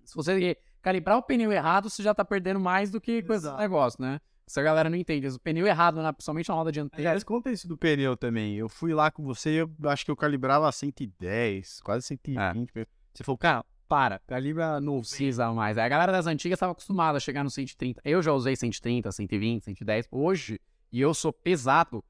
Se 0.04 0.16
você 0.16 0.58
calibrar 0.82 1.18
o 1.18 1.24
pneu 1.24 1.52
errado, 1.52 1.90
você 1.90 2.04
já 2.04 2.14
tá 2.14 2.24
perdendo 2.24 2.60
mais 2.60 2.92
do 2.92 3.02
que 3.02 3.24
com 3.24 3.34
esse 3.34 3.52
negócio, 3.56 4.02
né? 4.02 4.20
Essa 4.48 4.62
galera 4.62 4.90
não 4.90 4.98
entende. 4.98 5.28
O 5.28 5.40
pneu 5.40 5.66
errado, 5.66 6.02
né? 6.02 6.12
principalmente 6.12 6.50
na 6.50 6.56
roda 6.56 6.72
dianteira. 6.72 7.10
Aliás, 7.10 7.24
conta 7.24 7.52
isso 7.52 7.68
do 7.68 7.76
pneu 7.76 8.16
também. 8.16 8.56
Eu 8.56 8.70
fui 8.70 8.94
lá 8.94 9.10
com 9.10 9.24
você 9.24 9.50
e 9.50 9.58
eu 9.58 9.72
acho 9.86 10.06
que 10.06 10.12
eu 10.12 10.16
calibrava 10.16 10.72
110, 10.72 11.82
quase 11.82 12.06
120. 12.06 12.72
É. 12.78 12.86
Você 13.12 13.24
falou, 13.24 13.38
cara, 13.38 13.66
para, 13.88 14.20
calibra 14.20 14.80
não 14.80 15.00
precisa 15.00 15.52
mais. 15.52 15.78
a 15.78 15.88
galera 15.88 16.12
das 16.12 16.28
antigas 16.28 16.58
estava 16.58 16.74
acostumada 16.74 17.18
a 17.18 17.20
chegar 17.20 17.44
no 17.44 17.50
130. 17.50 18.02
Eu 18.06 18.22
já 18.22 18.32
usei 18.34 18.56
130, 18.56 19.12
120, 19.12 19.64
110. 19.64 20.08
Hoje, 20.12 20.60
e 20.92 21.02
eu 21.02 21.14
sou 21.14 21.34
pesado, 21.34 22.04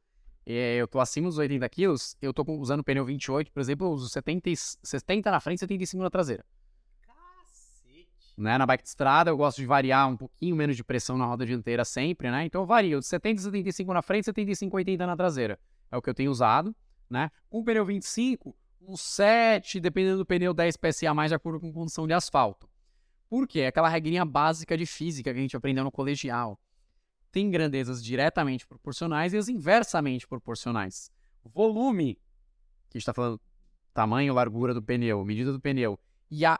eu 0.45 0.87
tô 0.87 0.99
acima 0.99 1.27
dos 1.27 1.37
80 1.37 1.67
quilos, 1.69 2.15
eu 2.21 2.33
tô 2.33 2.45
usando 2.59 2.83
pneu 2.83 3.03
28, 3.03 3.51
por 3.51 3.59
exemplo, 3.59 3.87
eu 3.87 3.91
uso 3.91 4.09
70, 4.09 4.49
70 4.83 5.31
na 5.31 5.39
frente 5.39 5.57
e 5.57 5.59
75 5.61 6.03
na 6.03 6.09
traseira. 6.09 6.45
Né? 8.37 8.57
Na 8.57 8.65
bike 8.65 8.83
de 8.83 8.89
estrada 8.89 9.31
eu 9.31 9.37
gosto 9.37 9.57
de 9.57 9.65
variar 9.65 10.09
um 10.09 10.17
pouquinho 10.17 10.55
menos 10.55 10.75
de 10.75 10.83
pressão 10.83 11.17
na 11.17 11.25
roda 11.25 11.45
dianteira 11.45 11.85
sempre, 11.85 12.29
né? 12.29 12.45
Então 12.45 12.61
eu 12.61 12.65
vario 12.65 12.99
de 12.99 13.05
70 13.05 13.41
75 13.41 13.93
na 13.93 14.01
frente, 14.01 14.25
75 14.25 14.75
80 14.75 15.07
na 15.07 15.15
traseira. 15.15 15.57
É 15.89 15.95
o 15.95 16.01
que 16.01 16.09
eu 16.09 16.13
tenho 16.13 16.31
usado, 16.31 16.75
né? 17.09 17.31
Com 17.49 17.59
o 17.59 17.63
pneu 17.63 17.85
25, 17.85 18.53
um 18.81 18.97
7, 18.97 19.79
dependendo 19.79 20.17
do 20.17 20.25
pneu 20.25 20.53
10 20.53 20.75
PSA 20.75 21.13
mais 21.13 21.31
de 21.31 21.35
acordo 21.35 21.61
com 21.61 21.71
condição 21.71 22.05
de 22.05 22.13
asfalto. 22.13 22.69
Por 23.29 23.47
quê? 23.47 23.63
Aquela 23.63 23.87
regrinha 23.87 24.25
básica 24.25 24.77
de 24.77 24.85
física 24.85 25.33
que 25.33 25.39
a 25.39 25.41
gente 25.41 25.55
aprendeu 25.55 25.85
no 25.85 25.91
colegial. 25.91 26.59
Tem 27.35 27.51
grandezas 27.51 28.01
diretamente 28.01 28.65
proporcionais 28.65 29.33
e 29.33 29.37
as 29.37 29.49
inversamente 29.49 30.25
proporcionais. 30.25 31.11
Volume, 31.43 32.17
que 32.89 32.97
está 32.97 33.13
falando 33.13 33.41
tamanho, 33.93 34.33
largura 34.33 34.73
do 34.73 34.81
pneu, 34.81 35.21
medida 35.25 35.51
do 35.51 35.59
pneu, 35.59 35.99
e 36.31 36.45
a 36.45 36.57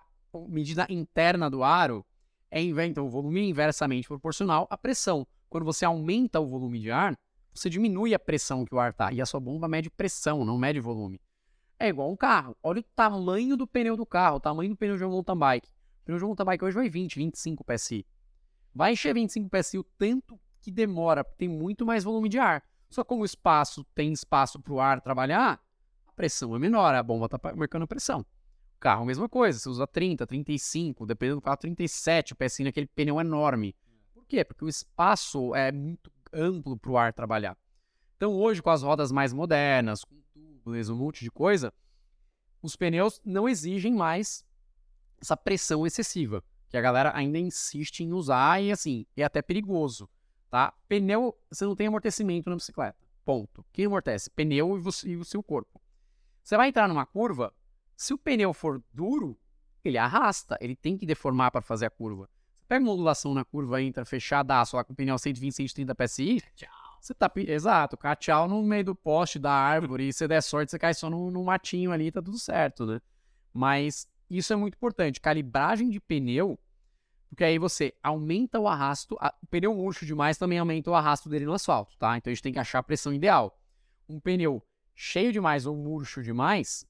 medida 0.49 0.86
interna 0.89 1.49
do 1.49 1.63
aro 1.63 2.05
é 2.51 2.61
então, 2.61 3.05
o 3.05 3.09
volume 3.09 3.39
é 3.39 3.43
inversamente 3.45 4.05
proporcional 4.09 4.67
à 4.69 4.78
pressão. 4.78 5.26
Quando 5.47 5.63
você 5.63 5.86
aumenta 5.86 6.41
o 6.41 6.45
volume 6.45 6.82
de 6.82 6.91
ar, 6.91 7.17
você 7.53 7.69
diminui 7.69 8.13
a 8.13 8.19
pressão 8.19 8.65
que 8.65 8.76
o 8.76 8.80
ar 8.80 8.91
está. 8.91 9.13
E 9.13 9.21
a 9.21 9.26
sua 9.26 9.39
bomba 9.39 9.69
mede 9.69 9.89
pressão, 9.89 10.43
não 10.43 10.57
mede 10.57 10.82
volume. 10.82 11.21
É 11.80 11.88
igual 11.88 12.11
um 12.11 12.17
carro. 12.17 12.53
Olha 12.61 12.82
o 12.82 12.84
tamanho 12.84 13.55
do 13.55 13.65
pneu 13.65 13.95
do 13.95 14.05
carro, 14.05 14.36
o 14.36 14.39
tamanho 14.41 14.71
do 14.71 14.76
pneu 14.76 14.97
de 14.97 15.05
um 15.05 15.11
mountain 15.11 15.38
bike. 15.38 15.69
O 15.69 16.05
pneu 16.05 16.17
de 16.17 16.26
um 16.26 16.28
mountain 16.28 16.45
bike 16.45 16.65
hoje 16.65 16.76
vai 16.76 16.89
20, 16.89 17.15
25 17.15 17.63
PSI. 17.63 18.05
Vai 18.73 18.91
encher 18.91 19.13
25 19.13 19.49
PSI 19.49 19.78
o 19.78 19.84
tanto 19.97 20.38
que 20.66 20.72
demora, 20.72 21.24
porque 21.24 21.38
tem 21.38 21.47
muito 21.47 21.86
mais 21.86 22.03
volume 22.03 22.28
de 22.28 22.39
ar. 22.39 22.63
Só 22.89 23.03
como 23.03 23.22
o 23.22 23.26
espaço 23.26 23.84
tem 23.93 24.11
espaço 24.11 24.59
para 24.59 24.74
o 24.74 24.80
ar 24.80 24.99
trabalhar, 24.99 25.61
a 26.07 26.11
pressão 26.13 26.55
é 26.55 26.59
menor, 26.59 26.95
a 26.95 27.03
bomba 27.03 27.26
está 27.26 27.39
marcando 27.55 27.88
pressão. 27.88 28.26
Carro, 28.80 29.05
mesma 29.05 29.30
coisa. 29.30 29.59
Você 29.59 29.70
usa 29.70 29.86
30, 29.86 30.26
35, 30.26 31.05
dependendo 31.05 31.38
do 31.38 31.41
carro, 31.43 31.57
37, 31.57 32.34
o 32.34 32.36
pecinho 32.36 32.66
naquele 32.66 32.88
pneu 32.88 33.20
enorme. 33.22 33.76
Por 34.11 34.26
quê? 34.26 34.43
Porque 34.43 34.66
o 34.66 34.68
espaço 34.68 35.53
é 35.53 35.72
muito 35.72 36.11
amplo 36.34 36.76
para 36.78 36.91
o 36.91 36.97
ar 36.97 37.13
trabalhar. 37.13 37.55
Então, 38.18 38.34
hoje, 38.34 38.59
com 38.59 38.72
as 38.72 38.82
rodas 38.82 39.11
mais 39.11 39.32
modernas, 39.32 40.03
com 40.03 40.16
tubos, 40.34 40.89
um 40.89 40.95
monte 40.95 41.24
de 41.24 41.30
coisa, 41.30 41.72
os 42.59 42.76
pneus 42.76 43.22
não 43.24 43.47
exigem 43.47 43.93
mais 43.93 44.43
essa 45.22 45.38
pressão 45.38 45.86
excessiva, 45.86 46.43
que 46.70 46.78
a 46.78 46.82
galera 46.82 47.16
ainda 47.16 47.38
insiste 47.38 47.99
em 47.99 48.13
usar 48.13 48.63
e, 48.63 48.72
assim, 48.72 49.05
é 49.16 49.24
até 49.24 49.43
perigoso, 49.43 50.09
tá? 50.56 50.74
Pneu, 50.88 51.38
você 51.51 51.66
não 51.66 51.76
tem 51.76 51.88
amortecimento 51.88 52.49
na 52.49 52.56
bicicleta, 52.56 52.97
ponto. 53.26 53.66
Quem 53.74 53.88
amortece? 53.88 54.30
Pneu 54.30 54.78
e, 54.78 54.80
você, 54.80 55.10
e 55.10 55.18
o 55.18 55.26
seu 55.26 55.43
corpo. 55.43 55.82
Você 56.41 56.56
vai 56.56 56.70
entrar 56.70 56.88
numa 56.88 57.06
curva, 57.06 57.53
se 57.93 58.14
o 58.14 58.18
pneu 58.18 58.53
for 58.53 58.82
duro, 58.93 59.38
ele 59.84 59.97
arrasta, 59.97 60.58
ele 60.62 60.74
tem 60.74 60.97
que 60.97 61.06
deformar 61.06 61.51
para 61.51 61.62
fazer 61.62 61.88
a 61.88 61.89
curva. 61.89 62.30
Você 62.62 62.68
pega 62.70 62.86
uma 62.86 62.93
ondulação 62.93 63.34
na 63.34 63.43
curva, 63.43 63.82
entra 63.82 64.06
fechadaço 64.06 64.78
lá 64.78 64.86
com 64.86 64.93
o 64.93 64.95
pneu 64.95 65.18
120, 65.18 65.53
130 65.53 65.93
PSI, 65.93 66.41
tchau. 66.56 66.70
Você 67.01 67.14
tá, 67.14 67.30
exato, 67.36 67.97
cá 67.97 68.16
tchau 68.16 68.47
no 68.47 68.64
meio 68.64 68.86
do 68.86 68.95
poste 68.95 69.38
da 69.38 69.51
árvore, 69.51 70.08
e 70.08 70.14
se 70.14 70.26
der 70.26 70.41
sorte, 70.41 70.72
você 70.72 70.80
cai 70.80 70.93
só 70.93 71.10
no, 71.10 71.30
no 71.30 71.43
matinho 71.43 71.91
ali, 71.91 72.14
tá 72.14 72.22
tudo 72.22 72.39
certo, 72.39 72.86
né? 72.86 73.01
Mas 73.53 74.08
isso 74.30 74.53
é 74.53 74.56
muito 74.56 74.76
importante. 74.76 75.20
Calibragem 75.20 75.89
de 75.89 75.99
pneu, 75.99 76.58
porque 77.36 77.43
aí 77.43 77.59
você 77.59 77.93
aumenta 78.01 78.57
o 78.61 78.65
arrasto. 78.65 79.17
A, 79.19 79.36
o 79.43 79.47
pneu 79.47 79.75
murcho 79.75 80.05
demais 80.05 80.38
também 80.38 80.57
aumenta 80.57 80.89
o 80.89 80.95
arrasto 80.95 81.27
dele 81.27 81.43
no 81.43 81.51
asfalto, 81.51 81.97
tá? 81.97 82.15
Então 82.15 82.31
a 82.31 82.33
gente 82.33 82.41
tem 82.41 82.53
que 82.53 82.59
achar 82.59 82.79
a 82.79 82.83
pressão 82.83 83.13
ideal. 83.13 83.59
Um 84.07 84.21
pneu 84.21 84.65
cheio 84.95 85.33
demais 85.33 85.65
ou 85.65 85.75
murcho 85.75 86.23
demais, 86.23 86.88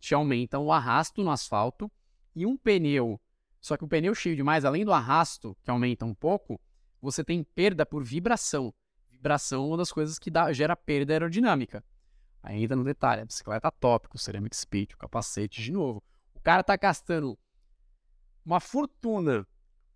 te 0.00 0.14
aumentam 0.14 0.64
o 0.64 0.72
arrasto 0.72 1.22
no 1.22 1.30
asfalto 1.30 1.92
e 2.34 2.46
um 2.46 2.56
pneu. 2.56 3.20
Só 3.60 3.76
que 3.76 3.84
o 3.84 3.86
pneu 3.86 4.14
cheio 4.14 4.34
demais, 4.34 4.64
além 4.64 4.82
do 4.82 4.94
arrasto, 4.94 5.54
que 5.62 5.70
aumenta 5.70 6.06
um 6.06 6.14
pouco, 6.14 6.58
você 6.98 7.22
tem 7.22 7.44
perda 7.44 7.84
por 7.84 8.02
vibração. 8.02 8.72
Vibração 9.10 9.64
é 9.64 9.66
uma 9.66 9.76
das 9.76 9.92
coisas 9.92 10.18
que 10.18 10.30
dá, 10.30 10.50
gera 10.54 10.74
perda 10.74 11.12
aerodinâmica. 11.12 11.84
Entra 12.48 12.74
no 12.74 12.82
detalhe, 12.82 13.20
a 13.20 13.26
bicicleta 13.26 13.70
top, 13.70 14.08
o 14.14 14.18
ceramic 14.18 14.56
speed, 14.56 14.94
o 14.94 14.96
capacete 14.96 15.60
de 15.60 15.70
novo. 15.70 16.02
O 16.34 16.40
cara 16.40 16.64
tá 16.64 16.76
gastando 16.76 17.38
uma 18.42 18.58
fortuna 18.58 19.46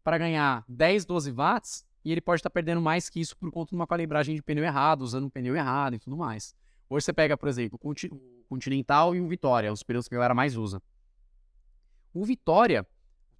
para 0.06 0.18
ganhar 0.18 0.64
10, 0.68 1.04
12 1.04 1.32
watts 1.32 1.84
e 2.04 2.12
ele 2.12 2.20
pode 2.20 2.38
estar 2.38 2.48
tá 2.48 2.54
perdendo 2.54 2.80
mais 2.80 3.10
que 3.10 3.18
isso 3.18 3.36
por 3.36 3.50
conta 3.50 3.70
de 3.70 3.74
uma 3.74 3.88
calibragem 3.88 4.36
de 4.36 4.40
pneu 4.40 4.62
errado, 4.62 5.02
usando 5.02 5.24
um 5.24 5.28
pneu 5.28 5.56
errado 5.56 5.96
e 5.96 5.98
tudo 5.98 6.16
mais. 6.16 6.54
Hoje 6.88 7.06
você 7.06 7.12
pega, 7.12 7.36
por 7.36 7.48
exemplo, 7.48 7.76
o 7.82 8.44
Continental 8.48 9.16
e 9.16 9.20
o 9.20 9.26
Vitória, 9.26 9.72
os 9.72 9.82
pneus 9.82 10.06
que 10.06 10.14
a 10.14 10.18
galera 10.18 10.32
mais 10.32 10.56
usa. 10.56 10.80
O 12.14 12.24
Vitória, 12.24 12.86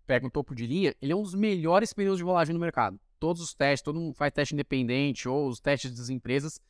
pega 0.08 0.26
o 0.26 0.30
topo 0.30 0.56
de 0.56 0.66
linha, 0.66 0.92
ele 1.00 1.12
é 1.12 1.14
um 1.14 1.22
dos 1.22 1.36
melhores 1.36 1.92
pneus 1.92 2.18
de 2.18 2.24
rolagem 2.24 2.52
no 2.52 2.58
mercado. 2.58 2.98
Todos 3.20 3.40
os 3.40 3.54
testes, 3.54 3.82
todo 3.82 4.00
mundo 4.00 4.14
faz 4.16 4.32
teste 4.32 4.52
independente 4.52 5.28
ou 5.28 5.46
os 5.46 5.60
testes 5.60 5.96
das 5.96 6.08
empresas. 6.08 6.60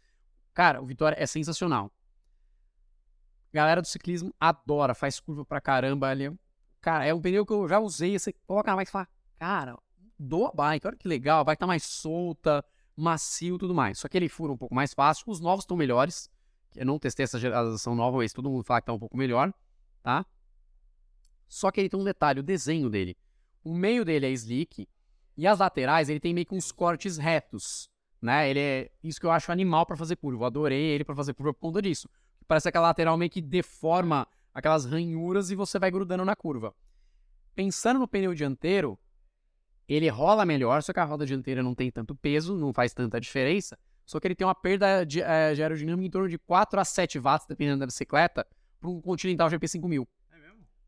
Cara, 0.52 0.82
o 0.82 0.84
Vitória 0.84 1.16
é 1.18 1.24
sensacional. 1.24 1.90
Galera 3.50 3.80
do 3.80 3.86
ciclismo 3.86 4.30
adora, 4.38 4.94
faz 4.94 5.18
curva 5.18 5.42
pra 5.42 5.58
caramba 5.58 6.10
ali. 6.10 6.30
Cara, 6.82 7.06
é 7.06 7.14
um 7.14 7.20
pneu 7.22 7.46
que 7.46 7.54
eu 7.54 7.66
já 7.66 7.78
usei, 7.78 8.18
você 8.18 8.34
coloca 8.46 8.70
na 8.70 8.76
bike 8.76 8.90
e 8.90 8.92
fala, 8.92 9.08
cara, 9.38 9.78
doa 10.18 10.48
a 10.48 10.52
bike, 10.52 10.86
olha 10.86 10.96
que 10.96 11.08
legal, 11.08 11.40
a 11.40 11.44
bike 11.44 11.60
tá 11.60 11.66
mais 11.66 11.84
solta, 11.84 12.64
macio 12.96 13.56
e 13.56 13.58
tudo 13.58 13.74
mais. 13.74 13.98
Só 13.98 14.08
que 14.08 14.16
ele 14.16 14.28
fura 14.28 14.52
um 14.52 14.56
pouco 14.56 14.74
mais 14.74 14.94
fácil, 14.94 15.24
os 15.28 15.40
novos 15.40 15.64
estão 15.64 15.76
melhores. 15.76 16.30
Eu 16.74 16.86
não 16.86 16.98
testei 16.98 17.24
essa 17.24 17.38
geração 17.38 17.94
nova, 17.94 18.18
mas 18.18 18.32
todo 18.32 18.50
mundo 18.50 18.64
fala 18.64 18.80
que 18.80 18.86
tá 18.86 18.92
um 18.92 18.98
pouco 18.98 19.16
melhor, 19.16 19.52
tá? 20.02 20.26
Só 21.48 21.70
que 21.70 21.80
ele 21.80 21.88
tem 21.88 21.98
um 21.98 22.04
detalhe, 22.04 22.40
o 22.40 22.42
desenho 22.42 22.90
dele. 22.90 23.16
O 23.62 23.74
meio 23.74 24.04
dele 24.04 24.26
é 24.26 24.30
slick 24.30 24.88
e 25.36 25.46
as 25.46 25.58
laterais 25.58 26.08
ele 26.08 26.20
tem 26.20 26.34
meio 26.34 26.46
que 26.46 26.54
uns 26.54 26.72
cortes 26.72 27.18
retos, 27.18 27.88
né? 28.20 28.48
Ele 28.48 28.60
é 28.60 28.90
isso 29.02 29.20
que 29.20 29.26
eu 29.26 29.30
acho 29.30 29.52
animal 29.52 29.86
para 29.86 29.96
fazer 29.96 30.16
curva. 30.16 30.42
Eu 30.42 30.46
adorei 30.46 30.82
ele 30.82 31.04
para 31.04 31.14
fazer 31.14 31.34
curva 31.34 31.52
por 31.52 31.60
conta 31.60 31.82
disso. 31.82 32.08
Parece 32.46 32.68
aquela 32.68 32.88
lateral 32.88 33.16
meio 33.16 33.30
que 33.30 33.40
deforma 33.40 34.26
aquelas 34.54 34.84
ranhuras 34.84 35.50
e 35.50 35.54
você 35.54 35.78
vai 35.78 35.90
grudando 35.90 36.24
na 36.24 36.36
curva. 36.36 36.74
Pensando 37.54 37.98
no 37.98 38.08
pneu 38.08 38.34
dianteiro, 38.34 38.98
ele 39.88 40.08
rola 40.08 40.44
melhor, 40.44 40.82
só 40.82 40.92
que 40.92 41.00
a 41.00 41.04
roda 41.04 41.24
dianteira 41.24 41.62
não 41.62 41.74
tem 41.74 41.90
tanto 41.90 42.14
peso, 42.14 42.56
não 42.56 42.72
faz 42.72 42.92
tanta 42.92 43.20
diferença. 43.20 43.78
Só 44.04 44.20
que 44.20 44.26
ele 44.26 44.34
tem 44.34 44.46
uma 44.46 44.54
perda 44.54 45.04
de, 45.04 45.20
é, 45.20 45.54
de 45.54 45.62
aerodinâmica 45.62 46.06
em 46.06 46.10
torno 46.10 46.28
de 46.28 46.38
4 46.38 46.78
a 46.78 46.84
7 46.84 47.18
watts, 47.18 47.46
dependendo 47.46 47.80
da 47.80 47.86
bicicleta, 47.86 48.46
para 48.80 48.90
um 48.90 49.00
Continental 49.00 49.48
GP5000 49.48 50.06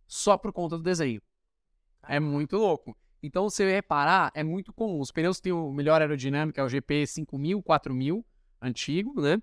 só 0.08 0.38
por 0.38 0.52
conta 0.52 0.76
do 0.78 0.82
desenho. 0.82 1.20
É 2.08 2.18
muito 2.18 2.56
louco. 2.56 2.96
Então, 3.22 3.50
se 3.50 3.56
você 3.56 3.70
reparar, 3.70 4.32
é 4.34 4.42
muito 4.42 4.72
comum. 4.72 5.00
Os 5.00 5.12
pneus 5.12 5.38
têm 5.38 5.52
o 5.52 5.70
melhor 5.70 6.00
aerodinâmica, 6.00 6.60
é 6.60 6.64
o 6.64 6.68
GP 6.68 7.06
5000, 7.06 7.62
4000, 7.62 8.24
antigo, 8.62 9.20
né? 9.20 9.36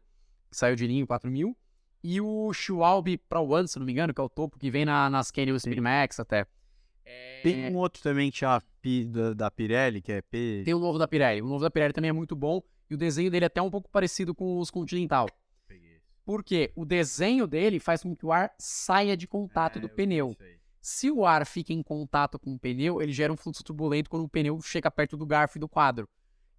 Que 0.49 0.57
saiu 0.57 0.75
de 0.75 0.87
linha 0.87 1.05
4000. 1.05 1.55
E 2.03 2.21
o 2.21 2.51
Schwalbe 2.53 3.17
Pro 3.17 3.43
One, 3.43 3.67
se 3.67 3.77
não 3.77 3.85
me 3.85 3.91
engano, 3.91 4.13
que 4.13 4.19
é 4.19 4.23
o 4.23 4.29
topo 4.29 4.57
que 4.57 4.71
vem 4.71 4.85
na, 4.85 5.09
nas 5.09 5.29
Canyon 5.29 5.59
Speed 5.59 5.79
Max 5.79 6.19
até. 6.19 6.47
É... 7.05 7.41
Tem 7.43 7.71
um 7.71 7.77
outro 7.77 8.01
também 8.01 8.31
que 8.31 8.37
chama 8.37 8.61
P, 8.81 9.05
da, 9.05 9.33
da, 9.33 9.51
Pirelli, 9.51 10.01
que 10.01 10.11
é 10.11 10.21
P. 10.21 10.63
Tem 10.65 10.73
o 10.73 10.79
novo 10.79 10.97
da 10.97 11.07
Pirelli. 11.07 11.41
O 11.41 11.47
novo 11.47 11.63
da 11.63 11.69
Pirelli 11.69 11.93
também 11.93 12.09
é 12.09 12.13
muito 12.13 12.35
bom. 12.35 12.61
E 12.89 12.95
o 12.95 12.97
desenho 12.97 13.29
dele 13.29 13.45
é 13.45 13.47
até 13.47 13.61
um 13.61 13.69
pouco 13.69 13.89
parecido 13.89 14.33
com 14.33 14.59
os 14.59 14.69
Continental. 14.69 15.27
Porque 16.25 16.71
o 16.75 16.83
desenho 16.83 17.45
dele 17.45 17.79
faz 17.79 18.01
com 18.01 18.15
que 18.15 18.25
o 18.25 18.31
ar 18.31 18.51
saia 18.57 19.15
de 19.15 19.27
contato 19.27 19.77
é, 19.77 19.81
do 19.81 19.87
pneu. 19.87 20.35
Se 20.81 21.11
o 21.11 21.23
ar 21.23 21.45
fica 21.45 21.71
em 21.71 21.83
contato 21.83 22.39
com 22.39 22.53
o 22.53 22.59
pneu, 22.59 22.99
ele 22.99 23.11
gera 23.11 23.31
um 23.31 23.37
fluxo 23.37 23.63
turbulento 23.63 24.09
quando 24.09 24.23
o 24.23 24.29
pneu 24.29 24.59
chega 24.61 24.89
perto 24.89 25.15
do 25.15 25.25
garfo 25.25 25.57
e 25.57 25.59
do 25.59 25.69
quadro. 25.69 26.09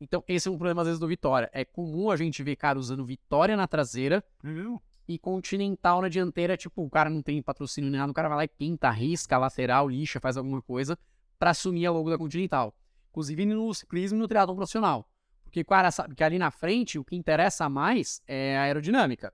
Então, 0.01 0.23
esse 0.29 0.47
é 0.47 0.51
um 0.51 0.57
problema 0.57 0.83
às 0.83 0.87
vezes 0.87 1.01
do 1.01 1.09
Vitória. 1.09 1.51
É 1.53 1.65
comum 1.65 2.11
a 2.11 2.17
gente 2.17 2.43
ver 2.43 2.55
cara 2.55 2.79
usando 2.79 3.05
Vitória 3.05 3.57
na 3.57 3.67
traseira 3.67 4.23
uhum. 4.45 4.79
E 5.09 5.19
Continental 5.19 6.03
na 6.03 6.09
dianteira. 6.09 6.57
Tipo, 6.57 6.85
o 6.85 6.91
cara 6.91 7.09
não 7.09 7.23
tem 7.23 7.43
patrocínio 7.43 7.91
nem 7.91 8.01
nada, 8.01 8.11
o 8.11 8.15
cara 8.15 8.29
vai 8.29 8.37
lá 8.39 8.45
e 8.45 8.49
pinta, 8.49 8.91
risca, 8.91 9.39
lateral, 9.39 9.89
lixa, 9.89 10.21
faz 10.21 10.37
alguma 10.37 10.61
coisa 10.63 10.99
para 11.39 11.51
assumir 11.51 11.87
a 11.87 11.91
logo 11.91 12.11
da 12.11 12.19
Continental. 12.19 12.75
Inclusive 13.11 13.47
no 13.47 13.73
ciclismo 13.75 14.19
e 14.19 14.21
no 14.21 14.29
triatlon 14.29 14.57
profissional. 14.57 15.09
Porque 15.45 15.61
o 15.61 15.65
cara 15.65 15.91
sabe 15.91 16.15
que 16.15 16.25
ali 16.25 16.39
na 16.39 16.51
frente 16.51 16.99
o 16.99 17.05
que 17.05 17.17
interessa 17.17 17.69
mais 17.69 18.21
é 18.27 18.59
a 18.59 18.63
aerodinâmica. 18.63 19.33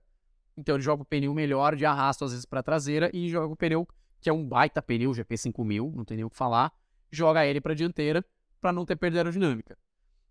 Então 0.57 0.77
ele 0.77 0.83
joga 0.83 1.03
o 1.03 1.07
pneu 1.07 1.33
melhor 1.35 1.75
de 1.75 1.85
arrasto 1.85 2.25
às 2.25 2.31
vezes 2.33 2.47
para 2.47 2.63
traseira 2.63 3.11
e 3.13 3.29
joga 3.29 3.53
o 3.53 3.57
pneu 3.57 3.89
que 4.21 4.31
é 4.31 4.33
um 4.33 4.47
baita 4.47 4.81
pneu 4.81 5.11
GP5000, 5.11 5.93
não 5.95 6.05
tem 6.05 6.17
nem 6.17 6.25
o 6.25 6.31
que 6.31 6.37
falar, 6.37 6.73
joga 7.11 7.45
ele 7.45 7.61
para 7.61 7.75
dianteira 7.75 8.25
para 8.61 8.73
não 8.73 8.87
ter 8.87 8.95
perda 8.95 9.19
aerodinâmica. 9.19 9.77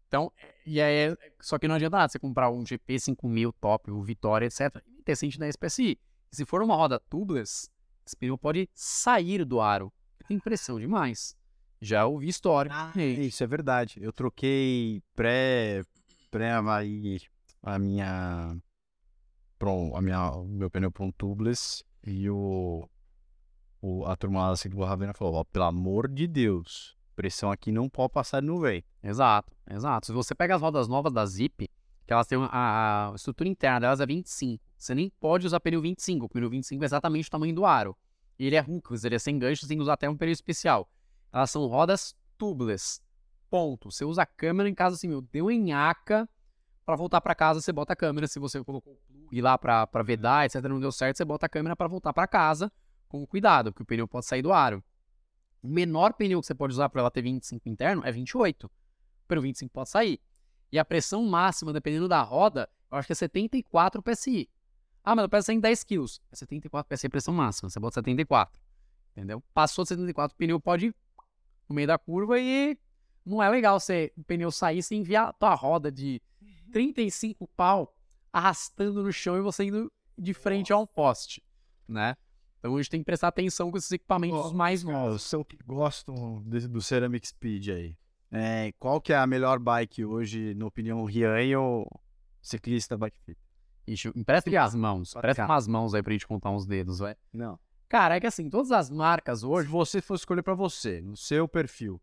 Então, 0.08 0.32
e 0.66 0.80
aí, 0.82 1.16
só 1.42 1.60
que 1.60 1.68
não 1.68 1.76
adianta 1.76 1.98
nada 1.98 2.10
você 2.10 2.20
comprar 2.20 2.50
um 2.50 2.64
GP5000 2.64 3.54
top, 3.60 3.92
o 3.92 4.02
Vitória, 4.02 4.46
etc, 4.46 4.82
e 5.02 5.04
ter 5.04 5.16
110 5.16 5.56
PSI. 5.56 5.99
E 6.32 6.36
se 6.36 6.45
for 6.45 6.62
uma 6.62 6.76
roda 6.76 7.02
tubeless, 7.10 7.70
esse 8.06 8.16
pneu 8.16 8.38
pode 8.38 8.70
sair 8.74 9.43
do 9.43 9.60
aro. 9.60 9.91
Tem 10.28 10.39
pressão 10.39 10.80
demais. 10.80 11.36
Já 11.82 12.06
ouvi 12.06 12.28
história. 12.28 12.72
Ah, 12.74 12.93
isso 12.95 13.43
é 13.43 13.47
verdade. 13.47 13.99
Eu 14.02 14.14
troquei 14.14 15.02
pré 15.16 15.84
pré 16.30 16.52
a 16.54 16.62
minha 17.80 18.62
a 19.93 20.02
minha, 20.02 20.32
o 20.32 20.47
meu 20.47 20.70
pneu 20.70 20.91
para 20.91 21.04
um 21.04 21.12
tubeless 21.12 21.84
e 22.06 22.30
o, 22.30 22.88
o 23.82 24.06
a 24.06 24.16
turma 24.16 24.49
lá 24.49 24.54
do 24.54 24.84
Ravena 24.84 25.14
falou: 25.14 25.36
ó, 25.36 25.43
pelo 25.43 25.66
amor 25.66 26.08
de 26.08 26.28
Deus, 26.28 26.95
pressão 27.16 27.52
aqui 27.52 27.72
não 27.72 27.89
pode 27.89 28.14
passar 28.14 28.41
de 28.41 28.47
90. 28.47 28.88
Exato, 29.04 29.52
exato. 29.70 30.08
Se 30.08 30.14
você 30.14 30.34
pega 30.34 30.56
as 30.56 30.62
rodas 30.62 30.88
novas 30.88 31.12
da 31.12 31.26
Zip, 31.26 31.70
que 32.12 32.14
elas 32.14 32.28
têm 32.28 32.38
a, 32.41 33.09
a 33.09 33.16
estrutura 33.16 33.47
interna 33.47 33.80
delas 33.80 34.01
é 34.01 34.05
25. 34.05 34.62
Você 34.78 34.93
nem 34.93 35.09
pode 35.09 35.47
usar 35.47 35.62
pneu 35.62 35.82
25. 35.82 36.26
O 36.26 36.30
pneu 36.30 36.49
25 36.49 36.84
é 36.84 36.86
exatamente 36.86 37.30
o 37.30 37.32
tamanho 37.32 37.55
do 37.55 37.66
aro. 37.66 37.95
E 38.38 38.45
ele 38.45 38.57
é 38.57 38.62
hookless, 38.62 39.05
ele 39.05 39.16
é 39.16 39.20
sem 39.20 39.39
gancho, 39.39 39.66
tem 39.66 39.78
que 39.78 39.82
usar 39.82 39.93
até 39.93 40.09
um 40.09 40.18
pneu 40.18 40.34
especial. 40.34 40.89
Elas 41.32 41.49
são 41.49 41.66
rodas 41.68 42.14
tubeless. 42.38 42.99
Ponto. 43.49 43.89
Você 43.89 44.03
usa 44.03 44.24
a 44.24 44.26
câmera 44.26 44.68
em 44.68 44.76
caso 44.76 44.97
assim, 44.97 45.07
meu, 45.07 45.22
deu 45.22 45.49
enhaca 45.49 46.28
para 46.86 46.97
voltar 46.97 47.22
para 47.22 47.34
casa, 47.34 47.62
você 47.62 47.72
bota 47.72 47.93
a 47.93 47.95
câmera. 47.95 48.28
Se 48.28 48.39
você 48.39 48.62
colocou 48.62 48.99
plug 49.07 49.41
lá 49.41 49.57
para 49.57 50.03
vedar, 50.03 50.45
etc, 50.45 50.62
não 50.64 50.82
deu 50.82 50.91
certo, 50.91 51.16
você 51.16 51.24
bota 51.24 51.45
a 51.45 51.49
câmera 51.49 51.78
para 51.78 51.88
voltar 51.88 52.12
para 52.12 52.28
casa 52.28 52.70
com 53.07 53.26
cuidado, 53.26 53.72
porque 53.72 53.84
o 53.84 53.86
pneu 53.86 54.05
pode 54.05 54.26
sair 54.26 54.41
do 54.41 54.51
aro. 54.51 54.84
O 55.64 55.68
menor 55.70 56.12
pneu 56.12 56.41
que 56.41 56.47
você 56.47 56.55
pode 56.55 56.74
usar 56.74 56.89
para 56.89 56.99
ela 56.99 57.12
ter 57.12 57.22
25 57.22 57.70
interno 57.70 58.01
é 58.03 58.12
28. 58.12 58.68
O 58.68 58.72
pneu 59.30 59.41
25 59.43 59.72
pode 59.72 59.89
sair. 59.89 60.20
E 60.72 60.80
a 60.80 60.86
pressão 60.86 61.24
máxima, 61.26 61.74
dependendo 61.74 62.07
da 62.07 62.22
roda, 62.22 62.69
eu 62.91 62.97
acho 62.97 63.07
que 63.07 63.13
é 63.13 63.15
74 63.15 64.01
PSI. 64.01 64.49
Ah, 65.03 65.15
mas 65.15 65.24
eu 65.24 65.30
peço 65.30 65.51
em 65.51 65.59
10 65.59 65.84
kg. 65.84 66.05
É 66.32 66.36
74 66.36 66.95
PSI 66.95 67.07
a 67.07 67.09
pressão 67.09 67.34
máxima. 67.34 67.69
Você 67.69 67.80
bota 67.80 67.95
74. 67.95 68.61
Entendeu? 69.11 69.43
Passou 69.53 69.84
de 69.84 69.89
74, 69.89 70.34
o 70.34 70.38
pneu 70.38 70.59
pode 70.59 70.88
ir 70.88 70.95
no 71.67 71.76
meio 71.76 71.88
da 71.88 71.97
curva 71.97 72.39
e 72.39 72.78
não 73.26 73.43
é 73.43 73.49
legal 73.49 73.80
você, 73.80 74.11
o 74.17 74.24
pneu 74.24 74.51
sair 74.51 74.82
sem 74.82 74.99
enviar 74.99 75.30
a 75.30 75.34
tua 75.34 75.53
roda 75.53 75.91
de 75.91 76.22
35 76.72 77.47
pau 77.49 77.95
arrastando 78.32 79.03
no 79.03 79.11
chão 79.11 79.38
e 79.38 79.41
você 79.41 79.65
indo 79.65 79.91
de 80.17 80.34
frente 80.34 80.72
a 80.72 80.78
um 80.78 80.86
poste, 80.86 81.43
né? 81.88 82.15
Então 82.59 82.76
a 82.76 82.78
gente 82.78 82.89
tem 82.89 83.01
que 83.01 83.05
prestar 83.05 83.28
atenção 83.28 83.72
com 83.72 83.78
esses 83.78 83.91
equipamentos 83.91 84.51
oh, 84.51 84.53
mais 84.53 84.84
novos. 84.84 85.32
Eu 85.34 85.43
que 85.43 85.57
gosto 85.65 86.13
do 86.45 86.82
Ceramic 86.82 87.28
Speed 87.28 87.69
aí. 87.69 87.97
É, 88.32 88.71
qual 88.79 89.01
que 89.01 89.11
é 89.11 89.17
a 89.17 89.27
melhor 89.27 89.59
bike 89.59 90.05
hoje, 90.05 90.53
na 90.55 90.65
opinião 90.65 91.03
Rian 91.03 91.59
ou 91.59 92.01
ciclista 92.41 92.97
bike 92.97 93.17
fit? 93.25 93.39
Ixi, 93.88 94.11
empresta 94.15 94.61
as 94.61 94.73
mãos. 94.73 95.13
Presta 95.13 95.45
umas 95.45 95.67
mãos 95.67 95.93
aí 95.93 96.01
pra 96.01 96.13
gente 96.13 96.27
contar 96.27 96.49
uns 96.51 96.65
dedos, 96.65 96.99
vai. 96.99 97.15
Não. 97.34 97.59
Cara, 97.89 98.15
é 98.15 98.19
que 98.19 98.27
assim, 98.27 98.49
todas 98.49 98.71
as 98.71 98.89
marcas 98.89 99.43
hoje. 99.43 99.67
Se 99.67 99.71
você 99.71 100.01
for 100.01 100.15
escolher 100.15 100.43
para 100.43 100.53
você, 100.53 101.01
no 101.01 101.17
seu 101.17 101.45
perfil, 101.47 102.01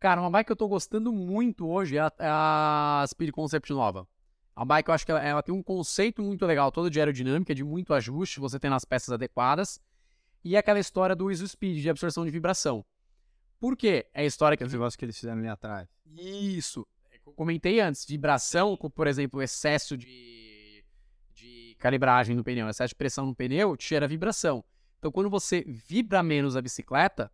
Cara, 0.00 0.20
uma 0.20 0.30
bike 0.30 0.46
que 0.46 0.52
eu 0.52 0.56
tô 0.56 0.68
gostando 0.68 1.12
muito 1.12 1.66
hoje 1.66 1.96
é 1.96 2.00
a, 2.00 2.12
é 2.20 2.28
a 2.28 3.04
Speed 3.08 3.32
Concept 3.32 3.72
nova. 3.72 4.06
A 4.54 4.64
bike 4.64 4.88
eu 4.88 4.94
acho 4.94 5.04
que 5.04 5.10
ela, 5.10 5.20
ela, 5.20 5.42
tem 5.42 5.52
um 5.52 5.62
conceito 5.62 6.22
muito 6.22 6.46
legal, 6.46 6.70
todo 6.70 6.88
de 6.88 7.00
aerodinâmica, 7.00 7.54
de 7.54 7.64
muito 7.64 7.92
ajuste, 7.92 8.38
você 8.38 8.60
tem 8.60 8.70
nas 8.70 8.84
peças 8.84 9.12
adequadas. 9.12 9.80
E 10.44 10.56
aquela 10.56 10.78
história 10.78 11.16
do 11.16 11.30
ISO 11.32 11.46
Speed, 11.48 11.82
de 11.82 11.90
absorção 11.90 12.24
de 12.24 12.30
vibração. 12.30 12.84
Por 13.58 13.76
quê? 13.76 14.06
É 14.12 14.22
a 14.22 14.24
história 14.24 14.56
que... 14.56 14.62
É 14.62 14.66
o 14.66 14.70
negócio 14.70 14.98
que 14.98 15.04
eles 15.04 15.18
fizeram 15.18 15.38
ali 15.38 15.48
atrás. 15.48 15.88
Isso. 16.16 16.86
É 17.10 17.18
eu 17.26 17.32
comentei 17.32 17.80
antes, 17.80 18.04
vibração, 18.04 18.76
com, 18.76 18.88
por 18.88 19.06
exemplo, 19.06 19.42
excesso 19.42 19.96
de, 19.96 20.84
de 21.34 21.76
calibragem 21.78 22.36
no 22.36 22.44
pneu, 22.44 22.68
excesso 22.68 22.90
de 22.90 22.94
pressão 22.96 23.26
no 23.26 23.34
pneu, 23.34 23.76
te 23.76 23.88
gera 23.88 24.06
vibração. 24.06 24.64
Então, 24.98 25.12
quando 25.12 25.30
você 25.30 25.64
vibra 25.66 26.22
menos 26.22 26.56
a 26.56 26.62
bicicleta, 26.62 27.30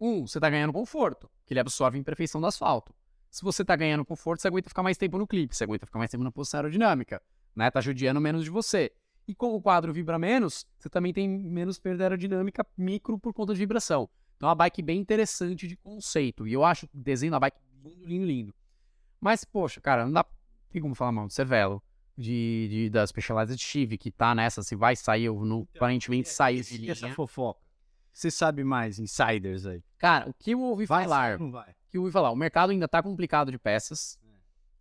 um, 0.00 0.26
você 0.26 0.38
está 0.38 0.48
ganhando 0.48 0.72
conforto, 0.72 1.30
que 1.44 1.52
ele 1.52 1.60
absorve 1.60 1.96
a 1.96 2.00
imperfeição 2.00 2.40
do 2.40 2.46
asfalto. 2.46 2.94
Se 3.30 3.42
você 3.42 3.62
está 3.62 3.76
ganhando 3.76 4.04
conforto, 4.04 4.40
você 4.40 4.48
aguenta 4.48 4.68
ficar 4.68 4.82
mais 4.82 4.96
tempo 4.96 5.18
no 5.18 5.26
clipe, 5.26 5.54
você 5.54 5.64
aguenta 5.64 5.86
ficar 5.86 5.98
mais 5.98 6.10
tempo 6.10 6.24
na 6.24 6.30
posição 6.30 6.58
aerodinâmica, 6.58 7.22
né? 7.54 7.70
Tá 7.70 7.80
judiando 7.80 8.20
menos 8.20 8.44
de 8.44 8.50
você. 8.50 8.92
E 9.26 9.34
como 9.34 9.56
o 9.56 9.60
quadro 9.60 9.92
vibra 9.92 10.18
menos, 10.18 10.66
você 10.78 10.88
também 10.88 11.12
tem 11.12 11.28
menos 11.28 11.78
perda 11.78 12.04
aerodinâmica 12.04 12.66
micro 12.76 13.18
por 13.18 13.34
conta 13.34 13.52
de 13.52 13.58
vibração. 13.58 14.08
Então 14.38 14.48
é 14.48 14.50
uma 14.50 14.54
bike 14.54 14.80
bem 14.80 14.98
interessante 14.98 15.68
de 15.68 15.76
conceito. 15.76 16.46
E 16.46 16.54
eu 16.54 16.64
acho 16.64 16.86
o 16.86 16.88
desenho 16.94 17.32
da 17.32 17.38
bike 17.38 17.58
lindo, 17.84 18.06
lindo, 18.06 18.24
lindo. 18.24 18.54
Mas, 19.20 19.44
poxa, 19.44 19.80
cara, 19.80 20.06
não 20.06 20.12
dá. 20.12 20.24
Tem 20.70 20.80
como 20.80 20.94
falar 20.94 21.12
mal 21.12 21.26
do 21.26 21.32
Cervelo, 21.32 21.82
de, 22.16 22.68
de, 22.70 22.90
da 22.90 23.06
Specialized 23.06 23.60
Chive, 23.60 23.98
que 23.98 24.10
tá 24.10 24.34
nessa, 24.34 24.62
se 24.62 24.74
vai 24.74 24.96
sair 24.96 25.28
ou 25.28 25.44
não, 25.44 25.68
aparentemente 25.74 26.30
sair 26.30 26.62
de 26.62 26.78
linha. 26.78 26.92
Essa 26.92 27.10
fofoca 27.10 27.68
você 28.18 28.32
sabe 28.32 28.64
mais, 28.64 28.98
insiders 28.98 29.64
aí? 29.64 29.82
Cara, 29.96 30.28
o 30.28 30.34
que 30.34 30.50
eu 30.50 30.60
ouvi 30.60 30.86
Vai 30.86 31.04
falar, 31.04 31.38
não 31.38 31.52
vai? 31.52 31.70
o 31.70 31.74
que 31.88 31.96
eu 31.96 32.02
ouvi 32.02 32.12
falar, 32.12 32.32
o 32.32 32.36
mercado 32.36 32.70
ainda 32.70 32.88
tá 32.88 33.00
complicado 33.00 33.52
de 33.52 33.58
peças. 33.58 34.18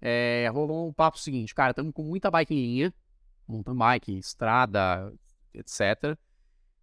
É, 0.02 0.50
rolou 0.52 0.88
um 0.88 0.94
papo 0.94 1.20
seguinte, 1.20 1.54
cara, 1.54 1.70
estamos 1.70 1.94
com 1.94 2.04
muita 2.04 2.32
bike 2.32 2.54
em 2.54 2.58
linha, 2.58 2.94
mountain 3.48 3.76
bike, 3.76 4.18
estrada, 4.18 5.14
etc. 5.54 6.18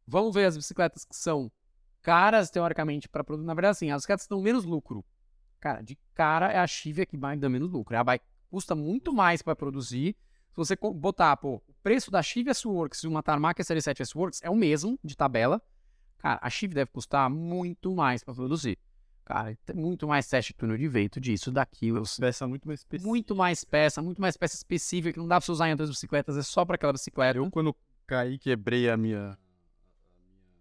Vamos 0.06 0.32
ver 0.32 0.44
as 0.44 0.56
bicicletas 0.56 1.04
que 1.04 1.16
são 1.16 1.50
caras, 2.05 2.50
teoricamente, 2.50 3.09
para 3.09 3.24
produzir. 3.24 3.46
Na 3.46 3.55
verdade, 3.55 3.72
assim, 3.72 3.90
as 3.90 3.96
bicicletas 3.96 4.28
dão 4.28 4.40
menos 4.40 4.64
lucro. 4.64 5.05
Cara, 5.59 5.80
de 5.80 5.98
cara 6.14 6.52
é 6.52 6.59
a 6.59 6.66
Chivia 6.66 7.07
que 7.07 7.16
mais 7.16 7.40
dá 7.40 7.48
menos 7.48 7.70
lucro. 7.72 7.96
É 7.96 7.98
a 7.98 8.05
bike 8.05 8.24
que 8.24 8.50
custa 8.50 8.74
muito 8.74 9.12
mais 9.12 9.40
para 9.40 9.57
produzir. 9.57 10.14
Se 10.50 10.57
você 10.57 10.76
botar, 10.76 11.36
pô, 11.38 11.62
o 11.66 11.74
preço 11.82 12.11
da 12.11 12.22
Chivia 12.22 12.52
S-Works 12.52 13.02
e 13.02 13.09
uma 13.09 13.22
Tarmac 13.22 13.61
SL7 13.61 14.00
S-Works 14.02 14.40
é 14.42 14.50
o 14.50 14.55
mesmo 14.55 14.98
de 15.02 15.16
tabela. 15.16 15.61
Cara, 16.18 16.38
a 16.40 16.50
Chivia 16.50 16.74
deve 16.74 16.90
custar 16.90 17.28
muito 17.30 17.92
mais 17.94 18.22
para 18.22 18.34
produzir. 18.34 18.78
Cara, 19.24 19.57
tem 19.64 19.74
muito 19.74 20.07
mais 20.07 20.28
teste 20.28 20.52
de 20.52 20.59
túnel 20.59 20.76
de 20.76 20.86
vento 20.86 21.18
disso, 21.18 21.50
daquilo. 21.50 22.02
Peça 22.20 22.46
muito 22.46 22.68
mais 22.68 22.80
específica. 22.80 23.09
Muito 23.09 23.34
mais 23.34 23.64
peça, 23.64 24.02
muito 24.02 24.20
mais 24.20 24.36
peça 24.36 24.55
específica 24.55 25.14
que 25.14 25.18
não 25.18 25.26
dá 25.26 25.36
pra 25.36 25.46
você 25.46 25.52
usar 25.52 25.68
em 25.68 25.70
outras 25.70 25.88
bicicletas, 25.88 26.36
é 26.36 26.42
só 26.42 26.64
pra 26.64 26.74
aquela 26.74 26.92
bicicleta. 26.92 27.38
Eu, 27.38 27.50
quando 27.50 27.74
caí, 28.07 28.38
quebrei 28.38 28.90
a 28.90 28.96
minha... 28.98 29.38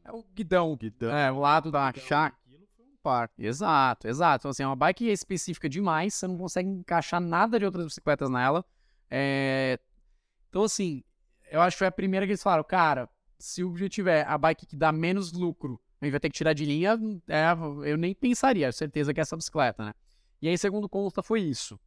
É 0.05 0.11
o 0.11 0.23
guidão. 0.33 0.75
guidão. 0.75 1.15
É, 1.15 1.31
o 1.31 1.39
lado 1.39 1.71
da 1.71 1.91
chácara. 1.93 2.35
Aquilo 2.45 2.67
foi 2.75 2.85
um 2.85 2.97
par. 3.01 3.29
Exato, 3.37 4.07
exato. 4.07 4.41
Então, 4.41 4.51
assim, 4.51 4.63
é 4.63 4.67
uma 4.67 4.75
bike 4.75 5.07
específica 5.07 5.69
demais, 5.69 6.13
você 6.13 6.27
não 6.27 6.37
consegue 6.37 6.69
encaixar 6.69 7.21
nada 7.21 7.57
de 7.57 7.65
outras 7.65 7.85
bicicletas 7.85 8.29
nela. 8.29 8.65
É, 9.09 9.79
Então, 10.49 10.63
assim, 10.63 11.03
eu 11.51 11.61
acho 11.61 11.75
que 11.75 11.79
foi 11.79 11.87
a 11.87 11.91
primeira 11.91 12.25
que 12.25 12.31
eles 12.31 12.43
falaram, 12.43 12.63
cara, 12.63 13.09
se 13.37 13.63
o 13.63 13.69
objetivo 13.69 14.09
é 14.09 14.23
a 14.23 14.37
bike 14.37 14.65
que 14.65 14.75
dá 14.75 14.91
menos 14.91 15.31
lucro, 15.31 15.79
a 16.01 16.05
gente 16.05 16.11
vai 16.11 16.19
ter 16.19 16.29
que 16.29 16.35
tirar 16.35 16.53
de 16.53 16.65
linha, 16.65 16.99
é, 17.27 17.45
eu 17.89 17.97
nem 17.97 18.13
pensaria, 18.13 18.71
certeza 18.71 19.13
que 19.13 19.19
é 19.19 19.23
essa 19.23 19.37
bicicleta, 19.37 19.85
né? 19.85 19.93
E 20.41 20.47
aí, 20.49 20.57
segundo 20.57 20.89
consta, 20.89 21.23
foi 21.23 21.41
isso. 21.41 21.79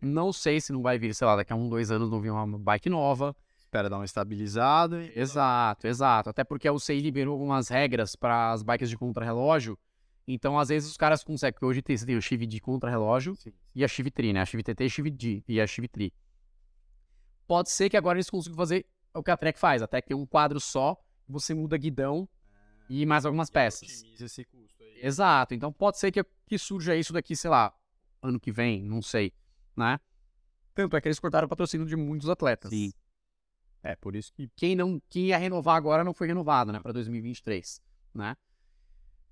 Não 0.00 0.32
sei 0.32 0.60
se 0.60 0.72
não 0.72 0.82
vai 0.82 0.98
vir, 0.98 1.14
sei 1.14 1.26
lá, 1.26 1.34
daqui 1.34 1.52
a 1.52 1.56
um, 1.56 1.68
dois 1.68 1.90
anos 1.90 2.10
não 2.10 2.20
vir 2.20 2.30
uma 2.30 2.58
bike 2.58 2.88
nova. 2.88 3.34
Espera 3.76 3.90
dar 3.90 3.96
uma 3.96 4.04
estabilizada 4.06 5.04
e... 5.04 5.12
Exato, 5.14 5.86
exato. 5.86 6.30
Até 6.30 6.42
porque 6.42 6.66
a 6.66 6.72
UCI 6.72 7.00
liberou 7.00 7.34
algumas 7.34 7.68
regras 7.68 8.16
para 8.16 8.52
as 8.52 8.62
bikes 8.62 8.88
de 8.88 8.96
contrarrelógio. 8.96 9.78
Então, 10.26 10.58
às 10.58 10.70
vezes, 10.70 10.90
os 10.90 10.96
caras 10.96 11.22
conseguem. 11.22 11.52
Porque 11.52 11.66
hoje 11.66 11.82
tem, 11.82 11.94
você 11.96 12.06
tem 12.06 12.16
o 12.16 12.22
Chive 12.22 12.46
de 12.46 12.58
contrarrelógio 12.58 13.36
e 13.74 13.84
a 13.84 13.88
Chive 13.88 14.10
Tri, 14.10 14.32
né? 14.32 14.40
A 14.40 14.46
Chive 14.46 14.62
TT 14.62 14.82
e 14.82 14.86
a 14.86 14.88
Chive 14.88 15.10
D 15.10 15.44
e 15.46 15.60
a 15.60 15.66
Chive 15.66 15.88
Tri. 15.88 16.12
Pode 17.46 17.70
ser 17.70 17.90
que 17.90 17.96
agora 17.98 18.16
eles 18.16 18.30
consigam 18.30 18.56
fazer 18.56 18.86
o 19.14 19.22
que 19.22 19.30
a 19.30 19.36
Trek 19.36 19.58
faz. 19.58 19.82
A 19.82 19.86
Trek 19.86 20.08
tem 20.08 20.16
um 20.16 20.26
quadro 20.26 20.58
só, 20.58 20.96
você 21.28 21.52
muda 21.52 21.76
guidão 21.76 22.26
e 22.88 23.04
mais 23.04 23.26
algumas 23.26 23.50
peças. 23.50 24.00
Otimiza 24.00 24.24
esse 24.24 24.44
custo 24.46 24.82
aí. 24.82 25.00
Exato. 25.02 25.54
Então, 25.54 25.70
pode 25.70 25.98
ser 25.98 26.10
que, 26.10 26.24
que 26.46 26.56
surja 26.58 26.96
isso 26.96 27.12
daqui, 27.12 27.36
sei 27.36 27.50
lá, 27.50 27.72
ano 28.22 28.40
que 28.40 28.50
vem, 28.50 28.82
não 28.82 29.02
sei, 29.02 29.34
né? 29.76 30.00
Tanto 30.74 30.96
é 30.96 31.00
que 31.00 31.08
eles 31.08 31.20
cortaram 31.20 31.46
o 31.46 31.48
patrocínio 31.48 31.86
de 31.86 31.94
muitos 31.94 32.28
atletas. 32.28 32.70
Sim. 32.70 32.90
É, 33.86 33.96
por 33.96 34.16
isso 34.16 34.32
que... 34.32 34.50
quem 34.56 34.74
não 34.74 35.00
quem 35.08 35.26
ia 35.26 35.38
renovar 35.38 35.76
agora 35.76 36.02
não 36.02 36.12
foi 36.12 36.26
renovado, 36.26 36.72
né, 36.72 36.80
para 36.80 36.92
2023, 36.92 37.80
né? 38.14 38.36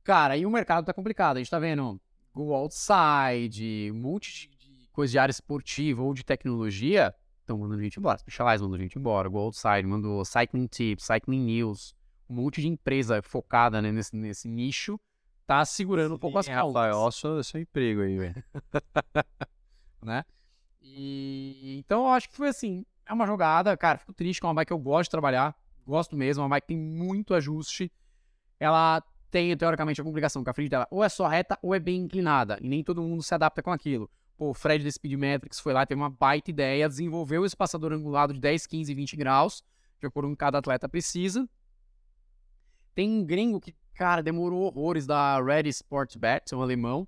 Cara, 0.05 0.37
e 0.37 0.47
o 0.47 0.51
mercado 0.51 0.85
tá 0.85 0.93
complicado. 0.93 1.37
A 1.37 1.41
gente 1.41 1.51
tá 1.51 1.59
vendo 1.59 2.01
Go 2.33 2.55
Outside, 2.55 3.91
um 3.91 3.97
monte 3.97 4.49
de, 4.51 4.89
coisa 4.93 5.11
de 5.11 5.19
área 5.19 5.33
esportiva 5.33 6.03
ou 6.03 6.13
de 6.13 6.23
tecnologia 6.23 7.15
estão 7.41 7.59
mandando 7.59 7.83
gente 7.83 7.99
embora. 7.99 8.19
Specialized 8.19 8.63
mandou 8.63 8.79
gente 8.79 8.99
embora, 8.99 9.29
Go 9.29 9.39
Outside 9.39 9.83
mandou 9.85 10.25
Cycling 10.25 10.67
Tips, 10.67 11.05
Cycling 11.05 11.45
News, 11.45 11.95
um 12.29 12.35
monte 12.35 12.61
de 12.61 12.69
empresa 12.69 13.23
focada 13.23 13.81
né, 13.83 13.91
nesse, 13.91 14.15
nesse 14.15 14.47
nicho 14.47 15.01
tá 15.47 15.65
segurando 15.65 16.15
um 16.15 16.19
pouco 16.19 16.39
as 16.39 16.47
Sim, 16.47 16.53
Rafael, 16.53 16.73
pontas 16.73 16.95
ó, 16.95 17.11
seu, 17.11 17.45
seu 17.45 17.61
emprego 17.61 18.03
aí, 18.03 18.17
velho. 18.17 18.45
né? 20.03 20.25
E 20.81 21.77
então 21.79 22.03
eu 22.03 22.09
acho 22.09 22.29
que 22.29 22.37
foi 22.37 22.49
assim, 22.49 22.85
é 23.07 23.13
uma 23.13 23.27
jogada, 23.27 23.77
cara, 23.77 23.99
fico 23.99 24.13
triste 24.13 24.41
com 24.41 24.47
uma 24.47 24.55
bike 24.55 24.69
que 24.69 24.73
eu 24.73 24.79
gosto 24.79 25.05
de 25.05 25.11
trabalhar, 25.11 25.55
gosto 25.87 26.17
mesmo, 26.17 26.43
uma 26.43 26.49
bike 26.49 26.67
que 26.67 26.75
tem 26.75 26.79
muito 26.79 27.35
ajuste. 27.35 27.93
Ela 28.59 29.03
tem 29.31 29.57
teoricamente 29.57 30.01
a 30.01 30.05
complicação 30.05 30.45
que 30.45 30.51
a 30.51 30.55
frente 30.55 30.71
dela 30.71 30.87
ou 30.91 31.03
é 31.03 31.09
só 31.09 31.27
reta 31.27 31.59
ou 31.61 31.75
é 31.75 31.81
bem 31.81 32.03
inclinada, 32.03 32.59
e 32.61 32.69
nem 32.69 32.83
todo 32.83 33.03
mundo 33.03 33.23
se 33.23 33.35
adapta 33.35 33.63
com 33.63 33.71
aquilo. 33.71 34.11
Pô, 34.37 34.51
o 34.51 34.55
Fred 34.55 34.83
da 34.83 34.91
Speedmetrics 34.91 35.61
foi 35.61 35.73
lá, 35.73 35.87
teve 35.87 36.01
uma 36.01 36.11
baita 36.11 36.51
ideia, 36.51 36.89
desenvolveu 36.89 37.43
o 37.43 37.47
espaçador 37.47 37.93
angulado 37.93 38.33
de 38.33 38.41
10, 38.41 38.67
15, 38.67 38.95
20 38.95 39.17
graus, 39.17 39.63
de 40.01 40.07
acordo 40.07 40.29
com 40.29 40.35
que 40.35 40.41
cada 40.41 40.59
atleta 40.59 40.89
precisa. 40.89 41.49
Tem 42.95 43.11
um 43.11 43.25
gringo 43.25 43.61
que, 43.61 43.75
cara, 43.95 44.23
demorou 44.23 44.63
horrores 44.63 45.07
da 45.07 45.41
Red 45.41 45.69
Sport 45.69 46.17
Bet, 46.17 46.55
um 46.55 46.63
alemão. 46.63 47.07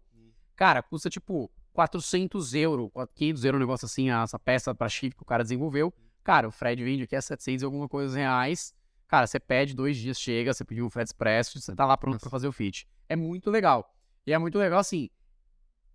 Cara, 0.54 0.82
custa 0.82 1.10
tipo 1.10 1.50
400 1.76 2.54
euros, 2.54 2.90
500 3.14 3.44
euros, 3.44 3.58
um 3.58 3.60
negócio 3.60 3.84
assim, 3.84 4.10
essa 4.10 4.38
peça 4.38 4.74
pra 4.74 4.88
chip 4.88 5.14
que 5.14 5.22
o 5.22 5.26
cara 5.26 5.42
desenvolveu. 5.42 5.92
Cara, 6.24 6.48
o 6.48 6.50
Fred 6.50 6.82
vende 6.82 7.02
aqui 7.02 7.14
a 7.14 7.20
700 7.20 7.60
e 7.60 7.64
alguma 7.66 7.86
coisa 7.86 8.16
reais. 8.16 8.74
Cara, 9.06 9.26
você 9.26 9.38
pede, 9.38 9.74
dois 9.74 9.94
dias 9.98 10.18
chega, 10.18 10.54
você 10.54 10.64
pediu 10.64 10.86
um 10.86 10.90
Fred 10.90 11.06
Expresso, 11.06 11.60
você 11.60 11.76
tá 11.76 11.84
lá 11.84 11.94
pronto 11.94 12.18
pra 12.18 12.30
fazer 12.30 12.48
o 12.48 12.52
fit. 12.52 12.88
É 13.10 13.14
muito 13.14 13.50
legal. 13.50 13.94
E 14.26 14.32
é 14.32 14.38
muito 14.38 14.58
legal, 14.58 14.78
assim, 14.78 15.10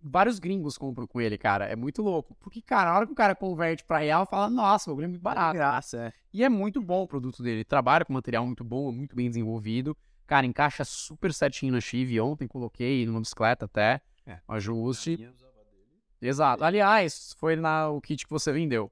vários 0.00 0.38
gringos 0.38 0.78
compram 0.78 1.04
com 1.04 1.20
ele, 1.20 1.36
cara. 1.36 1.66
É 1.66 1.74
muito 1.74 2.00
louco. 2.00 2.36
Porque, 2.36 2.62
cara, 2.62 2.90
na 2.90 2.96
hora 2.96 3.06
que 3.06 3.12
o 3.12 3.16
cara 3.16 3.34
converte 3.34 3.84
pra 3.84 3.98
real, 3.98 4.24
fala, 4.24 4.48
nossa, 4.48 4.88
o 4.88 4.94
bagulho 4.94 5.06
é 5.06 5.08
muito 5.08 5.20
barato. 5.20 5.54
Graça, 5.54 5.98
é. 5.98 6.12
E 6.32 6.44
é 6.44 6.48
muito 6.48 6.80
bom 6.80 7.02
o 7.02 7.08
produto 7.08 7.42
dele. 7.42 7.64
Trabalha 7.64 8.04
com 8.04 8.12
material 8.12 8.46
muito 8.46 8.62
bom, 8.62 8.92
muito 8.92 9.16
bem 9.16 9.28
desenvolvido. 9.28 9.96
Cara, 10.28 10.46
encaixa 10.46 10.84
super 10.84 11.34
certinho 11.34 11.72
na 11.72 11.80
Chive. 11.80 12.20
Ontem 12.20 12.46
coloquei 12.46 13.04
numa 13.04 13.20
bicicleta 13.20 13.64
até. 13.64 14.00
É. 14.24 14.38
Um 14.48 14.54
ajuste. 14.54 15.28
Exato. 16.22 16.64
Aliás, 16.64 17.34
foi 17.36 17.56
na, 17.56 17.88
o 17.88 18.00
kit 18.00 18.24
que 18.24 18.30
você 18.30 18.52
vendeu. 18.52 18.90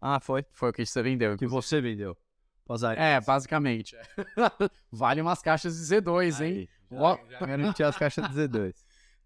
Ah, 0.00 0.18
foi. 0.18 0.44
Foi 0.52 0.70
o 0.70 0.72
kit 0.72 0.84
que 0.84 0.92
você 0.92 1.02
vendeu. 1.02 1.38
Que 1.38 1.46
você 1.46 1.80
vendeu. 1.80 2.16
Pozari. 2.64 3.00
É, 3.00 3.20
basicamente. 3.20 3.96
vale 4.90 5.20
umas 5.20 5.40
caixas 5.40 5.76
de 5.76 5.82
Z2, 5.82 6.44
hein? 6.44 6.68
Ó. 6.90 7.16
Já, 7.16 7.38
já 7.38 7.46
garanti 7.46 7.82
as 7.82 7.96
caixas 7.96 8.28
de 8.28 8.34
Z2. 8.34 8.74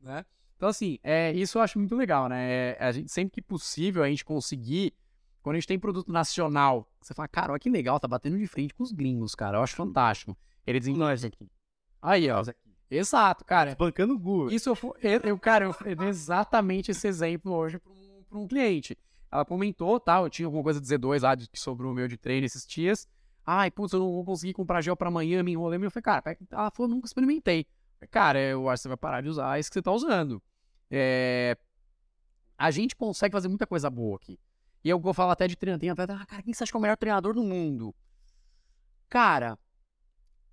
né? 0.00 0.24
Então, 0.56 0.68
assim, 0.68 0.98
é, 1.02 1.32
isso 1.32 1.58
eu 1.58 1.62
acho 1.62 1.78
muito 1.78 1.94
legal, 1.94 2.28
né? 2.28 2.50
É, 2.50 2.76
a 2.80 2.92
gente, 2.92 3.10
sempre 3.10 3.32
que 3.32 3.42
possível 3.42 4.02
a 4.02 4.08
gente 4.08 4.24
conseguir, 4.24 4.94
quando 5.42 5.56
a 5.56 5.58
gente 5.58 5.68
tem 5.68 5.78
produto 5.78 6.10
nacional, 6.10 6.90
você 7.00 7.12
fala, 7.14 7.28
cara, 7.28 7.52
olha 7.52 7.60
que 7.60 7.68
legal, 7.68 8.00
tá 8.00 8.08
batendo 8.08 8.38
de 8.38 8.46
frente 8.46 8.74
com 8.74 8.82
os 8.82 8.92
gringos, 8.92 9.34
cara. 9.34 9.58
Eu 9.58 9.62
acho 9.62 9.76
fantástico. 9.76 10.36
Eles 10.66 10.80
dizem, 10.80 10.96
Nós 10.96 11.24
aqui. 11.24 11.48
aí, 12.00 12.30
ó. 12.30 12.42
Exato, 12.90 13.44
cara. 13.44 13.74
Bancando 13.74 14.14
o 14.14 14.18
Google. 14.18 14.50
Isso 14.50 14.68
eu, 14.68 14.96
eu, 15.02 15.20
eu, 15.24 15.38
cara, 15.38 15.74
eu 15.84 15.96
dei 15.96 16.08
exatamente 16.08 16.90
esse 16.90 17.06
exemplo 17.06 17.52
hoje 17.52 17.78
para 17.78 17.92
um, 17.92 18.22
pra 18.28 18.38
um 18.38 18.46
cliente. 18.46 18.96
Ela 19.30 19.44
comentou, 19.44 19.98
tá? 19.98 20.20
Eu 20.20 20.30
tinha 20.30 20.46
alguma 20.46 20.62
coisa 20.62 20.80
de 20.80 20.86
Z2 20.86 21.22
lá 21.22 21.34
de, 21.34 21.48
que 21.48 21.58
sobrou 21.58 21.92
o 21.92 21.94
meu 21.94 22.06
de 22.06 22.16
treino 22.16 22.46
esses 22.46 22.66
dias. 22.66 23.08
Ai, 23.44 23.70
putz, 23.70 23.92
eu 23.92 24.00
não 24.00 24.12
vou 24.12 24.24
conseguir 24.24 24.52
comprar 24.52 24.80
gel 24.80 24.96
pra 24.96 25.08
amanhã, 25.08 25.42
me 25.42 25.52
enrolei. 25.52 25.78
Eu 25.84 25.90
falei, 25.90 26.02
cara, 26.02 26.36
ela 26.50 26.70
falou, 26.70 26.88
nunca 26.88 27.06
experimentei. 27.06 27.66
Falei, 27.98 28.08
Cara, 28.10 28.40
eu 28.40 28.68
acho 28.68 28.80
que 28.80 28.82
você 28.82 28.88
vai 28.88 28.96
parar 28.96 29.20
de 29.20 29.28
usar 29.28 29.58
isso 29.58 29.70
que 29.70 29.74
você 29.74 29.82
tá 29.82 29.92
usando. 29.92 30.42
É, 30.90 31.56
A 32.56 32.70
gente 32.70 32.94
consegue 32.94 33.32
fazer 33.32 33.48
muita 33.48 33.66
coisa 33.66 33.90
boa 33.90 34.16
aqui. 34.16 34.38
E 34.82 34.88
eu 34.88 34.98
vou 35.00 35.12
falar 35.12 35.32
até 35.32 35.48
de 35.48 35.56
treinador. 35.56 35.80
Tem 35.80 35.90
atleta, 35.90 36.14
ah, 36.14 36.26
cara, 36.26 36.42
quem 36.42 36.54
você 36.54 36.62
acha 36.62 36.72
que 36.72 36.76
é 36.76 36.78
o 36.78 36.82
melhor 36.82 36.96
treinador 36.96 37.34
do 37.34 37.42
mundo? 37.42 37.94
Cara, 39.08 39.58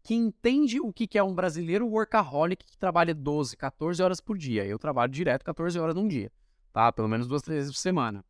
que 0.03 0.13
entende 0.13 0.81
o 0.81 0.91
que 0.91 1.17
é 1.17 1.23
um 1.23 1.33
brasileiro 1.33 1.87
workaholic 1.87 2.65
que 2.65 2.77
trabalha 2.77 3.15
12, 3.15 3.55
14 3.55 4.03
horas 4.03 4.19
por 4.19 4.37
dia. 4.37 4.65
Eu 4.65 4.77
trabalho 4.77 5.11
direto 5.11 5.45
14 5.45 5.79
horas 5.79 5.95
num 5.95 6.07
dia, 6.07 6.29
tá? 6.73 6.91
Pelo 6.91 7.07
menos 7.07 7.25
duas, 7.25 7.41
três 7.41 7.59
vezes 7.61 7.73
por 7.73 7.79
semana. 7.79 8.23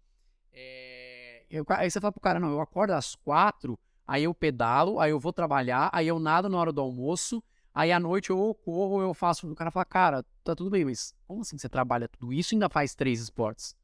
É, 0.52 1.44
eu- 1.50 1.66
aí 1.70 1.90
você 1.90 2.00
fala 2.00 2.12
pro 2.12 2.22
cara, 2.22 2.40
não, 2.40 2.52
eu 2.52 2.62
acordo 2.62 2.92
às 2.92 3.16
quatro, 3.16 3.78
aí 4.06 4.24
eu 4.24 4.34
pedalo, 4.36 5.00
aí 5.00 5.10
eu 5.10 5.20
vou 5.20 5.34
trabalhar, 5.34 5.90
aí 5.92 6.08
eu 6.08 6.20
nado 6.20 6.48
na 6.48 6.60
hora 6.60 6.72
do 6.72 6.80
almoço, 6.80 7.44
aí 7.74 7.92
à 7.92 8.00
noite 8.00 8.30
eu 8.30 8.54
corro, 8.64 9.02
eu 9.02 9.14
faço. 9.16 9.52
O 9.52 9.56
cara 9.56 9.72
fala, 9.72 9.86
cara, 9.86 10.26
tá 10.44 10.56
tudo 10.56 10.70
bem, 10.70 10.86
mas 10.86 11.16
como 11.28 11.42
assim 11.42 11.58
você 11.58 11.68
trabalha 11.68 12.08
tudo 12.08 12.32
isso 12.32 12.54
e 12.54 12.56
ainda 12.56 12.70
faz 12.70 12.94
três 12.94 13.20
esportes? 13.20 13.76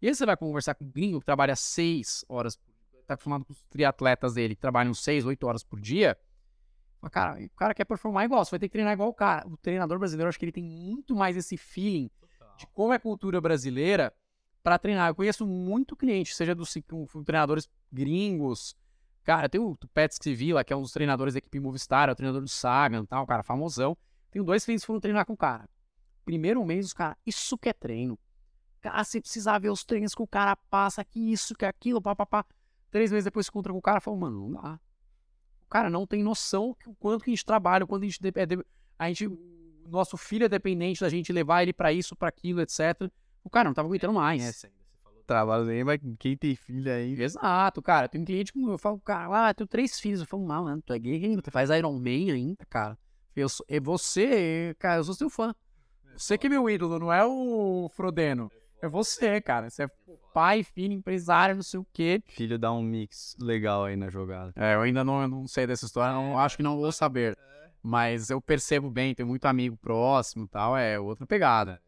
E 0.00 0.06
aí 0.06 0.14
você 0.14 0.24
vai 0.24 0.36
conversar 0.36 0.74
com 0.76 0.84
um 0.84 0.90
gringo 0.90 1.18
que 1.18 1.26
trabalha 1.26 1.56
seis 1.56 2.24
horas, 2.28 2.56
tá 3.08 3.14
acostumado 3.14 3.44
com 3.44 3.52
os 3.52 3.62
triatletas 3.64 4.34
dele 4.34 4.54
que 4.54 4.60
trabalham 4.60 4.94
seis, 4.94 5.24
oito 5.26 5.46
horas 5.48 5.64
por 5.64 5.80
dia. 5.80 6.16
Fala, 7.10 7.10
Cara, 7.10 7.44
o 7.44 7.56
cara 7.56 7.74
quer 7.74 7.84
performar 7.84 8.24
igual, 8.24 8.44
você 8.44 8.52
vai 8.52 8.60
ter 8.60 8.68
que 8.68 8.72
treinar 8.72 8.92
igual 8.92 9.08
o 9.08 9.14
cara. 9.14 9.46
O 9.48 9.56
treinador 9.56 9.98
brasileiro, 9.98 10.26
eu 10.26 10.28
acho 10.28 10.38
que 10.38 10.44
ele 10.44 10.52
tem 10.52 10.64
muito 10.64 11.14
mais 11.14 11.36
esse 11.36 11.56
feeling 11.56 12.10
de 12.56 12.66
como 12.68 12.92
é 12.92 12.96
a 12.96 13.00
cultura 13.00 13.40
brasileira 13.40 14.12
para 14.62 14.78
treinar. 14.78 15.10
Eu 15.10 15.14
conheço 15.14 15.46
muito 15.46 15.96
cliente, 15.96 16.34
seja 16.34 16.54
dos 16.54 16.72
treinadores 17.24 17.68
gringos. 17.92 18.74
Cara, 19.22 19.48
tem 19.48 19.60
o 19.60 19.76
Petsky 19.92 20.34
Villa, 20.34 20.62
que 20.64 20.72
é 20.72 20.76
um 20.76 20.82
dos 20.82 20.92
treinadores 20.92 21.34
da 21.34 21.38
equipe 21.38 21.58
Movistar, 21.58 22.08
é 22.08 22.12
o 22.12 22.14
treinador 22.14 22.42
do 22.42 22.48
Sagan, 22.48 23.04
tal, 23.04 23.26
cara, 23.26 23.42
famosão. 23.42 23.96
Tenho 24.30 24.44
dois 24.44 24.64
clientes 24.64 24.82
que 24.82 24.86
foram 24.86 25.00
treinar 25.00 25.24
com 25.24 25.32
o 25.32 25.36
cara. 25.36 25.68
Primeiro 26.24 26.64
mês, 26.64 26.86
os 26.86 26.92
caras, 26.92 27.16
isso 27.24 27.56
que 27.56 27.68
é 27.68 27.72
treino. 27.72 28.18
Cara, 28.80 29.02
você 29.02 29.20
precisa 29.20 29.58
ver 29.58 29.70
os 29.70 29.84
treinos 29.84 30.14
que 30.14 30.22
o 30.22 30.26
cara 30.26 30.56
passa, 30.56 31.04
que 31.04 31.32
isso, 31.32 31.54
que 31.54 31.64
aquilo, 31.64 32.02
papapá. 32.02 32.44
Três 32.90 33.10
meses 33.10 33.24
depois 33.24 33.46
se 33.46 33.50
encontra 33.50 33.72
com 33.72 33.78
o 33.78 33.82
cara 33.82 33.98
e 33.98 34.00
fala, 34.00 34.16
mano, 34.16 34.48
não 34.48 34.62
dá. 34.62 34.80
Cara 35.74 35.90
não 35.90 36.06
tem 36.06 36.22
noção 36.22 36.76
o 36.86 36.94
quanto 36.94 37.24
que 37.24 37.30
a 37.30 37.34
gente 37.34 37.44
trabalha, 37.44 37.82
o 37.84 37.88
quanto 37.88 38.04
a 38.04 38.06
gente. 38.06 38.22
de- 38.22 38.28
é 38.28 38.64
a 38.96 39.08
gente, 39.08 39.26
o 39.26 39.36
nosso 39.88 40.16
filho 40.16 40.44
é 40.44 40.48
dependente 40.48 41.00
da 41.00 41.08
gente 41.08 41.32
levar 41.32 41.64
ele 41.64 41.72
pra 41.72 41.92
isso, 41.92 42.14
pra 42.14 42.28
aquilo, 42.28 42.60
etc. 42.60 43.10
O 43.42 43.50
cara 43.50 43.68
não 43.68 43.74
tava 43.74 43.88
aguentando 43.88 44.12
mais. 44.12 44.40
Ainda, 44.40 44.52
você 44.52 44.70
falou 45.02 45.24
trabalho 45.26 45.68
aí, 45.68 45.82
mas 45.82 45.98
quem 46.16 46.36
tem 46.36 46.54
filho 46.54 46.92
aí. 46.92 47.20
Exato, 47.20 47.82
cara. 47.82 48.08
Tem 48.08 48.20
um 48.20 48.24
cliente 48.24 48.52
que 48.52 48.62
eu 48.62 48.78
falo, 48.78 49.00
cara, 49.00 49.46
ah, 49.46 49.50
eu 49.50 49.54
tenho 49.56 49.66
três 49.66 49.98
filhos. 49.98 50.20
Eu 50.20 50.26
falo, 50.28 50.46
mal, 50.46 50.62
mano, 50.62 50.80
tu 50.80 50.92
é 50.92 50.98
gay, 51.00 51.36
tu 51.42 51.50
faz 51.50 51.70
Iron 51.70 51.94
Man 51.98 52.32
ainda, 52.32 52.64
cara. 52.66 52.96
Eu 53.34 53.48
sou, 53.48 53.66
é 53.68 53.80
você, 53.80 54.76
cara, 54.78 55.00
eu 55.00 55.04
sou 55.04 55.14
seu 55.14 55.28
fã. 55.28 55.52
Você 56.16 56.38
que 56.38 56.46
é 56.46 56.50
meu 56.50 56.70
ídolo, 56.70 57.00
não 57.00 57.12
é 57.12 57.24
o 57.26 57.90
Frodeno. 57.92 58.48
É 58.54 58.63
você, 58.88 59.40
cara. 59.40 59.70
Você 59.70 59.84
é 59.84 59.88
pai, 60.32 60.62
filho, 60.62 60.92
empresário, 60.92 61.54
não 61.54 61.62
sei 61.62 61.80
o 61.80 61.86
quê. 61.92 62.22
Filho 62.26 62.58
dá 62.58 62.72
um 62.72 62.82
mix 62.82 63.36
legal 63.40 63.84
aí 63.84 63.96
na 63.96 64.10
jogada. 64.10 64.52
É, 64.56 64.74
eu 64.74 64.80
ainda 64.80 65.04
não, 65.04 65.26
não 65.28 65.46
sei 65.46 65.66
dessa 65.66 65.86
história, 65.86 66.14
não, 66.14 66.38
acho 66.38 66.56
que 66.56 66.62
não 66.62 66.76
vou 66.76 66.90
saber. 66.92 67.36
Mas 67.82 68.30
eu 68.30 68.40
percebo 68.40 68.90
bem, 68.90 69.14
tenho 69.14 69.28
muito 69.28 69.44
amigo 69.44 69.76
próximo 69.76 70.46
e 70.46 70.48
tal, 70.48 70.76
é 70.76 70.98
outra 70.98 71.26
pegada. 71.26 71.80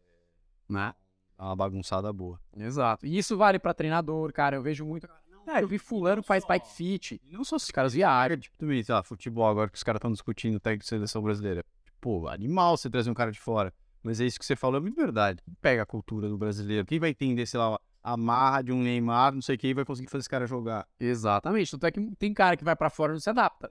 Né? 0.69 0.93
Dá 1.37 1.45
uma 1.45 1.55
bagunçada 1.55 2.11
boa. 2.13 2.39
Exato. 2.55 3.05
E 3.05 3.17
isso 3.17 3.37
vale 3.37 3.59
pra 3.59 3.73
treinador, 3.73 4.31
cara. 4.33 4.55
Eu 4.55 4.61
vejo 4.61 4.85
muito. 4.85 5.07
Ah, 5.47 5.61
eu 5.61 5.67
vi 5.67 5.77
fulano 5.77 6.21
faz 6.21 6.43
bike 6.45 6.67
fit. 6.67 7.21
Não 7.31 7.43
só 7.43 7.55
Os 7.55 7.71
caras 7.71 7.93
viajam. 7.93 8.37
Tipo, 8.37 8.57
também, 8.57 8.83
lá, 8.87 9.01
futebol 9.01 9.47
agora 9.47 9.69
que 9.69 9.77
os 9.77 9.83
caras 9.83 9.99
estão 9.99 10.11
discutindo 10.11 10.59
técnico 10.59 10.83
de 10.83 10.89
seleção 10.89 11.21
brasileira. 11.21 11.63
Pô, 12.01 12.27
animal 12.27 12.75
você 12.75 12.89
trazer 12.89 13.09
um 13.09 13.13
cara 13.13 13.31
de 13.31 13.39
fora. 13.39 13.73
Mas 14.07 14.21
é 14.21 14.25
isso 14.25 14.39
que 14.39 14.45
você 14.45 14.55
falou, 14.55 14.77
é 14.77 14.79
muito 14.79 14.95
verdade. 14.95 15.43
Pega 15.61 15.83
a 15.83 15.85
cultura 15.85 16.29
do 16.29 16.37
brasileiro. 16.37 16.85
Quem 16.85 16.97
vai 16.97 17.09
entender, 17.09 17.45
sei 17.45 17.59
lá, 17.59 17.77
a 18.01 18.15
marra 18.15 18.61
de 18.61 18.71
um 18.71 18.81
Neymar, 18.81 19.33
não 19.33 19.41
sei 19.41 19.55
o 19.55 19.57
que, 19.59 19.67
e 19.67 19.73
vai 19.73 19.83
conseguir 19.83 20.09
fazer 20.09 20.21
esse 20.21 20.29
cara 20.29 20.47
jogar. 20.47 20.87
Exatamente. 20.97 21.71
Tanto 21.71 21.87
é 21.87 21.91
que 21.91 22.15
tem 22.15 22.33
cara 22.33 22.55
que 22.55 22.63
vai 22.63 22.73
pra 22.73 22.89
fora 22.89 23.11
e 23.11 23.15
não 23.15 23.19
se 23.19 23.29
adapta. 23.29 23.69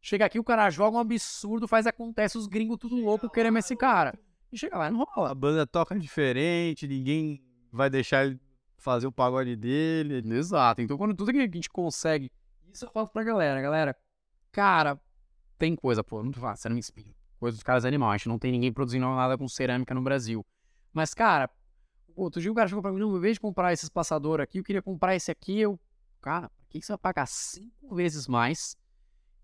Chega 0.00 0.24
aqui, 0.24 0.38
o 0.38 0.44
cara 0.44 0.70
joga 0.70 0.96
um 0.96 1.00
absurdo, 1.00 1.66
faz 1.66 1.84
acontece, 1.84 2.38
os 2.38 2.46
gringos 2.46 2.78
tudo 2.78 2.94
louco 2.94 3.28
querendo 3.28 3.58
esse 3.58 3.74
cara. 3.74 4.16
E 4.52 4.56
chega 4.56 4.78
lá, 4.78 4.88
não 4.88 5.02
rola. 5.02 5.32
A 5.32 5.34
banda 5.34 5.66
toca 5.66 5.98
diferente, 5.98 6.86
ninguém 6.86 7.42
vai 7.72 7.90
deixar 7.90 8.24
ele 8.24 8.40
fazer 8.78 9.08
o 9.08 9.12
pagode 9.12 9.56
dele. 9.56 10.22
Exato. 10.32 10.80
Então, 10.80 10.96
quando 10.96 11.12
tudo 11.12 11.32
que 11.32 11.38
a 11.38 11.42
gente 11.42 11.68
consegue. 11.68 12.30
Isso 12.72 12.84
eu 12.84 12.90
falo 12.92 13.08
pra 13.08 13.24
galera, 13.24 13.60
galera. 13.60 13.96
Cara, 14.52 14.96
tem 15.58 15.74
coisa, 15.74 16.04
pô, 16.04 16.22
não 16.22 16.32
fácil, 16.32 16.62
você 16.62 16.68
não 16.68 16.74
me 16.74 16.78
inspira. 16.78 17.15
Coisa 17.38 17.56
dos 17.56 17.62
caras 17.62 17.84
animal. 17.84 18.10
A 18.10 18.16
gente 18.16 18.28
não 18.28 18.38
tem 18.38 18.52
ninguém 18.52 18.72
produzindo 18.72 19.06
nada 19.06 19.36
com 19.36 19.48
cerâmica 19.48 19.94
no 19.94 20.02
Brasil. 20.02 20.44
Mas, 20.92 21.12
cara, 21.12 21.50
outro 22.14 22.40
dia 22.40 22.50
o 22.50 22.54
cara 22.54 22.68
chegou 22.68 22.82
pra 22.82 22.90
mim, 22.90 23.00
não, 23.00 23.16
em 23.16 23.20
vez 23.20 23.34
de 23.34 23.40
comprar 23.40 23.72
esse 23.72 23.84
espaçador 23.84 24.40
aqui, 24.40 24.58
eu 24.58 24.64
queria 24.64 24.82
comprar 24.82 25.14
esse 25.14 25.30
aqui. 25.30 25.60
Eu, 25.60 25.78
cara, 26.20 26.48
por 26.48 26.68
que 26.68 26.80
que 26.80 26.86
você 26.86 26.92
vai 26.92 26.98
pagar 26.98 27.26
cinco 27.26 27.94
vezes 27.94 28.26
mais? 28.26 28.76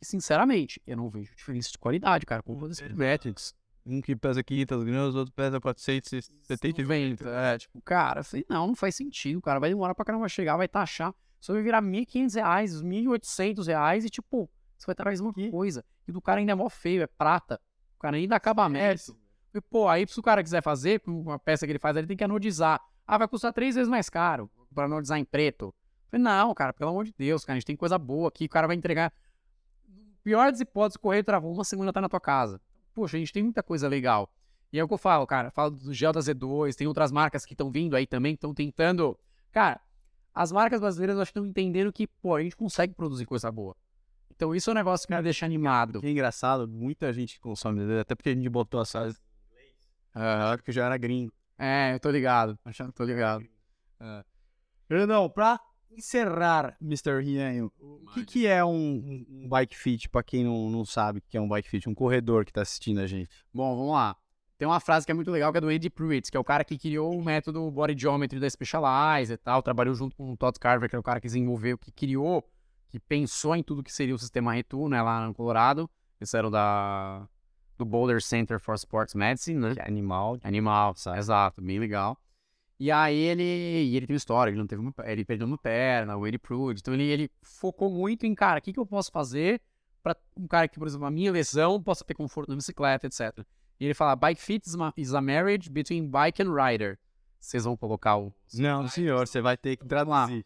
E, 0.01 0.07
sinceramente, 0.07 0.81
eu 0.87 0.97
não 0.97 1.09
vejo 1.11 1.35
diferença 1.37 1.71
de 1.71 1.79
qualidade, 1.79 2.25
cara. 2.27 2.43
Com 2.43 2.57
todos 2.57 2.79
esses 2.79 2.95
métricos. 2.95 3.55
Um 3.85 4.01
que 4.01 4.15
pesa 4.15 4.43
500 4.45 4.85
gramas, 4.85 5.15
outro 5.15 5.35
pesa 5.35 5.61
470. 5.61 6.83
90. 6.83 7.29
É, 7.29 7.59
tipo, 7.59 7.83
cara, 7.83 8.21
eu 8.21 8.25
falei, 8.25 8.47
não, 8.49 8.69
não 8.69 8.75
faz 8.77 8.95
sentido, 8.95 9.43
cara. 9.43 9.59
Vai 9.59 9.71
demorar 9.71 9.95
pra 9.95 10.05
caramba 10.05 10.29
chegar, 10.29 10.57
vai 10.57 10.69
taxar. 10.69 11.13
Só 11.41 11.53
vai 11.53 11.63
virar 11.63 11.83
1.500 11.83 12.35
reais, 12.37 12.81
1.800 12.81 13.67
reais 13.67 14.05
e, 14.05 14.09
tipo, 14.09 14.49
você 14.79 14.87
vai 14.87 14.95
trazer 14.95 15.23
uma 15.23 15.33
coisa. 15.51 15.85
E 16.07 16.13
do 16.13 16.23
cara 16.23 16.39
ainda 16.39 16.53
é 16.53 16.55
mó 16.55 16.69
feio, 16.69 17.03
é 17.03 17.07
prata. 17.09 17.61
Cara 18.03 18.17
ainda 18.17 18.35
acaba 18.35 18.65
acabamento. 18.65 19.17
E, 19.55 19.61
pô, 19.61 19.89
aí 19.89 20.05
se 20.09 20.19
o 20.19 20.23
cara 20.23 20.43
quiser 20.43 20.61
fazer, 20.61 20.99
com 20.99 21.21
uma 21.21 21.39
peça 21.39 21.65
que 21.65 21.71
ele 21.71 21.79
faz, 21.79 21.97
ele 21.97 22.09
tem 22.09 22.17
que 22.17 22.25
anodizar. 22.25 22.81
Ah, 23.07 23.17
vai 23.17 23.29
custar 23.29 23.53
três 23.53 23.77
vezes 23.77 23.89
mais 23.89 24.11
caro 24.11 24.51
pra 24.75 24.87
anodizar 24.87 25.19
em 25.19 25.25
preto. 25.25 25.67
Eu 25.67 25.75
falei, 26.11 26.25
não, 26.25 26.53
cara, 26.53 26.73
pelo 26.73 26.91
amor 26.91 27.05
de 27.05 27.15
Deus, 27.17 27.45
cara, 27.45 27.57
a 27.57 27.61
gente 27.61 27.67
tem 27.67 27.77
coisa 27.77 27.97
boa 27.97 28.29
aqui, 28.29 28.47
o 28.47 28.49
cara 28.49 28.67
vai 28.67 28.75
entregar. 28.75 29.13
Pior 30.25 30.51
das 30.51 30.61
hipóteses, 30.61 30.97
o 30.97 31.01
correio 31.01 31.23
travou, 31.23 31.53
uma 31.53 31.63
semana 31.63 31.93
tá 31.93 32.01
na 32.01 32.09
tua 32.09 32.21
casa. 32.21 32.61
Poxa, 32.93 33.17
a 33.17 33.21
gente 33.21 33.33
tem 33.33 33.43
muita 33.45 33.63
coisa 33.63 33.87
legal. 33.87 34.29
E 34.73 34.81
é 34.81 34.85
o 34.85 34.89
que 34.89 34.95
eu 34.95 34.99
falo, 34.99 35.25
cara. 35.25 35.53
Falo 35.53 35.71
do 35.71 35.95
gel 35.95 36.13
da 36.13 36.21
Z2, 36.21 36.75
tem 36.75 36.89
outras 36.89 37.13
marcas 37.13 37.47
que 37.47 37.55
estão 37.55 37.71
vindo 37.71 37.95
aí 37.95 38.07
também, 38.07 38.35
estão 38.35 38.53
tentando. 38.53 39.17
Cara, 39.53 39.81
as 40.35 40.51
marcas 40.51 40.81
brasileiras 40.81 41.15
eu 41.15 41.23
acho 41.23 41.33
que 41.33 41.39
estão 41.39 41.49
entendendo 41.49 41.93
que, 41.93 42.09
pô, 42.09 42.35
a 42.35 42.43
gente 42.43 42.57
consegue 42.57 42.95
produzir 42.95 43.27
coisa 43.27 43.51
boa. 43.53 43.77
Então 44.43 44.53
isso 44.57 44.69
é 44.71 44.73
um 44.73 44.75
negócio 44.75 45.07
que 45.07 45.15
me 45.15 45.23
deixa 45.23 45.47
animado. 45.47 46.01
Que 46.01 46.11
engraçado, 46.11 46.67
muita 46.67 47.13
gente 47.13 47.39
consome, 47.39 48.01
até 48.01 48.13
porque 48.17 48.31
a 48.31 48.35
gente 48.35 48.49
botou 48.49 48.81
as 48.81 48.91
frases 48.91 49.17
em 49.17 49.53
inglês, 49.53 49.77
ah, 50.15 50.55
porque 50.57 50.73
já 50.73 50.85
era 50.87 50.97
gringo. 50.99 51.33
É, 51.57 51.95
eu 51.95 52.01
tô 52.01 52.11
ligado. 52.11 52.59
Tô 52.93 53.05
ligado. 53.05 53.45
Não, 55.07 55.31
pra 55.31 55.61
encerrar, 55.97 56.77
Mr. 56.83 57.21
Rianho, 57.23 57.73
o 57.79 58.05
que, 58.15 58.25
que 58.25 58.47
é 58.49 58.65
um, 58.65 58.73
um- 58.73 59.27
um 59.45 59.49
bike 59.49 59.77
fit, 59.77 60.09
pra 60.09 60.25
quem 60.25 60.43
não, 60.43 60.69
não 60.69 60.85
sabe 60.85 61.21
o 61.21 61.23
que 61.29 61.37
é 61.37 61.41
um 61.41 61.49
bike 61.49 61.69
fit? 61.71 61.89
Um 61.89 61.95
corredor 61.95 62.45
que 62.45 62.53
tá 62.53 62.63
assistindo 62.63 62.99
a 62.99 63.07
gente. 63.07 63.31
Bom, 63.55 63.77
vamos 63.77 63.93
lá. 63.93 64.17
Tem 64.59 64.67
uma 64.67 64.81
frase 64.81 65.07
que 65.07 65.13
é 65.13 65.15
muito 65.15 65.31
legal, 65.31 65.53
que 65.53 65.59
é 65.59 65.61
do 65.61 65.69
Andy 65.69 65.89
Pruitt, 65.89 66.31
que 66.33 66.37
é 66.37 66.41
o 66.41 66.45
cara 66.45 66.65
que 66.65 66.77
criou 66.77 67.17
o 67.17 67.25
método 67.25 67.71
Body 67.71 67.97
Geometry 67.97 68.41
da 68.41 68.51
Specialized 68.51 69.35
e 69.35 69.37
tal. 69.37 69.63
Trabalhou 69.63 69.95
junto 69.95 70.17
com 70.17 70.33
o 70.33 70.37
Todd 70.37 70.59
Carver, 70.59 70.89
que 70.91 70.97
é 70.97 70.99
o 70.99 71.03
cara 71.03 71.21
que 71.21 71.29
desenvolveu, 71.29 71.79
que 71.79 71.91
criou, 71.93 72.45
que 72.93 73.01
pensou 73.01 73.57
em 73.57 73.63
tudo 73.63 73.83
que 73.83 73.91
seria 73.91 74.15
o 74.15 74.19
sistema 74.19 74.53
Retu, 74.53 74.87
né, 74.87 75.01
lá 75.01 75.27
no 75.27 75.33
Colorado. 75.33 75.91
Eles 76.21 76.33
eram 76.35 76.51
da, 76.51 77.27
do 77.79 77.87
Boulder 77.87 78.23
Center 78.23 78.61
for 78.61 78.75
Sports 78.75 79.15
Medicine, 79.15 79.59
né? 79.59 79.75
Que 79.75 79.81
é 79.81 79.89
animal. 79.89 80.39
Animal, 80.45 80.95
exato, 81.17 81.63
bem 81.63 81.79
legal. 81.79 82.21
E 82.79 82.91
aí 82.91 83.17
ele, 83.17 83.43
e 83.43 83.97
ele 83.97 84.07
tem 84.07 84.13
uma 84.13 84.19
história, 84.19 84.51
ele 84.51 84.59
não 84.59 84.67
teve 84.67 84.83
uma, 84.83 84.93
ele 85.05 85.25
perdeu 85.25 85.47
uma 85.47 85.57
perna, 85.57 86.17
o 86.19 86.27
Eddie 86.27 86.39
Prude, 86.39 86.81
então 86.81 86.93
ele, 86.93 87.05
ele 87.05 87.31
focou 87.41 87.91
muito 87.91 88.27
em, 88.27 88.35
cara, 88.35 88.59
o 88.59 88.63
que, 88.63 88.75
que 88.75 88.79
eu 88.79 88.85
posso 88.85 89.11
fazer 89.11 89.63
para 90.03 90.15
um 90.37 90.47
cara 90.47 90.69
que, 90.69 90.79
por 90.79 90.87
exemplo, 90.87 91.07
a 91.07 91.11
minha 91.11 91.33
lesão 91.33 91.83
possa 91.83 92.05
ter 92.05 92.13
conforto 92.13 92.51
na 92.51 92.57
bicicleta, 92.57 93.07
etc. 93.07 93.47
E 93.81 93.87
ele 93.87 93.95
fala, 93.95 94.15
bike 94.15 94.41
fit 94.41 94.69
is 94.69 94.75
a, 94.75 94.93
is 94.97 95.15
a 95.15 95.23
marriage 95.23 95.71
between 95.71 96.09
bike 96.09 96.43
and 96.43 96.53
rider. 96.53 96.99
Vocês 97.41 97.65
vão 97.65 97.75
colocar 97.75 98.19
o... 98.19 98.35
Não, 98.53 98.87
senhor, 98.87 99.27
você 99.27 99.41
vai 99.41 99.57
ter 99.57 99.77
que 99.77 99.87
traduzir. 99.87 100.45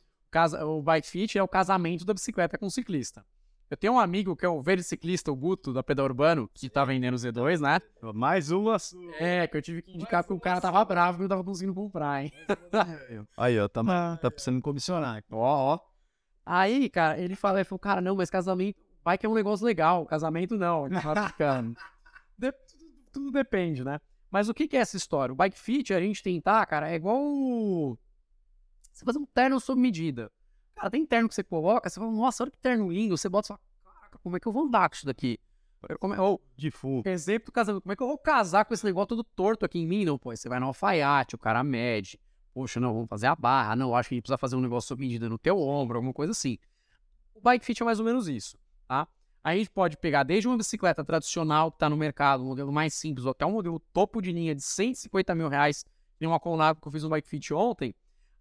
O 0.67 0.83
bike 0.83 1.07
fit 1.09 1.39
é 1.39 1.43
o 1.43 1.49
casamento 1.49 2.05
da 2.05 2.13
bicicleta 2.15 2.59
com 2.59 2.67
o 2.67 2.71
ciclista. 2.71 3.25
Eu 3.69 3.77
tenho 3.77 3.95
um 3.95 3.99
amigo 3.99 4.37
que 4.37 4.47
é 4.47 4.49
o 4.49 4.63
velho 4.63 4.83
ciclista, 4.83 5.33
o 5.33 5.35
Guto, 5.37 5.73
da 5.73 5.83
Pedal 5.83 6.07
Urbano, 6.07 6.49
que 6.55 6.71
tá 6.71 6.85
vendendo 6.85 7.15
o 7.15 7.17
Z2, 7.17 7.59
né? 7.61 7.81
Mais 8.15 8.53
uma 8.53 8.79
sua. 8.79 9.13
É, 9.17 9.47
que 9.49 9.57
eu 9.57 9.63
tive 9.63 9.83
que 9.83 9.93
indicar 9.93 10.23
porque 10.23 10.35
o 10.35 10.41
cara 10.41 10.61
tava 10.61 10.85
bravo 10.85 11.19
que 11.19 11.25
eu 11.25 11.29
tava 11.29 11.43
conseguindo 11.43 11.75
comprar, 11.75 12.23
hein? 12.23 12.33
Aí, 13.37 13.59
ó, 13.59 13.67
tá, 13.67 13.83
tá 14.19 14.31
precisando 14.31 14.63
comissionar. 14.63 15.23
Ó, 15.33 15.75
ó. 15.75 15.81
Aí, 16.45 16.89
cara, 16.89 17.19
ele 17.19 17.35
falou, 17.35 17.59
ele 17.59 17.65
falou, 17.65 17.81
cara, 17.81 18.01
não, 18.01 18.15
mas 18.15 18.31
casamento, 18.31 18.79
bike 19.05 19.27
é 19.27 19.29
um 19.29 19.35
negócio 19.35 19.67
legal, 19.67 20.07
casamento 20.07 20.57
não, 20.57 20.89
tá 20.89 21.27
ficando. 21.29 21.75
De- 22.39 22.53
tudo, 22.53 22.85
tudo 23.13 23.31
depende, 23.33 23.83
né? 23.83 23.99
Mas 24.31 24.49
o 24.49 24.55
que, 24.55 24.69
que 24.69 24.77
é 24.77 24.81
essa 24.81 24.97
história? 24.97 25.33
O 25.33 25.37
bike 25.37 25.59
fit, 25.59 25.93
a 25.93 26.01
gente 26.01 26.23
tentar, 26.23 26.65
cara, 26.67 26.89
é 26.89 26.95
igual 26.95 27.17
o- 27.21 27.99
você 28.97 29.05
fazer 29.05 29.19
um 29.19 29.27
terno 29.27 29.61
sob 29.61 29.81
medida. 29.81 30.31
Cara, 30.75 30.91
tem 30.91 31.05
terno 31.07 31.29
que 31.29 31.35
você 31.35 31.45
coloca, 31.45 31.89
você 31.89 32.01
fala, 32.01 32.11
nossa, 32.13 32.43
olha 32.43 32.51
que 32.51 32.59
terno 32.59 32.91
lindo, 32.91 33.17
você 33.17 33.29
bota 33.29 33.47
e 33.47 33.49
fala, 33.49 33.61
caraca, 33.85 34.19
como 34.23 34.37
é 34.37 34.41
que 34.41 34.47
eu 34.47 34.53
vou 34.53 34.65
andar 34.65 34.89
com 34.89 34.95
isso 34.97 35.07
daqui? 35.07 35.39
Como 36.01 36.15
é- 36.15 36.21
ou, 36.21 36.43
De 36.57 36.71
full. 36.71 37.03
Exemplo 37.05 37.47
do 37.47 37.53
casamento. 37.53 37.83
Como 37.83 37.93
é 37.93 37.97
que 37.97 38.03
eu 38.03 38.09
vou 38.09 38.19
casar 38.19 38.65
com 38.65 38.75
esse 38.75 38.85
negócio 38.85 39.09
todo 39.09 39.23
torto 39.23 39.65
aqui 39.65 39.79
em 39.79 39.87
mim? 39.87 40.05
Não, 40.05 40.19
pô, 40.19 40.35
você 40.35 40.49
vai 40.49 40.59
no 40.59 40.67
alfaiate, 40.67 41.35
o 41.35 41.39
cara 41.39 41.63
mede. 41.63 42.19
Poxa, 42.53 42.81
não, 42.81 42.93
vamos 42.93 43.09
fazer 43.09 43.27
a 43.27 43.37
barra. 43.37 43.77
Não, 43.77 43.95
acho 43.95 44.09
que 44.09 44.15
a 44.15 44.17
gente 44.17 44.23
precisa 44.23 44.39
fazer 44.39 44.57
um 44.57 44.61
negócio 44.61 44.89
sob 44.89 45.03
medida 45.03 45.29
no 45.29 45.39
teu 45.39 45.61
ombro, 45.61 45.99
alguma 45.99 46.13
coisa 46.13 46.33
assim. 46.33 46.59
O 47.35 47.41
bike 47.41 47.65
fit 47.65 47.83
é 47.83 47.85
mais 47.85 48.01
ou 48.01 48.05
menos 48.05 48.27
isso, 48.27 48.59
tá? 48.89 49.07
Aí 49.45 49.57
a 49.57 49.59
gente 49.59 49.71
pode 49.71 49.97
pegar 49.99 50.25
desde 50.25 50.49
uma 50.49 50.57
bicicleta 50.57 51.05
tradicional 51.05 51.71
que 51.71 51.79
tá 51.79 51.89
no 51.89 51.97
mercado, 51.97 52.43
um 52.43 52.47
modelo 52.47 52.73
mais 52.73 52.95
simples, 52.95 53.25
ou 53.27 53.31
até 53.31 53.47
um 53.47 53.53
modelo 53.53 53.79
topo 53.93 54.21
de 54.21 54.33
linha 54.33 54.55
de 54.55 54.63
150 54.63 55.35
mil 55.35 55.49
reais, 55.49 55.85
tem 56.19 56.27
uma 56.27 56.41
Colnago 56.41 56.81
que 56.81 56.89
eu 56.89 56.93
fiz 56.93 57.05
um 57.05 57.11
bike 57.11 57.29
fit 57.29 57.55
ontem, 57.55 57.95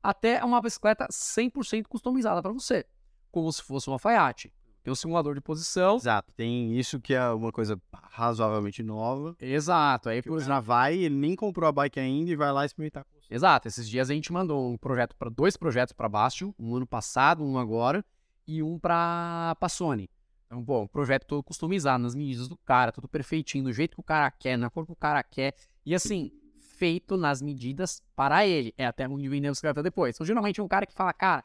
até 0.09 0.43
uma 0.43 0.61
bicicleta 0.61 1.07
100% 1.07 1.87
customizada 1.87 2.41
para 2.41 2.51
você, 2.51 2.85
como 3.31 3.51
se 3.51 3.61
fosse 3.61 3.89
um 3.89 3.93
alfaiate. 3.93 4.53
Tem 4.83 4.91
um 4.91 4.95
simulador 4.95 5.33
de 5.33 5.41
posição, 5.41 5.95
Exato, 5.95 6.31
tem 6.33 6.77
isso 6.77 7.01
que 7.01 7.15
é 7.15 7.27
uma 7.29 7.51
coisa 7.51 7.81
razoavelmente 8.11 8.83
nova. 8.83 9.35
Exato. 9.39 10.09
Aí, 10.09 10.21
por 10.21 10.37
o 10.37 10.39
já 10.39 10.59
vai, 10.59 10.95
ele 10.95 11.15
nem 11.15 11.35
comprou 11.35 11.67
a 11.67 11.71
bike 11.71 11.99
ainda 11.99 12.29
e 12.29 12.35
vai 12.35 12.51
lá 12.51 12.65
experimentar. 12.65 13.03
Exato. 13.27 13.67
Esses 13.67 13.89
dias 13.89 14.11
a 14.11 14.13
gente 14.13 14.31
mandou 14.31 14.71
um 14.71 14.77
projeto 14.77 15.15
para 15.15 15.29
dois 15.31 15.57
projetos 15.57 15.91
para 15.91 16.07
Bastion, 16.07 16.53
um 16.59 16.75
ano 16.75 16.85
passado, 16.85 17.43
um 17.43 17.57
agora 17.57 18.05
e 18.47 18.61
um 18.61 18.77
para 18.77 19.57
Sony. 19.67 20.07
Então, 20.45 20.63
um 20.83 20.87
projeto 20.87 21.25
todo 21.25 21.41
customizado 21.41 22.03
nas 22.03 22.13
medidas 22.13 22.47
do 22.47 22.55
cara, 22.57 22.91
tudo 22.91 23.07
perfeitinho, 23.07 23.63
do 23.63 23.73
jeito 23.73 23.95
que 23.95 24.01
o 24.01 24.03
cara 24.03 24.29
quer, 24.29 24.55
na 24.55 24.69
cor 24.69 24.85
que 24.85 24.91
o 24.91 24.95
cara 24.95 25.23
quer 25.23 25.55
e 25.83 25.95
assim, 25.95 26.31
feito 26.75 27.17
nas 27.17 27.41
medidas 27.41 28.03
para 28.15 28.45
ele. 28.45 28.73
É 28.77 28.85
até 28.85 29.07
onde 29.07 29.27
vender 29.27 29.47
a 29.47 29.51
bicicleta 29.51 29.81
depois. 29.81 30.15
Então, 30.15 30.25
geralmente 30.25 30.59
é 30.59 30.63
um 30.63 30.67
cara 30.67 30.85
que 30.85 30.93
fala, 30.93 31.13
cara, 31.13 31.43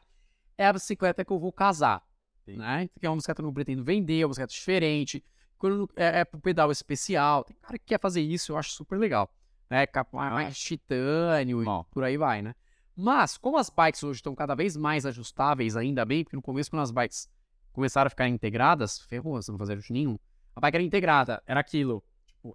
é 0.57 0.67
a 0.67 0.73
bicicleta 0.73 1.23
que 1.23 1.31
eu 1.31 1.39
vou 1.39 1.51
casar, 1.51 2.03
Sim. 2.45 2.57
né? 2.57 2.89
Que 2.99 3.05
é 3.05 3.09
uma 3.09 3.15
bicicleta 3.15 3.41
que 3.41 3.45
eu 3.45 3.47
não 3.47 3.53
pretendo 3.53 3.83
vender, 3.83 4.21
é 4.21 4.25
uma 4.25 4.29
bicicleta 4.29 4.53
diferente. 4.53 5.23
Quando 5.57 5.89
é, 5.95 6.19
é 6.19 6.25
pro 6.25 6.39
pedal 6.39 6.71
especial, 6.71 7.43
tem 7.43 7.55
cara 7.61 7.77
que 7.77 7.85
quer 7.85 7.99
fazer 7.99 8.21
isso, 8.21 8.51
eu 8.51 8.57
acho 8.57 8.71
super 8.71 8.97
legal. 8.97 9.33
Né? 9.69 9.85
Capa 9.87 10.29
mais 10.29 10.59
titânio 10.59 11.63
Bom. 11.63 11.85
e 11.87 11.93
por 11.93 12.03
aí 12.03 12.17
vai, 12.17 12.41
né? 12.41 12.53
Mas, 12.95 13.37
como 13.37 13.57
as 13.57 13.69
bikes 13.69 14.03
hoje 14.03 14.17
estão 14.17 14.35
cada 14.35 14.53
vez 14.53 14.75
mais 14.75 15.05
ajustáveis, 15.05 15.77
ainda 15.77 16.03
bem, 16.03 16.23
porque 16.23 16.35
no 16.35 16.41
começo, 16.41 16.69
quando 16.69 16.81
as 16.81 16.91
bikes 16.91 17.29
começaram 17.71 18.07
a 18.07 18.09
ficar 18.09 18.27
integradas, 18.27 18.99
ferrou, 18.99 19.41
você 19.41 19.51
não 19.51 19.57
fazia 19.57 19.73
ajuste 19.73 19.93
nenhum. 19.93 20.19
A 20.55 20.59
bike 20.59 20.75
era 20.75 20.83
integrada, 20.83 21.41
era 21.45 21.59
aquilo. 21.59 22.03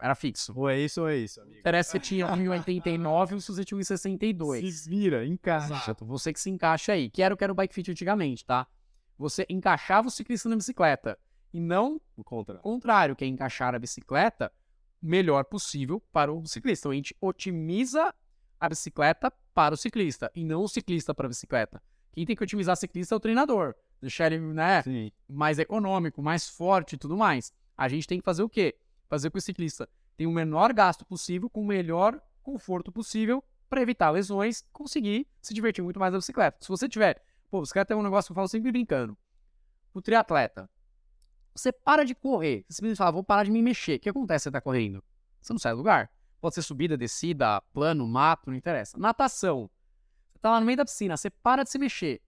Era 0.00 0.14
fixo. 0.14 0.52
Ou 0.56 0.68
é 0.68 0.78
isso 0.78 1.00
ou 1.02 1.08
é 1.08 1.16
isso, 1.16 1.40
amigo. 1.40 1.58
Interessa 1.60 1.90
se 1.90 1.92
você 1.92 2.00
tinha 2.00 2.26
1,89 2.26 3.32
ou 3.34 3.40
se 3.40 3.52
você 3.52 3.64
tinha 3.64 3.78
1,62. 3.80 4.70
Se 4.72 4.88
vira, 4.90 5.24
encaixa. 5.26 5.74
Exato. 5.74 6.04
Você 6.04 6.32
que 6.32 6.40
se 6.40 6.50
encaixa 6.50 6.92
aí. 6.92 7.08
Que 7.10 7.22
era 7.22 7.32
o 7.34 7.36
que 7.36 7.44
era 7.44 7.52
o 7.52 7.56
bike 7.56 7.74
fit 7.74 7.90
antigamente, 7.90 8.44
tá? 8.44 8.66
Você 9.18 9.46
encaixava 9.48 10.08
o 10.08 10.10
ciclista 10.10 10.48
na 10.48 10.56
bicicleta. 10.56 11.18
E 11.52 11.60
não 11.60 12.00
O 12.16 12.24
contra. 12.24 12.56
o 12.56 12.60
contrário, 12.60 13.14
que 13.16 13.24
é 13.24 13.28
encaixar 13.28 13.74
a 13.74 13.78
bicicleta 13.78 14.52
melhor 15.00 15.44
possível 15.44 16.02
para 16.12 16.32
o 16.32 16.44
ciclista. 16.46 16.82
Então, 16.88 16.92
a 16.92 16.94
gente 16.94 17.16
otimiza 17.20 18.12
a 18.58 18.68
bicicleta 18.68 19.32
para 19.54 19.74
o 19.74 19.76
ciclista 19.76 20.30
e 20.34 20.44
não 20.44 20.62
o 20.62 20.68
ciclista 20.68 21.14
para 21.14 21.26
a 21.26 21.28
bicicleta. 21.28 21.80
Quem 22.12 22.26
tem 22.26 22.34
que 22.34 22.42
otimizar 22.42 22.72
o 22.74 22.76
ciclista 22.76 23.14
é 23.14 23.16
o 23.16 23.20
treinador. 23.20 23.74
Deixar 24.00 24.32
ele 24.32 24.52
né, 24.52 24.82
Sim. 24.82 25.10
mais 25.28 25.58
econômico, 25.58 26.20
mais 26.22 26.48
forte 26.48 26.94
e 26.94 26.98
tudo 26.98 27.16
mais. 27.16 27.52
A 27.76 27.88
gente 27.88 28.06
tem 28.06 28.18
que 28.18 28.24
fazer 28.24 28.42
o 28.42 28.48
quê? 28.48 28.74
Fazer 29.08 29.30
com 29.30 29.34
que 29.34 29.38
o 29.38 29.42
ciclista 29.42 29.88
tenha 30.16 30.28
o 30.28 30.32
menor 30.32 30.72
gasto 30.72 31.04
possível, 31.04 31.48
com 31.48 31.62
o 31.62 31.66
melhor 31.66 32.20
conforto 32.42 32.90
possível, 32.90 33.42
para 33.68 33.80
evitar 33.80 34.10
lesões, 34.10 34.64
conseguir 34.72 35.26
se 35.40 35.52
divertir 35.52 35.82
muito 35.82 35.98
mais 35.98 36.12
na 36.12 36.18
bicicleta. 36.18 36.58
Se 36.60 36.68
você 36.68 36.88
tiver. 36.88 37.22
Pô, 37.50 37.60
bicicleta 37.60 37.94
é 37.94 37.96
um 37.96 38.02
negócio 38.02 38.28
que 38.28 38.32
eu 38.32 38.36
falo 38.36 38.48
sempre 38.48 38.72
brincando. 38.72 39.16
O 39.92 40.00
triatleta. 40.00 40.68
Você 41.54 41.72
para 41.72 42.04
de 42.04 42.14
correr. 42.14 42.64
Você 42.68 42.76
simplesmente 42.76 42.98
fala, 42.98 43.12
vou 43.12 43.24
parar 43.24 43.44
de 43.44 43.50
me 43.50 43.62
mexer. 43.62 43.96
O 43.96 44.00
que 44.00 44.08
acontece 44.08 44.42
se 44.42 44.44
você 44.44 44.50
tá 44.52 44.60
correndo? 44.60 45.02
Você 45.40 45.52
não 45.52 45.58
sai 45.58 45.72
do 45.72 45.78
lugar. 45.78 46.10
Pode 46.40 46.54
ser 46.54 46.62
subida, 46.62 46.96
descida, 46.96 47.60
plano, 47.72 48.06
mato, 48.06 48.50
não 48.50 48.56
interessa. 48.56 48.98
Natação. 48.98 49.70
Você 50.32 50.38
tá 50.38 50.50
lá 50.50 50.60
no 50.60 50.66
meio 50.66 50.76
da 50.76 50.84
piscina, 50.84 51.16
você 51.16 51.30
para 51.30 51.62
de 51.62 51.70
se 51.70 51.78
mexer. 51.78 52.20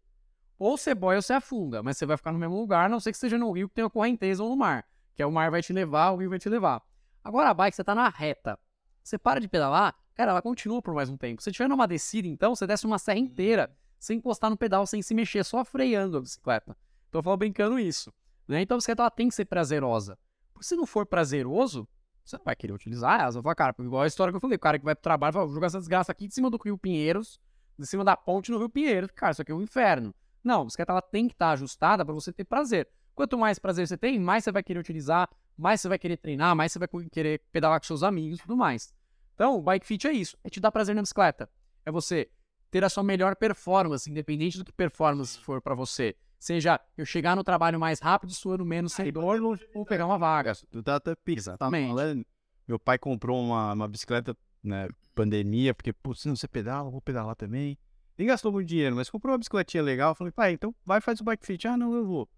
Ou 0.59 0.77
você 0.77 0.95
boia 0.95 1.19
ou 1.19 1.23
você 1.23 1.35
afunda, 1.35 1.83
mas 1.83 1.99
você 1.99 2.07
vai 2.07 2.17
ficar 2.17 2.33
no 2.33 2.39
mesmo 2.39 2.59
lugar, 2.59 2.87
a 2.87 2.89
não 2.89 2.99
ser 2.99 3.13
que 3.13 3.19
seja 3.19 3.39
no 3.39 3.53
rio 3.53 3.69
que 3.69 3.75
tenha 3.75 3.89
correnteza 3.91 4.43
ou 4.43 4.49
no 4.49 4.57
mar. 4.57 4.85
Que 5.19 5.23
é 5.25 5.27
o 5.27 5.33
mar 5.33 5.51
vai 5.51 5.61
te 5.61 5.73
levar, 5.73 6.13
o 6.13 6.17
rio 6.19 6.31
vai 6.31 6.39
te 6.39 6.49
levar. 6.49 6.81
Agora 7.25 7.51
a 7.51 7.53
bike, 7.53 7.75
você 7.75 7.83
tá 7.83 7.93
na 7.93 8.09
reta. 8.09 8.57
Você 9.03 9.19
para 9.19 9.41
de 9.41 9.49
pedalar, 9.49 9.93
cara, 10.15 10.31
ela 10.31 10.41
continua 10.41 10.81
por 10.81 10.95
mais 10.95 11.11
um 11.11 11.17
tempo. 11.17 11.43
Se 11.43 11.51
tiver 11.51 11.69
numa 11.69 11.89
descida, 11.89 12.29
então, 12.29 12.55
você 12.55 12.69
desce 12.69 12.87
uma 12.87 13.01
serra 13.01 13.19
inteira, 13.19 13.77
sem 13.99 14.19
encostar 14.19 14.49
no 14.49 14.57
pedal, 14.57 14.87
sem 14.87 15.03
se 15.03 15.13
mexer, 15.15 15.45
só 15.45 15.65
freando 15.65 16.19
a 16.19 16.21
bicicleta. 16.21 16.77
Então 17.09 17.19
eu 17.19 17.23
falo 17.25 17.37
brincando 17.37 17.81
isso. 17.81 18.15
Né? 18.47 18.63
Então 18.63 18.77
a 18.77 18.79
bicicleta 18.79 19.03
ela 19.03 19.11
tem 19.11 19.29
que 19.29 19.35
ser 19.35 19.47
prazerosa. 19.47 20.17
Porque 20.53 20.65
se 20.65 20.77
não 20.77 20.87
for 20.87 21.05
prazeroso, 21.05 21.89
você 22.25 22.37
não 22.37 22.45
vai 22.45 22.55
querer 22.55 22.73
utilizar 22.73 23.21
ela. 23.21 23.33
Você 23.33 23.41
vai 23.41 23.57
cara, 23.57 23.75
igual 23.81 24.03
a 24.03 24.07
história 24.07 24.31
que 24.33 24.37
eu 24.37 24.41
falei, 24.41 24.55
o 24.57 24.61
cara 24.61 24.79
que 24.79 24.85
vai 24.85 24.95
pro 24.95 25.03
trabalho 25.03 25.33
vou 25.33 25.49
jogar 25.49 25.67
essa 25.67 25.81
desgraça 25.81 26.13
aqui 26.13 26.29
de 26.29 26.35
cima 26.35 26.49
do 26.49 26.57
Rio 26.65 26.79
Pinheiros, 26.79 27.41
de 27.77 27.89
cima 27.89 28.05
da 28.05 28.17
ponte 28.17 28.53
no 28.53 28.59
Rio 28.59 28.69
Pinheiros. 28.69 29.11
Cara, 29.17 29.33
isso 29.33 29.43
aqui 29.43 29.51
é 29.51 29.55
um 29.57 29.63
inferno. 29.63 30.15
Não, 30.45 30.61
a 30.61 30.65
bicicleta 30.65 30.93
ela 30.93 31.03
tem 31.03 31.27
que 31.27 31.35
estar 31.35 31.51
ajustada 31.51 32.05
para 32.05 32.15
você 32.15 32.33
ter 32.33 32.45
prazer. 32.45 32.89
Quanto 33.19 33.37
mais 33.37 33.59
prazer 33.59 33.85
você 33.85 33.97
tem, 33.97 34.17
mais 34.17 34.45
você 34.45 34.53
vai 34.53 34.63
querer 34.63 34.79
utilizar, 34.79 35.29
mais 35.57 35.81
você 35.81 35.89
vai 35.89 35.99
querer 35.99 36.19
treinar, 36.19 36.55
mais 36.55 36.71
você 36.71 36.79
vai 36.79 36.87
querer 37.11 37.43
pedalar 37.51 37.81
com 37.81 37.85
seus 37.85 38.05
amigos 38.05 38.39
e 38.39 38.43
tudo 38.43 38.57
mais. 38.57 38.95
Então, 39.35 39.57
o 39.57 39.61
bike 39.61 39.85
fit 39.85 40.07
é 40.07 40.13
isso, 40.13 40.39
é 40.45 40.49
te 40.49 40.61
dar 40.61 40.71
prazer 40.71 40.95
na 40.95 41.03
bicicleta. 41.03 41.51
É 41.85 41.91
você 41.91 42.31
ter 42.71 42.85
a 42.85 42.89
sua 42.89 43.03
melhor 43.03 43.35
performance, 43.35 44.09
independente 44.09 44.57
do 44.57 44.65
que 44.65 44.71
performance 44.71 45.37
for 45.41 45.61
para 45.61 45.75
você. 45.75 46.15
Seja 46.39 46.81
eu 46.97 47.05
chegar 47.05 47.35
no 47.35 47.43
trabalho 47.43 47.81
mais 47.81 47.99
rápido, 47.99 48.33
suando 48.33 48.65
menos, 48.65 48.93
sem 48.93 49.13
dor, 49.13 49.43
ou 49.75 49.85
pegar 49.85 50.07
uma 50.07 50.17
vaga. 50.17 50.53
Tu 50.71 50.81
tá 50.81 50.95
até 50.95 51.17
tá 51.17 51.21
Exatamente. 51.27 52.25
Meu 52.69 52.79
pai 52.79 53.01
comprou 53.01 53.43
uma, 53.43 53.73
uma 53.73 53.89
bicicleta, 53.89 54.37
né, 54.63 54.89
pandemia, 55.13 55.75
porque, 55.75 55.93
pô, 55.93 56.15
se 56.15 56.29
não 56.29 56.37
você 56.37 56.47
pedala, 56.47 56.87
eu 56.87 56.93
vou 56.93 57.01
pedalar 57.01 57.35
também. 57.35 57.77
Nem 58.17 58.29
gastou 58.29 58.53
muito 58.53 58.69
dinheiro, 58.69 58.95
mas 58.95 59.11
comprou 59.11 59.33
uma 59.33 59.39
bicicletinha 59.39 59.83
legal. 59.83 60.15
Falei, 60.15 60.33
pai, 60.33 60.53
então 60.53 60.73
vai 60.87 61.01
faz 61.01 61.21
o 61.21 61.25
bike 61.25 61.45
fit. 61.45 61.67
Ah, 61.67 61.77
não, 61.77 61.93
eu 61.97 62.07
vou. 62.07 62.29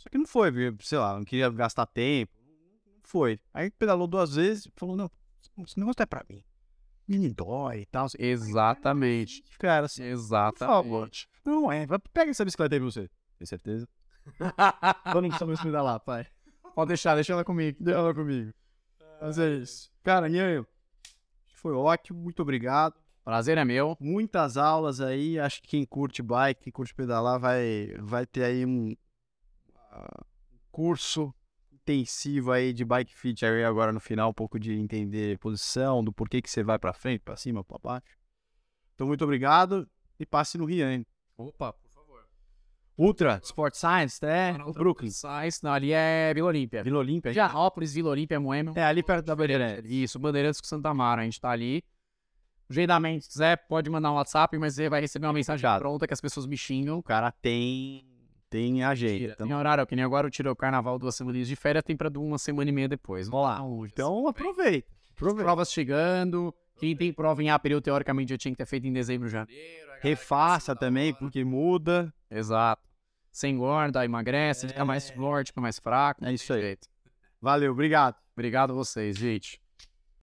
Só 0.00 0.08
que 0.08 0.16
não 0.16 0.26
foi, 0.26 0.50
sei 0.80 0.96
lá, 0.96 1.14
não 1.14 1.24
queria 1.24 1.50
gastar 1.50 1.84
tempo. 1.84 2.32
Não 2.86 3.02
foi. 3.02 3.38
Aí 3.52 3.70
pedalou 3.70 4.06
duas 4.06 4.34
vezes 4.34 4.64
e 4.64 4.72
falou, 4.74 4.96
não, 4.96 5.10
esse 5.38 5.50
negócio 5.54 5.78
não 5.78 5.90
é 5.90 6.06
pra 6.06 6.24
mim. 6.26 6.42
Me 7.06 7.28
dói 7.28 7.80
e 7.80 7.86
tal. 7.86 8.06
Exatamente. 8.18 9.42
Cara, 9.58 9.84
assim, 9.86 10.04
Exatamente. 10.04 11.28
não 11.44 11.70
é. 11.70 11.86
Pega 12.14 12.30
essa 12.30 12.46
bicicleta 12.46 12.74
aí 12.74 12.80
pra 12.80 12.90
você. 12.90 13.10
Tem 13.36 13.46
certeza? 13.46 13.86
Eu 15.14 15.20
não 15.20 15.28
precisa 15.28 15.46
mais 15.46 15.60
pedalar, 15.60 16.00
pai. 16.00 16.26
Pode 16.74 16.88
deixar, 16.88 17.14
deixa 17.16 17.34
ela 17.34 17.44
comigo. 17.44 17.76
Deixa 17.78 17.98
ela 17.98 18.14
comigo. 18.14 18.54
Mas 19.20 19.38
é 19.38 19.56
isso. 19.56 19.92
Cara, 20.02 20.30
Nhanho, 20.30 20.66
foi 21.56 21.74
ótimo. 21.74 22.20
Muito 22.20 22.40
obrigado. 22.40 22.94
Prazer 23.22 23.58
é 23.58 23.64
meu. 23.66 23.98
Muitas 24.00 24.56
aulas 24.56 24.98
aí. 24.98 25.38
Acho 25.38 25.60
que 25.60 25.68
quem 25.68 25.84
curte 25.84 26.22
bike, 26.22 26.62
quem 26.62 26.72
curte 26.72 26.94
pedalar, 26.94 27.38
vai, 27.38 27.94
vai 27.98 28.24
ter 28.24 28.44
aí 28.44 28.64
um 28.64 28.96
curso 30.70 31.34
intensivo 31.72 32.52
aí 32.52 32.72
de 32.72 32.84
bike 32.84 33.14
fit 33.14 33.44
aí 33.44 33.64
agora 33.64 33.92
no 33.92 34.00
final, 34.00 34.30
um 34.30 34.34
pouco 34.34 34.58
de 34.58 34.72
entender 34.74 35.38
posição, 35.38 36.04
do 36.04 36.12
porquê 36.12 36.40
que 36.40 36.50
você 36.50 36.62
vai 36.62 36.78
pra 36.78 36.92
frente, 36.92 37.20
pra 37.20 37.36
cima, 37.36 37.64
pra 37.64 37.78
baixo. 37.78 38.16
Então, 38.94 39.06
muito 39.06 39.24
obrigado 39.24 39.88
e 40.18 40.26
passe 40.26 40.58
no 40.58 40.66
Rian. 40.66 41.04
Opa, 41.36 41.72
por 41.72 41.90
favor. 41.90 42.22
Ultra 42.98 43.40
Sport 43.42 43.74
Science, 43.74 44.18
né? 44.22 44.58
O 44.64 44.72
Brooklyn. 44.72 45.10
Sais, 45.10 45.62
não, 45.62 45.72
ali 45.72 45.92
é 45.92 46.34
Vila 46.34 46.48
Olímpia. 46.48 46.82
Vila 46.82 46.98
Olímpia. 46.98 47.32
Dianópolis, 47.32 47.94
Vila 47.94 48.10
Olímpia, 48.10 48.38
Moema. 48.38 48.72
É 48.76 48.84
ali 48.84 49.02
perto 49.02 49.24
da 49.24 49.34
Bandeirantes. 49.34 49.90
Isso, 49.90 50.18
Bandeirantes 50.18 50.60
com 50.60 50.66
Santa 50.66 50.92
Mara. 50.92 51.22
A 51.22 51.24
gente 51.24 51.40
tá 51.40 51.48
ali. 51.50 51.82
O 52.68 52.74
jeito 52.74 52.88
da 52.88 53.00
mente, 53.00 53.24
se 53.24 53.30
quiser, 53.30 53.56
pode 53.66 53.88
mandar 53.88 54.12
um 54.12 54.16
WhatsApp, 54.16 54.56
mas 54.58 54.74
você 54.74 54.88
vai 54.88 55.00
receber 55.00 55.26
uma 55.26 55.32
mensagem 55.32 55.68
pronta 55.78 56.06
que 56.06 56.12
as 56.12 56.20
pessoas 56.20 56.46
me 56.46 56.56
xingam. 56.56 56.98
O 56.98 57.02
cara 57.02 57.32
tem, 57.32 58.04
tem 58.50 58.82
agenda. 58.82 59.18
Tira. 59.18 59.32
Então, 59.34 59.46
Tem 59.46 59.56
horário, 59.56 59.86
que 59.86 59.94
nem 59.96 60.04
agora 60.04 60.26
eu 60.26 60.30
tirei 60.30 60.50
o 60.50 60.56
carnaval 60.56 60.98
duas 60.98 61.14
semaninhas 61.14 61.46
de 61.46 61.54
férias, 61.54 61.84
tem 61.84 61.96
pra 61.96 62.10
uma 62.16 62.36
semana 62.36 62.68
e 62.68 62.72
meia 62.72 62.88
depois. 62.88 63.28
Vamos 63.28 63.46
lá. 63.46 63.86
então 63.86 64.26
aproveita. 64.26 64.88
Aproveita. 65.12 65.44
provas 65.44 65.72
chegando. 65.72 66.52
Quem 66.78 66.96
tem 66.96 67.12
prova 67.12 67.42
em 67.42 67.50
abril, 67.50 67.80
teoricamente, 67.80 68.30
já 68.30 68.38
tinha 68.38 68.52
que 68.52 68.58
ter 68.58 68.66
feito 68.66 68.86
em 68.86 68.92
dezembro, 68.92 69.28
janeiro. 69.28 69.90
Refaça 70.00 70.74
também, 70.74 71.14
porque 71.14 71.44
muda. 71.44 72.12
Exato. 72.30 72.82
Você 73.30 73.48
engorda, 73.48 74.04
emagrece, 74.04 74.66
fica 74.66 74.84
mais 74.84 75.10
forte, 75.10 75.48
fica 75.48 75.60
mais 75.60 75.78
fraco. 75.78 76.24
É 76.24 76.32
isso 76.32 76.52
aí. 76.52 76.76
Valeu, 77.40 77.72
obrigado. 77.72 78.16
Obrigado 78.32 78.70
a 78.72 78.74
vocês, 78.74 79.16
gente. 79.16 79.59